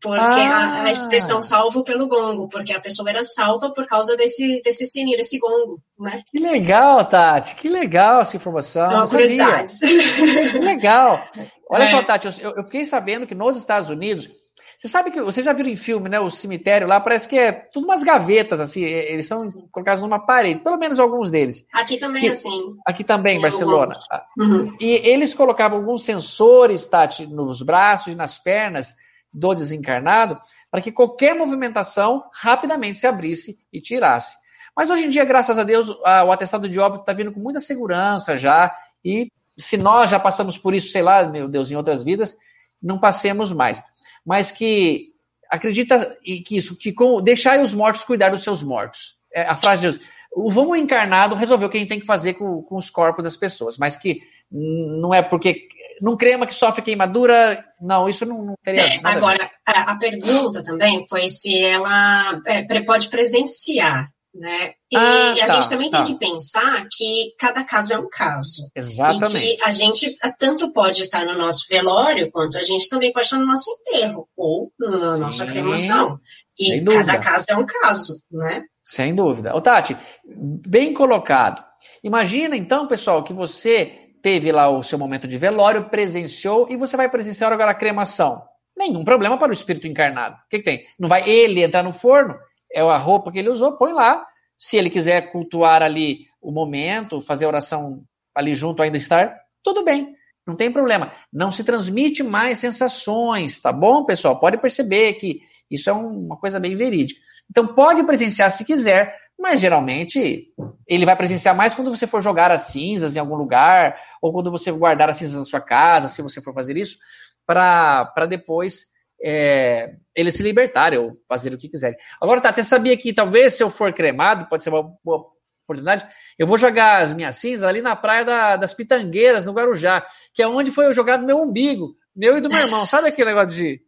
Porque 0.00 0.20
ah. 0.20 0.56
a, 0.56 0.82
a, 0.84 0.90
expressão 0.92 1.42
salvo 1.42 1.82
pelo 1.82 2.06
gongo, 2.06 2.48
porque 2.48 2.72
a 2.72 2.80
pessoa 2.80 3.10
era 3.10 3.24
salva 3.24 3.72
por 3.72 3.84
causa 3.86 4.16
desse, 4.16 4.62
desse 4.62 4.86
sininho, 4.86 5.16
desse 5.16 5.40
gongo, 5.40 5.80
né? 5.98 6.22
Que 6.30 6.38
legal, 6.38 7.08
Tati, 7.08 7.56
que 7.56 7.68
legal 7.68 8.20
essa 8.20 8.36
informação. 8.36 8.88
Não, 8.88 9.08
curiosidades. 9.08 9.80
Que 9.80 10.58
legal. 10.60 11.26
Olha 11.68 11.84
é. 11.84 11.90
só, 11.90 12.02
Tati, 12.04 12.40
eu, 12.40 12.52
eu 12.54 12.62
fiquei 12.62 12.84
sabendo 12.84 13.26
que 13.26 13.34
nos 13.34 13.56
Estados 13.56 13.90
Unidos 13.90 14.28
você 14.78 14.88
sabe 14.88 15.10
que 15.10 15.22
vocês 15.22 15.46
já 15.46 15.52
viram 15.52 15.70
em 15.70 15.76
filme, 15.76 16.08
né? 16.08 16.20
O 16.20 16.30
cemitério 16.30 16.86
lá 16.86 17.00
parece 17.00 17.28
que 17.28 17.38
é 17.38 17.52
tudo 17.52 17.84
umas 17.84 18.04
gavetas, 18.04 18.60
assim, 18.60 18.82
eles 18.82 19.26
são 19.26 19.38
colocados 19.72 20.02
numa 20.02 20.18
parede, 20.18 20.60
pelo 20.60 20.76
menos 20.76 20.98
alguns 20.98 21.30
deles. 21.30 21.66
Aqui 21.72 21.96
também 21.96 22.22
que, 22.22 22.28
é 22.28 22.32
assim. 22.32 22.76
Aqui 22.86 23.04
também, 23.04 23.38
em 23.38 23.40
Barcelona. 23.40 23.94
Uhum. 24.36 24.76
E 24.80 24.92
eles 25.08 25.34
colocavam 25.34 25.78
alguns 25.78 26.04
sensores, 26.04 26.86
Tati, 26.86 27.26
nos 27.26 27.62
braços 27.62 28.12
e 28.12 28.16
nas 28.16 28.38
pernas 28.38 28.94
do 29.32 29.54
desencarnado, 29.54 30.38
para 30.70 30.80
que 30.80 30.92
qualquer 30.92 31.34
movimentação 31.34 32.24
rapidamente 32.32 32.98
se 32.98 33.06
abrisse 33.06 33.58
e 33.72 33.80
tirasse. 33.80 34.36
Mas 34.76 34.90
hoje 34.90 35.06
em 35.06 35.08
dia, 35.08 35.24
graças 35.24 35.58
a 35.58 35.62
Deus, 35.62 35.88
o 35.88 36.32
atestado 36.32 36.68
de 36.68 36.78
óbito 36.78 37.00
está 37.00 37.14
vindo 37.14 37.32
com 37.32 37.40
muita 37.40 37.60
segurança 37.60 38.36
já, 38.36 38.74
e 39.02 39.30
se 39.56 39.78
nós 39.78 40.10
já 40.10 40.20
passamos 40.20 40.58
por 40.58 40.74
isso, 40.74 40.92
sei 40.92 41.02
lá, 41.02 41.26
meu 41.26 41.48
Deus, 41.48 41.70
em 41.70 41.76
outras 41.76 42.02
vidas, 42.02 42.36
não 42.82 42.98
passemos 42.98 43.52
mais 43.52 43.82
mas 44.26 44.50
que 44.50 45.12
acredita 45.50 46.16
que 46.44 46.56
isso, 46.56 46.76
que 46.76 46.92
com, 46.92 47.22
deixai 47.22 47.62
os 47.62 47.72
mortos 47.72 48.04
cuidar 48.04 48.30
dos 48.30 48.42
seus 48.42 48.62
mortos. 48.62 49.14
É, 49.32 49.42
a 49.42 49.56
frase 49.56 49.82
de 49.82 49.88
Deus, 49.88 50.00
o 50.34 50.50
vamos 50.50 50.76
encarnado 50.78 51.34
resolveu 51.34 51.68
o 51.68 51.70
que 51.70 51.76
a 51.76 51.80
gente 51.80 51.88
tem 51.88 52.00
que 52.00 52.06
fazer 52.06 52.34
com, 52.34 52.62
com 52.62 52.76
os 52.76 52.90
corpos 52.90 53.22
das 53.22 53.36
pessoas, 53.36 53.78
mas 53.78 53.96
que 53.96 54.20
não 54.50 55.14
é 55.14 55.22
porque 55.22 55.68
num 56.00 56.16
crema 56.16 56.46
que 56.46 56.54
sofre 56.54 56.82
queimadura, 56.82 57.64
não, 57.80 58.08
isso 58.08 58.26
não, 58.26 58.44
não 58.44 58.54
teria. 58.62 58.82
É, 58.82 59.00
agora, 59.04 59.50
a, 59.64 59.92
a, 59.92 59.98
pergunta 59.98 60.62
também 60.62 61.06
foi 61.08 61.28
se 61.28 61.62
ela 61.62 62.40
é, 62.44 62.82
pode 62.82 63.08
presenciar, 63.08 64.10
né? 64.38 64.72
E 64.90 64.96
ah, 64.96 65.32
a 65.32 65.46
tá, 65.46 65.54
gente 65.54 65.70
também 65.70 65.90
tá. 65.90 66.04
tem 66.04 66.14
que 66.14 66.18
pensar 66.18 66.86
que 66.90 67.34
cada 67.38 67.64
caso 67.64 67.94
é 67.94 67.98
um 67.98 68.08
caso. 68.08 68.70
Exatamente. 68.74 69.38
E 69.38 69.56
que 69.56 69.62
a 69.62 69.70
gente 69.70 70.16
tanto 70.38 70.72
pode 70.72 71.02
estar 71.02 71.24
no 71.24 71.36
nosso 71.36 71.66
velório, 71.68 72.30
quanto 72.30 72.58
a 72.58 72.62
gente 72.62 72.88
também 72.88 73.12
pode 73.12 73.26
estar 73.26 73.38
no 73.38 73.46
nosso 73.46 73.70
enterro, 73.70 74.28
ou 74.36 74.70
na 74.78 75.18
nossa 75.18 75.46
cremação. 75.46 76.18
E 76.58 76.82
cada 76.82 77.18
caso 77.18 77.46
é 77.50 77.56
um 77.56 77.66
caso, 77.66 78.22
né? 78.30 78.62
Sem 78.82 79.14
dúvida. 79.14 79.54
Ô, 79.54 79.60
Tati, 79.60 79.96
bem 80.24 80.94
colocado. 80.94 81.62
Imagina, 82.02 82.56
então, 82.56 82.86
pessoal, 82.86 83.24
que 83.24 83.32
você 83.32 84.06
teve 84.22 84.50
lá 84.50 84.68
o 84.68 84.82
seu 84.82 84.98
momento 84.98 85.28
de 85.28 85.38
velório, 85.38 85.88
presenciou 85.88 86.68
e 86.70 86.76
você 86.76 86.96
vai 86.96 87.08
presenciar 87.08 87.52
agora 87.52 87.72
a 87.72 87.74
cremação. 87.74 88.42
Nenhum 88.76 89.04
problema 89.04 89.38
para 89.38 89.50
o 89.50 89.52
espírito 89.52 89.86
encarnado. 89.86 90.34
O 90.34 90.48
que, 90.50 90.58
que 90.58 90.64
tem? 90.64 90.84
Não 90.98 91.08
vai 91.08 91.28
ele 91.28 91.64
entrar 91.64 91.82
no 91.82 91.92
forno? 91.92 92.34
É 92.76 92.82
a 92.82 92.98
roupa 92.98 93.32
que 93.32 93.38
ele 93.38 93.48
usou, 93.48 93.78
põe 93.78 93.94
lá. 93.94 94.22
Se 94.58 94.76
ele 94.76 94.90
quiser 94.90 95.32
cultuar 95.32 95.82
ali 95.82 96.26
o 96.42 96.52
momento, 96.52 97.22
fazer 97.22 97.46
oração 97.46 98.02
ali 98.34 98.52
junto, 98.52 98.82
ainda 98.82 98.98
estar, 98.98 99.34
tudo 99.64 99.82
bem. 99.82 100.14
Não 100.46 100.54
tem 100.54 100.70
problema. 100.70 101.10
Não 101.32 101.50
se 101.50 101.64
transmite 101.64 102.22
mais 102.22 102.58
sensações, 102.58 103.58
tá 103.58 103.72
bom, 103.72 104.04
pessoal? 104.04 104.38
Pode 104.38 104.58
perceber 104.58 105.14
que 105.14 105.40
isso 105.70 105.88
é 105.88 105.92
uma 105.94 106.36
coisa 106.36 106.60
bem 106.60 106.76
verídica. 106.76 107.18
Então 107.50 107.74
pode 107.74 108.04
presenciar 108.04 108.50
se 108.50 108.62
quiser, 108.62 109.16
mas 109.38 109.58
geralmente 109.58 110.52
ele 110.86 111.06
vai 111.06 111.16
presenciar 111.16 111.56
mais 111.56 111.74
quando 111.74 111.90
você 111.90 112.06
for 112.06 112.20
jogar 112.20 112.50
as 112.50 112.68
cinzas 112.68 113.16
em 113.16 113.18
algum 113.18 113.36
lugar, 113.36 113.96
ou 114.20 114.32
quando 114.34 114.50
você 114.50 114.70
guardar 114.70 115.08
as 115.08 115.16
cinzas 115.16 115.36
na 115.36 115.44
sua 115.44 115.60
casa, 115.60 116.08
se 116.08 116.20
você 116.20 116.42
for 116.42 116.52
fazer 116.52 116.76
isso, 116.76 116.98
para 117.46 118.26
depois 118.28 118.94
é, 119.22 119.94
ele 120.14 120.30
se 120.30 120.42
libertar 120.42 120.94
ou 120.94 121.12
fazer 121.28 121.52
o 121.52 121.58
que 121.58 121.68
quiser. 121.68 121.96
Agora, 122.20 122.40
tá, 122.40 122.52
você 122.52 122.62
sabia 122.62 122.96
que 122.96 123.12
talvez 123.12 123.54
se 123.54 123.62
eu 123.62 123.70
for 123.70 123.92
cremado, 123.92 124.46
pode 124.48 124.62
ser 124.62 124.70
uma 124.70 124.82
boa 125.04 125.26
oportunidade, 125.64 126.06
eu 126.38 126.46
vou 126.46 126.56
jogar 126.56 127.02
as 127.02 127.12
minhas 127.12 127.36
cinzas 127.36 127.64
ali 127.64 127.82
na 127.82 127.96
praia 127.96 128.24
da, 128.24 128.56
das 128.56 128.72
Pitangueiras, 128.72 129.44
no 129.44 129.52
Guarujá, 129.52 130.06
que 130.32 130.42
é 130.42 130.48
onde 130.48 130.70
foi 130.70 130.92
jogado 130.92 131.26
meu 131.26 131.38
umbigo, 131.38 131.96
meu 132.14 132.36
e 132.36 132.40
do 132.40 132.48
meu 132.48 132.58
irmão. 132.58 132.86
Sabe 132.86 133.08
aquele 133.08 133.30
negócio 133.30 133.56
de. 133.56 133.80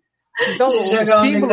Então, 0.55 0.69
o 0.69 1.07
símbolo. 1.07 1.53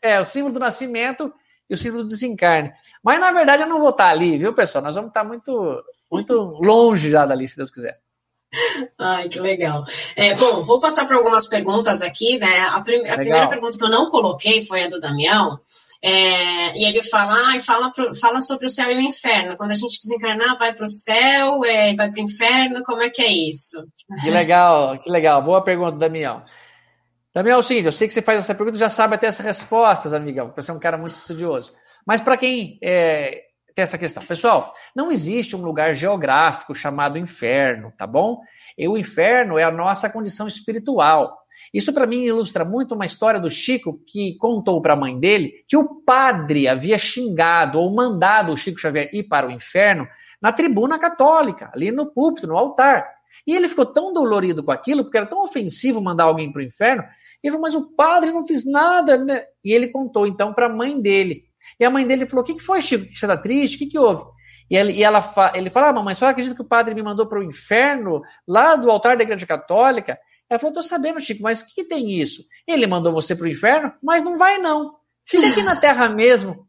É, 0.00 0.20
o 0.20 0.24
símbolo 0.24 0.54
do 0.54 0.60
nascimento 0.60 1.32
e 1.68 1.74
o 1.74 1.76
símbolo 1.76 2.04
do 2.04 2.08
desencarne. 2.08 2.72
Mas 3.02 3.20
na 3.20 3.32
verdade 3.32 3.62
eu 3.62 3.68
não 3.68 3.80
vou 3.80 3.90
estar 3.90 4.08
ali, 4.08 4.38
viu, 4.38 4.54
pessoal? 4.54 4.82
Nós 4.82 4.94
vamos 4.94 5.10
estar 5.10 5.24
muito, 5.24 5.82
muito 6.10 6.34
longe 6.62 7.10
já 7.10 7.26
dali, 7.26 7.46
se 7.46 7.56
Deus 7.56 7.70
quiser. 7.70 7.98
Ai, 8.98 9.28
que 9.28 9.38
legal. 9.38 9.84
É, 10.16 10.34
bom, 10.34 10.62
vou 10.62 10.80
passar 10.80 11.06
para 11.06 11.16
algumas 11.16 11.46
perguntas 11.46 12.02
aqui, 12.02 12.38
né? 12.38 12.60
A, 12.70 12.80
prim 12.80 13.06
a 13.06 13.16
primeira 13.16 13.48
pergunta 13.48 13.76
que 13.76 13.84
eu 13.84 13.90
não 13.90 14.08
coloquei 14.08 14.64
foi 14.64 14.84
a 14.84 14.88
do 14.88 15.00
Damião. 15.00 15.58
É, 16.02 16.78
e 16.78 16.88
ele 16.88 17.02
fala, 17.02 17.34
ah, 17.34 17.60
fala, 17.60 17.90
pro, 17.90 18.14
fala 18.14 18.40
sobre 18.40 18.66
o 18.66 18.70
céu 18.70 18.90
e 18.90 18.96
o 18.96 19.00
inferno. 19.00 19.56
Quando 19.56 19.72
a 19.72 19.74
gente 19.74 19.98
desencarnar, 20.00 20.56
vai 20.56 20.72
para 20.72 20.84
o 20.84 20.88
céu, 20.88 21.64
é, 21.64 21.94
vai 21.94 22.08
para 22.08 22.20
o 22.20 22.24
inferno, 22.24 22.82
como 22.84 23.02
é 23.02 23.10
que 23.10 23.20
é 23.20 23.32
isso? 23.32 23.76
Que 24.22 24.30
legal, 24.30 24.98
que 24.98 25.10
legal. 25.10 25.42
Boa 25.42 25.62
pergunta, 25.62 25.98
Damião. 25.98 26.42
Também 27.32 27.52
é 27.52 27.56
o 27.56 27.62
seguinte, 27.62 27.86
eu 27.86 27.92
sei 27.92 28.08
que 28.08 28.14
você 28.14 28.22
faz 28.22 28.42
essa 28.42 28.54
pergunta 28.54 28.76
e 28.76 28.80
já 28.80 28.88
sabe 28.88 29.14
até 29.14 29.26
as 29.26 29.38
respostas, 29.38 30.14
amigão, 30.14 30.46
porque 30.46 30.62
você 30.62 30.70
é 30.70 30.74
um 30.74 30.80
cara 30.80 30.96
muito 30.96 31.14
estudioso. 31.14 31.72
Mas 32.06 32.20
para 32.20 32.36
quem 32.36 32.78
é, 32.82 33.42
tem 33.78 33.84
essa 33.84 33.96
questão, 33.96 34.20
pessoal, 34.24 34.74
não 34.92 35.12
existe 35.12 35.54
um 35.54 35.62
lugar 35.62 35.94
geográfico 35.94 36.74
chamado 36.74 37.16
inferno, 37.16 37.92
tá 37.96 38.08
bom? 38.08 38.40
E 38.76 38.88
o 38.88 38.98
inferno 38.98 39.56
é 39.56 39.62
a 39.62 39.70
nossa 39.70 40.10
condição 40.10 40.48
espiritual. 40.48 41.38
Isso 41.72 41.92
para 41.92 42.04
mim 42.04 42.24
ilustra 42.24 42.64
muito 42.64 42.96
uma 42.96 43.06
história 43.06 43.38
do 43.38 43.48
Chico 43.48 44.00
que 44.04 44.36
contou 44.38 44.82
para 44.82 44.94
a 44.94 44.96
mãe 44.96 45.16
dele 45.16 45.64
que 45.68 45.76
o 45.76 46.02
padre 46.02 46.66
havia 46.66 46.98
xingado 46.98 47.78
ou 47.78 47.94
mandado 47.94 48.52
o 48.52 48.56
Chico 48.56 48.80
Xavier 48.80 49.10
ir 49.12 49.28
para 49.28 49.46
o 49.46 49.50
inferno 49.52 50.08
na 50.42 50.52
tribuna 50.52 50.98
católica, 50.98 51.70
ali 51.72 51.92
no 51.92 52.06
púlpito, 52.06 52.48
no 52.48 52.56
altar. 52.56 53.06
E 53.46 53.54
ele 53.54 53.68
ficou 53.68 53.86
tão 53.86 54.12
dolorido 54.12 54.64
com 54.64 54.72
aquilo, 54.72 55.04
porque 55.04 55.18
era 55.18 55.26
tão 55.26 55.40
ofensivo 55.40 56.00
mandar 56.00 56.24
alguém 56.24 56.50
para 56.50 56.58
o 56.58 56.64
inferno, 56.64 57.04
ele 57.40 57.52
falou, 57.52 57.62
mas 57.62 57.76
o 57.76 57.94
padre 57.94 58.32
não 58.32 58.44
fez 58.44 58.64
nada, 58.64 59.16
né? 59.16 59.44
E 59.64 59.72
ele 59.72 59.86
contou 59.92 60.26
então 60.26 60.52
para 60.52 60.66
a 60.66 60.68
mãe 60.68 61.00
dele. 61.00 61.47
E 61.78 61.84
a 61.84 61.90
mãe 61.90 62.06
dele 62.06 62.26
falou: 62.26 62.42
O 62.42 62.46
que, 62.46 62.54
que 62.54 62.62
foi, 62.62 62.80
Chico? 62.80 63.04
Que 63.04 63.16
você 63.16 63.26
está 63.26 63.36
triste? 63.36 63.76
O 63.76 63.78
que, 63.78 63.86
que 63.86 63.98
houve? 63.98 64.22
E, 64.70 64.76
ele, 64.76 64.92
e 64.92 65.02
ela, 65.02 65.20
ele 65.54 65.70
fala: 65.70 65.88
ah, 65.88 65.92
Mamãe, 65.92 66.14
só 66.14 66.28
acredito 66.28 66.54
que 66.54 66.62
o 66.62 66.68
padre 66.68 66.94
me 66.94 67.02
mandou 67.02 67.28
para 67.28 67.38
o 67.38 67.42
inferno, 67.42 68.22
lá 68.46 68.76
do 68.76 68.90
altar 68.90 69.16
da 69.16 69.22
Igreja 69.22 69.46
Católica. 69.46 70.18
Ela 70.48 70.58
falou: 70.58 70.70
Estou 70.70 70.82
sabendo, 70.82 71.20
Chico, 71.20 71.42
mas 71.42 71.60
o 71.60 71.66
que, 71.66 71.82
que 71.82 71.84
tem 71.84 72.18
isso? 72.20 72.42
Ele 72.66 72.86
mandou 72.86 73.12
você 73.12 73.34
para 73.34 73.44
o 73.44 73.48
inferno, 73.48 73.92
mas 74.02 74.22
não 74.22 74.38
vai, 74.38 74.58
não. 74.58 74.96
Fica 75.26 75.46
aqui 75.48 75.62
na 75.62 75.76
terra 75.76 76.08
mesmo. 76.08 76.66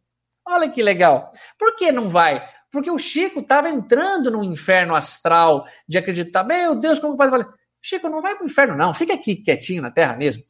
Olha 0.47 0.69
que 0.69 0.81
legal. 0.81 1.31
Por 1.57 1.75
que 1.75 1.91
não 1.91 2.09
vai? 2.09 2.43
Porque 2.71 2.91
o 2.91 2.97
Chico 2.97 3.39
estava 3.39 3.69
entrando 3.69 4.29
no 4.31 4.43
inferno 4.43 4.95
astral 4.95 5.65
de 5.87 5.97
acreditar, 5.97 6.43
meu 6.43 6.75
Deus, 6.79 6.99
como 6.99 7.13
o 7.13 7.17
padre 7.17 7.31
fala, 7.31 7.53
Chico, 7.81 8.09
não 8.09 8.21
vai 8.21 8.35
para 8.35 8.43
o 8.43 8.47
inferno, 8.47 8.75
não, 8.75 8.93
fica 8.93 9.13
aqui 9.13 9.37
quietinho 9.37 9.81
na 9.81 9.91
terra 9.91 10.15
mesmo. 10.15 10.43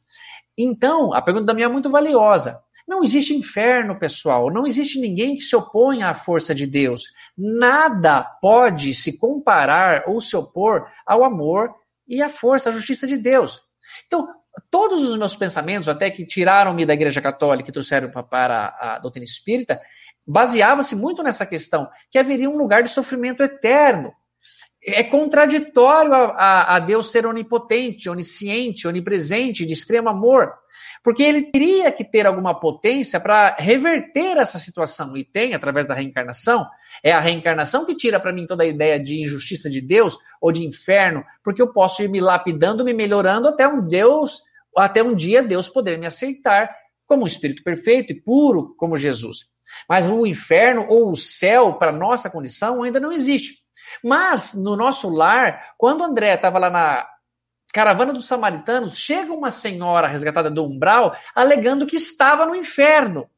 Então, 0.58 1.14
a 1.14 1.22
pergunta 1.22 1.46
da 1.46 1.54
minha 1.54 1.66
é 1.66 1.70
muito 1.70 1.88
valiosa. 1.88 2.60
Não 2.90 3.04
existe 3.04 3.32
inferno, 3.32 3.96
pessoal. 3.96 4.50
Não 4.50 4.66
existe 4.66 4.98
ninguém 4.98 5.36
que 5.36 5.42
se 5.42 5.54
oponha 5.54 6.08
à 6.08 6.14
força 6.16 6.52
de 6.52 6.66
Deus. 6.66 7.02
Nada 7.38 8.24
pode 8.42 8.92
se 8.94 9.16
comparar 9.16 10.02
ou 10.08 10.20
se 10.20 10.36
opor 10.36 10.88
ao 11.06 11.22
amor 11.22 11.72
e 12.08 12.20
à 12.20 12.28
força, 12.28 12.68
à 12.68 12.72
justiça 12.72 13.06
de 13.06 13.16
Deus. 13.16 13.60
Então, 14.08 14.26
todos 14.68 15.08
os 15.08 15.16
meus 15.16 15.36
pensamentos, 15.36 15.88
até 15.88 16.10
que 16.10 16.26
tiraram-me 16.26 16.84
da 16.84 16.92
Igreja 16.92 17.20
Católica 17.20 17.70
e 17.70 17.72
trouxeram 17.72 18.10
para 18.10 18.74
a 18.76 18.98
doutrina 18.98 19.24
espírita, 19.24 19.80
baseava-se 20.26 20.96
muito 20.96 21.22
nessa 21.22 21.46
questão, 21.46 21.88
que 22.10 22.18
haveria 22.18 22.50
um 22.50 22.56
lugar 22.56 22.82
de 22.82 22.90
sofrimento 22.90 23.40
eterno. 23.40 24.12
É 24.84 25.04
contraditório 25.04 26.12
a, 26.12 26.24
a, 26.32 26.76
a 26.76 26.80
Deus 26.80 27.12
ser 27.12 27.24
onipotente, 27.24 28.10
onisciente, 28.10 28.88
onipresente, 28.88 29.64
de 29.64 29.74
extremo 29.74 30.08
amor. 30.08 30.52
Porque 31.02 31.22
ele 31.22 31.50
teria 31.50 31.90
que 31.90 32.04
ter 32.04 32.26
alguma 32.26 32.58
potência 32.58 33.18
para 33.18 33.56
reverter 33.58 34.36
essa 34.36 34.58
situação. 34.58 35.16
E 35.16 35.24
tem, 35.24 35.54
através 35.54 35.86
da 35.86 35.94
reencarnação. 35.94 36.66
É 37.02 37.12
a 37.12 37.20
reencarnação 37.20 37.86
que 37.86 37.94
tira 37.94 38.20
para 38.20 38.32
mim 38.32 38.44
toda 38.46 38.64
a 38.64 38.66
ideia 38.66 39.02
de 39.02 39.22
injustiça 39.22 39.70
de 39.70 39.80
Deus 39.80 40.18
ou 40.40 40.52
de 40.52 40.64
inferno, 40.66 41.24
porque 41.42 41.62
eu 41.62 41.72
posso 41.72 42.02
ir 42.02 42.08
me 42.08 42.20
lapidando, 42.20 42.84
me 42.84 42.92
melhorando 42.92 43.48
até 43.48 43.66
um 43.66 43.86
Deus, 43.86 44.42
até 44.76 45.02
um 45.02 45.14
dia 45.14 45.42
Deus 45.42 45.68
poder 45.68 45.98
me 45.98 46.06
aceitar 46.06 46.70
como 47.06 47.24
um 47.24 47.26
espírito 47.26 47.62
perfeito 47.64 48.12
e 48.12 48.20
puro 48.20 48.74
como 48.76 48.98
Jesus. 48.98 49.46
Mas 49.88 50.08
o 50.08 50.26
inferno 50.26 50.86
ou 50.88 51.10
o 51.10 51.16
céu, 51.16 51.74
para 51.74 51.92
nossa 51.92 52.30
condição, 52.30 52.82
ainda 52.82 53.00
não 53.00 53.10
existe. 53.10 53.60
Mas 54.04 54.54
no 54.54 54.76
nosso 54.76 55.08
lar, 55.08 55.72
quando 55.76 56.04
André 56.04 56.34
estava 56.34 56.58
lá 56.58 56.70
na 56.70 57.06
caravana 57.72 58.12
dos 58.12 58.26
samaritanos, 58.26 58.98
chega 58.98 59.32
uma 59.32 59.50
senhora 59.50 60.06
resgatada 60.06 60.50
do 60.50 60.64
umbral 60.64 61.14
alegando 61.34 61.86
que 61.86 61.96
estava 61.96 62.46
no 62.46 62.54
inferno. 62.54 63.28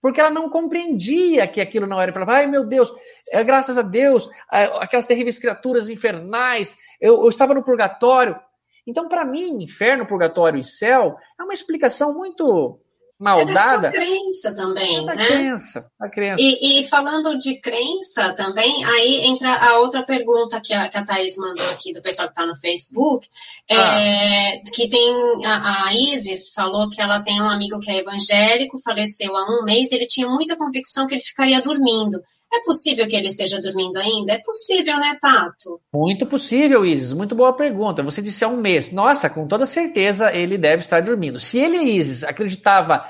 Porque 0.00 0.20
ela 0.20 0.30
não 0.30 0.48
compreendia 0.48 1.46
que 1.46 1.60
aquilo 1.60 1.86
não 1.86 2.00
era. 2.00 2.10
Ela 2.14 2.32
ai 2.32 2.46
meu 2.46 2.66
Deus, 2.66 2.90
é, 3.30 3.44
graças 3.44 3.76
a 3.76 3.82
Deus, 3.82 4.30
aquelas 4.48 5.06
terríveis 5.06 5.38
criaturas 5.38 5.90
infernais, 5.90 6.76
eu, 7.00 7.22
eu 7.22 7.28
estava 7.28 7.52
no 7.52 7.62
purgatório. 7.62 8.38
Então, 8.86 9.08
para 9.08 9.24
mim, 9.24 9.62
inferno, 9.62 10.06
purgatório 10.06 10.58
e 10.58 10.64
céu 10.64 11.16
é 11.38 11.42
uma 11.42 11.52
explicação 11.52 12.14
muito 12.14 12.80
maldada. 13.20 13.88
É 13.88 13.90
da 13.90 13.90
sua 13.90 14.00
crença 14.00 14.54
também, 14.54 14.98
é 14.98 15.04
da 15.04 15.14
né? 15.14 15.26
Crença, 15.26 15.92
da 16.00 16.08
crença. 16.08 16.42
E, 16.42 16.80
e, 16.80 16.86
falando 16.88 17.38
de 17.38 17.60
crença 17.60 18.32
também, 18.32 18.82
aí 18.86 19.26
entra 19.26 19.54
a 19.54 19.78
outra 19.78 20.02
pergunta 20.02 20.58
que 20.64 20.72
a, 20.72 20.88
que 20.88 20.96
a 20.96 21.04
Thaís 21.04 21.36
mandou 21.36 21.68
aqui 21.70 21.92
do 21.92 22.00
pessoal 22.00 22.28
que 22.28 22.32
está 22.32 22.46
no 22.46 22.56
Facebook, 22.56 23.28
é, 23.68 23.76
ah. 23.76 24.60
que 24.72 24.88
tem 24.88 25.46
a, 25.46 25.88
a, 25.88 25.94
Isis 25.94 26.48
falou 26.48 26.88
que 26.88 27.02
ela 27.02 27.22
tem 27.22 27.42
um 27.42 27.50
amigo 27.50 27.78
que 27.78 27.90
é 27.90 27.98
evangélico, 27.98 28.82
faleceu 28.82 29.36
há 29.36 29.60
um 29.60 29.64
mês, 29.64 29.92
ele 29.92 30.06
tinha 30.06 30.26
muita 30.26 30.56
convicção 30.56 31.06
que 31.06 31.14
ele 31.14 31.22
ficaria 31.22 31.60
dormindo. 31.60 32.22
É 32.52 32.60
possível 32.64 33.06
que 33.06 33.14
ele 33.14 33.28
esteja 33.28 33.60
dormindo 33.60 33.96
ainda? 33.98 34.32
É 34.32 34.38
possível, 34.38 34.96
né, 34.98 35.16
Tato? 35.20 35.80
Muito 35.94 36.26
possível, 36.26 36.84
Isis. 36.84 37.12
Muito 37.12 37.34
boa 37.34 37.52
pergunta. 37.52 38.02
Você 38.02 38.20
disse 38.20 38.44
há 38.44 38.48
um 38.48 38.56
mês. 38.56 38.90
Nossa, 38.90 39.30
com 39.30 39.46
toda 39.46 39.64
certeza 39.64 40.32
ele 40.34 40.58
deve 40.58 40.80
estar 40.80 41.00
dormindo. 41.00 41.38
Se 41.38 41.58
ele, 41.58 41.78
Isis, 41.78 42.24
acreditava 42.24 43.08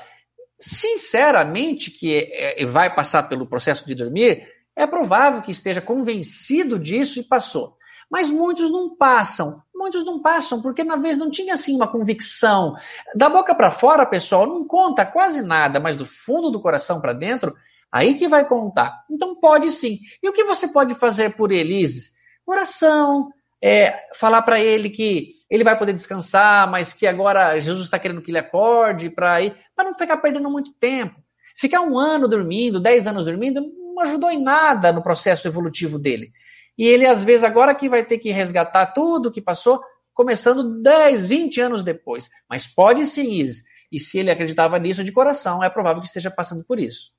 sinceramente 0.59 1.89
que 1.89 2.29
é, 2.31 2.63
vai 2.67 2.93
passar 2.93 3.23
pelo 3.23 3.47
processo 3.47 3.85
de 3.87 3.95
dormir, 3.95 4.47
é 4.75 4.85
provável 4.85 5.41
que 5.41 5.51
esteja 5.51 5.81
convencido 5.81 6.77
disso 6.77 7.19
e 7.19 7.23
passou. 7.23 7.75
Mas 8.11 8.29
muitos 8.29 8.71
não 8.71 8.95
passam. 8.95 9.61
Muitos 9.73 10.05
não 10.05 10.21
passam 10.21 10.61
porque 10.61 10.83
na 10.83 10.97
vez 10.97 11.17
não 11.17 11.31
tinha 11.31 11.55
assim 11.55 11.75
uma 11.75 11.87
convicção. 11.87 12.75
Da 13.15 13.27
boca 13.27 13.55
para 13.55 13.71
fora, 13.71 14.05
pessoal, 14.05 14.45
não 14.45 14.67
conta 14.67 15.03
quase 15.03 15.41
nada, 15.41 15.79
mas 15.79 15.97
do 15.97 16.05
fundo 16.05 16.51
do 16.51 16.61
coração 16.61 17.01
para 17.01 17.13
dentro, 17.13 17.55
Aí 17.91 18.15
que 18.15 18.27
vai 18.27 18.47
contar. 18.47 19.03
Então 19.09 19.35
pode 19.35 19.69
sim. 19.71 19.99
E 20.23 20.29
o 20.29 20.33
que 20.33 20.43
você 20.43 20.67
pode 20.67 20.95
fazer 20.95 21.35
por 21.35 21.51
ele, 21.51 21.81
Isis? 21.81 22.11
Oração, 22.45 23.29
é, 23.61 23.93
falar 24.15 24.41
para 24.43 24.59
ele 24.59 24.89
que 24.89 25.41
ele 25.49 25.63
vai 25.63 25.77
poder 25.77 25.93
descansar, 25.93 26.69
mas 26.71 26.93
que 26.93 27.05
agora 27.05 27.59
Jesus 27.59 27.85
está 27.85 27.99
querendo 27.99 28.21
que 28.21 28.31
ele 28.31 28.39
acorde 28.39 29.09
para 29.09 29.41
ir, 29.41 29.55
para 29.75 29.85
não 29.85 29.97
ficar 29.97 30.17
perdendo 30.17 30.49
muito 30.49 30.71
tempo. 30.79 31.15
Ficar 31.57 31.81
um 31.81 31.99
ano 31.99 32.27
dormindo, 32.27 32.79
dez 32.79 33.05
anos 33.05 33.25
dormindo, 33.25 33.61
não 33.61 34.01
ajudou 34.01 34.31
em 34.31 34.41
nada 34.41 34.93
no 34.93 35.03
processo 35.03 35.47
evolutivo 35.47 35.99
dele. 35.99 36.31
E 36.77 36.85
ele, 36.87 37.05
às 37.05 37.23
vezes, 37.23 37.43
agora 37.43 37.75
que 37.75 37.89
vai 37.89 38.05
ter 38.05 38.17
que 38.17 38.31
resgatar 38.31 38.93
tudo 38.93 39.31
que 39.31 39.41
passou, 39.41 39.81
começando 40.13 40.81
10, 40.81 41.27
20 41.27 41.61
anos 41.61 41.83
depois. 41.83 42.29
Mas 42.49 42.65
pode 42.65 43.03
sim, 43.05 43.39
Isis. 43.39 43.63
E 43.91 43.99
se 43.99 44.19
ele 44.19 44.31
acreditava 44.31 44.79
nisso 44.79 45.03
de 45.03 45.11
coração, 45.11 45.61
é 45.61 45.69
provável 45.69 46.01
que 46.01 46.07
esteja 46.07 46.31
passando 46.31 46.63
por 46.63 46.79
isso. 46.79 47.11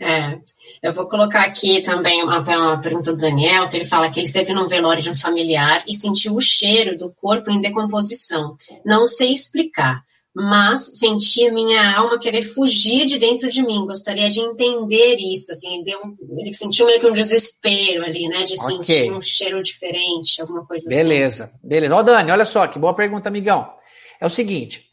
É, 0.00 0.38
eu 0.82 0.94
vou 0.94 1.06
colocar 1.06 1.42
aqui 1.42 1.82
também 1.82 2.22
uma, 2.22 2.40
uma, 2.40 2.80
pergunta 2.80 3.12
do 3.12 3.18
Daniel, 3.18 3.68
que 3.68 3.76
ele 3.76 3.84
fala 3.84 4.10
que 4.10 4.18
ele 4.18 4.26
esteve 4.26 4.54
num 4.54 4.66
velório 4.66 5.02
de 5.02 5.10
um 5.10 5.14
familiar 5.14 5.84
e 5.86 5.94
sentiu 5.94 6.34
o 6.34 6.40
cheiro 6.40 6.96
do 6.96 7.10
corpo 7.10 7.50
em 7.50 7.60
decomposição. 7.60 8.56
Não 8.82 9.06
sei 9.06 9.30
explicar, 9.30 10.02
mas 10.34 10.98
senti 10.98 11.46
a 11.46 11.52
minha 11.52 11.96
alma 11.96 12.18
querer 12.18 12.42
fugir 12.42 13.04
de 13.04 13.18
dentro 13.18 13.50
de 13.50 13.62
mim. 13.62 13.84
Gostaria 13.84 14.28
de 14.28 14.40
entender 14.40 15.16
isso, 15.16 15.52
assim, 15.52 15.84
deu, 15.84 16.00
ele 16.38 16.54
sentiu 16.54 16.86
meio 16.86 16.98
que 16.98 17.06
um 17.06 17.12
desespero 17.12 18.02
ali, 18.02 18.26
né, 18.26 18.44
de 18.44 18.54
okay. 18.54 18.68
sentir 18.68 19.12
um 19.12 19.20
cheiro 19.20 19.62
diferente, 19.62 20.40
alguma 20.40 20.64
coisa 20.64 20.88
beleza, 20.88 21.44
assim. 21.44 21.52
Beleza, 21.52 21.60
beleza. 21.62 21.94
Ó, 21.94 22.02
Dani, 22.02 22.32
olha 22.32 22.46
só, 22.46 22.66
que 22.66 22.78
boa 22.78 22.94
pergunta, 22.94 23.28
amigão. 23.28 23.70
É 24.18 24.24
o 24.24 24.30
seguinte, 24.30 24.86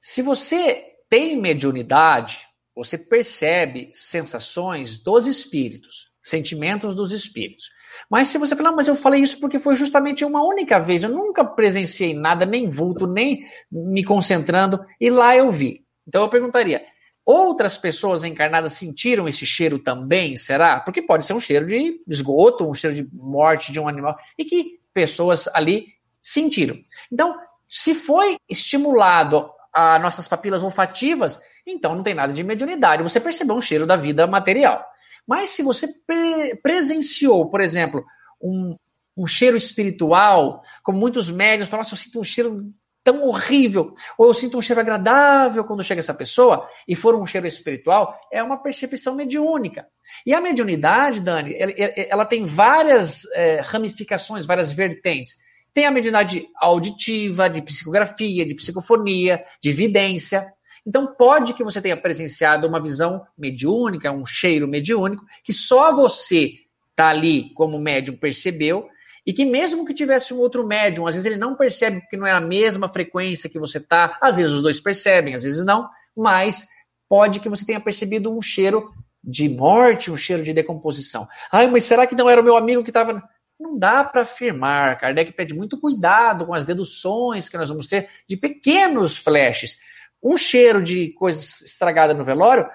se 0.00 0.22
você 0.22 0.84
tem 1.10 1.36
mediunidade, 1.36 2.51
você 2.74 2.96
percebe 2.96 3.90
sensações 3.92 4.98
dos 4.98 5.26
espíritos, 5.26 6.10
sentimentos 6.22 6.94
dos 6.94 7.12
espíritos. 7.12 7.70
Mas 8.10 8.28
se 8.28 8.38
você 8.38 8.56
falar, 8.56 8.72
mas 8.72 8.88
eu 8.88 8.94
falei 8.94 9.20
isso 9.20 9.38
porque 9.38 9.58
foi 9.58 9.74
justamente 9.74 10.24
uma 10.24 10.42
única 10.42 10.78
vez, 10.78 11.02
eu 11.02 11.10
nunca 11.10 11.44
presenciei 11.44 12.14
nada, 12.14 12.46
nem 12.46 12.70
vulto, 12.70 13.06
nem 13.06 13.46
me 13.70 14.04
concentrando, 14.04 14.84
e 15.00 15.10
lá 15.10 15.36
eu 15.36 15.50
vi. 15.50 15.84
Então 16.06 16.22
eu 16.22 16.30
perguntaria: 16.30 16.82
outras 17.24 17.76
pessoas 17.76 18.24
encarnadas 18.24 18.72
sentiram 18.72 19.28
esse 19.28 19.44
cheiro 19.44 19.78
também? 19.78 20.36
Será? 20.36 20.80
Porque 20.80 21.02
pode 21.02 21.26
ser 21.26 21.34
um 21.34 21.40
cheiro 21.40 21.66
de 21.66 22.00
esgoto, 22.08 22.68
um 22.68 22.74
cheiro 22.74 22.96
de 22.96 23.08
morte 23.12 23.72
de 23.72 23.78
um 23.78 23.88
animal, 23.88 24.16
e 24.38 24.44
que 24.44 24.80
pessoas 24.94 25.48
ali 25.54 25.86
sentiram. 26.20 26.76
Então, 27.10 27.34
se 27.68 27.94
foi 27.94 28.36
estimulado 28.48 29.50
as 29.72 30.00
nossas 30.02 30.28
papilas 30.28 30.62
olfativas, 30.62 31.40
então 31.66 31.94
não 31.94 32.02
tem 32.02 32.14
nada 32.14 32.32
de 32.32 32.42
mediunidade. 32.42 33.02
Você 33.02 33.20
percebeu 33.20 33.56
um 33.56 33.60
cheiro 33.60 33.86
da 33.86 33.96
vida 33.96 34.26
material. 34.26 34.84
Mas 35.26 35.50
se 35.50 35.62
você 35.62 35.86
pre 36.06 36.56
presenciou, 36.62 37.48
por 37.48 37.60
exemplo, 37.60 38.04
um, 38.40 38.76
um 39.16 39.26
cheiro 39.26 39.56
espiritual, 39.56 40.62
como 40.82 40.98
muitos 40.98 41.30
médios 41.30 41.68
falam, 41.68 41.84
eu 41.88 41.96
sinto 41.96 42.20
um 42.20 42.24
cheiro 42.24 42.72
tão 43.04 43.24
horrível, 43.24 43.94
ou 44.16 44.28
eu 44.28 44.34
sinto 44.34 44.56
um 44.56 44.60
cheiro 44.60 44.80
agradável 44.80 45.64
quando 45.64 45.82
chega 45.82 45.98
essa 45.98 46.14
pessoa, 46.14 46.68
e 46.86 46.94
for 46.94 47.14
um 47.14 47.26
cheiro 47.26 47.46
espiritual, 47.46 48.16
é 48.32 48.42
uma 48.42 48.62
percepção 48.62 49.14
mediúnica. 49.14 49.86
E 50.24 50.32
a 50.32 50.40
mediunidade, 50.40 51.20
Dani, 51.20 51.54
ela, 51.56 51.72
ela 51.76 52.24
tem 52.24 52.46
várias 52.46 53.24
é, 53.34 53.60
ramificações, 53.60 54.46
várias 54.46 54.72
vertentes. 54.72 55.36
Tem 55.74 55.86
a 55.86 55.90
mediunidade 55.90 56.46
auditiva, 56.60 57.48
de 57.48 57.62
psicografia, 57.62 58.46
de 58.46 58.54
psicofonia, 58.54 59.42
de 59.60 59.72
vidência. 59.72 60.44
Então 60.86 61.14
pode 61.14 61.54
que 61.54 61.62
você 61.62 61.80
tenha 61.80 61.96
presenciado 61.96 62.66
uma 62.66 62.82
visão 62.82 63.24
mediúnica, 63.38 64.10
um 64.10 64.26
cheiro 64.26 64.66
mediúnico, 64.66 65.24
que 65.44 65.52
só 65.52 65.94
você 65.94 66.54
está 66.90 67.08
ali 67.08 67.52
como 67.54 67.78
médium 67.78 68.16
percebeu, 68.16 68.88
e 69.24 69.32
que 69.32 69.44
mesmo 69.44 69.84
que 69.84 69.94
tivesse 69.94 70.34
um 70.34 70.38
outro 70.38 70.66
médium, 70.66 71.06
às 71.06 71.14
vezes 71.14 71.26
ele 71.26 71.38
não 71.38 71.54
percebe 71.54 72.00
porque 72.00 72.16
não 72.16 72.26
é 72.26 72.32
a 72.32 72.40
mesma 72.40 72.88
frequência 72.88 73.48
que 73.48 73.58
você 73.58 73.78
está, 73.78 74.18
às 74.20 74.36
vezes 74.36 74.52
os 74.52 74.62
dois 74.62 74.80
percebem, 74.80 75.34
às 75.34 75.44
vezes 75.44 75.64
não, 75.64 75.88
mas 76.16 76.68
pode 77.08 77.40
que 77.40 77.48
você 77.48 77.64
tenha 77.64 77.80
percebido 77.80 78.36
um 78.36 78.42
cheiro 78.42 78.92
de 79.22 79.48
morte, 79.48 80.10
um 80.10 80.16
cheiro 80.16 80.42
de 80.42 80.52
decomposição. 80.52 81.28
Ai, 81.52 81.66
mas 81.68 81.84
será 81.84 82.06
que 82.06 82.16
não 82.16 82.28
era 82.28 82.40
o 82.40 82.44
meu 82.44 82.56
amigo 82.56 82.82
que 82.82 82.90
estava. 82.90 83.22
Não 83.60 83.78
dá 83.78 84.02
para 84.02 84.22
afirmar. 84.22 84.98
Kardec 84.98 85.32
pede 85.32 85.54
muito 85.54 85.78
cuidado 85.78 86.44
com 86.44 86.52
as 86.52 86.64
deduções 86.64 87.48
que 87.48 87.56
nós 87.56 87.68
vamos 87.68 87.86
ter 87.86 88.08
de 88.28 88.36
pequenos 88.36 89.16
flashes 89.16 89.78
um 90.22 90.36
cheiro 90.36 90.82
de 90.82 91.12
coisa 91.14 91.40
estragada 91.40 92.14
no 92.14 92.24
velório 92.24 92.68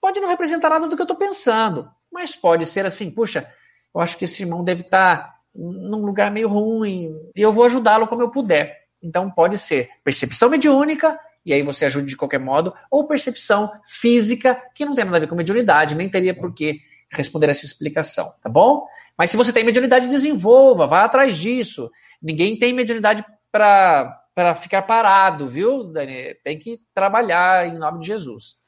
pode 0.00 0.20
não 0.20 0.28
representar 0.28 0.70
nada 0.70 0.88
do 0.88 0.96
que 0.96 1.02
eu 1.02 1.04
estou 1.04 1.16
pensando, 1.16 1.88
mas 2.12 2.34
pode 2.34 2.64
ser 2.64 2.86
assim, 2.86 3.10
puxa, 3.10 3.50
eu 3.94 4.00
acho 4.00 4.16
que 4.16 4.24
esse 4.24 4.42
irmão 4.42 4.64
deve 4.64 4.82
estar 4.82 5.16
tá 5.18 5.34
num 5.54 6.04
lugar 6.04 6.30
meio 6.30 6.48
ruim 6.48 7.10
e 7.34 7.40
eu 7.40 7.52
vou 7.52 7.64
ajudá-lo 7.64 8.06
como 8.06 8.22
eu 8.22 8.30
puder. 8.30 8.86
Então 9.02 9.30
pode 9.30 9.58
ser 9.58 9.90
percepção 10.02 10.48
mediúnica, 10.48 11.18
e 11.44 11.52
aí 11.52 11.62
você 11.62 11.84
ajuda 11.84 12.06
de 12.06 12.16
qualquer 12.16 12.40
modo, 12.40 12.74
ou 12.90 13.06
percepção 13.06 13.72
física, 13.84 14.60
que 14.74 14.84
não 14.84 14.94
tem 14.94 15.04
nada 15.04 15.16
a 15.16 15.20
ver 15.20 15.28
com 15.28 15.36
mediunidade, 15.36 15.94
nem 15.94 16.10
teria 16.10 16.34
por 16.34 16.52
que 16.52 16.80
responder 17.10 17.48
essa 17.48 17.64
explicação, 17.64 18.32
tá 18.42 18.48
bom? 18.50 18.86
Mas 19.16 19.30
se 19.30 19.36
você 19.36 19.52
tem 19.52 19.64
mediunidade, 19.64 20.08
desenvolva, 20.08 20.86
vá 20.86 21.04
atrás 21.04 21.38
disso. 21.38 21.90
Ninguém 22.20 22.58
tem 22.58 22.72
mediunidade 22.72 23.24
para 23.50 24.22
para 24.36 24.54
ficar 24.54 24.82
parado, 24.82 25.48
viu, 25.48 25.84
Dani? 25.84 26.34
Tem 26.44 26.58
que 26.58 26.78
trabalhar 26.94 27.66
em 27.66 27.78
nome 27.78 28.00
de 28.00 28.08
Jesus. 28.08 28.58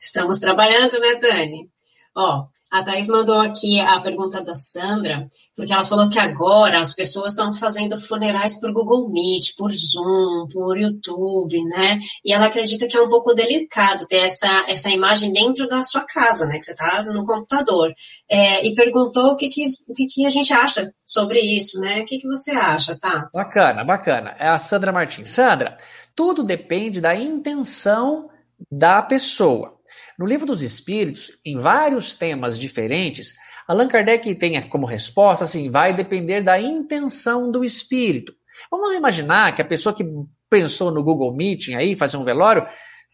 Estamos 0.00 0.40
trabalhando, 0.40 0.98
né, 0.98 1.16
Dani? 1.16 1.70
Ó, 2.16 2.46
a 2.70 2.82
Thais 2.82 3.08
mandou 3.08 3.40
aqui 3.40 3.80
a 3.80 3.98
pergunta 4.00 4.44
da 4.44 4.54
Sandra, 4.54 5.24
porque 5.56 5.72
ela 5.72 5.84
falou 5.84 6.10
que 6.10 6.18
agora 6.18 6.80
as 6.80 6.94
pessoas 6.94 7.32
estão 7.32 7.54
fazendo 7.54 7.98
funerais 7.98 8.60
por 8.60 8.72
Google 8.72 9.10
Meet, 9.10 9.56
por 9.56 9.72
Zoom, 9.72 10.46
por 10.52 10.78
YouTube, 10.78 11.64
né? 11.64 11.98
E 12.24 12.32
ela 12.32 12.46
acredita 12.46 12.86
que 12.86 12.96
é 12.96 13.00
um 13.00 13.08
pouco 13.08 13.34
delicado 13.34 14.06
ter 14.06 14.24
essa, 14.24 14.66
essa 14.68 14.90
imagem 14.90 15.32
dentro 15.32 15.66
da 15.66 15.82
sua 15.82 16.04
casa, 16.04 16.46
né? 16.46 16.58
Que 16.58 16.66
você 16.66 16.72
está 16.72 17.02
no 17.04 17.24
computador. 17.24 17.92
É, 18.30 18.66
e 18.66 18.74
perguntou 18.74 19.32
o, 19.32 19.36
que, 19.36 19.48
que, 19.48 19.64
o 19.88 19.94
que, 19.94 20.06
que 20.06 20.26
a 20.26 20.30
gente 20.30 20.52
acha 20.52 20.92
sobre 21.06 21.40
isso, 21.40 21.80
né? 21.80 22.02
O 22.02 22.04
que, 22.04 22.18
que 22.18 22.28
você 22.28 22.52
acha, 22.52 22.98
tá? 22.98 23.30
Bacana, 23.34 23.82
bacana. 23.82 24.36
É 24.38 24.48
a 24.48 24.58
Sandra 24.58 24.92
Martins. 24.92 25.30
Sandra, 25.30 25.78
tudo 26.14 26.42
depende 26.42 27.00
da 27.00 27.16
intenção 27.16 28.28
da 28.70 29.00
pessoa. 29.00 29.77
No 30.18 30.26
Livro 30.26 30.46
dos 30.46 30.62
Espíritos, 30.62 31.38
em 31.44 31.58
vários 31.58 32.12
temas 32.12 32.58
diferentes, 32.58 33.36
Allan 33.68 33.86
Kardec 33.86 34.34
tem 34.34 34.60
como 34.68 34.86
resposta 34.86 35.44
assim: 35.44 35.70
vai 35.70 35.94
depender 35.94 36.42
da 36.42 36.60
intenção 36.60 37.50
do 37.50 37.62
espírito. 37.62 38.34
Vamos 38.70 38.94
imaginar 38.94 39.54
que 39.54 39.62
a 39.62 39.64
pessoa 39.64 39.94
que 39.94 40.04
pensou 40.50 40.90
no 40.90 41.04
Google 41.04 41.32
Meeting 41.34 41.74
aí, 41.74 41.94
fazer 41.94 42.16
um 42.16 42.24
velório, 42.24 42.66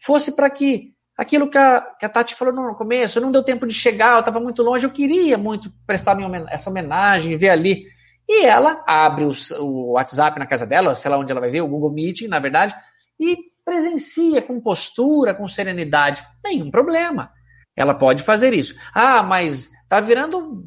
fosse 0.03 0.35
para 0.35 0.49
que 0.49 0.95
aquilo 1.17 1.49
que 1.49 1.57
a, 1.57 1.81
que 1.99 2.05
a, 2.05 2.09
Tati 2.09 2.33
falou 2.33 2.53
no 2.53 2.75
começo, 2.75 3.21
não 3.21 3.31
deu 3.31 3.43
tempo 3.43 3.67
de 3.67 3.73
chegar, 3.73 4.15
eu 4.15 4.19
estava 4.19 4.39
muito 4.39 4.63
longe, 4.63 4.85
eu 4.85 4.91
queria 4.91 5.37
muito 5.37 5.69
prestar 5.85 6.15
minha, 6.15 6.45
essa 6.49 6.69
homenagem, 6.69 7.37
ver 7.37 7.49
ali. 7.49 7.83
E 8.27 8.45
ela 8.45 8.83
abre 8.87 9.25
o, 9.25 9.31
o 9.59 9.91
WhatsApp 9.91 10.39
na 10.39 10.47
casa 10.47 10.65
dela, 10.65 10.95
sei 10.95 11.11
lá 11.11 11.17
onde 11.17 11.31
ela 11.31 11.41
vai 11.41 11.51
ver, 11.51 11.61
o 11.61 11.67
Google 11.67 11.93
Meeting, 11.93 12.27
na 12.27 12.39
verdade, 12.39 12.75
e 13.19 13.37
presencia 13.65 14.41
com 14.41 14.61
postura, 14.61 15.33
com 15.33 15.47
serenidade, 15.47 16.25
nenhum 16.43 16.69
problema. 16.69 17.31
Ela 17.75 17.95
pode 17.95 18.23
fazer 18.23 18.53
isso. 18.53 18.75
Ah, 18.93 19.23
mas 19.23 19.69
tá 19.89 19.99
virando. 19.99 20.63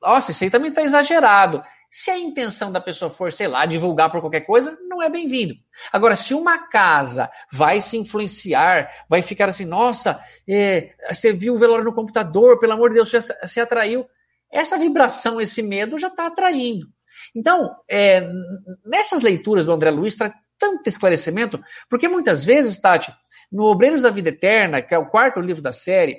Nossa, 0.00 0.30
isso 0.30 0.44
aí 0.44 0.50
também 0.50 0.68
está 0.68 0.82
exagerado. 0.82 1.62
Se 1.90 2.10
a 2.10 2.18
intenção 2.18 2.70
da 2.70 2.80
pessoa 2.80 3.08
for, 3.08 3.32
sei 3.32 3.48
lá, 3.48 3.64
divulgar 3.64 4.10
por 4.10 4.20
qualquer 4.20 4.42
coisa, 4.42 4.76
não 4.88 5.02
é 5.02 5.08
bem-vindo. 5.08 5.54
Agora, 5.92 6.14
se 6.14 6.34
uma 6.34 6.68
casa 6.68 7.30
vai 7.50 7.80
se 7.80 7.96
influenciar, 7.96 8.90
vai 9.08 9.22
ficar 9.22 9.48
assim, 9.48 9.64
nossa, 9.64 10.20
é, 10.48 10.90
você 11.10 11.32
viu 11.32 11.54
o 11.54 11.58
velório 11.58 11.84
no 11.84 11.94
computador, 11.94 12.58
pelo 12.58 12.74
amor 12.74 12.90
de 12.90 12.96
Deus, 12.96 13.10
você 13.10 13.20
se 13.46 13.60
atraiu. 13.60 14.04
Essa 14.52 14.78
vibração, 14.78 15.40
esse 15.40 15.62
medo 15.62 15.98
já 15.98 16.08
está 16.08 16.26
atraindo. 16.26 16.86
Então, 17.34 17.74
é, 17.88 18.28
nessas 18.84 19.20
leituras 19.20 19.64
do 19.64 19.72
André 19.72 19.90
Luiz, 19.90 20.16
tanto 20.58 20.88
esclarecimento, 20.88 21.60
porque 21.88 22.08
muitas 22.08 22.44
vezes, 22.44 22.78
Tati, 22.78 23.12
no 23.50 23.64
Obreiros 23.64 24.02
da 24.02 24.10
Vida 24.10 24.30
Eterna, 24.30 24.82
que 24.82 24.94
é 24.94 24.98
o 24.98 25.08
quarto 25.08 25.40
livro 25.40 25.62
da 25.62 25.72
série, 25.72 26.16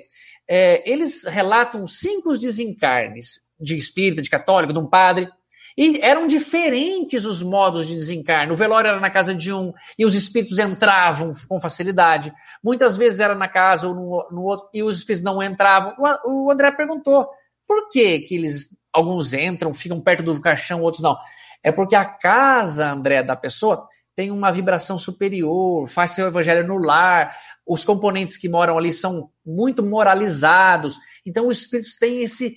é, 0.48 0.90
eles 0.90 1.24
relatam 1.24 1.86
cinco 1.86 2.36
desencarnes 2.36 3.48
de 3.60 3.76
espírita, 3.76 4.22
de 4.22 4.30
católico, 4.30 4.72
de 4.72 4.78
um 4.78 4.88
padre, 4.88 5.28
e 5.76 6.00
eram 6.00 6.26
diferentes 6.26 7.24
os 7.24 7.40
modos 7.40 7.86
de 7.86 7.94
desencarne. 7.94 8.50
O 8.50 8.56
velório 8.56 8.88
era 8.88 8.98
na 8.98 9.10
casa 9.10 9.32
de 9.32 9.52
um 9.52 9.72
e 9.96 10.04
os 10.04 10.14
espíritos 10.14 10.58
entravam 10.58 11.30
com 11.48 11.60
facilidade. 11.60 12.32
Muitas 12.64 12.96
vezes 12.96 13.20
era 13.20 13.36
na 13.36 13.46
casa 13.46 13.86
ou 13.86 13.94
no, 13.94 14.28
no 14.32 14.42
outro 14.42 14.68
e 14.74 14.82
os 14.82 14.98
espíritos 14.98 15.22
não 15.22 15.40
entravam. 15.40 15.94
O, 16.24 16.46
o 16.46 16.50
André 16.50 16.72
perguntou 16.72 17.28
por 17.64 17.88
que, 17.90 18.20
que 18.20 18.34
eles, 18.34 18.70
alguns 18.92 19.32
entram, 19.32 19.72
ficam 19.72 20.00
perto 20.00 20.24
do 20.24 20.40
caixão, 20.40 20.82
outros 20.82 21.00
não. 21.02 21.16
É 21.62 21.70
porque 21.70 21.94
a 21.94 22.04
casa, 22.04 22.90
André, 22.90 23.22
da 23.22 23.36
pessoa 23.36 23.86
tem 24.18 24.32
uma 24.32 24.50
vibração 24.50 24.98
superior, 24.98 25.88
faz 25.88 26.10
seu 26.10 26.26
evangelho 26.26 26.66
no 26.66 26.76
lar, 26.76 27.36
os 27.64 27.84
componentes 27.84 28.36
que 28.36 28.48
moram 28.48 28.76
ali 28.76 28.90
são 28.90 29.30
muito 29.46 29.80
moralizados, 29.80 30.98
então 31.24 31.46
o 31.46 31.52
espírito 31.52 31.90
tem 32.00 32.24
esse, 32.24 32.56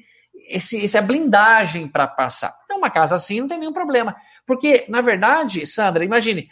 esse, 0.49 0.83
essa 0.83 1.03
blindagem 1.03 1.87
para 1.87 2.07
passar. 2.07 2.51
Então, 2.65 2.79
uma 2.79 2.89
casa 2.89 3.13
assim 3.13 3.41
não 3.41 3.47
tem 3.47 3.59
nenhum 3.59 3.73
problema. 3.73 4.15
Porque, 4.43 4.87
na 4.89 5.01
verdade, 5.01 5.63
Sandra, 5.67 6.03
imagine, 6.03 6.49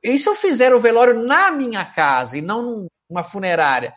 e 0.00 0.16
se 0.16 0.28
eu 0.28 0.36
fizer 0.36 0.72
o 0.72 0.78
velório 0.78 1.20
na 1.20 1.50
minha 1.50 1.84
casa 1.84 2.38
e 2.38 2.40
não 2.40 2.86
numa 3.10 3.24
funerária? 3.24 3.92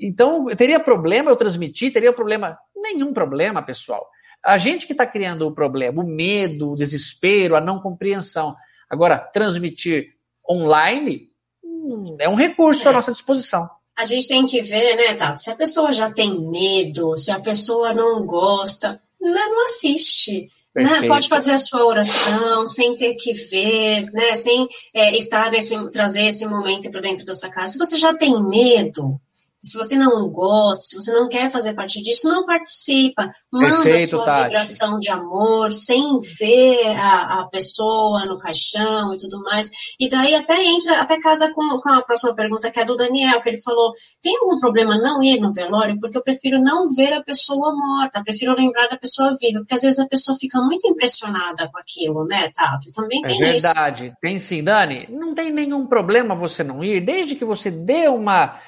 Então, 0.00 0.46
teria 0.56 0.80
problema 0.80 1.30
eu 1.30 1.36
transmitir? 1.36 1.92
Teria 1.92 2.14
problema? 2.14 2.56
Nenhum 2.74 3.12
problema, 3.12 3.62
pessoal. 3.62 4.08
A 4.42 4.56
gente 4.56 4.86
que 4.86 4.92
está 4.92 5.06
criando 5.06 5.46
o 5.46 5.54
problema, 5.54 6.02
o 6.02 6.06
medo, 6.06 6.72
o 6.72 6.76
desespero, 6.76 7.54
a 7.54 7.60
não 7.60 7.78
compreensão. 7.78 8.56
Agora, 8.88 9.18
transmitir 9.18 10.14
online 10.48 11.28
hum, 11.62 12.16
é 12.18 12.28
um 12.28 12.34
recurso 12.34 12.86
é. 12.86 12.90
à 12.90 12.94
nossa 12.94 13.12
disposição. 13.12 13.68
A 13.96 14.04
gente 14.04 14.28
tem 14.28 14.46
que 14.46 14.60
ver, 14.62 14.96
né, 14.96 15.14
Tato? 15.14 15.40
Se 15.40 15.50
a 15.50 15.56
pessoa 15.56 15.92
já 15.92 16.10
tem 16.10 16.40
medo, 16.40 17.16
se 17.16 17.32
a 17.32 17.40
pessoa 17.40 17.92
não 17.92 18.24
gosta, 18.24 19.00
não 19.20 19.64
assiste. 19.64 20.50
Né? 20.74 21.08
Pode 21.08 21.28
fazer 21.28 21.52
a 21.52 21.58
sua 21.58 21.84
oração 21.84 22.66
sem 22.66 22.96
ter 22.96 23.16
que 23.16 23.32
ver, 23.32 24.04
né? 24.12 24.36
sem 24.36 24.68
é, 24.94 25.16
estar 25.16 25.50
nesse, 25.50 25.90
trazer 25.90 26.26
esse 26.26 26.46
momento 26.46 26.90
para 26.90 27.00
dentro 27.00 27.24
da 27.24 27.34
sua 27.34 27.50
casa. 27.50 27.72
Se 27.72 27.78
você 27.78 27.96
já 27.96 28.14
tem 28.14 28.40
medo, 28.40 29.20
se 29.68 29.76
você 29.76 29.96
não 29.96 30.28
gosta, 30.30 30.82
se 30.82 30.96
você 30.96 31.12
não 31.12 31.28
quer 31.28 31.50
fazer 31.50 31.74
parte 31.74 32.02
disso, 32.02 32.28
não 32.28 32.46
participa. 32.46 33.30
Manda 33.52 33.82
Perfeito, 33.82 34.10
sua 34.10 34.24
Tati. 34.24 34.44
vibração 34.44 34.98
de 34.98 35.10
amor, 35.10 35.72
sem 35.72 36.18
ver 36.38 36.96
a, 36.96 37.40
a, 37.40 37.48
pessoa 37.48 38.24
no 38.24 38.38
caixão 38.38 39.14
e 39.14 39.18
tudo 39.18 39.42
mais. 39.42 39.70
E 40.00 40.08
daí 40.08 40.34
até 40.34 40.62
entra, 40.64 41.00
até 41.00 41.20
casa 41.20 41.52
com, 41.54 41.76
com 41.78 41.90
a 41.90 42.02
próxima 42.02 42.34
pergunta, 42.34 42.70
que 42.70 42.80
é 42.80 42.84
do 42.84 42.96
Daniel, 42.96 43.40
que 43.42 43.48
ele 43.48 43.60
falou: 43.60 43.92
tem 44.22 44.36
algum 44.38 44.58
problema 44.58 44.96
não 44.96 45.22
ir 45.22 45.40
no 45.40 45.52
velório? 45.52 45.98
Porque 46.00 46.16
eu 46.16 46.22
prefiro 46.22 46.60
não 46.60 46.88
ver 46.88 47.12
a 47.12 47.22
pessoa 47.22 47.74
morta, 47.74 48.22
prefiro 48.24 48.54
lembrar 48.54 48.88
da 48.88 48.96
pessoa 48.96 49.36
viva, 49.40 49.60
porque 49.60 49.74
às 49.74 49.82
vezes 49.82 49.98
a 49.98 50.06
pessoa 50.06 50.38
fica 50.38 50.60
muito 50.60 50.86
impressionada 50.86 51.68
com 51.70 51.78
aquilo, 51.78 52.24
né, 52.24 52.50
Tato? 52.54 52.90
Também 52.92 53.20
tem 53.22 53.42
é 53.42 53.52
verdade. 53.52 54.06
Isso. 54.06 54.16
Tem 54.20 54.40
sim, 54.40 54.64
Dani. 54.64 55.06
Não 55.10 55.34
tem 55.34 55.52
nenhum 55.52 55.86
problema 55.86 56.34
você 56.34 56.64
não 56.64 56.82
ir, 56.82 57.04
desde 57.04 57.34
que 57.34 57.44
você 57.44 57.70
dê 57.70 58.08
uma 58.08 58.58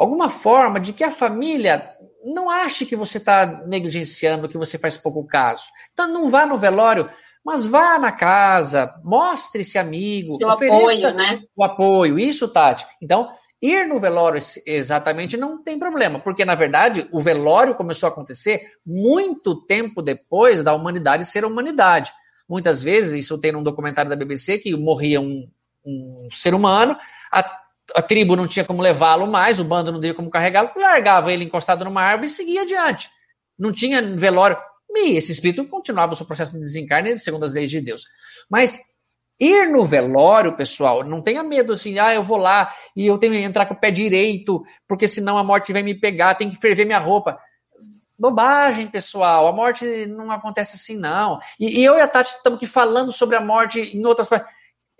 alguma 0.00 0.30
forma 0.30 0.80
de 0.80 0.94
que 0.94 1.04
a 1.04 1.10
família 1.10 1.90
não 2.24 2.48
ache 2.48 2.86
que 2.86 2.96
você 2.96 3.18
está 3.18 3.44
negligenciando, 3.66 4.48
que 4.48 4.56
você 4.56 4.78
faz 4.78 4.96
pouco 4.96 5.26
caso. 5.26 5.64
Então 5.92 6.10
não 6.10 6.26
vá 6.26 6.46
no 6.46 6.56
velório, 6.56 7.10
mas 7.44 7.66
vá 7.66 7.98
na 7.98 8.10
casa, 8.10 8.94
mostre 9.04 9.60
esse 9.60 9.78
amigo, 9.78 10.30
Seu 10.30 10.50
apoio, 10.50 11.14
né? 11.14 11.42
O 11.54 11.62
apoio, 11.62 12.18
isso, 12.18 12.48
Tati. 12.48 12.86
Então, 13.02 13.28
ir 13.60 13.86
no 13.86 13.98
velório 13.98 14.40
exatamente 14.66 15.36
não 15.36 15.62
tem 15.62 15.78
problema, 15.78 16.18
porque 16.18 16.46
na 16.46 16.54
verdade 16.54 17.06
o 17.12 17.20
velório 17.20 17.74
começou 17.74 18.06
a 18.06 18.10
acontecer 18.10 18.62
muito 18.84 19.66
tempo 19.66 20.00
depois 20.00 20.62
da 20.62 20.72
humanidade 20.72 21.26
ser 21.26 21.44
humanidade. 21.44 22.10
Muitas 22.48 22.82
vezes, 22.82 23.12
isso 23.12 23.38
tem 23.38 23.52
num 23.52 23.62
documentário 23.62 24.08
da 24.08 24.16
BBC, 24.16 24.58
que 24.58 24.74
morria 24.74 25.20
um, 25.20 25.46
um 25.84 26.28
ser 26.32 26.54
humano, 26.54 26.96
a 27.30 27.59
a 27.94 28.02
tribo 28.02 28.36
não 28.36 28.46
tinha 28.46 28.64
como 28.64 28.82
levá-lo 28.82 29.26
mais, 29.26 29.60
o 29.60 29.64
bando 29.64 29.92
não 29.92 30.00
tinha 30.00 30.14
como 30.14 30.30
carregá-lo, 30.30 30.70
largava 30.76 31.32
ele 31.32 31.44
encostado 31.44 31.84
numa 31.84 32.02
árvore 32.02 32.26
e 32.26 32.30
seguia 32.30 32.62
adiante. 32.62 33.08
Não 33.58 33.72
tinha 33.72 34.16
velório. 34.16 34.56
E 34.92 35.16
esse 35.16 35.32
espírito 35.32 35.64
continuava 35.66 36.12
o 36.12 36.16
seu 36.16 36.26
processo 36.26 36.52
de 36.52 36.58
desencarne 36.58 37.18
segundo 37.18 37.44
as 37.44 37.54
leis 37.54 37.70
de 37.70 37.80
Deus. 37.80 38.04
Mas 38.50 38.78
ir 39.38 39.68
no 39.70 39.84
velório, 39.84 40.56
pessoal, 40.56 41.04
não 41.04 41.22
tenha 41.22 41.42
medo 41.42 41.72
assim, 41.72 41.98
ah, 41.98 42.14
eu 42.14 42.22
vou 42.22 42.36
lá 42.36 42.72
e 42.96 43.06
eu 43.06 43.16
tenho 43.18 43.32
que 43.32 43.38
entrar 43.38 43.66
com 43.66 43.74
o 43.74 43.80
pé 43.80 43.90
direito, 43.90 44.62
porque 44.88 45.06
senão 45.06 45.38
a 45.38 45.44
morte 45.44 45.72
vai 45.72 45.82
me 45.82 45.94
pegar, 45.94 46.34
tem 46.34 46.50
que 46.50 46.56
ferver 46.56 46.84
minha 46.84 46.98
roupa. 46.98 47.38
Bobagem, 48.18 48.86
pessoal. 48.86 49.46
A 49.46 49.52
morte 49.52 50.04
não 50.06 50.30
acontece 50.30 50.76
assim, 50.76 50.98
não. 50.98 51.38
E, 51.58 51.80
e 51.80 51.84
eu 51.84 51.96
e 51.96 52.02
a 52.02 52.08
Tati 52.08 52.34
estamos 52.34 52.58
aqui 52.58 52.66
falando 52.66 53.10
sobre 53.12 53.34
a 53.36 53.40
morte 53.40 53.80
em 53.80 54.04
outras 54.04 54.28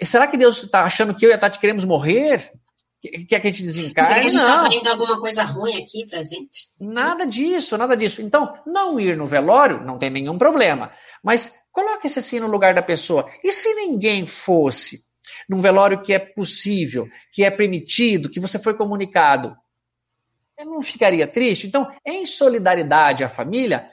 Será 0.02 0.26
que 0.26 0.38
Deus 0.38 0.62
está 0.62 0.84
achando 0.84 1.14
que 1.14 1.26
eu 1.26 1.30
e 1.30 1.34
a 1.34 1.38
Tati 1.38 1.58
queremos 1.58 1.84
morrer? 1.84 2.50
Quer 3.02 3.40
que 3.40 3.48
a 3.48 3.50
gente 3.50 3.62
desencarne? 3.62 4.08
Será 4.08 4.20
que 4.20 4.26
a 4.26 4.30
gente 4.30 4.40
está 4.42 4.62
fazendo 4.62 4.88
alguma 4.88 5.18
coisa 5.18 5.42
ruim 5.42 5.82
aqui 5.82 6.06
pra 6.06 6.22
gente? 6.22 6.70
Nada 6.78 7.26
disso, 7.26 7.78
nada 7.78 7.96
disso. 7.96 8.20
Então, 8.20 8.54
não 8.66 9.00
ir 9.00 9.16
no 9.16 9.26
velório 9.26 9.82
não 9.82 9.98
tem 9.98 10.10
nenhum 10.10 10.36
problema. 10.36 10.92
Mas 11.22 11.58
coloque 11.72 12.06
esse 12.06 12.18
assim 12.18 12.40
no 12.40 12.46
lugar 12.46 12.74
da 12.74 12.82
pessoa. 12.82 13.26
E 13.42 13.52
se 13.52 13.72
ninguém 13.74 14.26
fosse 14.26 15.02
num 15.48 15.60
velório 15.60 16.02
que 16.02 16.12
é 16.12 16.18
possível, 16.18 17.08
que 17.32 17.42
é 17.42 17.50
permitido, 17.50 18.30
que 18.30 18.40
você 18.40 18.58
foi 18.58 18.74
comunicado? 18.74 19.56
Eu 20.58 20.66
não 20.66 20.82
ficaria 20.82 21.26
triste? 21.26 21.66
Então, 21.66 21.90
em 22.04 22.26
solidariedade 22.26 23.24
à 23.24 23.30
família, 23.30 23.90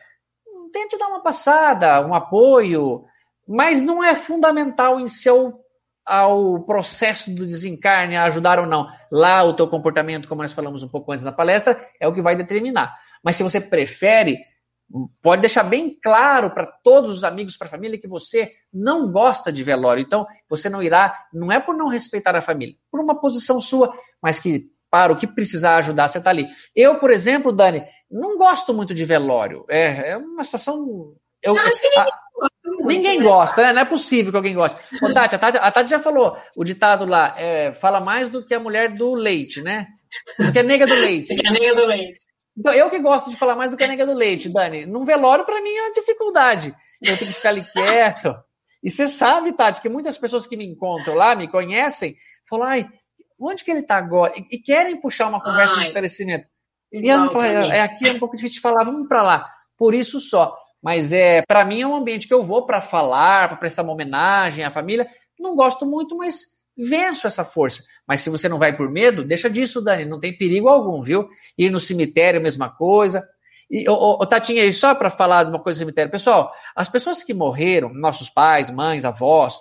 tente 0.73 0.97
dar 0.97 1.07
uma 1.07 1.23
passada, 1.23 2.05
um 2.05 2.13
apoio, 2.13 3.05
mas 3.47 3.79
não 3.79 4.03
é 4.03 4.15
fundamental 4.15 4.99
em 4.99 5.07
seu 5.07 5.61
ao 6.07 6.61
processo 6.61 7.35
do 7.35 7.45
desencarne, 7.45 8.15
a 8.15 8.23
ajudar 8.23 8.59
ou 8.59 8.65
não. 8.65 8.87
Lá 9.11 9.43
o 9.43 9.53
teu 9.53 9.67
comportamento, 9.67 10.27
como 10.27 10.41
nós 10.41 10.53
falamos 10.53 10.81
um 10.81 10.87
pouco 10.87 11.11
antes 11.11 11.25
na 11.25 11.33
palestra, 11.33 11.77
é 11.99 12.07
o 12.07 12.13
que 12.13 12.21
vai 12.21 12.35
determinar. 12.35 12.95
Mas 13.21 13.35
se 13.35 13.43
você 13.43 13.59
prefere, 13.59 14.37
pode 15.21 15.41
deixar 15.41 15.63
bem 15.63 15.97
claro 16.01 16.51
para 16.51 16.65
todos 16.65 17.11
os 17.11 17.23
amigos, 17.25 17.57
para 17.57 17.67
a 17.67 17.71
família, 17.71 17.99
que 17.99 18.07
você 18.07 18.53
não 18.73 19.11
gosta 19.11 19.51
de 19.51 19.61
velório. 19.63 20.01
Então, 20.01 20.25
você 20.49 20.69
não 20.69 20.81
irá, 20.81 21.13
não 21.33 21.51
é 21.51 21.59
por 21.59 21.75
não 21.75 21.89
respeitar 21.89 22.35
a 22.35 22.41
família, 22.41 22.75
por 22.89 23.01
uma 23.01 23.19
posição 23.19 23.59
sua, 23.59 23.93
mas 24.21 24.39
que 24.39 24.71
para 24.89 25.11
o 25.11 25.17
que 25.17 25.27
precisar 25.27 25.75
ajudar, 25.75 26.07
você 26.07 26.19
está 26.19 26.29
ali. 26.29 26.47
Eu, 26.73 26.99
por 26.99 27.11
exemplo, 27.11 27.51
Dani, 27.51 27.83
não 28.09 28.37
gosto 28.37 28.73
muito 28.73 28.93
de 28.93 29.03
velório. 29.03 29.65
É, 29.69 30.11
é 30.11 30.17
uma 30.17 30.45
situação. 30.45 31.13
Eu, 31.43 31.57
acho 31.57 31.81
que 31.81 31.89
ninguém 31.89 32.13
Ninguém 32.79 33.21
gosta, 33.21 33.61
né? 33.61 33.73
Não 33.73 33.81
é 33.81 33.85
possível 33.85 34.31
que 34.31 34.37
alguém 34.37 34.55
goste. 34.55 34.79
Ô, 35.01 35.13
Tati, 35.13 35.35
a 35.35 35.39
Tati, 35.39 35.57
a 35.57 35.71
Tati 35.71 35.89
já 35.89 35.99
falou, 35.99 36.37
o 36.55 36.63
ditado 36.63 37.05
lá, 37.05 37.35
é, 37.37 37.73
fala 37.73 37.99
mais 37.99 38.29
do 38.29 38.45
que 38.45 38.53
a 38.53 38.59
mulher 38.59 38.95
do 38.95 39.13
leite, 39.13 39.61
né? 39.61 39.87
Do 40.39 40.51
que 40.51 40.59
a 40.59 40.63
nega 40.63 40.85
do 40.85 40.95
leite. 40.95 41.33
Do 41.35 41.41
que 41.41 41.47
a 41.47 41.51
nega 41.51 41.75
do 41.75 41.85
leite. 41.85 42.13
Então, 42.57 42.73
eu 42.73 42.89
que 42.89 42.99
gosto 42.99 43.29
de 43.29 43.35
falar 43.35 43.55
mais 43.55 43.69
do 43.69 43.77
que 43.77 43.83
a 43.83 43.87
nega 43.87 44.05
do 44.05 44.13
leite, 44.13 44.49
Dani. 44.49 44.85
Num 44.85 45.03
velório, 45.03 45.45
para 45.45 45.61
mim, 45.61 45.69
é 45.69 45.83
uma 45.83 45.91
dificuldade. 45.91 46.73
Eu 47.01 47.17
tenho 47.17 47.29
que 47.29 47.37
ficar 47.37 47.49
ali 47.49 47.63
quieto. 47.63 48.33
E 48.81 48.89
você 48.89 49.07
sabe, 49.07 49.53
Tati, 49.53 49.81
que 49.81 49.89
muitas 49.89 50.17
pessoas 50.17 50.47
que 50.47 50.57
me 50.57 50.65
encontram 50.65 51.13
lá, 51.13 51.35
me 51.35 51.47
conhecem, 51.47 52.15
falam, 52.49 52.67
ai, 52.67 52.89
onde 53.39 53.63
que 53.63 53.69
ele 53.69 53.81
está 53.81 53.97
agora? 53.97 54.33
E, 54.35 54.55
e, 54.55 54.59
querem 54.59 54.99
puxar 54.99 55.27
uma 55.27 55.43
conversa 55.43 55.75
ai, 55.75 55.81
de 55.81 55.87
esclarecimento. 55.87 56.47
E 56.91 57.09
elas 57.09 57.31
falam, 57.31 57.71
é, 57.71 57.81
aqui 57.81 58.07
é 58.07 58.13
um 58.13 58.19
pouco 58.19 58.35
difícil 58.35 58.55
de 58.55 58.61
falar, 58.61 58.83
vamos 58.85 59.07
para 59.07 59.21
lá. 59.21 59.49
Por 59.77 59.93
isso 59.93 60.19
só. 60.19 60.57
Mas 60.81 61.11
é, 61.11 61.41
para 61.47 61.65
mim 61.65 61.81
é 61.81 61.87
um 61.87 61.95
ambiente 61.95 62.27
que 62.27 62.33
eu 62.33 62.43
vou 62.43 62.65
para 62.65 62.81
falar, 62.81 63.47
para 63.47 63.57
prestar 63.57 63.83
uma 63.83 63.93
homenagem 63.93 64.63
à 64.63 64.71
família. 64.71 65.07
Não 65.39 65.55
gosto 65.55 65.85
muito, 65.85 66.15
mas 66.17 66.57
venço 66.77 67.25
essa 67.25 67.43
força. 67.43 67.83
Mas 68.07 68.21
se 68.21 68.29
você 68.29 68.47
não 68.47 68.59
vai 68.59 68.75
por 68.75 68.89
medo, 68.89 69.23
deixa 69.23 69.49
disso, 69.49 69.81
Dani. 69.81 70.05
Não 70.05 70.19
tem 70.19 70.37
perigo 70.37 70.67
algum, 70.67 71.01
viu? 71.01 71.27
Ir 71.57 71.69
no 71.69 71.79
cemitério, 71.79 72.41
mesma 72.41 72.69
coisa. 72.69 73.27
E, 73.69 73.85
Tatinha, 74.29 74.71
só 74.71 74.95
para 74.95 75.09
falar 75.09 75.43
de 75.43 75.49
uma 75.49 75.59
coisa 75.59 75.79
do 75.79 75.81
cemitério, 75.81 76.11
pessoal, 76.11 76.53
as 76.75 76.87
pessoas 76.87 77.23
que 77.23 77.33
morreram, 77.33 77.89
nossos 77.89 78.29
pais, 78.29 78.71
mães, 78.71 79.03
avós, 79.03 79.55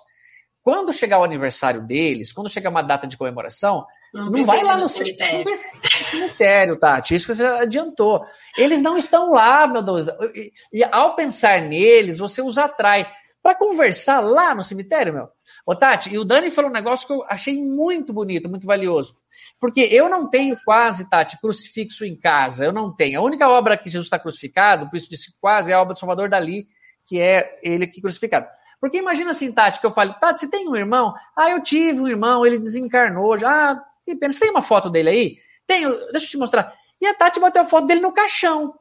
quando 0.63 0.93
chegar 0.93 1.19
o 1.19 1.25
aniversário 1.25 1.85
deles, 1.85 2.33
quando 2.33 2.51
chegar 2.51 2.71
uma 2.71 2.83
data 2.83 3.07
de 3.07 3.17
comemoração, 3.17 3.85
não, 4.15 4.31
não 4.31 4.43
vai 4.43 4.63
lá 4.63 4.77
no, 4.77 4.87
cemitério. 4.87 5.45
Cemitério, 5.83 6.79
Tati. 6.79 7.15
Isso 7.15 7.27
que 7.27 7.35
você 7.35 7.45
adiantou. 7.45 8.25
Eles 8.57 8.81
não 8.81 8.97
estão 8.97 9.33
lá, 9.33 9.67
meu 9.67 9.83
Deus. 9.83 10.07
E, 10.35 10.53
e 10.73 10.85
ao 10.85 11.15
pensar 11.15 11.61
neles, 11.61 12.19
você 12.19 12.43
os 12.43 12.59
atrai. 12.59 13.07
Para 13.43 13.55
conversar 13.55 14.19
lá 14.19 14.57
no 14.57 14.65
cemitério, 14.65 15.13
meu. 15.13 15.29
Ô, 15.65 15.77
Tati, 15.77 16.13
e 16.13 16.19
o 16.19 16.25
Dani 16.25 16.51
falou 16.51 16.69
um 16.69 16.75
negócio 16.75 17.07
que 17.07 17.13
eu 17.13 17.25
achei 17.29 17.63
muito 17.63 18.13
bonito, 18.13 18.49
muito 18.49 18.67
valioso. 18.67 19.15
Porque 19.61 19.83
eu 19.83 20.09
não 20.09 20.29
tenho 20.29 20.59
quase, 20.65 21.09
Tati, 21.09 21.41
crucifixo 21.41 22.05
em 22.05 22.17
casa. 22.17 22.65
Eu 22.65 22.73
não 22.73 22.93
tenho. 22.93 23.21
A 23.21 23.23
única 23.23 23.49
obra 23.49 23.77
que 23.77 23.89
Jesus 23.89 24.07
está 24.07 24.19
crucificado, 24.19 24.91
por 24.91 24.97
isso 24.97 25.09
disse 25.09 25.37
quase, 25.41 25.71
é 25.71 25.75
a 25.75 25.81
obra 25.81 25.95
do 25.95 25.99
Salvador 26.01 26.29
Dali, 26.29 26.67
que 27.07 27.21
é 27.21 27.61
ele 27.63 27.85
aqui 27.85 28.01
crucificado. 28.01 28.49
Porque 28.81 28.99
imagina 28.99 29.31
assim, 29.31 29.53
Tati, 29.53 29.81
que 29.81 29.87
eu 29.87 29.91
falo, 29.91 30.15
Tati, 30.15 30.41
você 30.41 30.51
tem 30.51 30.69
um 30.69 30.77
irmão? 30.77 31.15
Ah, 31.37 31.51
eu 31.51 31.63
tive 31.63 32.01
um 32.01 32.09
irmão, 32.09 32.45
ele 32.45 32.59
desencarnou 32.59 33.39
já. 33.39 33.73
Ah, 33.73 33.85
Você 34.07 34.41
tem 34.41 34.51
uma 34.51 34.63
foto 34.63 34.89
dele 34.89 35.11
aí? 35.11 35.37
Tenho, 35.67 35.91
deixa 36.11 36.27
eu 36.27 36.31
te 36.31 36.39
mostrar. 36.39 36.73
E 37.01 37.07
a 37.07 37.15
Tati 37.15 37.41
bateu 37.41 37.63
a 37.63 37.67
foto 37.67 37.87
dele 37.87 38.01
no 38.01 38.13
caixão. 38.13 38.75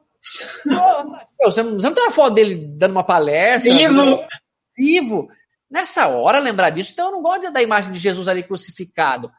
você, 1.42 1.62
não, 1.62 1.74
você 1.74 1.86
não 1.88 1.94
tem 1.94 2.04
uma 2.04 2.10
foto 2.10 2.34
dele 2.34 2.54
dando 2.76 2.92
uma 2.92 3.04
palestra? 3.04 3.72
Vivo! 3.72 4.24
Vivo! 4.76 5.28
Nessa 5.70 6.06
hora, 6.06 6.38
lembrar 6.38 6.70
disso, 6.70 6.92
então 6.92 7.06
eu 7.06 7.12
não 7.12 7.22
gosto 7.22 7.50
da 7.50 7.62
imagem 7.62 7.92
de 7.92 7.98
Jesus 7.98 8.28
ali 8.28 8.42
crucificado. 8.42 9.30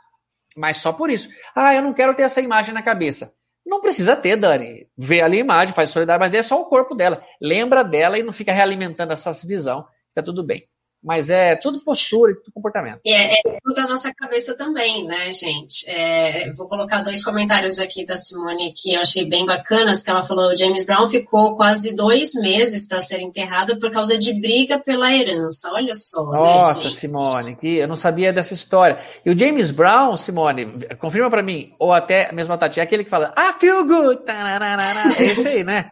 Mas 0.57 0.77
só 0.77 0.91
por 0.91 1.09
isso. 1.09 1.30
Ah, 1.55 1.73
eu 1.73 1.81
não 1.81 1.93
quero 1.93 2.14
ter 2.14 2.23
essa 2.23 2.41
imagem 2.41 2.73
na 2.73 2.81
cabeça. 2.81 3.34
Não 3.65 3.81
precisa 3.81 4.15
ter, 4.15 4.35
Dani. 4.38 4.88
Vê 4.97 5.22
ali 5.22 5.38
a 5.38 5.41
imagem, 5.41 5.73
faz 5.73 5.89
solidariedade, 5.89 6.34
mas 6.34 6.45
é 6.45 6.47
só 6.47 6.61
o 6.61 6.65
corpo 6.65 6.95
dela. 6.95 7.22
Lembra 7.41 7.84
dela 7.84 8.18
e 8.18 8.23
não 8.23 8.31
fica 8.31 8.51
realimentando 8.51 9.14
essa 9.14 9.31
visão. 9.45 9.85
Está 10.09 10.23
tudo 10.23 10.43
bem. 10.43 10.68
Mas 11.03 11.30
é 11.30 11.56
tudo 11.56 11.80
postura 11.80 12.32
e 12.32 12.36
tudo 12.36 12.52
comportamento. 12.53 12.99
É, 13.06 13.34
é 13.34 13.60
tudo 13.64 13.76
da 13.76 13.88
nossa 13.88 14.14
cabeça 14.14 14.57
também, 14.57 15.06
né, 15.06 15.32
gente? 15.32 15.88
É, 15.88 16.52
vou 16.53 16.68
colocar 16.68 17.02
dois 17.02 17.24
comentários 17.24 17.80
aqui 17.80 18.06
da 18.06 18.18
Simone 18.18 18.74
que 18.76 18.94
eu 18.94 19.02
achei 19.02 19.26
bem 19.26 19.45
bacanas, 19.45 20.03
que 20.03 20.10
ela 20.10 20.24
falou, 20.24 20.52
o 20.52 20.56
James 20.56 20.86
Brown 20.86 21.07
ficou 21.07 21.56
quase 21.56 21.95
dois 21.95 22.34
meses 22.36 22.88
para 22.88 23.02
ser 23.02 23.19
enterrado 23.19 23.78
por 23.80 23.91
causa 23.91 24.18
de 24.18 24.34
briga 24.34 24.80
pela 24.80 25.14
herança. 25.14 25.69
Olha 25.72 25.94
só, 25.95 26.30
né, 26.32 26.38
Nossa, 26.40 26.84
né, 26.86 26.90
Simone, 26.90 27.56
que 27.56 27.78
eu 27.78 27.88
não 27.88 27.95
sabia 27.95 28.34
dessa 28.34 28.53
história. 28.53 28.99
E 29.26 29.30
o 29.30 29.38
James 29.38 29.72
Brown, 29.72 30.18
Simone, 30.18 30.88
confirma 30.99 31.30
para 31.30 31.44
mim, 31.44 31.74
ou 31.80 31.94
até 31.94 32.32
mesmo 32.32 32.53
a 32.53 32.57
Tati, 32.57 32.80
é 32.80 32.84
aquele 32.84 33.03
que 33.03 33.10
fala, 33.10 33.34
I 33.38 33.60
feel 33.60 33.86
good, 33.86 34.24
é 34.28 35.24
esse 35.24 35.48
aí, 35.48 35.64
né? 35.64 35.90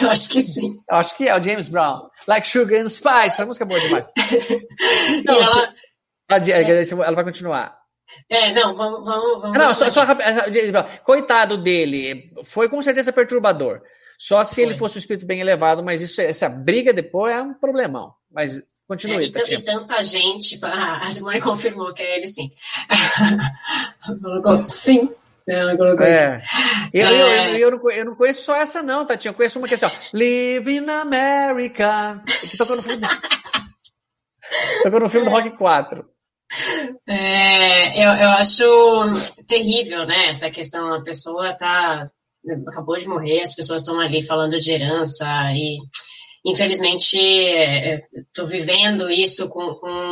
Eu 0.00 0.10
acho 0.10 0.28
que 0.28 0.40
sim. 0.40 0.80
Eu 0.88 0.96
acho 0.96 1.16
que 1.16 1.28
é 1.28 1.38
o 1.38 1.42
James 1.42 1.68
Brown. 1.68 2.08
Like 2.26 2.48
Sugar 2.48 2.80
and 2.80 2.88
Spice. 2.88 3.26
Essa 3.26 3.46
música 3.46 3.64
é 3.64 3.68
boa 3.68 3.80
demais. 3.80 4.06
Então, 5.10 5.36
ela... 5.36 5.74
ela 7.04 7.14
vai 7.14 7.24
continuar. 7.24 7.80
É, 8.28 8.52
não, 8.52 8.74
vamos. 8.74 9.04
vamos, 9.04 9.40
vamos 9.42 9.58
não, 9.58 9.68
só, 9.68 9.88
só, 9.88 10.02
coitado 11.04 11.62
dele, 11.62 12.32
foi 12.44 12.68
com 12.68 12.80
certeza 12.82 13.12
perturbador. 13.12 13.82
Só 14.18 14.44
se 14.44 14.56
foi. 14.56 14.64
ele 14.64 14.76
fosse 14.76 14.98
um 14.98 15.00
espírito 15.00 15.26
bem 15.26 15.40
elevado, 15.40 15.82
mas 15.82 16.02
isso, 16.02 16.20
essa 16.20 16.48
briga 16.48 16.92
depois 16.92 17.34
é 17.34 17.40
um 17.40 17.54
problemão. 17.54 18.14
Mas 18.30 18.62
continue. 18.86 19.32
É, 19.34 19.50
e, 19.50 19.54
e, 19.54 19.62
tanta 19.62 20.02
gente. 20.02 20.58
Ah, 20.62 20.98
a 20.98 21.10
Simone 21.10 21.40
confirmou 21.40 21.92
que 21.94 22.02
é 22.02 22.18
ele 22.18 22.28
sim. 22.28 22.50
sim. 24.68 25.14
Ela 25.50 25.76
colocou 25.76 26.06
é. 26.06 26.42
Eu, 26.92 27.06
é. 27.06 27.50
Eu, 27.50 27.58
eu, 27.58 27.70
não, 27.72 27.90
eu, 27.90 28.04
não, 28.04 28.14
conheço 28.14 28.44
só 28.44 28.54
essa, 28.54 28.82
não, 28.82 29.04
Tatinha. 29.04 29.30
Eu 29.30 29.34
conheço 29.34 29.58
uma 29.58 29.66
que 29.66 29.74
é 29.74 29.76
assim, 29.76 29.86
ó. 29.86 29.90
Live 30.12 30.76
in 30.76 30.88
America. 30.88 32.22
Que 32.48 32.56
tocou 32.56 32.76
no 32.76 32.82
filme. 32.82 33.06
tocou 34.84 35.00
no 35.00 35.08
filme 35.08 35.26
do 35.26 35.32
Rock 35.32 35.50
4. 35.56 36.04
É, 37.08 38.04
eu, 38.04 38.10
eu 38.10 38.30
acho 38.30 38.64
terrível, 39.48 40.06
né? 40.06 40.28
Essa 40.28 40.50
questão, 40.50 40.94
a 40.94 41.02
pessoa 41.02 41.52
tá. 41.54 42.08
Acabou 42.68 42.96
de 42.96 43.06
morrer, 43.06 43.42
as 43.42 43.54
pessoas 43.54 43.82
estão 43.82 44.00
ali 44.00 44.22
falando 44.22 44.58
de 44.58 44.70
herança 44.72 45.26
e 45.52 45.78
infelizmente, 46.44 47.18
estou 47.18 48.46
é, 48.46 48.48
vivendo 48.48 49.10
isso 49.10 49.48
com, 49.50 49.74
com, 49.74 50.09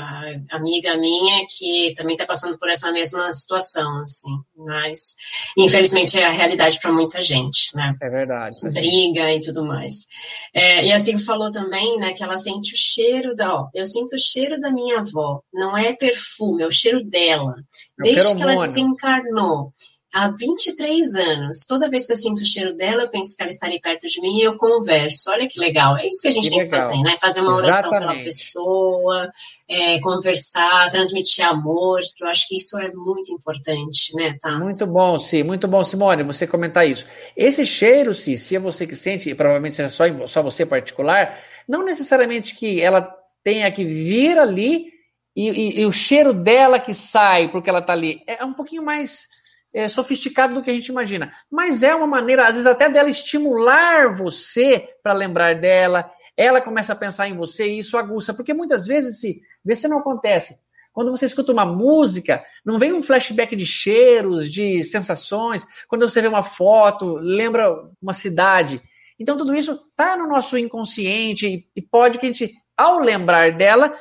uma 0.00 0.42
amiga 0.50 0.96
minha 0.96 1.46
que 1.48 1.94
também 1.96 2.14
está 2.14 2.26
passando 2.26 2.58
por 2.58 2.68
essa 2.70 2.90
mesma 2.92 3.32
situação, 3.32 4.00
assim. 4.00 4.38
Mas, 4.56 5.14
infelizmente, 5.56 6.18
é 6.18 6.24
a 6.24 6.30
realidade 6.30 6.78
para 6.80 6.92
muita 6.92 7.22
gente, 7.22 7.74
né? 7.74 7.94
É 8.00 8.08
verdade. 8.08 8.56
Briga 8.62 9.32
e 9.32 9.40
tudo 9.40 9.64
mais. 9.64 10.06
É, 10.54 10.86
e 10.86 10.92
assim 10.92 11.18
falou 11.18 11.50
também, 11.50 11.98
né, 11.98 12.12
que 12.12 12.22
ela 12.22 12.36
sente 12.36 12.74
o 12.74 12.76
cheiro 12.76 13.34
da, 13.34 13.54
ó, 13.54 13.68
eu 13.74 13.86
sinto 13.86 14.16
o 14.16 14.18
cheiro 14.18 14.58
da 14.60 14.70
minha 14.70 15.00
avó. 15.00 15.42
Não 15.52 15.76
é 15.76 15.92
perfume, 15.92 16.62
é 16.62 16.66
o 16.66 16.72
cheiro 16.72 17.04
dela. 17.04 17.54
É 18.00 18.02
Desde 18.02 18.34
que 18.36 18.42
ela 18.42 18.56
desencarnou 18.56 19.72
há 20.12 20.28
23 20.28 21.14
anos. 21.14 21.64
Toda 21.66 21.88
vez 21.88 22.06
que 22.06 22.12
eu 22.12 22.16
sinto 22.16 22.42
o 22.42 22.44
cheiro 22.44 22.74
dela, 22.74 23.02
eu 23.02 23.08
penso 23.08 23.36
que 23.36 23.42
ela 23.42 23.50
está 23.50 23.66
ali 23.66 23.80
perto 23.80 24.06
de 24.06 24.20
mim 24.20 24.38
e 24.38 24.42
eu 24.42 24.56
converso. 24.56 25.30
Olha 25.30 25.48
que 25.48 25.58
legal. 25.58 25.96
É 25.96 26.08
isso 26.08 26.20
que 26.22 26.28
a 26.28 26.30
gente 26.30 26.44
que 26.44 26.50
tem 26.50 26.58
legal. 26.60 26.80
que 26.80 26.86
fazer, 26.86 27.02
né? 27.02 27.16
Fazer 27.18 27.40
uma 27.40 27.56
oração 27.56 27.90
Exatamente. 27.90 28.18
pela 28.18 28.24
pessoa, 28.24 29.32
é, 29.68 30.00
conversar, 30.00 30.90
transmitir 30.90 31.46
amor, 31.46 32.00
que 32.16 32.24
eu 32.24 32.28
acho 32.28 32.48
que 32.48 32.56
isso 32.56 32.78
é 32.78 32.90
muito 32.92 33.32
importante, 33.32 34.14
né, 34.14 34.36
tá? 34.40 34.58
Muito 34.58 34.86
bom, 34.86 35.18
sim. 35.18 35.42
Muito 35.42 35.68
bom, 35.68 35.82
Simone, 35.84 36.24
você 36.24 36.46
comentar 36.46 36.88
isso. 36.88 37.06
Esse 37.36 37.64
cheiro, 37.64 38.12
sim, 38.12 38.36
se 38.36 38.56
é 38.56 38.58
você 38.58 38.86
que 38.86 38.96
sente, 38.96 39.30
e 39.30 39.34
provavelmente 39.34 39.76
seja 39.76 39.88
só, 39.88 40.04
só 40.26 40.42
você 40.42 40.66
particular, 40.66 41.38
não 41.68 41.84
necessariamente 41.84 42.54
que 42.56 42.80
ela 42.80 43.16
tenha 43.44 43.70
que 43.70 43.84
vir 43.84 44.38
ali 44.38 44.90
e, 45.34 45.48
e, 45.50 45.80
e 45.80 45.86
o 45.86 45.92
cheiro 45.92 46.34
dela 46.34 46.80
que 46.80 46.92
sai 46.92 47.50
porque 47.50 47.70
ela 47.70 47.78
está 47.78 47.92
ali. 47.92 48.22
É 48.26 48.44
um 48.44 48.52
pouquinho 48.52 48.82
mais 48.82 49.28
é, 49.74 49.88
sofisticado 49.88 50.54
do 50.54 50.62
que 50.62 50.70
a 50.70 50.74
gente 50.74 50.88
imagina. 50.88 51.32
Mas 51.50 51.82
é 51.82 51.94
uma 51.94 52.06
maneira, 52.06 52.44
às 52.44 52.54
vezes, 52.54 52.66
até 52.66 52.88
dela 52.88 53.08
estimular 53.08 54.14
você 54.14 54.88
para 55.02 55.12
lembrar 55.12 55.60
dela. 55.60 56.10
Ela 56.36 56.60
começa 56.60 56.92
a 56.92 56.96
pensar 56.96 57.28
em 57.28 57.36
você 57.36 57.68
e 57.68 57.78
isso 57.78 57.96
aguça. 57.96 58.34
Porque 58.34 58.54
muitas 58.54 58.86
vezes, 58.86 59.20
se 59.20 59.40
vê 59.64 59.74
se 59.74 59.88
não 59.88 59.98
acontece. 59.98 60.54
Quando 60.92 61.12
você 61.12 61.26
escuta 61.26 61.52
uma 61.52 61.64
música, 61.64 62.44
não 62.64 62.78
vem 62.78 62.92
um 62.92 63.02
flashback 63.02 63.54
de 63.54 63.64
cheiros, 63.64 64.50
de 64.50 64.82
sensações. 64.82 65.64
Quando 65.88 66.08
você 66.08 66.20
vê 66.20 66.28
uma 66.28 66.42
foto, 66.42 67.14
lembra 67.20 67.72
uma 68.02 68.12
cidade. 68.12 68.82
Então, 69.18 69.36
tudo 69.36 69.54
isso 69.54 69.72
está 69.72 70.16
no 70.16 70.26
nosso 70.26 70.58
inconsciente 70.58 71.68
e 71.76 71.82
pode 71.82 72.18
que 72.18 72.26
a 72.26 72.32
gente, 72.32 72.52
ao 72.76 72.98
lembrar 72.98 73.52
dela, 73.52 73.94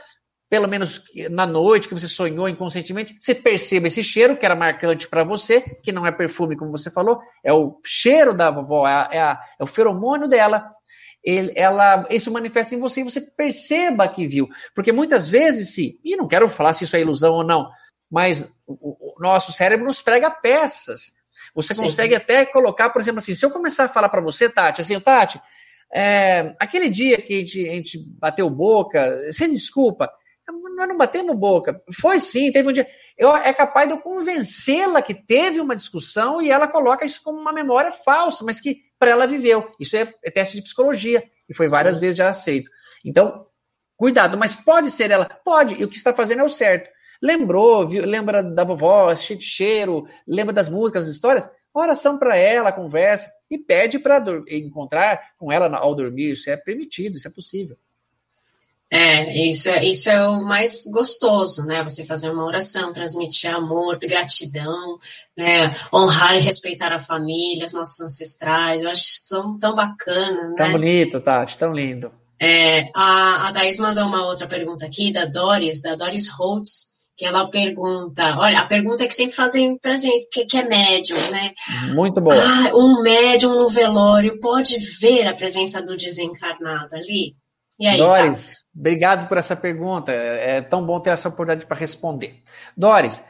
pelo 0.49 0.67
menos 0.67 1.03
na 1.29 1.45
noite 1.45 1.87
que 1.87 1.93
você 1.93 2.07
sonhou 2.07 2.49
inconscientemente, 2.49 3.15
você 3.19 3.35
perceba 3.35 3.87
esse 3.87 4.03
cheiro 4.03 4.35
que 4.35 4.45
era 4.45 4.55
marcante 4.55 5.07
para 5.07 5.23
você, 5.23 5.61
que 5.61 5.91
não 5.91 6.05
é 6.05 6.11
perfume, 6.11 6.57
como 6.57 6.71
você 6.71 6.89
falou, 6.89 7.21
é 7.43 7.53
o 7.53 7.79
cheiro 7.85 8.35
da 8.35 8.49
vovó, 8.49 8.87
é, 8.87 8.91
a, 8.91 9.09
é, 9.11 9.19
a, 9.19 9.39
é 9.59 9.63
o 9.63 9.67
feromônio 9.67 10.27
dela. 10.27 10.73
Ele, 11.23 11.53
ela, 11.55 12.07
isso 12.09 12.31
manifesta 12.31 12.73
em 12.73 12.79
você 12.79 13.01
e 13.01 13.03
você 13.03 13.21
perceba 13.21 14.07
que 14.07 14.25
viu. 14.25 14.47
Porque 14.73 14.91
muitas 14.91 15.29
vezes, 15.29 15.75
se, 15.75 15.99
e 16.03 16.15
não 16.15 16.27
quero 16.27 16.49
falar 16.49 16.73
se 16.73 16.85
isso 16.85 16.95
é 16.95 17.01
ilusão 17.01 17.35
ou 17.35 17.43
não, 17.43 17.69
mas 18.09 18.51
o, 18.65 19.13
o 19.13 19.21
nosso 19.21 19.51
cérebro 19.51 19.85
nos 19.85 20.01
prega 20.01 20.31
peças. 20.31 21.11
Você 21.53 21.73
Sim. 21.75 21.83
consegue 21.83 22.15
até 22.15 22.45
colocar, 22.45 22.89
por 22.89 23.01
exemplo, 23.01 23.19
assim, 23.19 23.35
se 23.35 23.45
eu 23.45 23.51
começar 23.51 23.85
a 23.85 23.89
falar 23.89 24.09
para 24.09 24.21
você, 24.21 24.49
Tati, 24.49 24.81
assim, 24.81 24.99
Tati, 24.99 25.39
é, 25.93 26.55
aquele 26.59 26.89
dia 26.89 27.21
que 27.21 27.33
a 27.33 27.37
gente, 27.37 27.67
a 27.67 27.73
gente 27.73 27.99
bateu 28.19 28.49
boca, 28.49 29.25
você 29.29 29.47
desculpa, 29.47 30.09
nós 30.51 30.87
não 30.87 30.97
batemos 30.97 31.35
boca. 31.35 31.81
Foi 31.99 32.19
sim, 32.19 32.51
teve 32.51 32.69
um 32.69 32.71
dia. 32.71 32.87
Eu, 33.17 33.35
é 33.35 33.53
capaz 33.53 33.87
de 33.87 33.93
eu 33.93 33.99
convencê-la 33.99 35.01
que 35.01 35.13
teve 35.13 35.59
uma 35.59 35.75
discussão 35.75 36.41
e 36.41 36.49
ela 36.49 36.67
coloca 36.67 37.05
isso 37.05 37.21
como 37.23 37.39
uma 37.39 37.51
memória 37.51 37.91
falsa, 37.91 38.43
mas 38.43 38.61
que 38.61 38.83
para 38.97 39.11
ela 39.11 39.27
viveu. 39.27 39.71
Isso 39.79 39.95
é, 39.95 40.13
é, 40.23 40.31
teste 40.31 40.57
de 40.57 40.63
psicologia 40.63 41.23
e 41.49 41.53
foi 41.53 41.67
várias 41.67 41.95
sim. 41.95 42.01
vezes 42.01 42.17
já 42.17 42.29
aceito. 42.29 42.69
Então, 43.03 43.45
cuidado, 43.97 44.37
mas 44.37 44.53
pode 44.55 44.91
ser 44.91 45.11
ela? 45.11 45.25
Pode, 45.43 45.75
e 45.75 45.83
o 45.83 45.89
que 45.89 45.95
está 45.95 46.13
fazendo 46.13 46.41
é 46.41 46.43
o 46.43 46.49
certo. 46.49 46.89
Lembrou, 47.21 47.85
viu, 47.85 48.05
lembra 48.05 48.41
da 48.41 48.63
vovó, 48.63 49.13
cheiro, 49.15 50.07
lembra 50.27 50.53
das 50.53 50.69
músicas, 50.69 51.05
das 51.05 51.15
histórias? 51.15 51.49
Oração 51.73 52.17
para 52.17 52.35
ela, 52.35 52.71
conversa 52.71 53.29
e 53.49 53.57
pede 53.57 53.99
para 53.99 54.23
encontrar 54.49 55.33
com 55.37 55.51
ela 55.51 55.77
ao 55.77 55.93
dormir. 55.93 56.31
Isso 56.31 56.49
é 56.49 56.57
permitido, 56.57 57.15
isso 57.15 57.27
é 57.27 57.31
possível. 57.31 57.77
É, 58.91 59.47
isso 59.47 59.69
é, 59.69 59.85
isso 59.85 60.09
é 60.09 60.27
o 60.27 60.43
mais 60.43 60.85
gostoso, 60.91 61.63
né? 61.63 61.83
Você 61.83 62.03
fazer 62.05 62.31
uma 62.31 62.43
oração, 62.43 62.91
transmitir 62.91 63.53
amor, 63.53 63.99
gratidão, 63.99 64.97
né? 65.37 65.75
Honrar 65.93 66.35
e 66.35 66.39
respeitar 66.39 66.91
a 66.91 66.99
família, 66.99 67.65
os 67.65 67.73
nossos 67.73 68.01
ancestrais. 68.01 68.81
Eu 68.81 68.89
acho 68.89 69.03
tão, 69.29 69.57
tão 69.59 69.75
bacana, 69.75 70.49
né? 70.49 70.55
Tão 70.57 70.71
bonito, 70.71 71.21
Tati, 71.21 71.57
tão 71.57 71.71
lindo. 71.71 72.11
É, 72.41 72.89
a, 72.95 73.49
a 73.49 73.51
Thaís 73.51 73.77
mandou 73.79 74.05
uma 74.05 74.25
outra 74.25 74.47
pergunta 74.47 74.85
aqui, 74.85 75.11
da 75.11 75.25
Doris, 75.25 75.81
da 75.81 75.95
Doris 75.95 76.29
Holtz, 76.29 76.87
que 77.15 77.25
ela 77.25 77.49
pergunta, 77.49 78.37
olha, 78.39 78.59
a 78.59 78.65
pergunta 78.65 79.05
que 79.05 79.13
sempre 79.13 79.35
fazem 79.35 79.77
pra 79.77 79.97
gente, 79.97 80.29
que, 80.31 80.45
que 80.45 80.57
é 80.57 80.63
médium, 80.63 81.17
né? 81.31 81.51
Muito 81.93 82.21
boa. 82.21 82.33
Ah, 82.35 82.71
um 82.73 83.01
médium 83.01 83.55
no 83.55 83.69
velório 83.69 84.39
pode 84.39 84.77
ver 85.01 85.27
a 85.27 85.35
presença 85.35 85.81
do 85.85 85.97
desencarnado 85.97 86.95
ali? 86.95 87.35
Aí, 87.81 87.97
Doris, 87.97 88.55
tá? 88.55 88.69
obrigado 88.77 89.27
por 89.27 89.37
essa 89.37 89.55
pergunta. 89.55 90.11
É 90.11 90.61
tão 90.61 90.85
bom 90.85 90.99
ter 90.99 91.11
essa 91.11 91.29
oportunidade 91.29 91.65
para 91.65 91.77
responder. 91.77 92.43
Doris, 92.75 93.25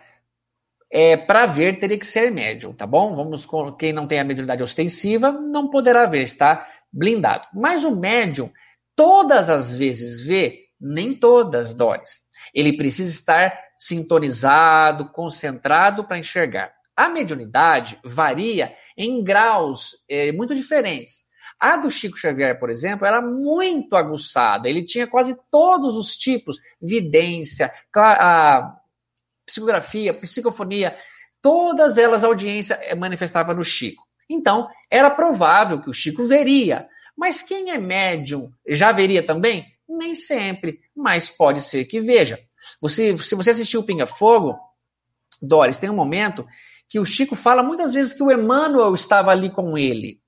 é, 0.91 1.15
para 1.15 1.45
ver 1.45 1.77
teria 1.77 1.99
que 1.99 2.05
ser 2.05 2.31
médium, 2.31 2.73
tá 2.73 2.87
bom? 2.87 3.13
Vamos 3.13 3.45
com 3.45 3.71
quem 3.73 3.93
não 3.93 4.07
tem 4.07 4.19
a 4.19 4.23
mediunidade 4.23 4.63
ostensiva 4.63 5.31
não 5.31 5.69
poderá 5.69 6.05
ver, 6.07 6.23
está 6.23 6.67
blindado. 6.91 7.47
Mas 7.53 7.83
o 7.83 7.95
médium 7.95 8.51
todas 8.95 9.49
as 9.49 9.77
vezes 9.77 10.25
vê, 10.25 10.65
nem 10.81 11.13
todas, 11.17 11.75
Doris. 11.75 12.19
Ele 12.53 12.75
precisa 12.75 13.11
estar 13.11 13.53
sintonizado, 13.77 15.11
concentrado 15.11 16.05
para 16.05 16.17
enxergar. 16.17 16.73
A 16.95 17.07
mediunidade 17.07 17.99
varia 18.03 18.73
em 18.97 19.23
graus 19.23 19.91
é, 20.09 20.31
muito 20.31 20.55
diferentes. 20.55 21.28
A 21.59 21.75
do 21.75 21.89
Chico 21.89 22.17
Xavier, 22.17 22.57
por 22.57 22.69
exemplo, 22.69 23.05
era 23.05 23.21
muito 23.21 23.95
aguçada. 23.95 24.69
Ele 24.69 24.85
tinha 24.85 25.05
quase 25.05 25.35
todos 25.51 25.95
os 25.95 26.15
tipos: 26.15 26.57
vidência, 26.81 27.71
psicografia, 29.45 30.13
psicofonia, 30.13 30.95
todas 31.41 31.97
elas 31.97 32.23
a 32.23 32.27
audiência 32.27 32.75
eh, 32.75 32.95
manifestava 32.95 33.53
no 33.53 33.63
Chico. 33.63 34.03
Então, 34.29 34.69
era 34.89 35.09
provável 35.09 35.81
que 35.81 35.89
o 35.89 35.93
Chico 35.93 36.25
veria. 36.25 36.87
Mas 37.17 37.41
quem 37.41 37.71
é 37.71 37.77
médium 37.77 38.49
já 38.67 38.91
veria 38.91 39.25
também? 39.25 39.65
Nem 39.87 40.15
sempre, 40.15 40.79
mas 40.95 41.29
pode 41.29 41.61
ser 41.61 41.83
que 41.85 41.99
veja. 41.99 42.39
Você, 42.81 43.17
se 43.17 43.35
você 43.35 43.49
assistiu 43.49 43.81
o 43.81 43.83
Pinga 43.83 44.05
Fogo, 44.05 44.57
Doris, 45.41 45.77
tem 45.77 45.89
um 45.89 45.95
momento 45.95 46.45
que 46.87 46.99
o 46.99 47.05
Chico 47.05 47.35
fala 47.35 47.63
muitas 47.63 47.93
vezes 47.93 48.13
que 48.13 48.23
o 48.23 48.31
Emmanuel 48.31 48.93
estava 48.93 49.31
ali 49.31 49.49
com 49.49 49.77
ele. 49.77 50.21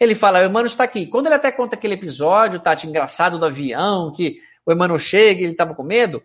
Ele 0.00 0.14
fala, 0.14 0.40
o 0.40 0.44
Emmanuel 0.44 0.66
está 0.66 0.84
aqui. 0.84 1.06
Quando 1.06 1.26
ele 1.26 1.34
até 1.34 1.50
conta 1.50 1.76
aquele 1.76 1.94
episódio, 1.94 2.60
Tati, 2.60 2.86
engraçado 2.86 3.38
do 3.38 3.46
avião, 3.46 4.12
que 4.12 4.40
o 4.66 4.72
Emmanuel 4.72 4.98
chega, 4.98 5.42
ele 5.42 5.52
estava 5.52 5.74
com 5.74 5.82
medo. 5.82 6.22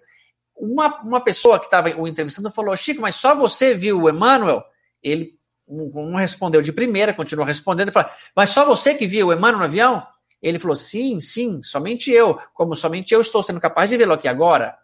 Uma, 0.56 1.02
uma 1.02 1.24
pessoa 1.24 1.60
que 1.60 1.66
estava 1.66 1.90
o 1.90 2.08
entrevistando 2.08 2.52
falou: 2.52 2.76
Chico, 2.76 3.02
mas 3.02 3.16
só 3.16 3.36
você 3.36 3.74
viu 3.74 4.02
o 4.02 4.10
Emmanuel? 4.10 4.64
Ele 5.02 5.38
não 5.68 6.16
respondeu 6.16 6.62
de 6.62 6.72
primeira, 6.72 7.14
continuou 7.14 7.46
respondendo. 7.46 7.92
Falou, 7.92 8.10
mas 8.36 8.50
só 8.50 8.66
você 8.66 8.94
que 8.94 9.08
viu 9.08 9.28
o 9.28 9.34
Emmanuel 9.34 9.60
no 9.60 9.66
avião? 9.66 10.06
Ele 10.42 10.60
falou: 10.60 10.76
sim, 10.76 11.20
sim, 11.20 11.64
somente 11.64 12.12
eu. 12.12 12.38
Como 12.54 12.76
somente 12.76 13.14
eu 13.14 13.22
estou 13.22 13.42
sendo 13.42 13.62
capaz 13.62 13.90
de 13.90 13.98
vê-lo 13.98 14.14
aqui 14.14 14.28
agora. 14.28 14.78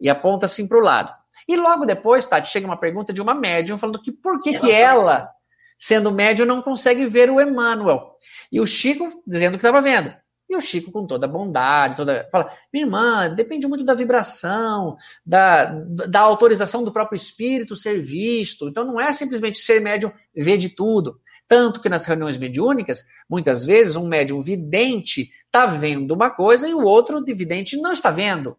E 0.00 0.08
aponta 0.08 0.46
assim 0.46 0.68
para 0.68 0.78
o 0.78 0.82
lado. 0.82 1.12
E 1.46 1.56
logo 1.56 1.86
depois, 1.86 2.26
Tati, 2.26 2.48
chega 2.48 2.66
uma 2.66 2.76
pergunta 2.76 3.12
de 3.12 3.22
uma 3.22 3.34
médium 3.34 3.78
falando 3.78 4.02
que 4.02 4.12
por 4.12 4.40
que, 4.40 4.58
que 4.58 4.70
ela, 4.70 5.30
sendo 5.78 6.12
médium, 6.12 6.44
não 6.46 6.60
consegue 6.60 7.06
ver 7.06 7.30
o 7.30 7.40
Emmanuel. 7.40 8.16
E 8.50 8.60
o 8.60 8.66
Chico 8.66 9.22
dizendo 9.26 9.52
que 9.52 9.58
estava 9.58 9.80
vendo. 9.80 10.12
E 10.50 10.56
o 10.56 10.60
Chico, 10.60 10.90
com 10.90 11.06
toda 11.06 11.28
bondade, 11.28 11.96
toda, 11.96 12.26
fala: 12.32 12.50
minha 12.72 12.86
irmã, 12.86 13.34
depende 13.34 13.66
muito 13.66 13.84
da 13.84 13.94
vibração, 13.94 14.96
da, 15.24 15.66
da 16.08 16.20
autorização 16.20 16.82
do 16.82 16.92
próprio 16.92 17.16
espírito 17.16 17.76
ser 17.76 18.00
visto. 18.00 18.66
Então 18.68 18.84
não 18.84 19.00
é 19.00 19.12
simplesmente 19.12 19.58
ser 19.58 19.80
médium 19.80 20.10
ver 20.34 20.56
de 20.56 20.70
tudo. 20.70 21.20
Tanto 21.46 21.80
que 21.80 21.88
nas 21.88 22.04
reuniões 22.04 22.36
mediúnicas, 22.36 23.04
muitas 23.28 23.64
vezes 23.64 23.96
um 23.96 24.06
médium 24.06 24.42
vidente 24.42 25.30
está 25.46 25.66
vendo 25.66 26.12
uma 26.12 26.30
coisa 26.30 26.68
e 26.68 26.74
o 26.74 26.84
outro 26.84 27.22
vidente 27.24 27.76
não 27.76 27.92
está 27.92 28.10
vendo. 28.10 28.56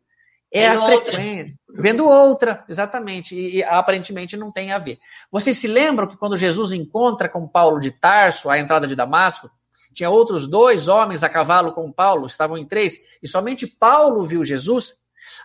É 0.51 0.69
vendo 0.69 0.81
a 0.81 0.85
frequência. 0.85 1.55
Outra. 1.67 1.83
Vendo 1.83 2.07
outra, 2.07 2.65
exatamente. 2.67 3.35
E, 3.35 3.57
e, 3.57 3.63
aparentemente 3.63 4.35
não 4.35 4.51
tem 4.51 4.71
a 4.71 4.79
ver. 4.79 4.97
Vocês 5.31 5.57
se 5.57 5.67
lembram 5.67 6.07
que 6.07 6.17
quando 6.17 6.35
Jesus 6.35 6.71
encontra 6.71 7.29
com 7.29 7.47
Paulo 7.47 7.79
de 7.79 7.91
Tarso, 7.91 8.49
à 8.49 8.57
entrada 8.59 8.87
de 8.87 8.95
Damasco, 8.95 9.49
tinha 9.93 10.09
outros 10.09 10.47
dois 10.47 10.87
homens 10.87 11.23
a 11.23 11.29
cavalo 11.29 11.73
com 11.73 11.91
Paulo, 11.91 12.25
estavam 12.25 12.57
em 12.57 12.65
três, 12.65 12.97
e 13.21 13.27
somente 13.27 13.67
Paulo 13.67 14.23
viu 14.23 14.43
Jesus. 14.43 14.93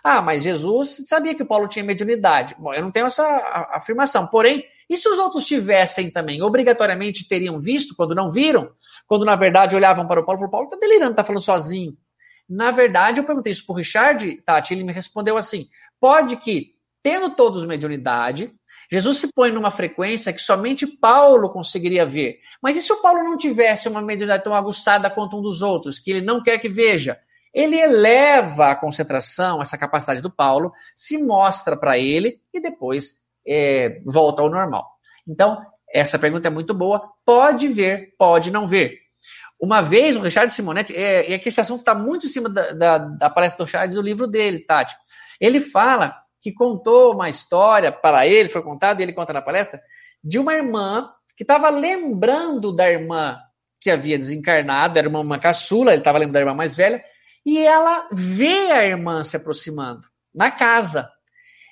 Ah, 0.03 0.21
mas 0.21 0.43
Jesus 0.43 1.03
sabia 1.07 1.35
que 1.35 1.45
Paulo 1.45 1.67
tinha 1.67 1.83
mediunidade. 1.83 2.55
Bom, 2.57 2.73
eu 2.73 2.81
não 2.81 2.91
tenho 2.91 3.07
essa 3.07 3.25
afirmação. 3.71 4.27
Porém, 4.27 4.63
e 4.89 4.97
se 4.97 5.09
os 5.09 5.17
outros 5.17 5.45
tivessem 5.45 6.11
também? 6.11 6.41
Obrigatoriamente 6.41 7.27
teriam 7.27 7.59
visto 7.59 7.95
quando 7.95 8.13
não 8.13 8.29
viram? 8.29 8.69
Quando 9.07 9.25
na 9.25 9.35
verdade 9.35 9.75
olhavam 9.75 10.07
para 10.07 10.21
o 10.21 10.25
Paulo 10.25 10.37
e 10.37 10.41
falaram: 10.41 10.51
Paulo 10.51 10.67
está 10.67 10.77
delirando, 10.77 11.11
está 11.11 11.23
falando 11.23 11.41
sozinho. 11.41 11.97
Na 12.47 12.71
verdade, 12.71 13.19
eu 13.19 13.25
perguntei 13.25 13.51
isso 13.51 13.65
para 13.65 13.73
o 13.73 13.77
Richard, 13.77 14.41
Tati, 14.45 14.73
ele 14.73 14.83
me 14.83 14.93
respondeu 14.93 15.37
assim: 15.37 15.67
pode 15.99 16.37
que, 16.37 16.75
tendo 17.01 17.35
todos 17.35 17.65
mediunidade, 17.65 18.51
Jesus 18.91 19.17
se 19.17 19.33
põe 19.33 19.51
numa 19.51 19.71
frequência 19.71 20.31
que 20.31 20.41
somente 20.41 20.85
Paulo 20.85 21.49
conseguiria 21.49 22.05
ver. 22.05 22.39
Mas 22.61 22.75
e 22.75 22.81
se 22.81 22.93
o 22.93 23.01
Paulo 23.01 23.23
não 23.23 23.37
tivesse 23.37 23.87
uma 23.87 24.01
mediunidade 24.01 24.43
tão 24.43 24.53
aguçada 24.53 25.09
quanto 25.09 25.37
um 25.37 25.41
dos 25.41 25.61
outros, 25.61 25.97
que 25.97 26.11
ele 26.11 26.21
não 26.21 26.41
quer 26.41 26.59
que 26.59 26.69
veja? 26.69 27.17
Ele 27.53 27.79
eleva 27.79 28.71
a 28.71 28.75
concentração, 28.75 29.61
essa 29.61 29.77
capacidade 29.77 30.21
do 30.21 30.29
Paulo, 30.29 30.71
se 30.93 31.17
mostra 31.17 31.77
para 31.77 31.97
ele 31.97 32.41
e 32.53 32.59
depois 32.59 33.23
é, 33.47 34.01
volta 34.05 34.41
ao 34.41 34.49
normal. 34.49 34.85
Então, 35.27 35.65
essa 35.91 36.19
pergunta 36.19 36.49
é 36.49 36.51
muito 36.51 36.73
boa. 36.73 37.01
Pode 37.25 37.69
ver, 37.69 38.13
pode 38.17 38.51
não 38.51 38.67
ver. 38.67 39.04
Uma 39.59 39.81
vez, 39.81 40.15
o 40.15 40.21
Richard 40.21 40.53
Simonetti, 40.53 40.95
é, 40.95 41.33
é 41.33 41.39
que 41.39 41.49
esse 41.49 41.61
assunto 41.61 41.79
está 41.79 41.95
muito 41.95 42.25
em 42.25 42.29
cima 42.29 42.49
da, 42.49 42.71
da, 42.71 42.97
da 42.97 43.29
palestra 43.29 43.57
do 43.57 43.65
Richard 43.65 43.93
do 43.93 44.01
livro 44.01 44.27
dele, 44.27 44.65
Tati. 44.65 44.95
Ele 45.39 45.59
fala 45.59 46.15
que 46.41 46.53
contou 46.53 47.13
uma 47.13 47.29
história 47.29 47.91
para 47.91 48.27
ele, 48.27 48.49
foi 48.49 48.61
contado, 48.61 48.99
e 48.99 49.03
ele 49.03 49.13
conta 49.13 49.33
na 49.33 49.41
palestra, 49.41 49.81
de 50.23 50.37
uma 50.37 50.53
irmã 50.53 51.09
que 51.35 51.43
estava 51.43 51.69
lembrando 51.69 52.73
da 52.75 52.89
irmã 52.89 53.37
que 53.81 53.89
havia 53.89 54.17
desencarnado, 54.17 54.97
era 54.97 55.07
uma, 55.07 55.19
uma 55.19 55.39
caçula, 55.39 55.91
ele 55.91 56.01
estava 56.01 56.17
lembrando 56.17 56.33
da 56.33 56.39
irmã 56.39 56.53
mais 56.53 56.75
velha, 56.75 57.03
e 57.45 57.59
ela 57.59 58.07
vê 58.11 58.71
a 58.71 58.83
irmã 58.83 59.23
se 59.23 59.37
aproximando 59.37 60.01
na 60.33 60.51
casa. 60.51 61.09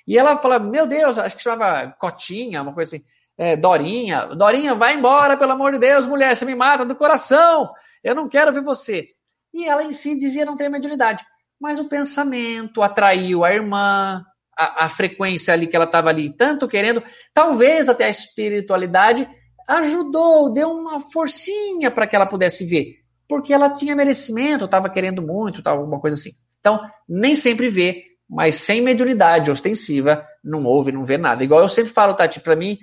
E 0.06 0.16
ela 0.16 0.38
fala: 0.38 0.58
Meu 0.58 0.86
Deus, 0.86 1.18
acho 1.18 1.36
que 1.36 1.42
chamava 1.42 1.92
Cotinha, 1.98 2.62
uma 2.62 2.72
coisa 2.72 2.96
assim, 2.96 3.04
é, 3.38 3.56
Dorinha. 3.56 4.26
Dorinha, 4.26 4.74
vai 4.74 4.96
embora, 4.96 5.36
pelo 5.36 5.52
amor 5.52 5.72
de 5.72 5.78
Deus, 5.78 6.06
mulher, 6.06 6.34
você 6.34 6.44
me 6.44 6.54
mata 6.54 6.84
do 6.84 6.94
coração, 6.94 7.70
eu 8.02 8.14
não 8.14 8.28
quero 8.28 8.52
ver 8.52 8.62
você. 8.62 9.06
E 9.52 9.68
ela 9.68 9.84
em 9.84 9.92
si 9.92 10.18
dizia 10.18 10.44
não 10.44 10.56
ter 10.56 10.68
mediunidade. 10.68 11.24
Mas 11.60 11.78
o 11.78 11.88
pensamento 11.88 12.82
atraiu 12.82 13.44
a 13.44 13.52
irmã, 13.52 14.24
a, 14.56 14.84
a 14.84 14.88
frequência 14.88 15.54
ali 15.54 15.66
que 15.66 15.76
ela 15.76 15.84
estava 15.84 16.08
ali 16.08 16.34
tanto 16.36 16.68
querendo, 16.68 17.02
talvez 17.32 17.88
até 17.88 18.04
a 18.04 18.10
espiritualidade 18.10 19.28
ajudou, 19.68 20.52
deu 20.52 20.70
uma 20.70 21.00
forcinha 21.00 21.90
para 21.90 22.06
que 22.06 22.14
ela 22.14 22.26
pudesse 22.26 22.66
ver, 22.66 22.96
porque 23.28 23.52
ela 23.52 23.72
tinha 23.72 23.96
merecimento, 23.96 24.66
estava 24.66 24.90
querendo 24.90 25.22
muito, 25.22 25.62
tal, 25.62 25.78
alguma 25.78 26.00
coisa 26.00 26.16
assim. 26.16 26.30
Então, 26.60 26.80
nem 27.08 27.34
sempre 27.34 27.68
vê, 27.68 28.02
mas 28.28 28.56
sem 28.56 28.80
mediunidade 28.80 29.50
ostensiva, 29.50 30.26
não 30.42 30.64
ouve, 30.64 30.92
não 30.92 31.04
vê 31.04 31.16
nada. 31.16 31.44
Igual 31.44 31.60
eu 31.60 31.68
sempre 31.68 31.92
falo, 31.92 32.14
Tati, 32.14 32.40
para 32.40 32.56
mim, 32.56 32.78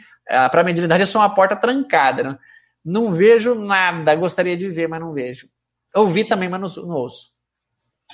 para 0.49 0.61
a 0.61 0.63
mediunidade 0.63 1.03
é 1.03 1.05
só 1.05 1.19
uma 1.19 1.33
porta 1.33 1.55
trancada. 1.55 2.23
Né? 2.23 2.37
Não 2.83 3.11
vejo 3.11 3.55
nada, 3.55 4.15
gostaria 4.15 4.57
de 4.57 4.69
ver, 4.69 4.87
mas 4.87 4.99
não 4.99 5.13
vejo. 5.13 5.47
Ouvi 5.95 6.25
também, 6.25 6.49
mas 6.49 6.61
não, 6.61 6.83
não 6.85 6.95
ouço. 6.95 7.31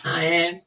Ah, 0.03 0.23
é. 0.23 0.61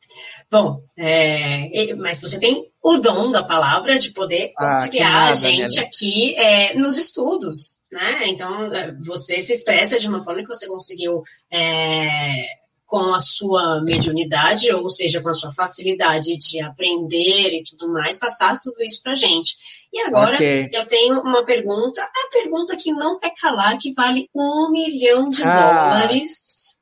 Bom, 0.50 0.82
é, 0.98 1.94
mas 1.94 2.20
você 2.20 2.40
tem 2.40 2.70
o 2.82 2.98
dom 2.98 3.30
da 3.30 3.44
palavra 3.44 3.98
de 3.98 4.10
poder 4.10 4.52
ah, 4.56 4.64
auxiliar 4.64 5.08
ah, 5.08 5.12
nada, 5.12 5.32
a 5.32 5.34
gente 5.34 5.76
né? 5.76 5.82
aqui 5.82 6.34
é, 6.36 6.74
nos 6.74 6.96
estudos, 6.96 7.78
né? 7.92 8.26
Então, 8.28 8.72
é, 8.74 8.92
você 9.00 9.40
se 9.40 9.52
expressa 9.52 9.98
de 9.98 10.08
uma 10.08 10.24
forma 10.24 10.42
que 10.42 10.48
você 10.48 10.66
conseguiu, 10.66 11.22
é, 11.50 12.44
com 12.90 13.14
a 13.14 13.20
sua 13.20 13.80
mediunidade, 13.84 14.68
ou 14.72 14.90
seja, 14.90 15.22
com 15.22 15.28
a 15.28 15.32
sua 15.32 15.54
facilidade 15.54 16.36
de 16.36 16.60
aprender 16.60 17.56
e 17.56 17.62
tudo 17.62 17.92
mais, 17.92 18.18
passar 18.18 18.58
tudo 18.60 18.82
isso 18.82 19.00
pra 19.00 19.14
gente. 19.14 19.54
E 19.92 20.00
agora, 20.00 20.34
okay. 20.34 20.68
eu 20.72 20.84
tenho 20.86 21.20
uma 21.20 21.44
pergunta, 21.44 22.02
a 22.02 22.30
pergunta 22.32 22.76
que 22.76 22.90
não 22.90 23.16
quer 23.16 23.32
calar, 23.40 23.78
que 23.78 23.92
vale 23.94 24.28
um 24.34 24.72
milhão 24.72 25.30
de 25.30 25.44
ah. 25.44 25.54
dólares 25.54 26.80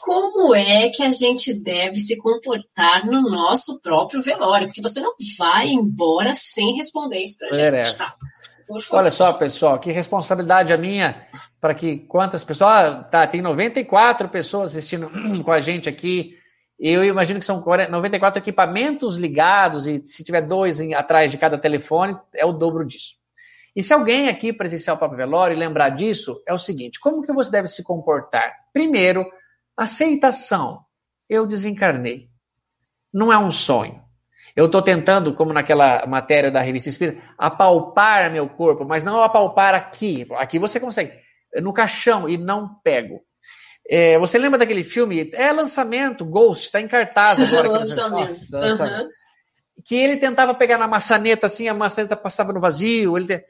como 0.00 0.54
é 0.54 0.88
que 0.88 1.02
a 1.02 1.10
gente 1.10 1.52
deve 1.52 2.00
se 2.00 2.16
comportar 2.16 3.06
no 3.06 3.28
nosso 3.28 3.78
próprio 3.82 4.22
velório, 4.22 4.66
porque 4.66 4.80
você 4.80 5.00
não 5.00 5.12
vai 5.38 5.66
embora 5.66 6.32
sem 6.34 6.76
responder 6.76 7.22
isso 7.22 7.36
para 7.38 7.50
a 7.50 7.84
gente. 7.84 7.98
Tá? 7.98 8.14
Olha 8.92 9.10
só, 9.10 9.32
pessoal, 9.32 9.78
que 9.78 9.90
responsabilidade 9.90 10.72
a 10.72 10.78
minha 10.78 11.26
para 11.60 11.74
que 11.74 11.98
quantas 12.00 12.44
pessoas. 12.44 12.70
Ah, 12.70 13.02
tá, 13.04 13.26
tem 13.26 13.40
94 13.40 14.28
pessoas 14.28 14.76
assistindo 14.76 15.10
com 15.44 15.52
a 15.52 15.60
gente 15.60 15.88
aqui. 15.88 16.36
Eu 16.78 17.04
imagino 17.04 17.40
que 17.40 17.46
são 17.46 17.60
94 17.60 18.40
equipamentos 18.40 19.16
ligados, 19.16 19.88
e 19.88 20.00
se 20.06 20.22
tiver 20.22 20.42
dois 20.42 20.80
atrás 20.92 21.30
de 21.30 21.36
cada 21.36 21.58
telefone, 21.58 22.16
é 22.36 22.46
o 22.46 22.52
dobro 22.52 22.86
disso. 22.86 23.16
E 23.74 23.82
se 23.82 23.92
alguém 23.92 24.28
aqui 24.28 24.52
presenciar 24.52 24.94
o 24.94 24.98
próprio 24.98 25.18
velório 25.18 25.56
e 25.56 25.58
lembrar 25.58 25.90
disso, 25.90 26.40
é 26.46 26.52
o 26.52 26.58
seguinte: 26.58 27.00
como 27.00 27.22
que 27.22 27.32
você 27.32 27.50
deve 27.50 27.66
se 27.66 27.82
comportar? 27.82 28.52
Primeiro, 28.72 29.24
Aceitação. 29.78 30.84
Eu 31.28 31.46
desencarnei. 31.46 32.28
Não 33.14 33.32
é 33.32 33.38
um 33.38 33.48
sonho. 33.48 34.02
Eu 34.58 34.66
estou 34.66 34.82
tentando, 34.82 35.32
como 35.34 35.52
naquela 35.52 36.04
matéria 36.04 36.50
da 36.50 36.60
revista 36.60 36.88
Espírita, 36.88 37.22
apalpar 37.38 38.28
meu 38.32 38.48
corpo, 38.48 38.84
mas 38.84 39.04
não 39.04 39.22
apalpar 39.22 39.72
aqui. 39.72 40.26
Aqui 40.32 40.58
você 40.58 40.80
consegue. 40.80 41.12
No 41.62 41.72
caixão 41.72 42.28
e 42.28 42.36
não 42.36 42.68
pego. 42.82 43.20
É, 43.88 44.18
você 44.18 44.36
lembra 44.36 44.58
daquele 44.58 44.82
filme? 44.82 45.30
É 45.32 45.52
lançamento, 45.52 46.24
Ghost, 46.24 46.64
está 46.64 46.80
em 46.80 46.88
cartaz 46.88 47.38
agora. 47.54 47.68
lançamento. 47.68 48.18
Nossa, 48.18 48.58
lançamento. 48.58 49.04
Uhum. 49.04 49.10
Que 49.86 49.94
ele 49.94 50.16
tentava 50.16 50.52
pegar 50.52 50.76
na 50.76 50.88
maçaneta 50.88 51.46
assim, 51.46 51.68
a 51.68 51.72
maçaneta 51.72 52.16
passava 52.16 52.52
no 52.52 52.60
vazio. 52.60 53.16
Ele 53.16 53.40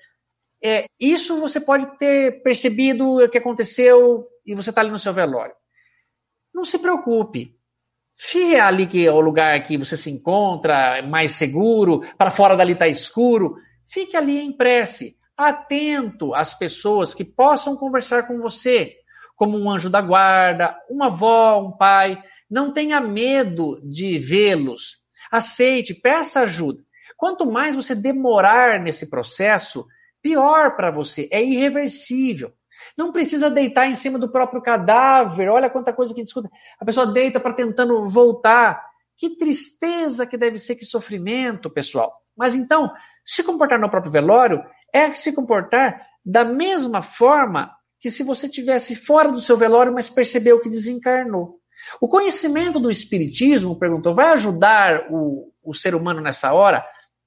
é, 0.63 0.85
isso 1.01 1.41
você 1.41 1.59
pode 1.59 1.87
ter 1.97 2.43
percebido 2.43 3.25
o 3.25 3.31
que 3.31 3.39
aconteceu 3.39 4.29
e 4.45 4.55
você 4.55 4.69
está 4.69 4.83
ali 4.83 4.91
no 4.91 4.99
seu 4.99 5.15
velório. 5.15 5.55
Não 6.53 6.65
se 6.65 6.79
preocupe. 6.79 7.58
Fique 8.21 8.57
ali 8.57 8.89
que 8.89 9.07
é 9.07 9.13
o 9.13 9.21
lugar 9.21 9.63
que 9.63 9.79
você 9.79 9.97
se 9.97 10.11
encontra, 10.11 11.01
mais 11.03 11.33
seguro, 11.33 12.01
para 12.19 12.31
fora 12.31 12.57
dali 12.57 12.73
está 12.73 12.89
escuro. 12.89 13.55
Fique 13.89 14.17
ali 14.17 14.41
em 14.41 14.53
prece, 14.53 15.15
atento 15.37 16.35
às 16.35 16.53
pessoas 16.53 17.15
que 17.15 17.25
possam 17.25 17.77
conversar 17.77 18.27
com 18.27 18.41
você, 18.41 18.93
como 19.37 19.57
um 19.57 19.71
anjo 19.71 19.89
da 19.89 20.01
guarda, 20.01 20.77
uma 20.91 21.07
avó, 21.07 21.61
um 21.61 21.71
pai. 21.71 22.21
Não 22.51 22.73
tenha 22.73 23.01
medo 23.01 23.81
de 23.89 24.19
vê-los. 24.19 24.97
Aceite, 25.31 25.95
peça 25.95 26.41
ajuda. 26.41 26.83
Quanto 27.17 27.47
mais 27.47 27.77
você 27.77 27.95
demorar 27.95 28.81
nesse 28.81 29.09
processo, 29.09 29.87
pior 30.21 30.75
para 30.75 30.91
você. 30.91 31.29
É 31.31 31.41
irreversível. 31.41 32.53
Não 32.99 33.13
precisa 33.13 33.49
deitar 33.49 33.87
em 33.87 33.95
cima 33.95 34.19
do 34.19 34.29
próprio 34.29 34.61
cadáver. 34.61 35.49
Olha 35.49 35.71
quanta 35.71 35.93
coisa 35.93 36.13
que 36.13 36.23
discuta. 36.23 36.51
A 36.81 36.85
pessoa 36.85 37.07
deita 37.07 37.39
para 37.39 37.53
tentando 37.53 38.05
voltar. 38.09 38.85
Que 39.17 39.37
tristeza 39.37 40.27
que 40.27 40.37
deve 40.37 40.59
ser, 40.59 40.75
que 40.75 40.85
sofrimento, 40.85 41.71
pessoal. 41.71 42.13
Mas 42.37 42.57
então, 42.57 42.93
se 43.25 43.45
comportar 43.45 43.79
no 43.79 43.89
próprio 43.89 44.11
velório 44.11 44.65
é 44.93 45.13
se 45.13 45.33
comportar 45.33 46.05
da 46.25 46.45
mesma 46.45 47.01
forma 47.01 47.71
que 48.01 48.11
se 48.11 48.25
você 48.25 48.49
tivesse 48.49 48.97
fora 48.97 49.31
do 49.31 49.41
seu 49.41 49.57
velório, 49.57 49.93
mas 49.93 50.09
percebeu 50.09 50.61
que 50.61 50.69
desencarnou. 50.69 51.59
O 52.01 52.09
conhecimento 52.09 52.81
do 52.81 52.91
Espiritismo, 52.91 53.79
perguntou, 53.79 54.15
vai 54.15 54.33
ajudar 54.33 55.07
o, 55.11 55.53
o 55.63 55.73
ser 55.73 55.95
humano 55.95 56.21
nessa 56.21 56.53
hora? 56.53 56.85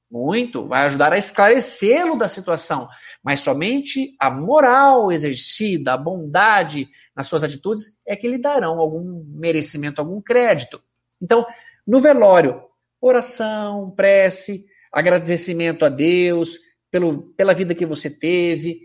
Muito, 0.09 0.67
vai 0.67 0.83
ajudar 0.85 1.13
a 1.13 1.17
esclarecê-lo 1.17 2.17
da 2.17 2.27
situação, 2.27 2.89
mas 3.23 3.41
somente 3.41 4.15
a 4.19 4.29
moral 4.31 5.11
exercida, 5.11 5.93
a 5.93 5.97
bondade 5.97 6.89
nas 7.15 7.27
suas 7.27 7.43
atitudes 7.43 8.01
é 8.07 8.15
que 8.15 8.27
lhe 8.27 8.37
darão 8.37 8.79
algum 8.79 9.23
merecimento, 9.27 10.01
algum 10.01 10.21
crédito. 10.21 10.81
Então, 11.21 11.45
no 11.85 11.99
velório, 11.99 12.61
oração, 12.99 13.91
prece, 13.91 14.65
agradecimento 14.91 15.85
a 15.85 15.89
Deus 15.89 16.57
pelo, 16.89 17.33
pela 17.33 17.53
vida 17.53 17.75
que 17.75 17.85
você 17.85 18.09
teve, 18.09 18.81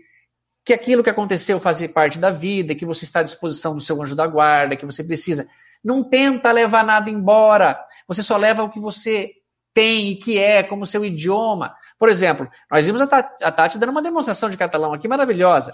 que 0.63 0.73
aquilo 0.73 1.03
que 1.03 1.09
aconteceu 1.09 1.59
fazia 1.59 1.89
parte 1.89 2.19
da 2.19 2.29
vida, 2.29 2.75
que 2.75 2.85
você 2.85 3.05
está 3.05 3.21
à 3.21 3.23
disposição 3.23 3.73
do 3.73 3.81
seu 3.81 4.01
anjo 4.01 4.15
da 4.15 4.27
guarda, 4.27 4.75
que 4.75 4.85
você 4.85 5.03
precisa. 5.03 5.47
Não 5.83 6.03
tenta 6.03 6.51
levar 6.51 6.83
nada 6.85 7.09
embora. 7.09 7.79
Você 8.07 8.21
só 8.21 8.37
leva 8.37 8.63
o 8.63 8.69
que 8.69 8.79
você 8.79 9.31
tem 9.73 10.11
e 10.11 10.15
que 10.17 10.37
é, 10.37 10.63
como 10.63 10.85
seu 10.85 11.05
idioma. 11.05 11.73
Por 11.99 12.09
exemplo, 12.09 12.47
nós 12.69 12.85
vimos 12.85 13.01
a 13.01 13.07
Tati, 13.07 13.43
a 13.43 13.51
Tati 13.51 13.77
dando 13.79 13.89
uma 13.89 14.01
demonstração 14.01 14.49
de 14.49 14.57
catalão 14.57 14.93
aqui 14.93 15.07
maravilhosa. 15.07 15.71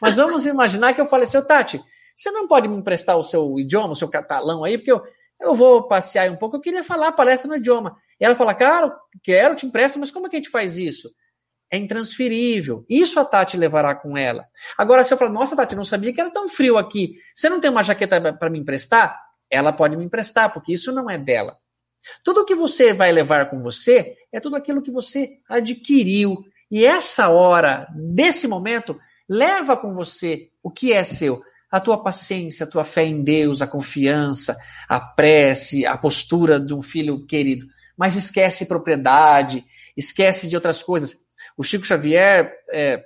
Mas 0.00 0.16
vamos 0.16 0.46
imaginar 0.46 0.94
que 0.94 1.00
eu 1.00 1.06
falei 1.06 1.24
assim, 1.24 1.40
Tati, 1.42 1.82
você 2.14 2.30
não 2.30 2.48
pode 2.48 2.66
me 2.66 2.76
emprestar 2.76 3.16
o 3.16 3.22
seu 3.22 3.58
idioma, 3.58 3.92
o 3.92 3.96
seu 3.96 4.08
catalão 4.08 4.64
aí, 4.64 4.78
porque 4.78 4.92
eu, 4.92 5.02
eu 5.40 5.54
vou 5.54 5.86
passear 5.86 6.30
um 6.30 6.36
pouco, 6.36 6.56
eu 6.56 6.60
queria 6.60 6.82
falar 6.82 7.12
palestra 7.12 7.48
no 7.48 7.56
idioma. 7.56 7.96
E 8.18 8.24
ela 8.24 8.34
fala, 8.34 8.54
cara, 8.54 8.96
quero, 9.22 9.54
te 9.54 9.66
empresto, 9.66 9.98
mas 9.98 10.10
como 10.10 10.26
é 10.26 10.30
que 10.30 10.36
a 10.36 10.38
gente 10.38 10.50
faz 10.50 10.78
isso? 10.78 11.10
É 11.70 11.76
intransferível. 11.76 12.86
Isso 12.88 13.20
a 13.20 13.24
Tati 13.24 13.56
levará 13.56 13.94
com 13.94 14.16
ela. 14.16 14.46
Agora, 14.78 15.04
se 15.04 15.12
eu 15.12 15.18
falar, 15.18 15.32
nossa, 15.32 15.54
Tati, 15.54 15.76
não 15.76 15.84
sabia 15.84 16.12
que 16.14 16.20
era 16.20 16.30
tão 16.30 16.48
frio 16.48 16.78
aqui. 16.78 17.16
Você 17.34 17.50
não 17.50 17.60
tem 17.60 17.70
uma 17.70 17.82
jaqueta 17.82 18.32
para 18.32 18.48
me 18.48 18.58
emprestar? 18.58 19.20
Ela 19.50 19.72
pode 19.72 19.96
me 19.96 20.04
emprestar, 20.04 20.52
porque 20.52 20.72
isso 20.72 20.90
não 20.92 21.10
é 21.10 21.18
dela. 21.18 21.56
Tudo 22.24 22.44
que 22.44 22.54
você 22.54 22.92
vai 22.92 23.12
levar 23.12 23.50
com 23.50 23.60
você 23.60 24.16
é 24.32 24.40
tudo 24.40 24.56
aquilo 24.56 24.82
que 24.82 24.90
você 24.90 25.38
adquiriu. 25.48 26.44
E 26.70 26.84
essa 26.84 27.28
hora, 27.28 27.86
desse 27.94 28.48
momento, 28.48 28.98
leva 29.28 29.76
com 29.76 29.92
você 29.92 30.50
o 30.62 30.70
que 30.70 30.92
é 30.92 31.02
seu. 31.02 31.42
A 31.70 31.80
tua 31.80 32.02
paciência, 32.02 32.64
a 32.64 32.70
tua 32.70 32.84
fé 32.84 33.04
em 33.04 33.22
Deus, 33.22 33.60
a 33.60 33.66
confiança, 33.66 34.56
a 34.88 35.00
prece, 35.00 35.84
a 35.84 35.96
postura 35.96 36.60
de 36.60 36.72
um 36.72 36.80
filho 36.80 37.26
querido. 37.26 37.66
Mas 37.96 38.14
esquece 38.16 38.66
propriedade, 38.66 39.64
esquece 39.96 40.48
de 40.48 40.54
outras 40.54 40.82
coisas. 40.82 41.16
O 41.56 41.62
Chico 41.62 41.86
Xavier, 41.86 42.52
é, 42.70 43.04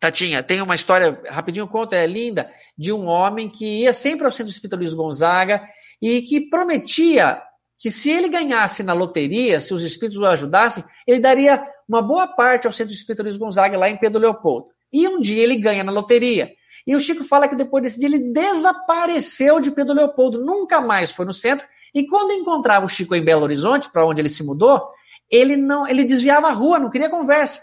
Tatinha, 0.00 0.42
tem 0.42 0.60
uma 0.60 0.74
história, 0.74 1.22
rapidinho 1.28 1.68
conta, 1.68 1.96
é 1.96 2.06
linda, 2.06 2.50
de 2.76 2.92
um 2.92 3.06
homem 3.06 3.48
que 3.48 3.82
ia 3.82 3.92
sempre 3.92 4.24
ao 4.24 4.32
Centro 4.32 4.50
Espírita 4.50 4.76
Luiz 4.76 4.92
Gonzaga 4.92 5.62
e 6.00 6.22
que 6.22 6.48
prometia 6.48 7.40
que 7.78 7.90
se 7.90 8.10
ele 8.10 8.28
ganhasse 8.28 8.82
na 8.82 8.92
loteria, 8.92 9.60
se 9.60 9.74
os 9.74 9.82
espíritos 9.82 10.20
o 10.20 10.26
ajudassem, 10.26 10.84
ele 11.06 11.20
daria 11.20 11.62
uma 11.88 12.00
boa 12.00 12.26
parte 12.26 12.66
ao 12.66 12.72
Centro 12.72 12.92
Espírita 12.92 13.22
Luiz 13.22 13.36
Gonzaga, 13.36 13.78
lá 13.78 13.88
em 13.88 13.96
Pedro 13.96 14.20
Leopoldo. 14.20 14.68
E 14.92 15.06
um 15.08 15.20
dia 15.20 15.42
ele 15.42 15.56
ganha 15.56 15.84
na 15.84 15.92
loteria. 15.92 16.50
E 16.86 16.94
o 16.94 17.00
Chico 17.00 17.24
fala 17.24 17.48
que 17.48 17.56
depois 17.56 17.82
desse 17.82 17.98
dia 17.98 18.08
ele 18.08 18.32
desapareceu 18.32 19.60
de 19.60 19.70
Pedro 19.70 19.94
Leopoldo, 19.94 20.44
nunca 20.44 20.80
mais 20.80 21.10
foi 21.10 21.24
no 21.24 21.32
centro. 21.32 21.66
E 21.94 22.06
quando 22.06 22.32
encontrava 22.32 22.86
o 22.86 22.88
Chico 22.88 23.14
em 23.14 23.24
Belo 23.24 23.42
Horizonte, 23.42 23.90
para 23.90 24.06
onde 24.06 24.20
ele 24.20 24.28
se 24.28 24.44
mudou, 24.44 24.82
ele 25.30 25.56
não, 25.56 25.86
ele 25.86 26.04
desviava 26.04 26.48
a 26.48 26.52
rua, 26.52 26.78
não 26.78 26.90
queria 26.90 27.10
conversa. 27.10 27.60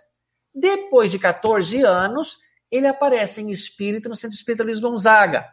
Depois 0.54 1.10
de 1.10 1.20
14 1.20 1.84
anos, 1.84 2.38
ele 2.70 2.88
aparece 2.88 3.42
em 3.42 3.50
espírito 3.50 4.10
no 4.10 4.16
Centro 4.16 4.36
Espírita 4.36 4.64
Luiz 4.64 4.80
Gonzaga. 4.80 5.46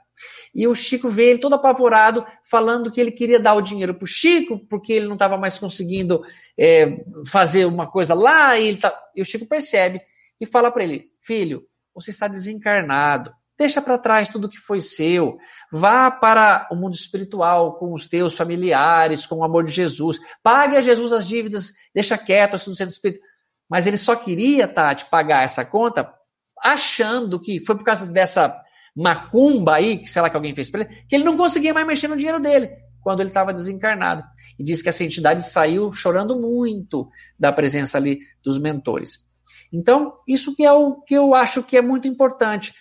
E 0.55 0.66
o 0.66 0.74
Chico 0.74 1.09
vê 1.09 1.31
ele 1.31 1.40
todo 1.40 1.55
apavorado, 1.55 2.27
falando 2.49 2.90
que 2.90 3.01
ele 3.01 3.12
queria 3.12 3.40
dar 3.40 3.55
o 3.55 3.62
dinheiro 3.62 3.95
para 3.95 4.05
o 4.05 4.09
Chico, 4.09 4.59
porque 4.69 4.93
ele 4.93 5.07
não 5.07 5.15
estava 5.15 5.36
mais 5.36 5.59
conseguindo 5.59 6.23
é, 6.59 7.05
fazer 7.27 7.65
uma 7.65 7.90
coisa 7.90 8.15
lá, 8.15 8.59
e, 8.59 8.77
tá... 8.77 8.97
e 9.15 9.23
o 9.23 9.24
Chico 9.24 9.47
percebe 9.47 10.01
e 10.40 10.47
fala 10.47 10.70
para 10.70 10.85
ele: 10.85 11.07
Filho, 11.23 11.65
você 11.95 12.11
está 12.11 12.28
desencarnado. 12.28 13.32
Deixa 13.59 13.82
para 13.82 13.99
trás 13.99 14.28
tudo 14.28 14.49
que 14.49 14.57
foi 14.57 14.81
seu. 14.81 15.36
Vá 15.73 16.12
para 16.12 16.69
o 16.70 16.77
mundo 16.77 16.95
espiritual 16.95 17.77
com 17.77 17.93
os 17.93 18.07
teus 18.07 18.36
familiares, 18.36 19.27
com 19.27 19.36
o 19.36 19.45
amor 19.45 19.65
de 19.65 19.73
Jesus. 19.73 20.20
Pague 20.45 20.77
a 20.77 20.81
Jesus 20.81 21.12
as 21.12 21.27
dívidas, 21.27 21.73
deixa 21.93 22.16
quieto 22.16 22.55
assim 22.55 22.70
no 22.70 22.77
centro 22.77 22.93
espírita. 22.93 23.20
Mas 23.69 23.85
ele 23.85 23.97
só 23.97 24.15
queria, 24.15 24.69
Tati, 24.69 25.07
pagar 25.07 25.43
essa 25.43 25.65
conta 25.65 26.15
achando 26.62 27.40
que 27.40 27.61
foi 27.61 27.77
por 27.77 27.85
causa 27.85 28.07
dessa 28.07 28.62
macumba 28.98 29.76
aí, 29.76 29.98
que 29.98 30.10
sei 30.10 30.20
lá 30.20 30.28
que 30.28 30.36
alguém 30.36 30.54
fez 30.54 30.68
para 30.68 30.80
ele, 30.80 30.90
que 31.08 31.14
ele 31.14 31.24
não 31.24 31.36
conseguia 31.36 31.72
mais 31.72 31.86
mexer 31.86 32.08
no 32.08 32.16
dinheiro 32.16 32.40
dele 32.40 32.68
quando 33.00 33.20
ele 33.20 33.30
estava 33.30 33.54
desencarnado. 33.54 34.24
E 34.58 34.64
diz 34.64 34.82
que 34.82 34.88
essa 34.88 35.04
entidade 35.04 35.44
saiu 35.44 35.92
chorando 35.92 36.38
muito 36.38 37.08
da 37.38 37.52
presença 37.52 37.96
ali 37.96 38.18
dos 38.44 38.60
mentores. 38.60 39.26
Então, 39.72 40.14
isso 40.26 40.54
que 40.56 40.64
é 40.64 40.72
o 40.72 41.00
que 41.02 41.14
eu 41.14 41.34
acho 41.34 41.62
que 41.62 41.76
é 41.76 41.82
muito 41.82 42.08
importante. 42.08 42.74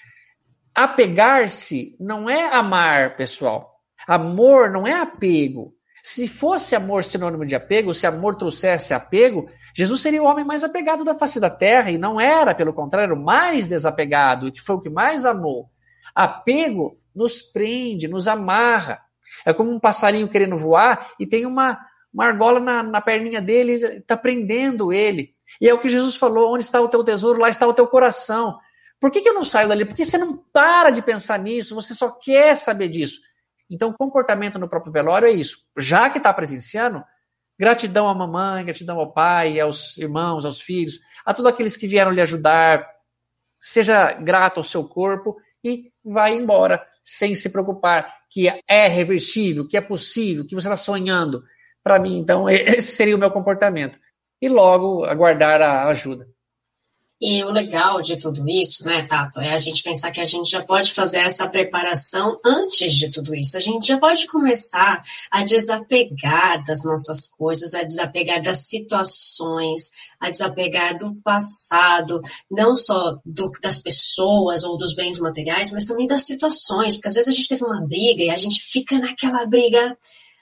Apegar-se 0.74 1.96
não 2.00 2.30
é 2.30 2.54
amar, 2.54 3.16
pessoal. 3.16 3.76
Amor 4.08 4.72
não 4.72 4.88
é 4.88 4.94
apego. 4.94 5.74
Se 6.02 6.28
fosse 6.28 6.76
amor 6.76 7.04
sinônimo 7.04 7.46
de 7.46 7.56
apego, 7.56 7.94
se 7.94 8.08
amor 8.08 8.36
trouxesse 8.36 8.94
apego, 8.94 9.50
Jesus 9.76 10.02
seria 10.02 10.24
o 10.24 10.26
homem 10.26 10.46
mais 10.46 10.64
apegado 10.64 11.04
da 11.04 11.14
face 11.14 11.40
da 11.40 11.50
terra 11.50 11.92
e 11.92 11.98
não 11.98 12.20
era, 12.20 12.56
pelo 12.56 12.74
contrário, 12.74 13.16
mais 13.16 13.68
desapegado, 13.68 14.52
que 14.52 14.62
foi 14.62 14.78
o 14.78 14.82
que 14.82 14.90
mais 14.90 15.26
amou. 15.26 15.70
Apego 16.18 17.00
nos 17.16 17.42
prende, 17.42 18.08
nos 18.08 18.28
amarra. 18.28 19.00
É 19.46 19.54
como 19.54 19.72
um 19.72 19.80
passarinho 19.80 20.28
querendo 20.28 20.58
voar 20.58 21.12
e 21.20 21.28
tem 21.28 21.46
uma, 21.46 21.80
uma 22.12 22.26
argola 22.26 22.60
na, 22.60 22.82
na 22.82 23.02
perninha 23.02 23.40
dele, 23.40 23.98
está 23.98 24.18
prendendo 24.18 24.92
ele. 24.92 25.36
E 25.62 25.70
é 25.70 25.74
o 25.74 25.80
que 25.80 25.88
Jesus 25.88 26.16
falou: 26.16 26.54
onde 26.54 26.64
está 26.64 26.82
o 26.82 26.90
teu 26.90 27.04
tesouro, 27.04 27.40
lá 27.40 27.50
está 27.50 27.68
o 27.68 27.74
teu 27.74 27.86
coração. 27.86 28.58
Por 29.00 29.12
que, 29.12 29.22
que 29.22 29.30
eu 29.30 29.34
não 29.36 29.44
saio 29.44 29.70
dali? 29.70 29.86
Porque 29.86 30.04
você 30.04 30.18
não 30.18 30.38
para 30.52 30.90
de 30.90 31.04
pensar 31.04 31.38
nisso, 31.38 31.76
você 31.76 31.94
só 31.94 32.10
quer 32.10 32.56
saber 32.58 32.90
disso. 32.90 33.20
Então, 33.70 33.94
comportamento 33.94 34.58
no 34.58 34.68
próprio 34.68 34.92
velório 34.92 35.28
é 35.28 35.32
isso. 35.32 35.58
Já 35.78 36.10
que 36.10 36.18
está 36.18 36.34
presenciando, 36.34 37.04
gratidão 37.60 38.08
à 38.08 38.16
mamãe, 38.16 38.66
gratidão 38.66 38.98
ao 38.98 39.14
pai, 39.14 39.60
aos 39.60 39.98
irmãos, 39.98 40.46
aos 40.46 40.62
filhos, 40.62 41.00
a 41.24 41.32
todos 41.32 41.52
aqueles 41.52 41.78
que 41.78 41.88
vieram 41.88 42.12
lhe 42.12 42.22
ajudar. 42.22 42.88
Seja 43.60 44.14
grato 44.14 44.58
ao 44.58 44.64
seu 44.64 44.88
corpo 44.88 45.38
e 45.64 45.92
vai 46.08 46.36
embora 46.36 46.82
sem 47.04 47.36
se 47.36 47.50
preocupar 47.50 48.14
que 48.30 48.48
é 48.68 48.88
reversível, 48.88 49.68
que 49.68 49.78
é 49.78 49.82
possível, 49.82 50.46
que 50.46 50.56
você 50.56 50.68
está 50.68 50.78
sonhando. 50.78 51.44
Para 51.84 52.00
mim, 52.00 52.18
então, 52.18 52.48
esse 52.50 52.94
seria 52.94 53.16
o 53.16 53.20
meu 53.20 53.32
comportamento. 53.32 54.00
E 54.42 54.48
logo 54.50 55.06
aguardar 55.06 55.62
a 55.62 55.88
ajuda. 55.88 56.28
E 57.20 57.44
o 57.44 57.50
legal 57.50 58.00
de 58.00 58.18
tudo 58.18 58.48
isso, 58.48 58.86
né, 58.86 59.02
Tato, 59.02 59.42
é 59.42 59.52
a 59.52 59.58
gente 59.58 59.82
pensar 59.82 60.12
que 60.12 60.22
a 60.22 60.26
gente 60.26 60.52
já 60.52 60.64
pode 60.64 60.94
fazer 60.94 61.22
essa 61.22 61.50
preparação 61.50 62.40
antes 62.46 62.94
de 62.94 63.10
tudo 63.10 63.34
isso. 63.34 63.58
A 63.58 63.60
gente 63.60 63.88
já 63.88 63.98
pode 63.98 64.28
começar 64.28 65.04
a 65.32 65.44
desapegar 65.44 66.64
das 66.64 66.84
nossas 66.84 67.28
coisas, 67.28 67.74
a 67.74 67.82
desapegar 67.82 68.40
das 68.44 68.68
situações, 68.68 69.90
a 70.20 70.30
desapegar 70.30 70.96
do 70.96 71.16
passado, 71.16 72.22
não 72.52 72.76
só 72.76 73.18
do, 73.26 73.52
das 73.64 73.80
pessoas 73.80 74.64
ou 74.64 74.78
dos 74.78 74.94
bens 74.94 75.18
materiais, 75.18 75.72
mas 75.72 75.88
também 75.88 76.06
das 76.06 76.24
situações, 76.24 76.96
porque 76.96 77.08
às 77.08 77.16
vezes 77.16 77.34
a 77.34 77.36
gente 77.36 77.50
teve 77.50 77.64
uma 77.64 77.82
briga 77.82 78.24
e 78.26 78.30
a 78.30 78.38
gente 78.38 78.62
fica 78.62 79.00
naquela 79.00 79.44
briga 79.48 79.98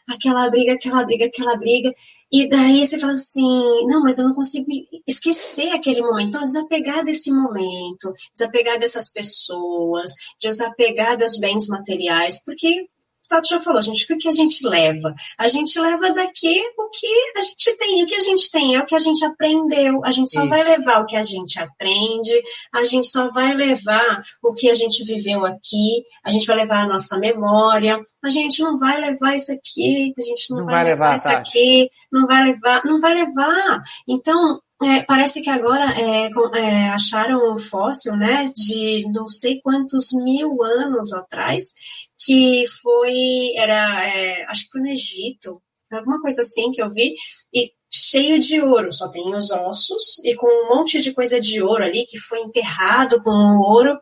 aquela 0.08 0.50
briga, 0.50 0.74
aquela 0.74 1.04
briga, 1.04 1.26
aquela 1.26 1.56
briga. 1.58 1.94
E 2.32 2.50
daí 2.50 2.86
você 2.86 3.00
fala 3.00 3.14
assim, 3.14 3.86
não, 3.88 4.02
mas 4.02 4.20
eu 4.20 4.28
não 4.28 4.36
consigo 4.36 4.66
esquecer 5.08 5.72
aquele 5.72 6.02
momento. 6.02 6.30
Então, 6.30 6.46
desapegar 6.46 7.04
desse 7.04 7.32
momento, 7.32 8.14
desapegar 8.34 8.80
dessas 8.80 9.12
pessoas, 9.12 10.14
desapegar 10.42 11.18
dos 11.18 11.40
bens 11.40 11.68
materiais, 11.68 12.44
porque 12.44 12.88
Tato 13.28 13.48
já 13.48 13.60
falou, 13.60 13.82
gente, 13.82 14.12
o 14.12 14.18
que 14.18 14.28
a 14.28 14.32
gente 14.32 14.66
leva? 14.68 15.14
A 15.38 15.48
gente 15.48 15.80
leva 15.80 16.12
daqui 16.14 16.62
o 16.78 16.90
que 16.90 17.38
a 17.38 17.42
gente 17.42 17.78
tem. 17.78 18.04
O 18.04 18.08
que 18.08 18.16
a 18.16 18.22
gente 18.22 18.52
tem 18.52 18.76
é 18.76 18.80
o 18.80 18.86
que 18.86 18.96
a 18.96 19.00
gente 19.00 19.24
aprendeu. 19.26 20.04
A 20.04 20.12
gente 20.12 20.30
só 20.30 20.42
Isso. 20.42 20.50
vai 20.50 20.64
levar 20.64 21.02
o 21.02 21.06
que 21.06 21.16
a 21.16 21.24
gente 21.24 21.60
aprende, 21.60 22.42
a 22.74 22.84
gente 22.86 23.08
só 23.08 23.30
vai 23.30 23.54
levar 23.54 24.24
o 24.44 24.54
que 24.54 24.70
a 24.70 24.76
gente 24.76 25.04
viveu 25.04 25.46
aqui, 25.46 26.04
a 26.24 26.30
gente 26.30 26.48
vai 26.48 26.58
levar 26.58 26.84
a 26.84 26.88
nossa 26.88 27.18
memória, 27.18 28.00
a 28.24 28.30
gente 28.30 28.62
não 28.62 28.78
vai 28.78 29.00
levar 29.00 29.36
isso 29.36 29.52
aqui, 29.52 30.14
a 30.18 30.22
gente 30.22 30.52
não, 30.52 30.58
não 30.60 30.66
vai, 30.66 30.76
vai, 30.76 30.84
levar, 30.84 31.14
isso 31.14 31.24
Tati. 31.24 31.50
aqui, 31.50 31.90
não 32.12 32.26
vai 32.26 32.44
levar, 32.44 32.82
não 32.86 33.00
vai 33.00 33.14
levar. 33.14 33.84
Então, 34.08 34.60
é, 34.84 35.02
parece 35.04 35.42
que 35.42 35.50
agora 35.50 35.94
é, 35.98 36.30
é, 36.56 36.90
acharam 36.90 37.54
um 37.54 37.58
fóssil, 37.58 38.16
né, 38.18 38.52
de 38.54 39.10
não 39.12 39.26
sei 39.26 39.62
quantos 39.62 40.08
mil 40.24 40.62
anos 40.64 41.14
atrás, 41.14 41.74
que 42.18 42.66
foi, 42.82 43.54
era, 43.56 44.08
é, 44.08 44.46
acho 44.46 44.66
que 44.66 44.72
foi 44.72 44.82
no 44.82 44.90
Egito, 44.90 45.62
alguma 45.92 46.22
coisa 46.22 46.42
assim 46.42 46.72
que 46.72 46.82
eu 46.82 46.90
vi, 46.90 47.16
e 47.54 47.72
cheio 47.92 48.40
de 48.40 48.62
ouro, 48.62 48.92
só 48.92 49.08
tem 49.10 49.34
os 49.34 49.52
ossos 49.52 50.24
e 50.24 50.36
com 50.36 50.48
um 50.48 50.76
monte 50.76 51.02
de 51.02 51.14
coisa 51.14 51.40
de 51.40 51.62
ouro 51.62 51.84
ali 51.84 52.06
que 52.06 52.18
foi 52.18 52.40
enterrado 52.40 53.22
com 53.24 53.30
o 53.30 53.62
ouro. 53.62 54.00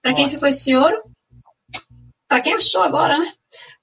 Para 0.00 0.14
quem 0.14 0.28
ficou 0.28 0.48
esse 0.48 0.74
ouro? 0.74 1.00
Para 2.28 2.40
quem 2.40 2.54
achou 2.54 2.82
agora, 2.82 3.18
né? 3.18 3.32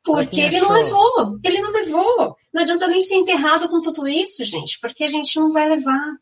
Porque 0.04 0.42
ele 0.42 0.60
não 0.60 0.72
levou, 0.72 1.40
ele 1.44 1.62
não 1.62 1.72
levou. 1.72 2.36
Não 2.54 2.62
adianta 2.62 2.88
nem 2.88 3.02
ser 3.02 3.16
enterrado 3.16 3.70
com 3.70 3.80
tudo 3.80 4.08
isso, 4.08 4.44
gente, 4.44 4.80
porque 4.80 5.04
a 5.04 5.10
gente 5.10 5.38
não 5.40 5.52
vai 5.52 5.70
levar. 5.70 6.18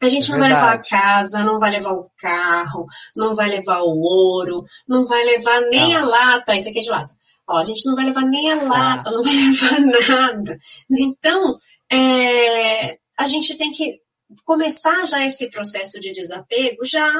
A 0.00 0.08
gente 0.08 0.28
é 0.28 0.32
não 0.32 0.38
vai 0.38 0.48
levar 0.48 0.72
a 0.72 0.78
casa, 0.78 1.44
não 1.44 1.58
vai 1.58 1.70
levar 1.72 1.92
o 1.92 2.10
carro, 2.16 2.86
não 3.16 3.34
vai 3.34 3.48
levar 3.48 3.80
o 3.80 3.98
ouro, 4.00 4.64
não 4.86 5.04
vai 5.04 5.24
levar 5.24 5.60
nem 5.62 5.92
não. 5.92 6.02
a 6.02 6.06
lata. 6.06 6.54
Isso 6.54 6.68
aqui 6.68 6.78
é 6.78 6.82
de 6.82 6.90
lata. 6.90 7.14
Ó, 7.48 7.56
a 7.56 7.64
gente 7.64 7.84
não 7.86 7.94
vai 7.94 8.04
levar 8.04 8.22
nem 8.22 8.52
a 8.52 8.62
lata, 8.62 9.10
ah. 9.10 9.12
não 9.12 9.22
vai 9.22 9.34
levar 9.80 9.80
nada. 9.80 10.58
Então, 10.90 11.56
é, 11.90 12.98
a 13.18 13.26
gente 13.26 13.56
tem 13.56 13.72
que 13.72 14.00
começar 14.44 15.06
já 15.06 15.24
esse 15.24 15.50
processo 15.50 15.98
de 16.00 16.12
desapego 16.12 16.84
já, 16.84 17.10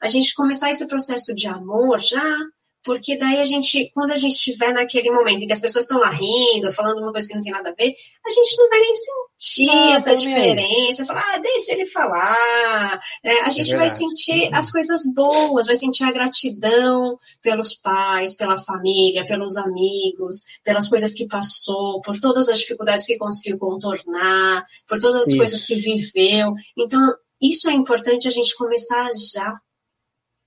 a 0.00 0.08
gente 0.08 0.34
começar 0.34 0.70
esse 0.70 0.86
processo 0.88 1.34
de 1.34 1.46
amor 1.46 2.00
já, 2.00 2.38
porque 2.86 3.18
daí 3.18 3.40
a 3.40 3.44
gente, 3.44 3.90
quando 3.92 4.12
a 4.12 4.16
gente 4.16 4.36
estiver 4.36 4.72
naquele 4.72 5.10
momento 5.10 5.42
em 5.42 5.48
que 5.48 5.52
as 5.52 5.60
pessoas 5.60 5.86
estão 5.86 5.98
lá 5.98 6.08
rindo, 6.08 6.72
falando 6.72 7.00
uma 7.00 7.10
coisa 7.10 7.26
que 7.26 7.34
não 7.34 7.42
tem 7.42 7.50
nada 7.50 7.70
a 7.70 7.74
ver, 7.74 7.92
a 8.24 8.30
gente 8.30 8.56
não 8.56 8.68
vai 8.68 8.78
nem 8.78 8.94
sentir 8.94 9.70
ah, 9.70 9.94
essa 9.96 10.14
diferença, 10.14 11.04
falar, 11.04 11.34
ah, 11.34 11.38
deixa 11.38 11.72
ele 11.72 11.84
falar. 11.84 13.00
É, 13.24 13.40
a 13.40 13.48
é 13.48 13.50
gente 13.50 13.74
é 13.74 13.76
vai 13.76 13.90
sentir 13.90 14.54
as 14.54 14.70
coisas 14.70 15.02
boas, 15.16 15.66
vai 15.66 15.74
sentir 15.74 16.04
a 16.04 16.12
gratidão 16.12 17.18
pelos 17.42 17.74
pais, 17.74 18.36
pela 18.36 18.56
família, 18.56 19.26
pelos 19.26 19.56
amigos, 19.56 20.44
pelas 20.62 20.88
coisas 20.88 21.12
que 21.12 21.26
passou, 21.26 22.00
por 22.02 22.16
todas 22.20 22.48
as 22.48 22.60
dificuldades 22.60 23.04
que 23.04 23.18
conseguiu 23.18 23.58
contornar, 23.58 24.64
por 24.86 25.00
todas 25.00 25.22
as 25.22 25.26
Isso. 25.26 25.38
coisas 25.38 25.66
que 25.66 25.74
viveu. 25.74 26.54
Então, 26.78 27.00
isso 27.42 27.68
é 27.68 27.72
importante 27.72 28.28
a 28.28 28.30
gente 28.30 28.56
começar 28.56 29.10
já 29.32 29.60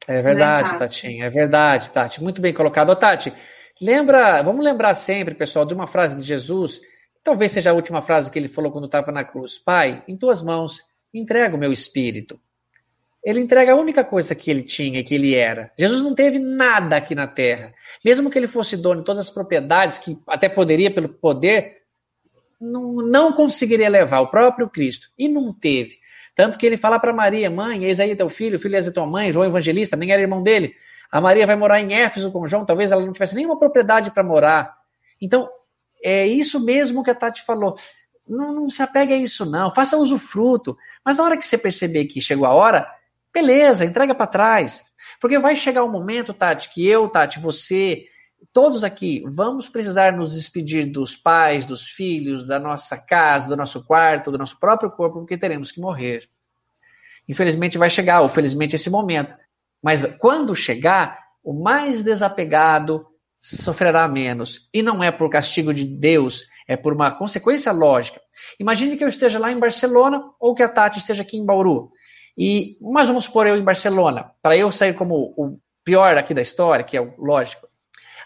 é 0.09 0.21
verdade, 0.23 0.73
né, 0.73 0.79
Tati? 0.79 0.79
Tatinha, 0.79 1.25
é 1.25 1.29
verdade, 1.29 1.91
Tati. 1.91 2.23
Muito 2.23 2.41
bem 2.41 2.51
colocado. 2.51 2.89
Ô, 2.89 2.95
Tati, 2.95 3.31
lembra, 3.79 4.41
vamos 4.41 4.65
lembrar 4.65 4.95
sempre, 4.95 5.35
pessoal, 5.35 5.65
de 5.65 5.73
uma 5.73 5.85
frase 5.85 6.15
de 6.15 6.23
Jesus, 6.23 6.81
talvez 7.23 7.51
seja 7.51 7.69
a 7.69 7.73
última 7.73 8.01
frase 8.01 8.31
que 8.31 8.39
ele 8.39 8.47
falou 8.47 8.71
quando 8.71 8.85
estava 8.85 9.11
na 9.11 9.23
cruz. 9.23 9.59
Pai, 9.59 10.03
em 10.07 10.17
tuas 10.17 10.41
mãos 10.41 10.81
entrega 11.13 11.55
o 11.55 11.59
meu 11.59 11.71
espírito. 11.71 12.39
Ele 13.23 13.39
entrega 13.39 13.73
a 13.73 13.75
única 13.75 14.03
coisa 14.03 14.33
que 14.33 14.49
ele 14.49 14.63
tinha 14.63 14.99
e 14.99 15.03
que 15.03 15.13
ele 15.13 15.35
era. 15.35 15.71
Jesus 15.77 16.01
não 16.01 16.15
teve 16.15 16.39
nada 16.39 16.95
aqui 16.95 17.13
na 17.13 17.27
terra. 17.27 17.71
Mesmo 18.03 18.31
que 18.31 18.39
ele 18.39 18.47
fosse 18.47 18.77
dono 18.77 19.01
de 19.01 19.05
todas 19.05 19.19
as 19.19 19.29
propriedades, 19.29 19.99
que 19.99 20.17
até 20.25 20.49
poderia, 20.49 20.91
pelo 20.91 21.09
poder, 21.09 21.83
não, 22.59 22.95
não 22.95 23.31
conseguiria 23.33 23.89
levar 23.89 24.21
o 24.21 24.31
próprio 24.31 24.69
Cristo. 24.69 25.09
E 25.17 25.27
não 25.27 25.53
teve. 25.53 25.98
Tanto 26.39 26.57
que 26.57 26.65
ele 26.65 26.77
fala 26.77 26.97
para 26.97 27.11
Maria, 27.11 27.49
mãe, 27.49 27.83
eis 27.83 27.99
aí 27.99 28.15
teu 28.15 28.29
filho, 28.29 28.57
filho 28.57 28.77
é 28.77 28.91
tua 28.91 29.05
mãe, 29.05 29.29
João 29.29 29.45
Evangelista, 29.45 29.97
nem 29.97 30.13
era 30.13 30.21
irmão 30.21 30.41
dele. 30.41 30.73
A 31.11 31.19
Maria 31.19 31.45
vai 31.45 31.57
morar 31.57 31.81
em 31.81 31.93
Éfeso 31.93 32.31
com 32.31 32.47
João, 32.47 32.63
talvez 32.63 32.93
ela 32.93 33.05
não 33.05 33.11
tivesse 33.11 33.35
nenhuma 33.35 33.59
propriedade 33.59 34.09
para 34.11 34.23
morar. 34.23 34.73
Então, 35.19 35.49
é 36.01 36.25
isso 36.25 36.63
mesmo 36.63 37.03
que 37.03 37.11
a 37.11 37.13
Tati 37.13 37.43
falou. 37.43 37.75
Não, 38.25 38.53
não 38.53 38.69
se 38.69 38.81
apegue 38.81 39.13
a 39.13 39.17
isso, 39.17 39.45
não. 39.45 39.69
Faça 39.69 39.97
usufruto. 39.97 40.77
Mas 41.03 41.17
na 41.17 41.25
hora 41.25 41.37
que 41.37 41.45
você 41.45 41.57
perceber 41.57 42.05
que 42.05 42.21
chegou 42.21 42.45
a 42.45 42.53
hora, 42.53 42.89
beleza, 43.33 43.83
entrega 43.83 44.15
para 44.15 44.25
trás. 44.25 44.85
Porque 45.19 45.37
vai 45.39 45.57
chegar 45.57 45.83
um 45.83 45.91
momento, 45.91 46.33
Tati, 46.33 46.69
que 46.69 46.87
eu, 46.87 47.09
Tati, 47.09 47.37
você, 47.37 48.05
todos 48.53 48.83
aqui, 48.83 49.23
vamos 49.27 49.69
precisar 49.69 50.15
nos 50.15 50.33
despedir 50.33 50.85
dos 50.85 51.15
pais, 51.15 51.65
dos 51.65 51.83
filhos, 51.83 52.47
da 52.47 52.59
nossa 52.59 52.97
casa, 52.97 53.47
do 53.47 53.57
nosso 53.57 53.85
quarto, 53.85 54.31
do 54.31 54.37
nosso 54.37 54.59
próprio 54.59 54.91
corpo, 54.91 55.19
porque 55.19 55.37
teremos 55.37 55.71
que 55.71 55.81
morrer. 55.81 56.27
Infelizmente 57.27 57.77
vai 57.77 57.89
chegar, 57.89 58.21
ou 58.21 58.29
felizmente 58.29 58.75
esse 58.75 58.89
momento. 58.89 59.35
Mas 59.83 60.05
quando 60.17 60.55
chegar, 60.55 61.19
o 61.43 61.53
mais 61.53 62.03
desapegado 62.03 63.05
sofrerá 63.37 64.07
menos. 64.07 64.67
E 64.73 64.81
não 64.81 65.03
é 65.03 65.11
por 65.11 65.29
castigo 65.29 65.73
de 65.73 65.85
Deus, 65.85 66.47
é 66.67 66.75
por 66.75 66.93
uma 66.93 67.11
consequência 67.11 67.71
lógica. 67.71 68.19
Imagine 68.59 68.97
que 68.97 69.03
eu 69.03 69.07
esteja 69.07 69.39
lá 69.39 69.51
em 69.51 69.59
Barcelona 69.59 70.23
ou 70.39 70.53
que 70.53 70.63
a 70.63 70.69
Tati 70.69 70.99
esteja 70.99 71.21
aqui 71.21 71.37
em 71.37 71.45
Bauru. 71.45 71.89
E, 72.37 72.77
mas 72.81 73.07
vamos 73.07 73.25
supor 73.25 73.47
eu 73.47 73.55
em 73.55 73.63
Barcelona, 73.63 74.31
para 74.41 74.57
eu 74.57 74.71
sair 74.71 74.93
como 74.93 75.33
o 75.37 75.59
pior 75.83 76.17
aqui 76.17 76.33
da 76.33 76.41
história, 76.41 76.85
que 76.85 76.95
é 76.95 77.01
o 77.01 77.13
lógico. 77.17 77.68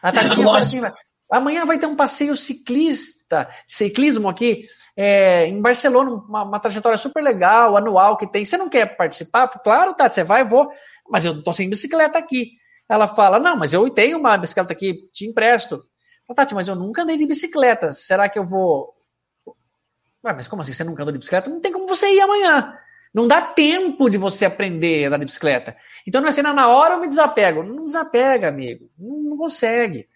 A 0.04 0.10
assim, 0.58 0.82
amanhã 1.32 1.66
vai 1.66 1.80
ter 1.80 1.86
um 1.86 1.96
passeio 1.96 2.36
ciclista, 2.36 3.50
ciclismo 3.66 4.28
aqui, 4.28 4.68
é, 4.98 5.48
em 5.48 5.62
Barcelona, 5.62 6.12
uma, 6.12 6.44
uma, 6.44 6.60
trajetória 6.60 6.98
super 6.98 7.24
legal, 7.24 7.78
anual 7.78 8.18
que 8.18 8.28
tem. 8.28 8.44
Você 8.44 8.58
não 8.58 8.70
quer 8.70 8.98
participar? 8.98 9.48
Claro, 9.48 9.96
Tati, 9.96 10.16
você 10.16 10.24
vai, 10.24 10.48
vou. 10.48 10.70
Mas 11.10 11.24
eu 11.24 11.42
tô 11.42 11.54
sem 11.54 11.70
bicicleta 11.70 12.20
aqui. 12.20 12.52
Ela 12.90 13.08
fala, 13.08 13.40
não, 13.40 13.56
mas 13.56 13.74
eu 13.74 13.90
tenho 13.90 14.20
uma 14.20 14.38
bicicleta 14.38 14.74
aqui, 14.74 15.10
te 15.14 15.26
empresto. 15.26 15.84
Falo, 16.28 16.36
Tati, 16.36 16.54
mas 16.54 16.68
eu 16.68 16.76
nunca 16.76 17.04
andei 17.04 17.18
de 17.18 17.26
bicicleta. 17.26 17.92
Será 17.92 18.30
que 18.30 18.38
eu 18.38 18.46
vou... 18.46 18.94
Ué, 20.26 20.34
mas 20.34 20.48
como 20.48 20.62
assim, 20.62 20.74
você 20.74 20.84
nunca 20.84 21.02
andou 21.02 21.14
de 21.14 21.20
bicicleta? 21.20 21.50
Não 21.50 21.62
tem 21.62 21.72
como 21.72 21.88
você 21.88 22.08
ir 22.14 22.22
amanhã. 22.22 22.78
Não 23.14 23.27
dá 23.27 23.41
tempo 23.41 24.10
de 24.10 24.18
você 24.18 24.44
aprender 24.45 25.03
a 25.03 25.07
andar 25.07 25.19
de 25.19 25.26
bicicleta. 25.26 25.77
Então 26.07 26.19
não 26.19 26.27
é 26.27 26.30
assim, 26.30 26.41
na 26.41 26.68
hora 26.68 26.95
eu 26.95 26.99
me 26.99 27.07
desapego. 27.07 27.61
Não 27.61 27.85
desapega, 27.85 28.48
amigo. 28.48 28.90
Não, 28.98 29.19
não 29.30 29.38
consegue. 29.38 30.07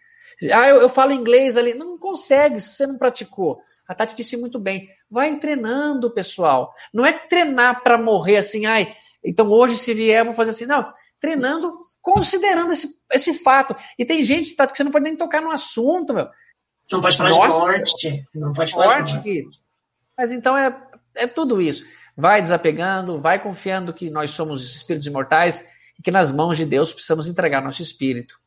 Ah, 0.51 0.67
eu, 0.67 0.81
eu, 0.81 0.89
falo 0.89 1.11
inglês 1.11 1.55
ali. 1.55 1.75
Não, 1.75 1.97
consegue 1.97 2.59
se 2.59 2.69
você 2.69 2.87
não 2.87 2.97
praticou. 2.97 3.59
A 3.87 3.93
Tati 3.93 4.15
disse 4.15 4.35
muito 4.35 4.57
bem. 4.57 4.89
Vai 5.09 5.37
treinando, 5.37 6.11
pessoal. 6.11 6.73
Não 6.91 7.05
é 7.05 7.13
treinar 7.13 7.83
para 7.83 7.97
morrer 7.97 8.37
assim, 8.37 8.65
ai, 8.65 8.93
então 9.23 9.49
hoje 9.49 9.77
se 9.77 9.93
vier, 9.93 10.25
vou 10.25 10.33
fazer 10.33 10.49
assim. 10.49 10.65
Não, 10.65 10.91
treinando 11.19 11.71
considerando 12.01 12.71
esse, 12.71 12.87
esse 13.11 13.33
fato. 13.35 13.75
E 13.97 14.05
tem 14.05 14.23
gente, 14.23 14.55
Tati, 14.55 14.73
que 14.73 14.77
você 14.77 14.83
não 14.83 14.91
pode 14.91 15.03
nem 15.03 15.15
tocar 15.15 15.41
no 15.41 15.51
assunto, 15.51 16.13
meu. 16.13 16.27
Não 16.91 17.01
pode 17.01 17.17
falar 17.17 17.29
Nossa, 17.29 17.43
de 17.43 17.77
morte. 17.77 18.25
Não 18.33 18.53
pode 18.53 18.71
falar 18.71 18.99
morte, 18.99 19.19
de 19.21 19.43
morte. 19.43 19.59
Mas 20.17 20.31
então 20.31 20.57
é, 20.57 20.75
é 21.15 21.27
tudo 21.27 21.61
isso 21.61 21.85
vai 22.18 22.41
desapegando, 22.41 23.19
vai 23.19 23.41
confiando 23.41 23.94
que 23.94 24.10
nós 24.10 24.31
somos 24.31 24.76
espíritos 24.76 25.06
imortais 25.06 25.64
e 25.99 26.02
que 26.02 26.10
nas 26.10 26.31
mãos 26.31 26.57
de 26.57 26.65
Deus 26.65 26.91
precisamos 26.91 27.27
entregar 27.27 27.61
nosso 27.61 27.84
espírito. 27.84 28.39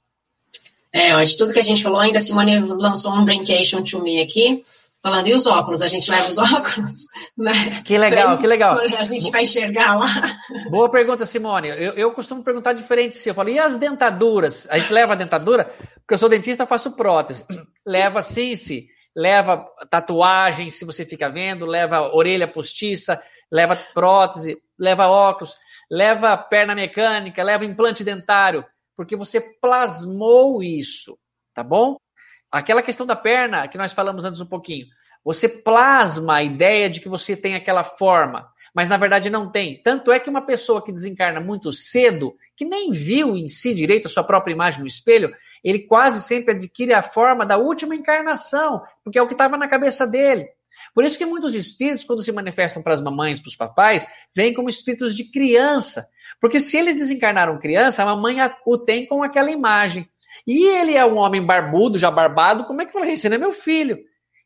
É, 0.93 1.15
ó, 1.15 1.23
de 1.23 1.37
tudo 1.37 1.53
que 1.53 1.59
a 1.61 1.63
gente 1.63 1.83
falou, 1.83 2.01
ainda 2.01 2.19
a 2.19 2.21
Simone 2.21 2.59
lançou 2.59 3.13
um 3.13 3.25
brincation 3.25 3.85
to 3.85 4.03
me 4.03 4.21
aqui, 4.21 4.65
falando, 5.01 5.29
e 5.29 5.35
os 5.35 5.47
óculos? 5.47 5.83
A 5.83 5.89
gente 5.89 6.11
leva 6.11 6.29
os 6.29 6.37
óculos? 6.39 7.07
Né? 7.39 7.83
Que 7.85 7.97
legal, 7.97 8.37
que 8.41 8.47
legal. 8.47 8.81
A 8.81 9.05
gente 9.05 9.31
vai 9.31 9.43
enxergar 9.43 9.97
lá. 9.97 10.09
Boa 10.69 10.91
pergunta, 10.91 11.25
Simone. 11.25 11.69
Eu, 11.69 11.95
eu 11.95 12.13
costumo 12.13 12.43
perguntar 12.43 12.73
diferente 12.73 13.17
se 13.17 13.29
eu 13.29 13.35
falo, 13.35 13.51
e 13.51 13.59
as 13.59 13.79
dentaduras? 13.79 14.69
A 14.69 14.79
gente 14.79 14.93
leva 14.93 15.13
a 15.13 15.17
dentadura? 15.17 15.73
Porque 16.01 16.15
eu 16.15 16.19
sou 16.19 16.29
dentista, 16.29 16.67
faço 16.67 16.91
prótese. 16.93 17.45
Leva 17.87 18.21
sim, 18.21 18.55
sim. 18.57 18.87
Leva 19.17 19.65
tatuagem, 19.89 20.71
se 20.71 20.85
você 20.85 21.05
fica 21.05 21.29
vendo, 21.29 21.67
leva 21.67 22.15
orelha 22.15 22.47
postiça, 22.47 23.21
leva 23.51 23.77
prótese, 23.77 24.59
leva 24.78 25.09
óculos, 25.09 25.56
leva 25.90 26.36
perna 26.36 26.74
mecânica, 26.74 27.43
leva 27.43 27.64
implante 27.64 28.05
dentário, 28.05 28.64
porque 28.97 29.16
você 29.16 29.40
plasmou 29.40 30.62
isso, 30.62 31.18
tá 31.55 31.64
bom? 31.64 31.97
Aquela 32.51 32.82
questão 32.82 33.06
da 33.06 33.16
perna 33.16 33.68
que 33.68 33.78
nós 33.78 33.93
falamos 33.93 34.24
antes 34.24 34.40
um 34.40 34.47
pouquinho. 34.47 34.86
Você 35.24 35.48
plasma 35.48 36.36
a 36.36 36.43
ideia 36.43 36.89
de 36.89 37.01
que 37.01 37.09
você 37.09 37.36
tem 37.36 37.55
aquela 37.55 37.85
forma, 37.85 38.51
mas 38.74 38.89
na 38.89 38.97
verdade 38.97 39.28
não 39.28 39.51
tem. 39.51 39.82
Tanto 39.82 40.10
é 40.10 40.18
que 40.18 40.31
uma 40.31 40.47
pessoa 40.47 40.82
que 40.82 40.93
desencarna 40.93 41.40
muito 41.40 41.70
cedo, 41.70 42.35
que 42.56 42.64
nem 42.64 42.93
viu 42.93 43.36
em 43.36 43.47
si 43.47 43.74
direito 43.74 44.06
a 44.06 44.09
sua 44.09 44.24
própria 44.24 44.52
imagem 44.52 44.81
no 44.81 44.86
espelho, 44.86 45.35
ele 45.62 45.81
quase 45.81 46.22
sempre 46.22 46.55
adquire 46.55 46.94
a 46.94 47.02
forma 47.02 47.44
da 47.44 47.59
última 47.59 47.94
encarnação, 47.94 48.82
porque 49.05 49.18
é 49.18 49.22
o 49.22 49.27
que 49.27 49.35
estava 49.35 49.56
na 49.56 49.68
cabeça 49.68 50.06
dele. 50.06 50.48
Por 50.95 51.05
isso 51.05 51.19
que 51.19 51.27
muitos 51.27 51.55
espíritos, 51.55 52.05
quando 52.05 52.23
se 52.23 52.33
manifestam 52.33 52.83
para 52.83 52.93
as 52.93 53.01
mamães, 53.01 53.41
para 53.41 53.49
os 53.49 53.57
papais, 53.57 54.07
vêm 54.35 54.55
como 54.55 54.69
espíritos 54.69 55.15
de 55.15 55.31
criança. 55.31 56.05
Porque 56.41 56.59
se 56.59 56.77
eles 56.77 56.95
desencarnaram 56.95 57.59
criança, 57.59 58.03
a 58.03 58.07
mamãe 58.07 58.37
o 58.67 58.79
tem 58.79 59.07
com 59.07 59.23
aquela 59.23 59.51
imagem. 59.51 60.09
E 60.47 60.65
ele 60.65 60.97
é 60.97 61.05
um 61.05 61.17
homem 61.17 61.45
barbudo, 61.45 61.99
já 61.99 62.11
barbado, 62.11 62.65
como 62.65 62.81
é 62.81 62.87
que 62.87 62.93
fala? 62.93 63.09
Esse 63.09 63.29
não 63.29 63.37
é 63.37 63.39
meu 63.39 63.53
filho. 63.53 63.99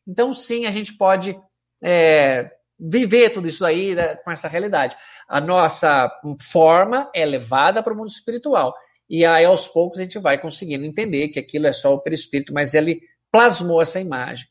Então, 0.07 0.33
sim, 0.33 0.65
a 0.65 0.71
gente 0.71 0.95
pode 0.97 1.37
é, 1.83 2.51
viver 2.79 3.29
tudo 3.29 3.47
isso 3.47 3.65
aí 3.65 3.95
né, 3.95 4.15
com 4.17 4.31
essa 4.31 4.47
realidade. 4.47 4.95
A 5.27 5.39
nossa 5.39 6.11
forma 6.51 7.09
é 7.13 7.25
levada 7.25 7.81
para 7.81 7.93
o 7.93 7.97
mundo 7.97 8.09
espiritual. 8.09 8.73
E 9.09 9.25
aí, 9.25 9.45
aos 9.45 9.67
poucos, 9.67 9.99
a 9.99 10.03
gente 10.03 10.19
vai 10.19 10.39
conseguindo 10.39 10.85
entender 10.85 11.29
que 11.29 11.39
aquilo 11.39 11.67
é 11.67 11.71
só 11.71 11.93
o 11.93 12.01
perispírito, 12.01 12.53
mas 12.53 12.73
ele 12.73 13.01
plasmou 13.31 13.81
essa 13.81 13.99
imagem. 13.99 14.47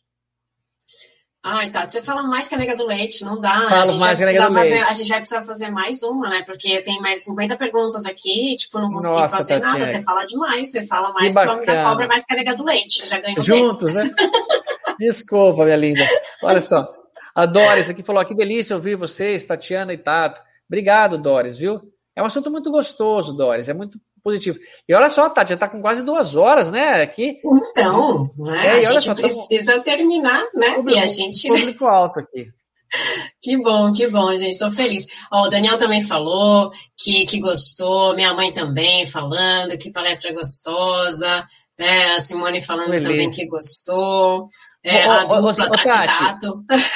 Ai, 1.46 1.68
tá. 1.68 1.86
Você 1.86 2.02
fala 2.02 2.22
mais 2.22 2.48
que 2.48 2.54
a 2.54 2.58
nega 2.58 2.74
do 2.74 2.86
leite, 2.86 3.22
não 3.22 3.38
dá. 3.38 3.68
Falo 3.68 3.98
mais 3.98 4.16
que 4.16 4.24
a 4.24 4.26
nega 4.28 4.48
do 4.48 4.54
fazer, 4.54 4.74
leite. 4.76 4.88
A 4.88 4.92
gente 4.94 5.08
vai 5.08 5.18
precisar 5.18 5.44
fazer 5.44 5.70
mais 5.70 6.02
uma, 6.02 6.30
né? 6.30 6.42
Porque 6.46 6.80
tem 6.80 6.98
mais 7.02 7.22
50 7.22 7.56
perguntas 7.58 8.06
aqui, 8.06 8.56
tipo, 8.56 8.78
não 8.78 8.90
consegui 8.90 9.20
Nossa, 9.20 9.36
fazer 9.36 9.60
Tatiana. 9.60 9.78
nada. 9.78 9.90
Você 9.90 10.02
fala 10.02 10.24
demais, 10.24 10.72
você 10.72 10.86
fala 10.86 11.12
mais 11.12 11.34
que 11.34 11.40
o 11.40 11.44
nome 11.44 11.66
da 11.66 11.84
cobra, 11.84 12.08
mais 12.08 12.24
que 12.24 12.32
a 12.32 12.36
nega 12.36 12.54
do 12.56 12.64
leite. 12.64 13.06
Já 13.06 13.20
ganhou 13.20 13.42
Juntos, 13.42 13.92
né? 13.92 14.10
Desculpa, 14.98 15.64
minha 15.64 15.76
linda. 15.76 16.02
Olha 16.42 16.62
só. 16.62 16.90
A 17.34 17.44
Doris 17.44 17.90
aqui 17.90 18.02
falou: 18.02 18.24
que 18.24 18.34
delícia 18.34 18.74
ouvir 18.74 18.96
vocês, 18.96 19.44
Tatiana 19.44 19.92
e 19.92 19.98
Tato. 19.98 20.40
Obrigado, 20.66 21.18
Doris, 21.18 21.58
viu? 21.58 21.78
É 22.16 22.22
um 22.22 22.26
assunto 22.26 22.50
muito 22.50 22.70
gostoso, 22.70 23.34
Doris. 23.34 23.68
É 23.68 23.74
muito 23.74 23.98
positivo. 24.24 24.58
E 24.88 24.94
olha 24.94 25.10
só, 25.10 25.28
Tati, 25.28 25.50
já 25.50 25.54
está 25.54 25.68
com 25.68 25.82
quase 25.82 26.02
duas 26.02 26.34
horas, 26.34 26.70
né? 26.70 27.02
Aqui. 27.02 27.38
Então, 27.44 28.32
né, 28.38 28.66
é, 28.66 28.70
a 28.70 28.80
gente 28.80 29.02
só, 29.02 29.14
precisa 29.14 29.80
terminar, 29.80 30.42
né? 30.54 30.70
Público, 30.70 30.98
e 30.98 31.02
a 31.02 31.06
gente. 31.06 31.46
Público 31.46 31.84
alto 31.84 32.20
aqui. 32.20 32.48
Que 33.42 33.58
bom, 33.58 33.92
que 33.92 34.06
bom, 34.08 34.34
gente. 34.34 34.52
Estou 34.52 34.72
feliz. 34.72 35.06
Ó, 35.30 35.46
o 35.46 35.48
Daniel 35.50 35.76
também 35.76 36.02
falou 36.02 36.70
que, 36.96 37.26
que 37.26 37.38
gostou, 37.40 38.14
minha 38.14 38.32
mãe 38.32 38.52
também 38.52 39.06
falando 39.06 39.76
que 39.76 39.92
palestra 39.92 40.32
gostosa. 40.32 41.46
Né? 41.78 42.14
A 42.14 42.20
Simone 42.20 42.60
falando 42.60 42.90
Beleza. 42.90 43.10
também 43.10 43.30
que 43.30 43.46
gostou. 43.46 44.48
É, 44.82 45.08
ô, 45.08 45.10
a 45.10 45.20
dupla 45.20 45.40
ô, 45.40 45.48
ô, 45.48 45.52
Tati, 45.52 46.46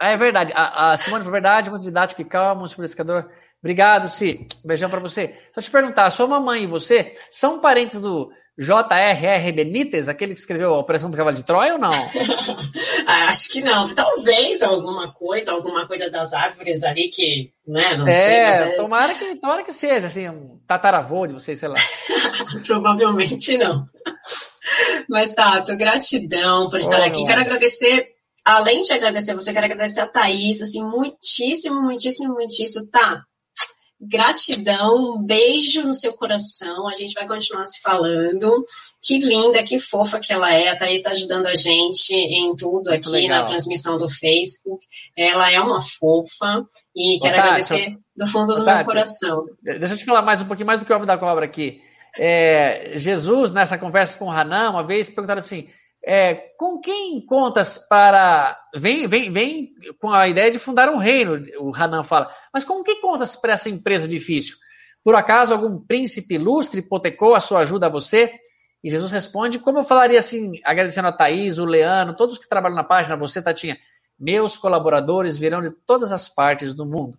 Ah, 0.00 0.10
é 0.10 0.16
verdade. 0.16 0.52
A, 0.54 0.92
a 0.92 0.96
Simone, 0.96 1.22
foi 1.22 1.32
verdade, 1.32 1.70
muito 1.70 1.84
didático 1.84 2.20
e 2.22 2.24
calmo, 2.24 2.66
simplificador. 2.66 3.28
Obrigado, 3.62 4.08
Si. 4.08 4.46
Beijão 4.64 4.90
para 4.90 5.00
você. 5.00 5.38
Só 5.54 5.60
te 5.60 5.70
perguntar, 5.70 6.10
sua 6.10 6.26
mamãe 6.26 6.64
e 6.64 6.66
você 6.66 7.14
são 7.30 7.60
parentes 7.60 8.00
do 8.00 8.28
J.R.R. 8.58 9.52
Benítez, 9.52 10.08
aquele 10.08 10.34
que 10.34 10.40
escreveu 10.40 10.74
a 10.74 10.78
Operação 10.78 11.10
do 11.10 11.16
Cavalo 11.16 11.36
de 11.36 11.44
Troia 11.44 11.74
ou 11.74 11.78
não? 11.78 11.90
Ah, 13.04 13.28
acho 13.28 13.50
que 13.50 13.60
não. 13.60 13.92
Talvez 13.94 14.62
alguma 14.62 15.12
coisa, 15.12 15.50
alguma 15.52 15.88
coisa 15.88 16.08
das 16.08 16.32
árvores 16.32 16.84
ali 16.84 17.08
que, 17.08 17.50
né, 17.66 17.96
não 17.96 18.06
é, 18.06 18.12
sei. 18.12 18.34
É... 18.34 18.76
Tomara, 18.76 19.14
que, 19.14 19.34
tomara 19.36 19.64
que 19.64 19.72
seja, 19.72 20.06
assim, 20.06 20.28
um 20.28 20.60
tataravô 20.68 21.26
de 21.26 21.34
vocês, 21.34 21.58
sei 21.58 21.68
lá. 21.68 21.74
Provavelmente 22.64 23.58
não. 23.58 23.86
Mas, 25.08 25.34
Tato, 25.34 25.76
gratidão 25.76 26.68
por 26.68 26.78
estar 26.78 27.00
oh, 27.00 27.04
aqui. 27.04 27.24
Quero 27.24 27.40
agradecer 27.40 28.12
além 28.44 28.82
de 28.82 28.92
agradecer 28.92 29.34
você, 29.34 29.52
quero 29.52 29.66
agradecer 29.66 30.00
a 30.00 30.06
Thaís, 30.06 30.62
assim, 30.62 30.84
muitíssimo, 30.84 31.82
muitíssimo, 31.82 32.34
muitíssimo. 32.34 32.88
Tá, 32.90 33.24
Gratidão, 34.04 35.14
um 35.14 35.22
beijo 35.22 35.84
no 35.84 35.94
seu 35.94 36.12
coração. 36.14 36.88
A 36.88 36.92
gente 36.92 37.14
vai 37.14 37.26
continuar 37.26 37.64
se 37.66 37.80
falando. 37.80 38.66
Que 39.00 39.18
linda, 39.18 39.62
que 39.62 39.78
fofa 39.78 40.18
que 40.18 40.32
ela 40.32 40.52
é. 40.52 40.68
A 40.68 40.76
Thaís 40.76 40.96
está 40.96 41.12
ajudando 41.12 41.46
a 41.46 41.54
gente 41.54 42.12
em 42.12 42.54
tudo 42.56 42.88
aqui 42.88 43.08
Legal. 43.08 43.42
na 43.42 43.44
transmissão 43.44 43.96
do 43.98 44.08
Facebook. 44.08 44.84
Ela 45.16 45.52
é 45.52 45.60
uma 45.60 45.80
fofa 45.80 46.66
e 46.96 47.20
quero 47.22 47.40
agradecer 47.40 47.96
do 48.16 48.26
fundo 48.26 48.56
do 48.56 48.64
Tati, 48.64 48.78
meu 48.78 48.86
coração. 48.86 49.46
Deixa 49.62 49.94
eu 49.94 49.98
te 49.98 50.04
falar 50.04 50.22
mais 50.22 50.40
um 50.40 50.46
pouquinho 50.46 50.66
mais 50.66 50.80
do 50.80 50.84
que 50.84 50.92
o 50.92 50.96
Homem 50.96 51.06
da 51.06 51.16
Cobra 51.16 51.44
aqui. 51.44 51.80
É, 52.18 52.98
Jesus, 52.98 53.52
nessa 53.52 53.78
conversa 53.78 54.18
com 54.18 54.26
o 54.26 54.30
Hanan, 54.30 54.70
uma 54.70 54.84
vez 54.84 55.08
perguntaram 55.08 55.38
assim: 55.38 55.68
é, 56.04 56.34
com 56.58 56.80
quem 56.80 57.24
contas 57.24 57.78
para. 57.88 58.58
Vem, 58.74 59.06
vem, 59.06 59.32
vem 59.32 59.74
com 60.00 60.10
a 60.10 60.28
ideia 60.28 60.50
de 60.50 60.58
fundar 60.58 60.88
um 60.88 60.96
reino, 60.96 61.42
o 61.60 61.74
Hanan 61.74 62.02
fala. 62.02 62.30
Mas 62.52 62.64
com 62.64 62.82
que 62.82 62.96
contas 62.96 63.36
para 63.36 63.52
essa 63.52 63.70
empresa 63.70 64.08
difícil? 64.08 64.56
Por 65.04 65.14
acaso 65.14 65.52
algum 65.52 65.78
príncipe 65.78 66.34
ilustre 66.34 66.80
hipotecou 66.80 67.34
a 67.34 67.40
sua 67.40 67.60
ajuda 67.60 67.86
a 67.86 67.90
você? 67.90 68.32
E 68.82 68.90
Jesus 68.90 69.12
responde, 69.12 69.60
como 69.60 69.78
eu 69.78 69.84
falaria 69.84 70.18
assim, 70.18 70.60
agradecendo 70.64 71.06
a 71.06 71.12
Thaís, 71.12 71.58
o 71.58 71.64
Leandro, 71.64 72.16
todos 72.16 72.38
que 72.38 72.48
trabalham 72.48 72.74
na 72.74 72.82
página, 72.82 73.16
você, 73.16 73.40
Tatinha, 73.40 73.78
meus 74.18 74.56
colaboradores 74.56 75.38
virão 75.38 75.62
de 75.62 75.70
todas 75.70 76.10
as 76.10 76.28
partes 76.28 76.74
do 76.74 76.84
mundo. 76.84 77.16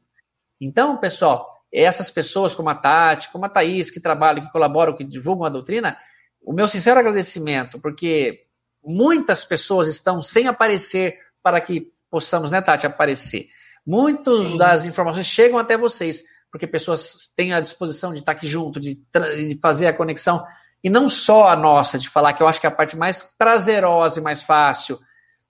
Então, 0.60 0.98
pessoal, 0.98 1.50
essas 1.72 2.12
pessoas 2.12 2.54
como 2.54 2.70
a 2.70 2.76
Tati, 2.76 3.32
como 3.32 3.46
a 3.46 3.50
Thaís, 3.50 3.90
que 3.90 4.02
trabalham, 4.02 4.46
que 4.46 4.52
colaboram, 4.52 4.96
que 4.96 5.06
divulgam 5.06 5.46
a 5.46 5.50
doutrina, 5.50 5.98
o 6.42 6.52
meu 6.52 6.68
sincero 6.68 7.00
agradecimento, 7.00 7.80
porque 7.80 8.46
muitas 8.84 9.46
pessoas 9.46 9.88
estão 9.88 10.22
sem 10.22 10.48
aparecer 10.48 11.18
para 11.42 11.60
que 11.62 11.92
possamos, 12.10 12.52
né, 12.52 12.62
Tati, 12.62 12.86
aparecer. 12.86 13.48
Muitas 13.86 14.58
das 14.58 14.86
informações 14.86 15.26
chegam 15.26 15.58
até 15.58 15.78
vocês, 15.78 16.24
porque 16.52 16.68
pessoas 16.68 17.32
têm 17.36 17.54
a 17.54 17.60
disposição 17.60 18.14
de 18.14 18.20
estar 18.20 18.32
aqui 18.32 18.48
junto, 18.48 18.80
de, 18.80 18.96
de, 18.96 19.60
fazer 19.62 19.88
a 19.88 19.94
conexão, 19.94 20.44
e 20.84 20.90
não 20.90 21.10
só 21.10 21.50
a 21.50 21.56
nossa, 21.56 21.98
de 21.98 22.10
falar, 22.10 22.34
que 22.34 22.44
eu 22.44 22.48
acho 22.48 22.62
que 22.62 22.68
é 22.68 22.70
a 22.70 22.76
parte 22.76 22.96
mais 22.96 23.22
prazerosa 23.38 24.20
e 24.20 24.24
mais 24.24 24.42
fácil, 24.42 25.00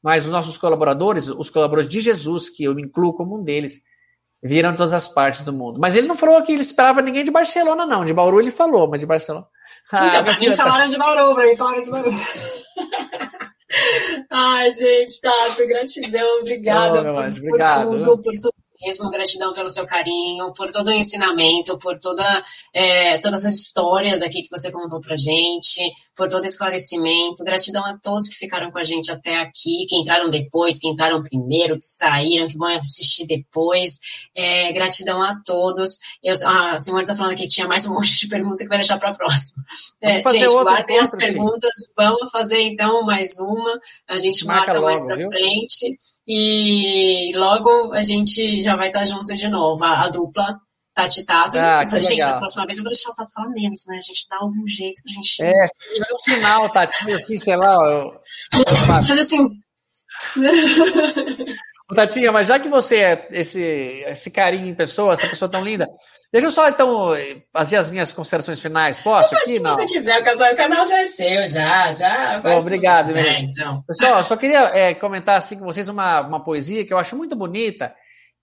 mas 0.01 0.25
os 0.25 0.31
nossos 0.31 0.57
colaboradores, 0.57 1.29
os 1.29 1.49
colaboradores 1.49 1.89
de 1.89 2.01
Jesus, 2.01 2.49
que 2.49 2.63
eu 2.63 2.75
me 2.75 2.83
incluo 2.83 3.13
como 3.13 3.37
um 3.37 3.43
deles, 3.43 3.83
viram 4.41 4.71
de 4.71 4.77
todas 4.77 4.93
as 4.93 5.07
partes 5.07 5.41
do 5.41 5.53
mundo. 5.53 5.79
Mas 5.79 5.95
ele 5.95 6.07
não 6.07 6.15
falou 6.15 6.41
que 6.43 6.51
ele 6.51 6.61
esperava 6.61 7.01
ninguém 7.01 7.23
de 7.23 7.31
Barcelona, 7.31 7.85
não. 7.85 8.03
De 8.03 8.13
Bauru 8.13 8.41
ele 8.41 8.51
falou, 8.51 8.89
mas 8.89 8.99
de 8.99 9.05
Barcelona. 9.05 9.47
Então, 9.87 10.23
pra 10.23 10.39
mim 10.39 10.55
falaram 10.55 10.89
de 10.89 10.97
Bauru, 10.97 11.35
pra 11.35 11.45
mim 11.45 11.55
falaram 11.55 11.83
de 11.83 11.91
Bauru. 11.91 12.11
Ai, 14.29 14.71
gente, 14.71 15.21
Tato, 15.21 15.67
gratidão, 15.67 16.39
obrigada 16.39 17.01
oh, 17.01 17.13
por, 17.13 17.25
obrigado. 17.25 17.83
por 17.83 17.97
tudo, 17.97 18.21
por 18.21 18.33
tudo 18.33 18.53
mesmo, 18.85 19.09
gratidão 19.09 19.53
pelo 19.53 19.69
seu 19.69 19.85
carinho, 19.87 20.53
por 20.53 20.71
todo 20.71 20.87
o 20.89 20.91
ensinamento, 20.91 21.77
por 21.79 21.97
toda, 21.99 22.43
é, 22.73 23.17
todas 23.19 23.45
as 23.45 23.55
histórias 23.55 24.21
aqui 24.21 24.43
que 24.43 24.49
você 24.49 24.71
contou 24.71 24.99
pra 24.99 25.15
gente, 25.15 25.81
por 26.15 26.27
todo 26.29 26.45
esclarecimento. 26.45 27.43
Gratidão 27.43 27.85
a 27.85 27.97
todos 27.97 28.27
que 28.27 28.35
ficaram 28.35 28.71
com 28.71 28.77
a 28.77 28.83
gente 28.83 29.11
até 29.11 29.37
aqui, 29.37 29.85
que 29.87 29.95
entraram 29.95 30.29
depois, 30.29 30.79
que 30.79 30.87
entraram 30.87 31.23
primeiro, 31.23 31.77
que 31.77 31.85
saíram, 31.85 32.47
que 32.47 32.57
vão 32.57 32.69
assistir 32.77 33.25
depois. 33.25 33.99
É, 34.35 34.71
gratidão 34.71 35.21
a 35.21 35.41
todos. 35.45 35.99
Eu, 36.23 36.33
a 36.47 36.79
Simone 36.79 37.05
tá 37.05 37.15
falando 37.15 37.37
que 37.37 37.47
tinha 37.47 37.67
mais 37.67 37.85
um 37.85 37.93
monte 37.95 38.19
de 38.19 38.27
perguntas 38.27 38.61
que 38.61 38.69
vai 38.69 38.77
deixar 38.77 38.97
para 38.97 39.11
a 39.11 39.15
próxima. 39.15 39.63
É, 40.01 40.21
gente, 40.21 40.47
guardem 40.47 40.99
as 40.99 41.11
perguntas, 41.11 41.71
sim. 41.75 41.93
vamos 41.97 42.29
fazer 42.31 42.61
então 42.61 43.03
mais 43.03 43.39
uma. 43.39 43.79
A 44.07 44.17
gente 44.17 44.45
marca, 44.45 44.73
marca 44.73 44.79
logo, 44.79 44.85
mais 44.85 45.03
para 45.03 45.17
frente. 45.17 45.97
E 46.27 47.31
logo 47.35 47.93
a 47.93 48.01
gente 48.01 48.61
já 48.61 48.75
vai 48.75 48.87
estar 48.87 49.05
junto 49.05 49.33
de 49.33 49.49
novo, 49.49 49.83
a, 49.83 50.03
a 50.03 50.09
dupla 50.09 50.57
Tati 50.93 51.25
Tato. 51.25 51.57
Ah, 51.57 51.85
gente, 51.87 52.09
legal. 52.09 52.31
da 52.31 52.37
próxima 52.37 52.65
vez 52.65 52.77
eu 52.77 52.83
vou 52.83 52.91
deixar 52.91 53.09
o 53.09 53.15
Tato 53.15 53.31
falar 53.33 53.49
menos, 53.49 53.83
né? 53.87 53.97
A 53.97 54.01
gente 54.01 54.27
dá 54.29 54.37
algum 54.37 54.67
jeito 54.67 55.01
pra 55.01 55.13
gente. 55.13 55.43
É, 55.43 55.67
um 56.13 56.19
sinal, 56.19 56.69
Tati, 56.69 57.11
assim, 57.11 57.37
sei 57.37 57.55
lá. 57.55 57.73
Eu... 57.73 58.21
Fazer 58.87 59.21
assim. 59.21 59.47
Tatinha, 61.93 62.31
mas 62.31 62.47
já 62.47 62.59
que 62.59 62.69
você 62.69 62.97
é 62.97 63.27
esse, 63.31 63.61
esse 64.07 64.31
carinho 64.31 64.67
em 64.67 64.75
pessoa, 64.75 65.13
essa 65.13 65.27
pessoa 65.27 65.49
tão 65.49 65.63
linda, 65.63 65.87
deixa 66.31 66.47
eu 66.47 66.51
só 66.51 66.67
então 66.67 67.13
fazer 67.51 67.77
as 67.77 67.89
minhas 67.89 68.11
considerações 68.11 68.59
finais. 68.59 68.99
Posso? 68.99 69.35
Aqui, 69.35 69.45
se 69.45 69.59
não? 69.59 69.71
você 69.71 69.85
quiser, 69.85 70.19
o 70.19 70.55
canal 70.55 70.85
já 70.85 70.99
é 70.99 71.05
seu, 71.05 71.45
já, 71.47 71.91
já. 71.91 72.41
Obrigado, 72.59 73.07
quiser, 73.07 73.39
então. 73.39 73.81
Pessoal, 73.85 74.17
eu 74.17 74.23
só 74.23 74.35
queria 74.35 74.59
é, 74.73 74.95
comentar 74.95 75.37
assim 75.37 75.59
com 75.59 75.65
vocês 75.65 75.87
uma, 75.87 76.21
uma 76.21 76.43
poesia 76.43 76.85
que 76.85 76.93
eu 76.93 76.97
acho 76.97 77.15
muito 77.15 77.35
bonita, 77.35 77.93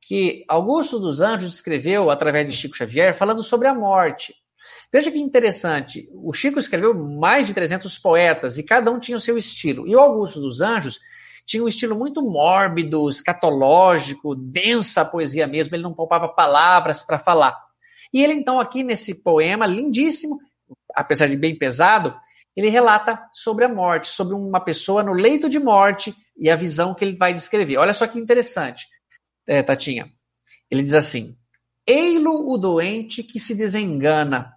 que 0.01 0.45
Augusto 0.49 0.99
dos 0.99 1.21
Anjos 1.21 1.55
escreveu 1.55 2.11
através 2.11 2.47
de 2.47 2.57
Chico 2.57 2.77
Xavier, 2.77 3.15
falando 3.15 3.43
sobre 3.43 3.69
a 3.69 3.75
morte. 3.75 4.35
Veja 4.93 5.11
que 5.11 5.19
interessante, 5.19 6.09
o 6.13 6.33
Chico 6.33 6.59
escreveu 6.59 6.95
mais 6.95 7.47
de 7.47 7.55
300 7.55 7.99
poetas 7.99 8.59
e 8.59 8.65
cada 8.65 8.91
um 8.91 8.99
tinha 8.99 9.17
o 9.17 9.21
seu 9.21 9.39
estilo. 9.39 9.87
E 9.87 9.95
o 9.95 10.01
Augusto 10.01 10.41
dos 10.41 10.61
Anjos 10.61 10.99
tinha 11.47 11.63
um 11.63 11.69
estilo 11.69 11.97
muito 11.97 12.23
mórbido, 12.23 13.09
escatológico, 13.09 14.35
densa 14.35 15.03
a 15.03 15.05
poesia 15.05 15.47
mesmo, 15.47 15.75
ele 15.75 15.83
não 15.83 15.95
poupava 15.95 16.29
palavras 16.29 17.03
para 17.03 17.19
falar. 17.19 17.57
E 18.13 18.23
ele 18.23 18.35
então 18.35 18.59
aqui 18.61 18.83
nesse 18.83 19.23
poema 19.23 19.67
lindíssimo, 19.67 20.39
apesar 20.95 21.29
de 21.29 21.37
bem 21.37 21.57
pesado, 21.57 22.15
ele 22.57 22.69
relata 22.69 23.21
sobre 23.33 23.65
a 23.65 23.69
morte, 23.69 24.09
sobre 24.09 24.35
uma 24.35 24.61
pessoa 24.61 25.03
no 25.03 25.13
leito 25.13 25.49
de 25.49 25.59
morte 25.59 26.15
e 26.37 26.51
a 26.51 26.57
visão 26.57 26.95
que 26.95 27.05
ele 27.05 27.17
vai 27.17 27.33
descrever. 27.33 27.79
Olha 27.79 27.93
só 27.93 28.07
que 28.07 28.19
interessante, 28.19 28.87
é, 29.51 29.65
Tatinha. 29.65 30.09
Ele 30.71 30.81
diz 30.81 30.95
assim: 30.95 31.37
Ei-lo 31.85 32.53
o 32.53 32.57
doente 32.57 33.25
que 33.25 33.41
se 33.41 33.57
desengana. 33.57 34.53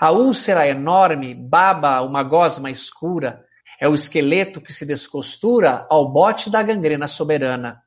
A 0.00 0.10
úlcera 0.10 0.66
enorme 0.66 1.32
baba 1.32 2.02
uma 2.02 2.24
gosma 2.24 2.68
escura. 2.68 3.44
É 3.80 3.88
o 3.88 3.94
esqueleto 3.94 4.60
que 4.60 4.72
se 4.72 4.84
descostura 4.84 5.86
ao 5.88 6.10
bote 6.12 6.50
da 6.50 6.60
gangrena 6.60 7.06
soberana. 7.06 7.80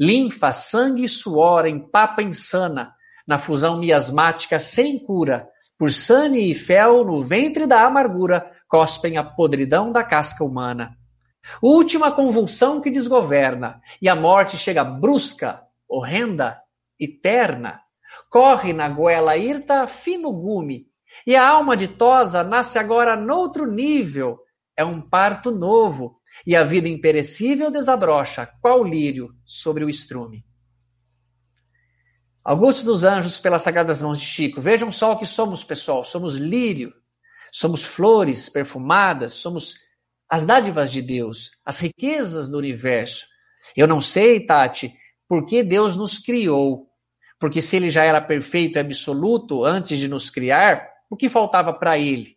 Linfa, 0.00 0.50
sangue 0.50 1.04
e 1.04 1.08
suor 1.08 1.66
em 1.66 1.78
papa 1.78 2.22
insana, 2.22 2.92
na 3.26 3.38
fusão 3.38 3.78
miasmática 3.78 4.58
sem 4.58 4.98
cura, 4.98 5.48
por 5.78 5.92
sane 5.92 6.50
e 6.50 6.54
fel 6.54 7.04
no 7.04 7.20
ventre 7.20 7.66
da 7.66 7.84
amargura, 7.84 8.50
cospem 8.68 9.16
a 9.16 9.24
podridão 9.24 9.92
da 9.92 10.02
casca 10.02 10.42
humana. 10.42 10.96
Última 11.62 12.12
convulsão 12.12 12.80
que 12.80 12.90
desgoverna, 12.90 13.80
e 14.00 14.08
a 14.08 14.14
morte 14.14 14.56
chega 14.56 14.84
brusca, 14.84 15.67
horrenda, 15.88 16.60
eterna. 16.98 17.80
Corre 18.30 18.72
na 18.72 18.88
goela 18.88 19.36
irta 19.36 19.86
fino 19.86 20.32
gume, 20.32 20.86
e 21.26 21.34
a 21.34 21.48
alma 21.48 21.76
ditosa 21.76 22.42
nasce 22.42 22.78
agora 22.78 23.16
noutro 23.16 23.66
nível, 23.66 24.38
é 24.76 24.84
um 24.84 25.00
parto 25.00 25.50
novo, 25.50 26.20
e 26.46 26.54
a 26.54 26.62
vida 26.62 26.88
imperecível 26.88 27.70
desabrocha, 27.70 28.48
qual 28.60 28.84
lírio 28.84 29.30
sobre 29.44 29.84
o 29.84 29.88
estrume. 29.88 30.44
Augusto 32.44 32.84
dos 32.84 33.04
Anjos, 33.04 33.38
pelas 33.38 33.62
sagradas 33.62 34.00
mãos 34.00 34.18
de 34.18 34.24
Chico, 34.24 34.60
vejam 34.60 34.90
só 34.90 35.12
o 35.12 35.18
que 35.18 35.26
somos, 35.26 35.62
pessoal. 35.62 36.02
Somos 36.02 36.36
lírio, 36.36 36.94
somos 37.52 37.84
flores 37.84 38.48
perfumadas, 38.48 39.32
somos 39.32 39.74
as 40.30 40.46
dádivas 40.46 40.90
de 40.90 41.02
Deus, 41.02 41.50
as 41.64 41.80
riquezas 41.80 42.48
do 42.48 42.56
universo. 42.56 43.26
Eu 43.76 43.86
não 43.86 44.00
sei, 44.00 44.46
Tati, 44.46 44.94
por 45.28 45.44
que 45.44 45.62
Deus 45.62 45.94
nos 45.94 46.18
criou. 46.18 46.88
Porque 47.38 47.60
se 47.60 47.76
ele 47.76 47.90
já 47.90 48.04
era 48.04 48.20
perfeito 48.20 48.76
e 48.76 48.80
absoluto 48.80 49.64
antes 49.64 49.98
de 49.98 50.08
nos 50.08 50.30
criar, 50.30 50.88
o 51.08 51.16
que 51.16 51.28
faltava 51.28 51.72
para 51.72 51.98
ele. 51.98 52.36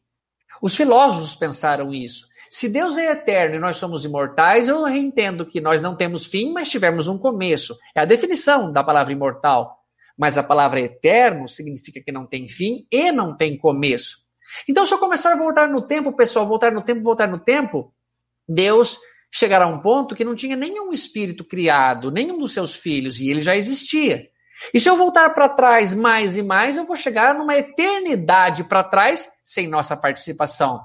Os 0.61 0.75
filósofos 0.75 1.35
pensaram 1.35 1.93
isso. 1.93 2.27
Se 2.49 2.69
Deus 2.69 2.97
é 2.97 3.11
eterno 3.11 3.55
e 3.55 3.59
nós 3.59 3.77
somos 3.77 4.03
imortais, 4.03 4.67
eu 4.67 4.87
entendo 4.89 5.45
que 5.45 5.61
nós 5.61 5.81
não 5.81 5.95
temos 5.95 6.25
fim, 6.27 6.51
mas 6.51 6.69
tivemos 6.69 7.07
um 7.07 7.17
começo. 7.17 7.75
É 7.95 8.01
a 8.01 8.05
definição 8.05 8.71
da 8.71 8.83
palavra 8.83 9.13
imortal. 9.13 9.79
Mas 10.17 10.37
a 10.37 10.43
palavra 10.43 10.81
eterno 10.81 11.47
significa 11.47 12.01
que 12.01 12.11
não 12.11 12.27
tem 12.27 12.47
fim 12.47 12.85
e 12.91 13.11
não 13.11 13.35
tem 13.35 13.57
começo. 13.57 14.17
Então, 14.69 14.85
se 14.85 14.93
eu 14.93 14.99
começar 14.99 15.31
a 15.31 15.37
voltar 15.37 15.69
no 15.69 15.81
tempo, 15.81 16.15
pessoal, 16.15 16.45
voltar 16.45 16.71
no 16.71 16.81
tempo, 16.81 17.01
voltar 17.01 17.27
no 17.27 17.39
tempo, 17.39 17.93
Deus 18.47 18.99
chegará 19.31 19.65
a 19.65 19.69
um 19.69 19.79
ponto 19.79 20.13
que 20.13 20.25
não 20.25 20.35
tinha 20.35 20.55
nenhum 20.55 20.91
espírito 20.91 21.45
criado, 21.45 22.11
nenhum 22.11 22.37
dos 22.37 22.53
seus 22.53 22.75
filhos, 22.75 23.19
e 23.19 23.29
ele 23.29 23.41
já 23.41 23.55
existia. 23.55 24.29
E 24.73 24.79
se 24.79 24.89
eu 24.89 24.95
voltar 24.95 25.29
para 25.33 25.49
trás 25.49 25.93
mais 25.93 26.35
e 26.35 26.43
mais, 26.43 26.77
eu 26.77 26.85
vou 26.85 26.95
chegar 26.95 27.33
numa 27.33 27.55
eternidade 27.55 28.65
para 28.65 28.83
trás 28.83 29.29
sem 29.43 29.67
nossa 29.67 29.95
participação. 29.95 30.81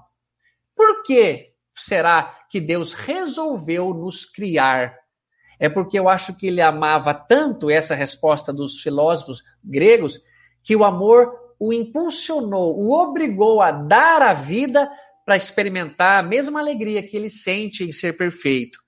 Por 0.75 1.03
que 1.03 1.53
será 1.75 2.35
que 2.49 2.61
Deus 2.61 2.95
resolveu 2.95 3.93
nos 3.93 4.25
criar? 4.25 4.95
É 5.59 5.69
porque 5.69 5.99
eu 5.99 6.09
acho 6.09 6.37
que 6.37 6.47
ele 6.47 6.63
amava 6.63 7.13
tanto 7.13 7.71
essa 7.71 7.95
resposta 7.95 8.53
dos 8.53 8.81
filósofos 8.81 9.43
gregos 9.65 10.21
que 10.63 10.77
o 10.77 10.85
amor 10.85 11.33
o 11.59 11.73
impulsionou, 11.73 12.79
o 12.79 12.93
obrigou 12.93 13.63
a 13.63 13.71
dar 13.71 14.21
a 14.23 14.35
vida 14.35 14.91
para 15.27 15.37
experimentar 15.37 16.21
a 16.21 16.27
mesma 16.27 16.61
alegria 16.61 17.03
que 17.03 17.17
ele 17.17 17.29
sente 17.29 17.83
em 17.83 17.91
ser 17.91 18.17
perfeito. 18.17 18.79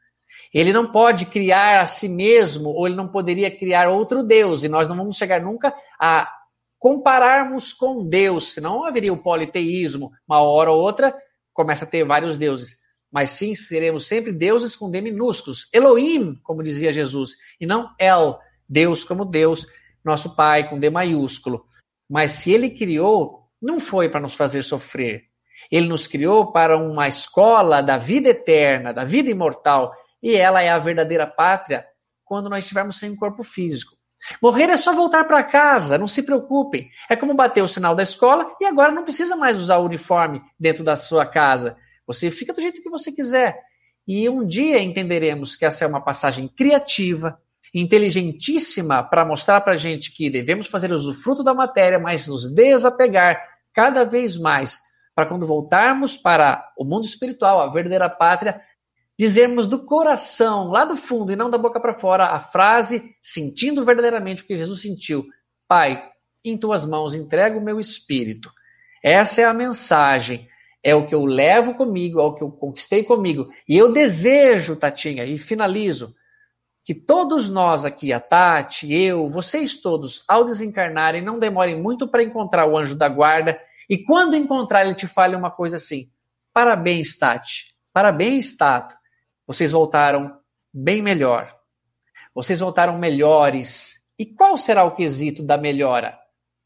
Ele 0.55 0.73
não 0.73 0.91
pode 0.91 1.27
criar 1.27 1.81
a 1.81 1.85
si 1.85 2.09
mesmo, 2.09 2.71
ou 2.71 2.87
ele 2.87 2.95
não 2.95 3.09
poderia 3.09 3.55
criar 3.55 3.91
outro 3.91 4.23
Deus, 4.23 4.63
e 4.63 4.69
nós 4.69 4.89
não 4.89 4.97
vamos 4.97 5.17
chegar 5.17 5.43
nunca 5.43 5.75
a 6.01 6.33
compararmos 6.79 7.73
com 7.73 8.09
Deus, 8.09 8.55
senão 8.55 8.85
haveria 8.85 9.13
o 9.13 9.21
politeísmo, 9.21 10.13
uma 10.29 10.41
hora 10.41 10.71
ou 10.71 10.81
outra 10.81 11.13
começa 11.53 11.85
a 11.85 11.89
ter 11.89 12.05
vários 12.05 12.37
deuses. 12.37 12.79
Mas 13.11 13.31
sim, 13.31 13.57
seremos 13.57 14.07
sempre 14.07 14.31
deuses 14.31 14.77
com 14.77 14.89
D 14.89 15.01
minúsculos, 15.01 15.69
Elohim, 15.73 16.39
como 16.45 16.63
dizia 16.63 16.93
Jesus, 16.93 17.33
e 17.61 17.67
não 17.67 17.91
El, 17.99 18.39
Deus 18.69 19.03
como 19.03 19.25
Deus, 19.25 19.67
nosso 20.05 20.37
Pai 20.37 20.71
com 20.71 20.79
D 20.79 20.89
maiúsculo. 20.89 21.65
Mas 22.09 22.33
se 22.33 22.53
ele 22.53 22.71
criou, 22.71 23.49
não 23.61 23.81
foi 23.81 24.09
para 24.09 24.21
nos 24.21 24.35
fazer 24.35 24.63
sofrer. 24.63 25.25
Ele 25.71 25.89
nos 25.89 26.07
criou 26.07 26.53
para 26.53 26.77
uma 26.77 27.09
escola 27.09 27.81
da 27.81 27.99
vida 27.99 28.29
eterna, 28.29 28.93
da 28.93 29.05
vida 29.05 29.31
imortal, 29.31 29.93
e 30.23 30.35
ela 30.35 30.63
é 30.63 30.71
a 30.71 30.79
verdadeira 30.79 31.27
pátria 31.27 31.85
quando 32.25 32.51
nós 32.51 32.65
estivermos 32.65 32.99
sem 32.99 33.15
corpo 33.17 33.43
físico. 33.43 33.97
Morrer 34.43 34.69
é 34.69 34.77
só 34.77 34.93
voltar 34.93 35.25
para 35.25 35.45
casa, 35.45 35.97
não 35.97 36.09
se 36.09 36.23
preocupem. 36.23 36.91
É 37.09 37.17
como 37.17 37.35
bater 37.35 37.63
o 37.63 37.69
sinal 37.69 37.95
da 37.95 38.03
escola 38.03 38.51
e 38.61 38.67
agora 38.67 38.93
não 38.93 39.05
precisa 39.05 39.37
mais 39.37 39.57
usar 39.57 39.79
o 39.79 39.85
uniforme 39.85 40.43
dentro 40.59 40.83
da 40.83 40.97
sua 40.97 41.25
casa. 41.25 41.77
Você 42.07 42.31
fica 42.31 42.53
do 42.53 42.61
jeito 42.61 42.83
que 42.83 42.91
você 42.91 43.13
quiser. 43.13 43.59
E 44.07 44.29
um 44.29 44.47
dia 44.47 44.83
entenderemos 44.83 45.55
que 45.55 45.65
essa 45.65 45.85
é 45.85 45.89
uma 45.89 46.01
passagem 46.01 46.49
criativa, 46.49 47.39
inteligentíssima 47.75 49.03
para 49.03 49.25
mostrar 49.25 49.61
para 49.61 49.75
a 49.75 49.77
gente 49.77 50.13
que 50.13 50.31
devemos 50.31 50.67
fazer 50.67 50.91
usufruto 50.93 51.45
da 51.45 51.53
matéria, 51.53 51.99
mas 51.99 52.27
nos 52.27 52.53
desapegar 52.53 53.39
cada 53.75 54.05
vez 54.05 54.37
mais, 54.37 54.81
para 55.19 55.27
quando 55.27 55.49
voltarmos 55.49 56.17
para 56.17 56.73
o 56.79 56.85
mundo 56.85 57.05
espiritual, 57.05 57.61
a 57.61 57.73
verdadeira 57.73 58.09
pátria, 58.09 58.63
dizermos 59.19 59.67
do 59.67 59.85
coração, 59.85 60.69
lá 60.69 60.85
do 60.85 60.97
fundo 60.97 61.33
e 61.33 61.35
não 61.35 61.51
da 61.51 61.59
boca 61.59 61.81
para 61.81 61.99
fora, 61.99 62.27
a 62.27 62.39
frase, 62.39 63.17
sentindo 63.21 63.85
verdadeiramente 63.85 64.45
o 64.45 64.47
que 64.47 64.57
Jesus 64.57 64.81
sentiu: 64.81 65.27
Pai, 65.67 66.09
em 66.45 66.57
tuas 66.57 66.85
mãos 66.85 67.17
entrego 67.17 67.59
o 67.59 67.65
meu 67.65 67.81
espírito. 67.81 68.49
Essa 69.03 69.41
é 69.41 69.45
a 69.45 69.53
mensagem, 69.53 70.47
é 70.85 70.95
o 70.95 71.09
que 71.09 71.17
eu 71.17 71.25
levo 71.25 71.75
comigo, 71.75 72.21
é 72.21 72.23
o 72.23 72.35
que 72.35 72.45
eu 72.45 72.53
conquistei 72.53 73.03
comigo. 73.03 73.49
E 73.69 73.77
eu 73.77 73.93
desejo, 73.93 74.77
Tatinha, 74.77 75.25
e 75.25 75.37
finalizo, 75.37 76.15
que 76.85 76.95
todos 76.95 77.51
nós 77.51 77.85
aqui, 77.85 78.13
a 78.13 78.21
Tati, 78.21 78.95
eu, 78.95 79.29
vocês 79.29 79.81
todos, 79.81 80.23
ao 80.29 80.45
desencarnarem, 80.45 81.21
não 81.21 81.41
demorem 81.41 81.77
muito 81.77 82.07
para 82.07 82.23
encontrar 82.23 82.69
o 82.69 82.79
anjo 82.79 82.95
da 82.95 83.09
guarda 83.09 83.59
e 83.89 84.05
quando 84.05 84.37
encontrar 84.37 84.85
ele 84.85 84.95
te 84.95 85.07
fale 85.07 85.35
uma 85.35 85.51
coisa 85.51 85.77
assim: 85.77 86.11
parabéns, 86.53 87.17
Tati, 87.17 87.75
parabéns, 87.93 88.57
Tato, 88.57 88.95
vocês 89.47 89.71
voltaram 89.71 90.39
bem 90.73 91.03
melhor, 91.03 91.55
vocês 92.35 92.61
voltaram 92.61 92.99
melhores. 92.99 93.97
E 94.19 94.27
qual 94.27 94.57
será 94.57 94.85
o 94.85 94.95
quesito 94.95 95.45
da 95.45 95.57
melhora? 95.57 96.19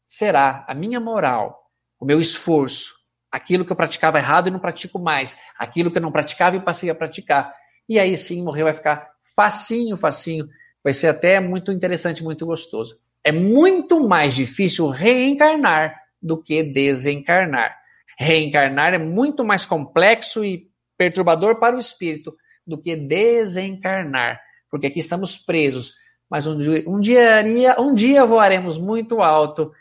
Será 0.07 0.65
a 0.67 0.73
minha 0.73 0.99
moral, 0.99 1.69
o 1.99 2.05
meu 2.05 2.19
esforço, 2.19 2.93
aquilo 3.31 3.63
que 3.63 3.71
eu 3.71 3.75
praticava 3.75 4.17
errado 4.17 4.47
e 4.47 4.51
não 4.51 4.59
pratico 4.59 4.99
mais, 4.99 5.37
aquilo 5.57 5.91
que 5.91 5.97
eu 5.97 6.01
não 6.01 6.11
praticava 6.11 6.55
e 6.55 6.61
passei 6.61 6.89
a 6.89 6.95
praticar. 6.95 7.53
E 7.87 7.99
aí 7.99 8.15
sim 8.17 8.43
morrer 8.43 8.63
vai 8.63 8.73
ficar 8.73 9.09
facinho, 9.35 9.97
facinho. 9.97 10.47
Vai 10.83 10.93
ser 10.93 11.07
até 11.07 11.39
muito 11.39 11.71
interessante, 11.71 12.23
muito 12.23 12.45
gostoso. 12.45 12.99
É 13.23 13.31
muito 13.31 14.05
mais 14.07 14.33
difícil 14.33 14.89
reencarnar 14.89 16.02
do 16.23 16.41
que 16.41 16.63
desencarnar. 16.63 17.75
Reencarnar 18.17 18.93
é 18.93 18.97
muito 18.97 19.43
mais 19.43 19.65
complexo 19.65 20.43
e 20.45 20.69
perturbador 20.97 21.59
para 21.59 21.75
o 21.75 21.79
espírito 21.79 22.35
do 22.65 22.81
que 22.81 22.95
desencarnar, 22.95 24.39
porque 24.69 24.87
aqui 24.87 24.99
estamos 24.99 25.37
presos. 25.37 25.93
Mas 26.29 26.47
um 26.47 26.57
dia, 26.57 26.83
um 26.87 26.99
dia, 26.99 27.75
um 27.79 27.93
dia 27.93 28.25
voaremos 28.25 28.77
muito 28.77 29.21
alto 29.21 29.71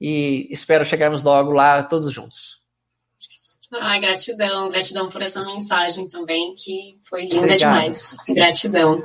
e 0.00 0.48
espero 0.50 0.84
chegarmos 0.84 1.22
logo 1.22 1.52
lá 1.52 1.82
todos 1.84 2.12
juntos. 2.12 2.61
Ai, 3.80 4.00
gratidão, 4.00 4.70
gratidão 4.70 5.08
por 5.08 5.22
essa 5.22 5.42
mensagem 5.44 6.06
também, 6.06 6.54
que 6.56 6.98
foi 7.08 7.20
linda 7.20 7.56
demais. 7.56 8.16
Gratidão. 8.28 9.02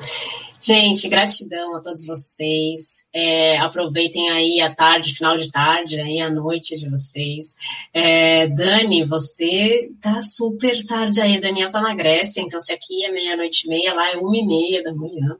Gente, 0.59 1.07
gratidão 1.07 1.75
a 1.75 1.81
todos 1.81 2.05
vocês. 2.05 3.07
É, 3.13 3.57
aproveitem 3.59 4.29
aí 4.29 4.59
a 4.59 4.73
tarde, 4.73 5.13
final 5.13 5.37
de 5.37 5.49
tarde, 5.49 6.01
aí 6.01 6.19
a 6.19 6.29
noite 6.29 6.77
de 6.77 6.89
vocês. 6.89 7.55
É, 7.93 8.47
Dani, 8.47 9.05
você 9.05 9.79
tá 10.01 10.21
super 10.21 10.85
tarde 10.85 11.21
aí. 11.21 11.39
Daniel 11.39 11.71
tá 11.71 11.79
na 11.79 11.95
Grécia, 11.95 12.41
então 12.41 12.59
se 12.59 12.73
aqui 12.73 13.05
é 13.05 13.11
meia-noite 13.11 13.65
e 13.65 13.69
meia, 13.69 13.93
lá 13.93 14.11
é 14.11 14.17
uma 14.17 14.35
e 14.35 14.45
meia 14.45 14.83
da 14.83 14.93
manhã. 14.93 15.37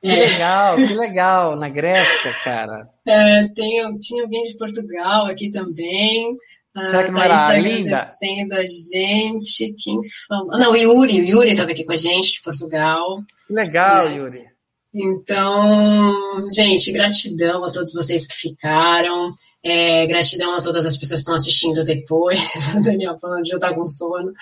Que 0.00 0.10
é. 0.10 0.16
legal, 0.16 0.76
que 0.76 0.94
legal, 0.94 1.56
na 1.56 1.68
Grécia, 1.68 2.32
cara. 2.42 2.88
É, 3.04 3.48
tem, 3.48 3.98
tinha 3.98 4.22
alguém 4.22 4.44
de 4.44 4.56
Portugal 4.56 5.26
aqui 5.26 5.50
também. 5.50 6.38
Será 6.86 7.04
que 7.04 7.10
não 7.10 7.22
era 7.22 7.36
tá 7.36 7.58
linda? 7.58 7.96
agradecendo 7.96 8.54
a 8.54 8.62
gente. 8.62 9.74
Quem 9.78 10.00
falou? 10.28 10.58
Não, 10.58 10.72
o 10.72 10.76
Yuri. 10.76 11.20
O 11.20 11.24
Yuri 11.24 11.50
estava 11.50 11.72
aqui 11.72 11.84
com 11.84 11.92
a 11.92 11.96
gente, 11.96 12.34
de 12.34 12.42
Portugal. 12.42 13.16
Legal, 13.48 14.06
é. 14.06 14.16
Yuri. 14.16 14.44
Então, 14.92 16.48
gente, 16.50 16.92
gratidão 16.92 17.64
a 17.64 17.70
todos 17.70 17.92
vocês 17.92 18.26
que 18.26 18.34
ficaram. 18.34 19.32
É, 19.64 20.06
gratidão 20.06 20.56
a 20.56 20.62
todas 20.62 20.86
as 20.86 20.96
pessoas 20.96 21.20
que 21.20 21.22
estão 21.22 21.34
assistindo 21.34 21.84
depois. 21.84 22.40
A 22.74 22.80
Daniel 22.80 23.18
falando 23.18 23.42
de 23.42 23.52
eu 23.52 23.56
estar 23.56 23.74
com 23.74 23.84
sono. 23.84 24.32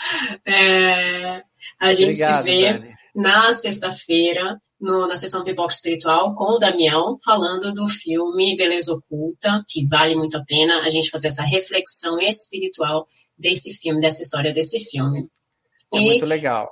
É, 0.47 1.43
a 1.81 1.93
gente 1.93 2.23
Obrigado, 2.23 2.43
se 2.43 2.51
vê 2.51 2.73
Dani. 2.73 2.95
na 3.15 3.53
sexta-feira 3.53 4.61
no, 4.81 5.07
na 5.07 5.17
sessão 5.17 5.45
Pipoca 5.45 5.73
Espiritual 5.73 6.35
com 6.35 6.55
o 6.55 6.59
Damião, 6.59 7.19
falando 7.25 7.73
do 7.73 7.89
filme 7.89 8.57
Beleza 8.57 8.93
Oculta, 8.93 9.63
que 9.69 9.87
vale 9.89 10.15
muito 10.15 10.37
a 10.37 10.45
pena 10.45 10.81
a 10.83 10.91
gente 10.91 11.11
fazer 11.11 11.29
essa 11.29 11.43
reflexão 11.43 12.21
espiritual 12.21 13.07
desse 13.37 13.75
filme, 13.75 14.01
dessa 14.01 14.23
história 14.23 14.53
desse 14.53 14.81
filme. 14.81 15.29
É 15.93 15.99
e, 15.99 16.05
muito 16.05 16.27
legal. 16.27 16.71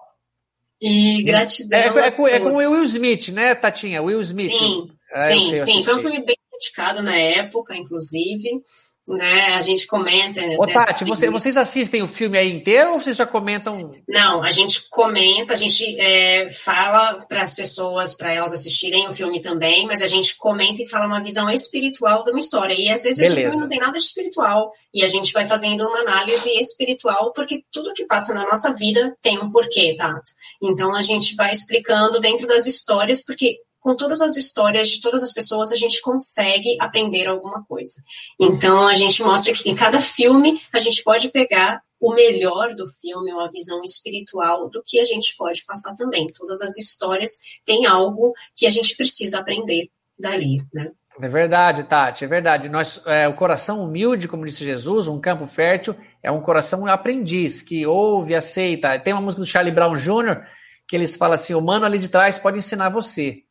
E 0.81 1.23
gratidão. 1.23 1.79
É, 1.79 1.83
é, 1.83 2.07
é, 2.07 2.11
com, 2.11 2.29
é 2.29 2.39
com 2.39 2.51
o 2.51 2.57
Will 2.57 2.83
Smith, 2.85 3.29
né, 3.29 3.55
Tatinha? 3.55 4.03
Will 4.03 4.21
Smith. 4.21 4.51
Sim, 4.51 4.91
é, 5.13 5.21
sim, 5.21 5.57
sim. 5.57 5.83
Foi 5.83 5.97
um 5.97 6.01
filme 6.01 6.25
bem 6.25 6.37
criticado 6.51 7.03
na 7.03 7.17
época, 7.17 7.75
inclusive 7.75 8.63
né? 9.09 9.55
A 9.55 9.61
gente 9.61 9.87
comenta. 9.87 10.41
Ô, 10.59 10.67
Tati, 10.67 11.05
você, 11.05 11.31
vocês 11.31 11.57
assistem 11.57 12.03
o 12.03 12.09
filme 12.09 12.37
aí 12.37 12.51
inteiro 12.51 12.93
ou 12.93 12.99
vocês 12.99 13.17
já 13.17 13.27
comentam? 13.27 13.95
Não, 14.09 14.43
a 14.43 14.51
gente 14.51 14.89
comenta, 14.91 15.53
a 15.53 15.57
gente 15.57 15.99
é, 16.01 16.51
fala 16.51 17.25
para 17.29 17.43
as 17.43 17.55
pessoas, 17.55 18.17
para 18.17 18.33
elas 18.33 18.53
assistirem 18.53 19.09
o 19.09 19.15
filme 19.15 19.41
também, 19.41 19.87
mas 19.87 20.03
a 20.03 20.07
gente 20.07 20.37
comenta 20.37 20.83
e 20.83 20.89
fala 20.89 21.07
uma 21.07 21.23
visão 21.23 21.49
espiritual 21.51 22.25
de 22.25 22.31
uma 22.31 22.39
história. 22.39 22.75
E 22.75 22.91
às 22.91 23.05
vezes 23.05 23.19
Beleza. 23.19 23.41
esse 23.41 23.49
filme 23.49 23.61
não 23.61 23.69
tem 23.69 23.79
nada 23.79 23.99
de 23.99 24.05
espiritual. 24.05 24.73
E 24.93 25.05
a 25.05 25.09
gente 25.09 25.33
vai 25.33 25.45
fazendo 25.45 25.87
uma 25.87 26.01
análise 26.01 26.51
espiritual, 26.59 27.33
porque 27.33 27.63
tudo 27.71 27.95
que 27.95 28.07
passa 28.07 28.35
na 28.35 28.45
nossa 28.45 28.73
vida 28.73 29.17
tem 29.23 29.39
um 29.39 29.51
porquê, 29.51 29.95
Tato. 29.97 30.33
Então 30.63 30.95
a 30.95 31.03
gente 31.03 31.37
vai 31.37 31.53
explicando 31.53 32.21
dentro 32.21 32.47
das 32.47 32.67
histórias, 32.67 33.25
porque 33.25 33.57
com 33.87 33.95
todas 33.95 34.21
as 34.21 34.37
histórias 34.37 34.89
de 34.89 35.01
todas 35.01 35.23
as 35.23 35.33
pessoas, 35.33 35.71
a 35.71 35.77
gente 35.77 36.03
consegue 36.03 36.77
aprender 36.81 37.29
alguma 37.29 37.65
coisa. 37.69 38.03
Então, 38.37 38.85
a 38.85 38.97
gente 38.97 39.23
mostra 39.23 39.53
que 39.53 39.71
em 39.71 39.77
cada 39.77 40.01
filme, 40.03 40.61
a 40.75 40.81
gente 40.81 41.05
pode 41.05 41.29
pegar 41.29 41.81
o 42.01 42.13
melhor 42.13 42.75
do 42.75 42.89
filme, 42.89 43.33
uma 43.33 43.49
visão 43.49 43.81
espiritual 43.85 44.69
do 44.69 44.83
que 44.85 44.99
a 44.99 45.05
gente 45.05 45.37
pode 45.37 45.65
passar 45.65 45.95
também. 45.95 46.27
Todas 46.37 46.63
as 46.63 46.77
histórias 46.77 47.39
têm 47.65 47.87
algo 47.87 48.35
que 48.57 48.67
a 48.67 48.71
gente 48.71 48.97
precisa 48.97 49.39
aprender 49.39 49.89
dali, 50.19 50.65
né? 50.75 50.91
É 51.21 51.29
verdade, 51.29 51.85
Tati, 51.85 52.25
é 52.25 52.29
verdade. 52.29 52.69
Nós, 52.69 53.01
é, 53.07 53.29
o 53.29 53.37
coração 53.37 53.85
humilde, 53.85 54.27
como 54.27 54.45
disse 54.45 54.65
Jesus, 54.65 55.07
um 55.07 55.21
campo 55.21 55.47
fértil, 55.47 55.95
é 56.25 56.31
um 56.33 56.41
coração 56.41 56.89
aprendiz, 56.89 57.63
que 57.63 57.87
ouve, 57.87 58.35
aceita. 58.35 58.99
Tem 58.99 59.13
uma 59.13 59.23
música 59.23 59.43
do 59.43 59.47
Charlie 59.47 59.73
Brown 59.73 59.95
Jr., 59.95 60.45
que 60.89 60.97
eles 60.97 61.15
falam 61.15 61.35
assim, 61.35 61.55
o 61.55 61.61
mano 61.61 61.85
ali 61.85 62.01
de 62.01 62.09
trás 62.09 62.37
pode 62.37 62.59
ensinar 62.59 62.89
você. 62.89 63.46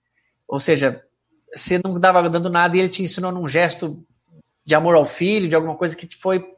Ou 0.48 0.60
seja, 0.60 1.04
você 1.54 1.80
não 1.84 1.96
estava 1.96 2.30
dando 2.30 2.50
nada 2.50 2.76
e 2.76 2.80
ele 2.80 2.90
te 2.90 3.04
ensinou 3.04 3.32
num 3.32 3.48
gesto 3.48 4.06
de 4.66 4.76
amor 4.76 4.96
ao 4.96 5.06
filho, 5.06 5.48
de 5.48 5.56
alguma 5.56 5.76
coisa 5.76 5.96
que 5.96 6.08
foi 6.16 6.55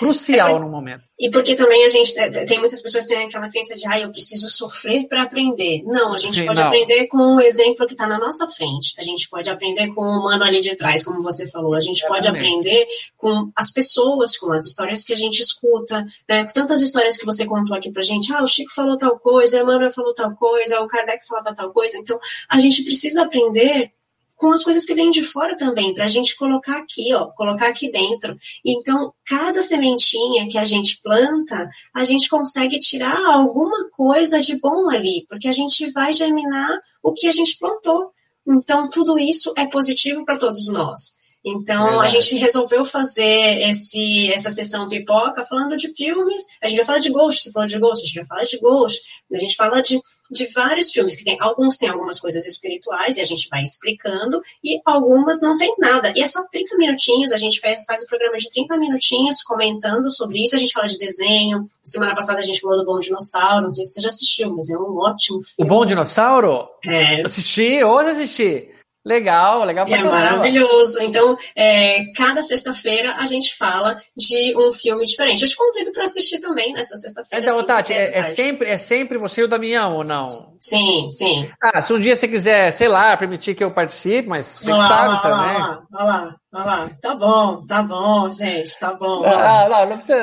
crucial 0.00 0.56
é 0.56 0.58
no 0.58 0.70
momento. 0.70 1.04
E 1.18 1.30
porque 1.30 1.54
também 1.54 1.84
a 1.84 1.88
gente 1.90 2.18
é, 2.18 2.30
tem 2.46 2.58
muitas 2.58 2.80
pessoas 2.80 3.04
que 3.04 3.14
têm 3.14 3.26
aquela 3.26 3.50
crença 3.50 3.76
de, 3.76 3.86
ah, 3.86 4.00
eu 4.00 4.10
preciso 4.10 4.48
sofrer 4.48 5.06
para 5.06 5.22
aprender. 5.22 5.82
Não, 5.84 6.14
a 6.14 6.18
gente 6.18 6.36
Sim, 6.36 6.46
pode 6.46 6.58
não. 6.58 6.68
aprender 6.68 7.06
com 7.08 7.36
o 7.36 7.40
exemplo 7.40 7.86
que 7.86 7.92
está 7.92 8.06
na 8.06 8.18
nossa 8.18 8.48
frente. 8.48 8.94
A 8.98 9.02
gente 9.02 9.28
pode 9.28 9.50
aprender 9.50 9.88
com 9.88 10.00
o 10.00 10.20
humano 10.20 10.42
ali 10.42 10.60
de 10.60 10.74
trás, 10.74 11.04
como 11.04 11.22
você 11.22 11.46
falou. 11.50 11.74
A 11.74 11.80
gente 11.80 11.98
Exatamente. 11.98 12.24
pode 12.24 12.36
aprender 12.38 12.86
com 13.18 13.50
as 13.54 13.70
pessoas, 13.70 14.38
com 14.38 14.50
as 14.50 14.64
histórias 14.64 15.04
que 15.04 15.12
a 15.12 15.16
gente 15.16 15.40
escuta, 15.40 16.06
né? 16.26 16.46
Tantas 16.54 16.80
histórias 16.80 17.18
que 17.18 17.26
você 17.26 17.44
contou 17.44 17.76
aqui 17.76 17.92
pra 17.92 18.02
gente. 18.02 18.32
Ah, 18.32 18.42
o 18.42 18.46
Chico 18.46 18.72
falou 18.74 18.96
tal 18.96 19.18
coisa, 19.18 19.58
a 19.58 19.60
Emmanuel 19.60 19.92
falou 19.92 20.14
tal 20.14 20.34
coisa, 20.34 20.80
o 20.80 20.88
Kardec 20.88 21.26
falava 21.26 21.54
tal 21.54 21.70
coisa. 21.70 21.98
Então, 21.98 22.18
a 22.48 22.58
gente 22.58 22.82
precisa 22.82 23.24
aprender 23.24 23.92
com 24.40 24.50
as 24.50 24.64
coisas 24.64 24.86
que 24.86 24.94
vêm 24.94 25.10
de 25.10 25.22
fora 25.22 25.54
também, 25.54 25.94
para 25.94 26.06
a 26.06 26.08
gente 26.08 26.34
colocar 26.34 26.78
aqui, 26.78 27.12
ó, 27.14 27.26
colocar 27.26 27.68
aqui 27.68 27.90
dentro. 27.92 28.34
Então, 28.64 29.12
cada 29.26 29.62
sementinha 29.62 30.48
que 30.48 30.56
a 30.56 30.64
gente 30.64 30.98
planta, 31.02 31.68
a 31.94 32.04
gente 32.04 32.26
consegue 32.26 32.78
tirar 32.78 33.18
alguma 33.26 33.90
coisa 33.90 34.40
de 34.40 34.58
bom 34.58 34.88
ali, 34.88 35.26
porque 35.28 35.46
a 35.46 35.52
gente 35.52 35.90
vai 35.92 36.14
germinar 36.14 36.80
o 37.02 37.12
que 37.12 37.28
a 37.28 37.32
gente 37.32 37.58
plantou. 37.58 38.12
Então, 38.48 38.88
tudo 38.88 39.18
isso 39.18 39.52
é 39.58 39.66
positivo 39.66 40.24
para 40.24 40.38
todos 40.38 40.68
nós. 40.70 41.20
Então, 41.44 42.00
a 42.00 42.06
gente 42.06 42.34
resolveu 42.36 42.84
fazer 42.84 43.62
esse, 43.68 44.30
essa 44.32 44.50
sessão 44.50 44.88
pipoca 44.88 45.44
falando 45.44 45.76
de 45.76 45.88
filmes. 45.94 46.42
A 46.62 46.66
gente 46.66 46.78
vai 46.78 46.86
falar 46.86 46.98
de 46.98 47.10
Ghost, 47.10 47.42
você 47.42 47.52
falou 47.52 47.68
de 47.68 47.78
Ghost, 47.78 48.02
a 48.02 48.06
gente 48.06 48.16
vai 48.16 48.26
falar 48.26 48.44
de 48.44 48.58
Ghost. 48.58 49.00
A 49.32 49.38
gente 49.38 49.56
fala 49.56 49.80
de, 49.82 50.00
de 50.30 50.46
vários 50.52 50.90
filmes, 50.90 51.16
que 51.16 51.24
tem, 51.24 51.36
alguns 51.40 51.76
têm 51.76 51.88
algumas 51.88 52.20
coisas 52.20 52.46
espirituais 52.46 53.16
e 53.16 53.20
a 53.20 53.24
gente 53.24 53.48
vai 53.48 53.62
explicando, 53.62 54.40
e 54.62 54.80
algumas 54.84 55.40
não 55.40 55.56
tem 55.56 55.74
nada. 55.78 56.12
E 56.14 56.22
é 56.22 56.26
só 56.26 56.40
30 56.50 56.76
minutinhos, 56.76 57.32
a 57.32 57.36
gente 57.36 57.60
faz, 57.60 57.84
faz 57.84 58.02
o 58.02 58.06
programa 58.06 58.36
de 58.36 58.50
30 58.50 58.76
minutinhos 58.76 59.42
comentando 59.42 60.10
sobre 60.10 60.42
isso. 60.42 60.54
A 60.54 60.58
gente 60.58 60.72
fala 60.72 60.86
de 60.86 60.98
desenho. 60.98 61.66
Semana 61.82 62.14
passada 62.14 62.38
a 62.38 62.42
gente 62.42 62.60
falou 62.60 62.78
do 62.78 62.84
Bom 62.84 62.98
Dinossauro, 62.98 63.66
não 63.66 63.74
sei 63.74 63.84
se 63.84 63.94
você 63.94 64.00
já 64.02 64.08
assistiu, 64.08 64.54
mas 64.54 64.70
é 64.70 64.76
um 64.76 64.96
ótimo 64.98 65.42
filme. 65.42 65.54
O 65.58 65.64
Bom 65.64 65.84
Dinossauro? 65.84 66.68
É. 66.84 67.22
Assisti, 67.22 67.82
hoje 67.82 68.10
assisti. 68.10 68.79
Legal, 69.04 69.64
legal 69.64 69.86
pra 69.86 69.96
É 69.96 70.02
maravilhoso. 70.02 71.02
Então, 71.02 71.36
é, 71.56 72.04
cada 72.14 72.42
sexta-feira 72.42 73.14
a 73.16 73.24
gente 73.24 73.56
fala 73.56 73.98
de 74.14 74.54
um 74.56 74.72
filme 74.72 75.04
diferente. 75.06 75.42
Eu 75.42 75.48
te 75.48 75.56
convido 75.56 75.90
para 75.92 76.04
assistir 76.04 76.38
também 76.40 76.72
nessa 76.74 76.96
sexta-feira. 76.96 77.46
Então, 77.46 77.64
Tati, 77.64 77.94
é, 77.94 78.18
é, 78.18 78.22
sempre, 78.22 78.68
é 78.68 78.76
sempre 78.76 79.16
você 79.16 79.40
e 79.40 79.44
o 79.44 79.48
Damião, 79.48 79.94
ou 79.94 80.04
não? 80.04 80.54
Sim, 80.60 81.08
sim. 81.10 81.50
Ah, 81.62 81.80
se 81.80 81.94
um 81.94 82.00
dia 82.00 82.14
você 82.14 82.28
quiser, 82.28 82.72
sei 82.72 82.88
lá, 82.88 83.16
permitir 83.16 83.54
que 83.54 83.64
eu 83.64 83.72
participe, 83.72 84.28
mas 84.28 84.44
você 84.44 84.70
lá, 84.70 84.88
sabe 84.88 85.08
lá, 85.08 85.18
também. 85.22 85.56
Olha 85.56 85.58
lá, 85.58 85.86
olha 85.94 86.04
lá, 86.04 86.38
olha 86.52 86.64
lá. 86.64 86.90
Tá 87.00 87.14
bom, 87.14 87.64
tá 87.66 87.82
bom, 87.82 88.30
gente, 88.30 88.78
tá 88.78 88.94
bom. 88.94 89.24
Ah, 89.24 89.68
não, 89.68 89.90
não 89.90 89.96
precisa. 89.96 90.22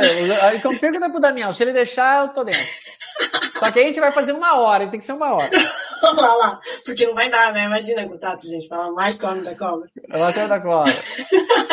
Então 0.55 0.77
pergunta 0.77 1.09
pro 1.09 1.19
Damião, 1.19 1.51
se 1.51 1.63
ele 1.63 1.73
deixar, 1.73 2.23
eu 2.23 2.33
tô 2.33 2.43
dentro. 2.43 2.61
Só 3.59 3.71
que 3.71 3.79
a 3.79 3.83
gente 3.83 3.99
vai 3.99 4.11
fazer 4.11 4.33
uma 4.33 4.59
hora, 4.59 4.89
tem 4.89 4.99
que 4.99 5.05
ser 5.05 5.13
uma 5.13 5.33
hora. 5.33 5.49
Olha 6.03 6.33
lá, 6.33 6.59
porque 6.85 7.07
não 7.07 7.15
vai 7.15 7.29
dar, 7.29 7.51
né? 7.51 7.65
Imagina 7.65 8.05
o 8.05 8.17
Tato, 8.19 8.47
gente, 8.47 8.67
falar 8.67 8.91
mais 8.91 9.19
come 9.19 9.41
da 9.41 9.55
cobra. 9.55 9.89
Ela 10.09 10.31
da 10.31 10.61
cobra. 10.61 10.93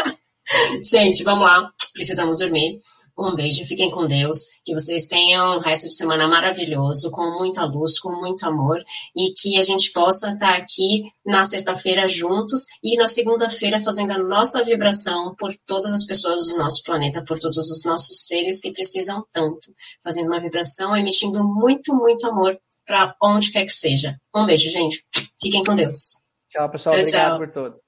gente, 0.82 1.22
vamos 1.24 1.47
lá. 1.47 1.70
Precisamos 1.93 2.39
dormir. 2.39 2.81
Um 3.16 3.35
beijo, 3.35 3.65
fiquem 3.65 3.91
com 3.91 4.07
Deus, 4.07 4.41
que 4.65 4.74
vocês 4.74 5.07
tenham 5.07 5.59
um 5.59 5.61
resto 5.61 5.89
de 5.89 5.95
semana 5.95 6.27
maravilhoso, 6.27 7.12
com 7.12 7.39
muita 7.39 7.65
luz, 7.65 7.99
com 8.01 8.11
muito 8.11 8.45
amor, 8.45 8.82
e 9.15 9.32
que 9.32 9.57
a 9.57 9.62
gente 9.62 9.93
possa 9.93 10.28
estar 10.28 10.57
aqui 10.57 11.05
na 11.24 11.45
sexta-feira 11.45 12.09
juntos 12.09 12.66
e 12.82 12.97
na 12.97 13.07
segunda-feira 13.07 13.78
fazendo 13.78 14.12
a 14.12 14.19
nossa 14.19 14.65
vibração 14.65 15.35
por 15.39 15.53
todas 15.65 15.93
as 15.93 16.05
pessoas 16.05 16.49
do 16.49 16.59
nosso 16.59 16.82
planeta, 16.82 17.24
por 17.24 17.39
todos 17.39 17.57
os 17.59 17.85
nossos 17.85 18.27
seres 18.27 18.61
que 18.61 18.73
precisam 18.73 19.24
tanto, 19.32 19.73
fazendo 20.03 20.27
uma 20.27 20.41
vibração, 20.41 20.97
emitindo 20.97 21.45
muito, 21.45 21.95
muito 21.95 22.27
amor 22.27 22.59
para 22.85 23.15
onde 23.23 23.53
quer 23.53 23.65
que 23.65 23.73
seja. 23.73 24.16
Um 24.35 24.45
beijo, 24.45 24.69
gente. 24.70 25.05
Fiquem 25.41 25.62
com 25.62 25.74
Deus. 25.74 26.19
Tchau, 26.51 26.70
pessoal. 26.70 26.97
Tchau, 26.97 27.03
Obrigado 27.03 27.28
tchau. 27.31 27.39
por 27.39 27.51
tudo. 27.51 27.84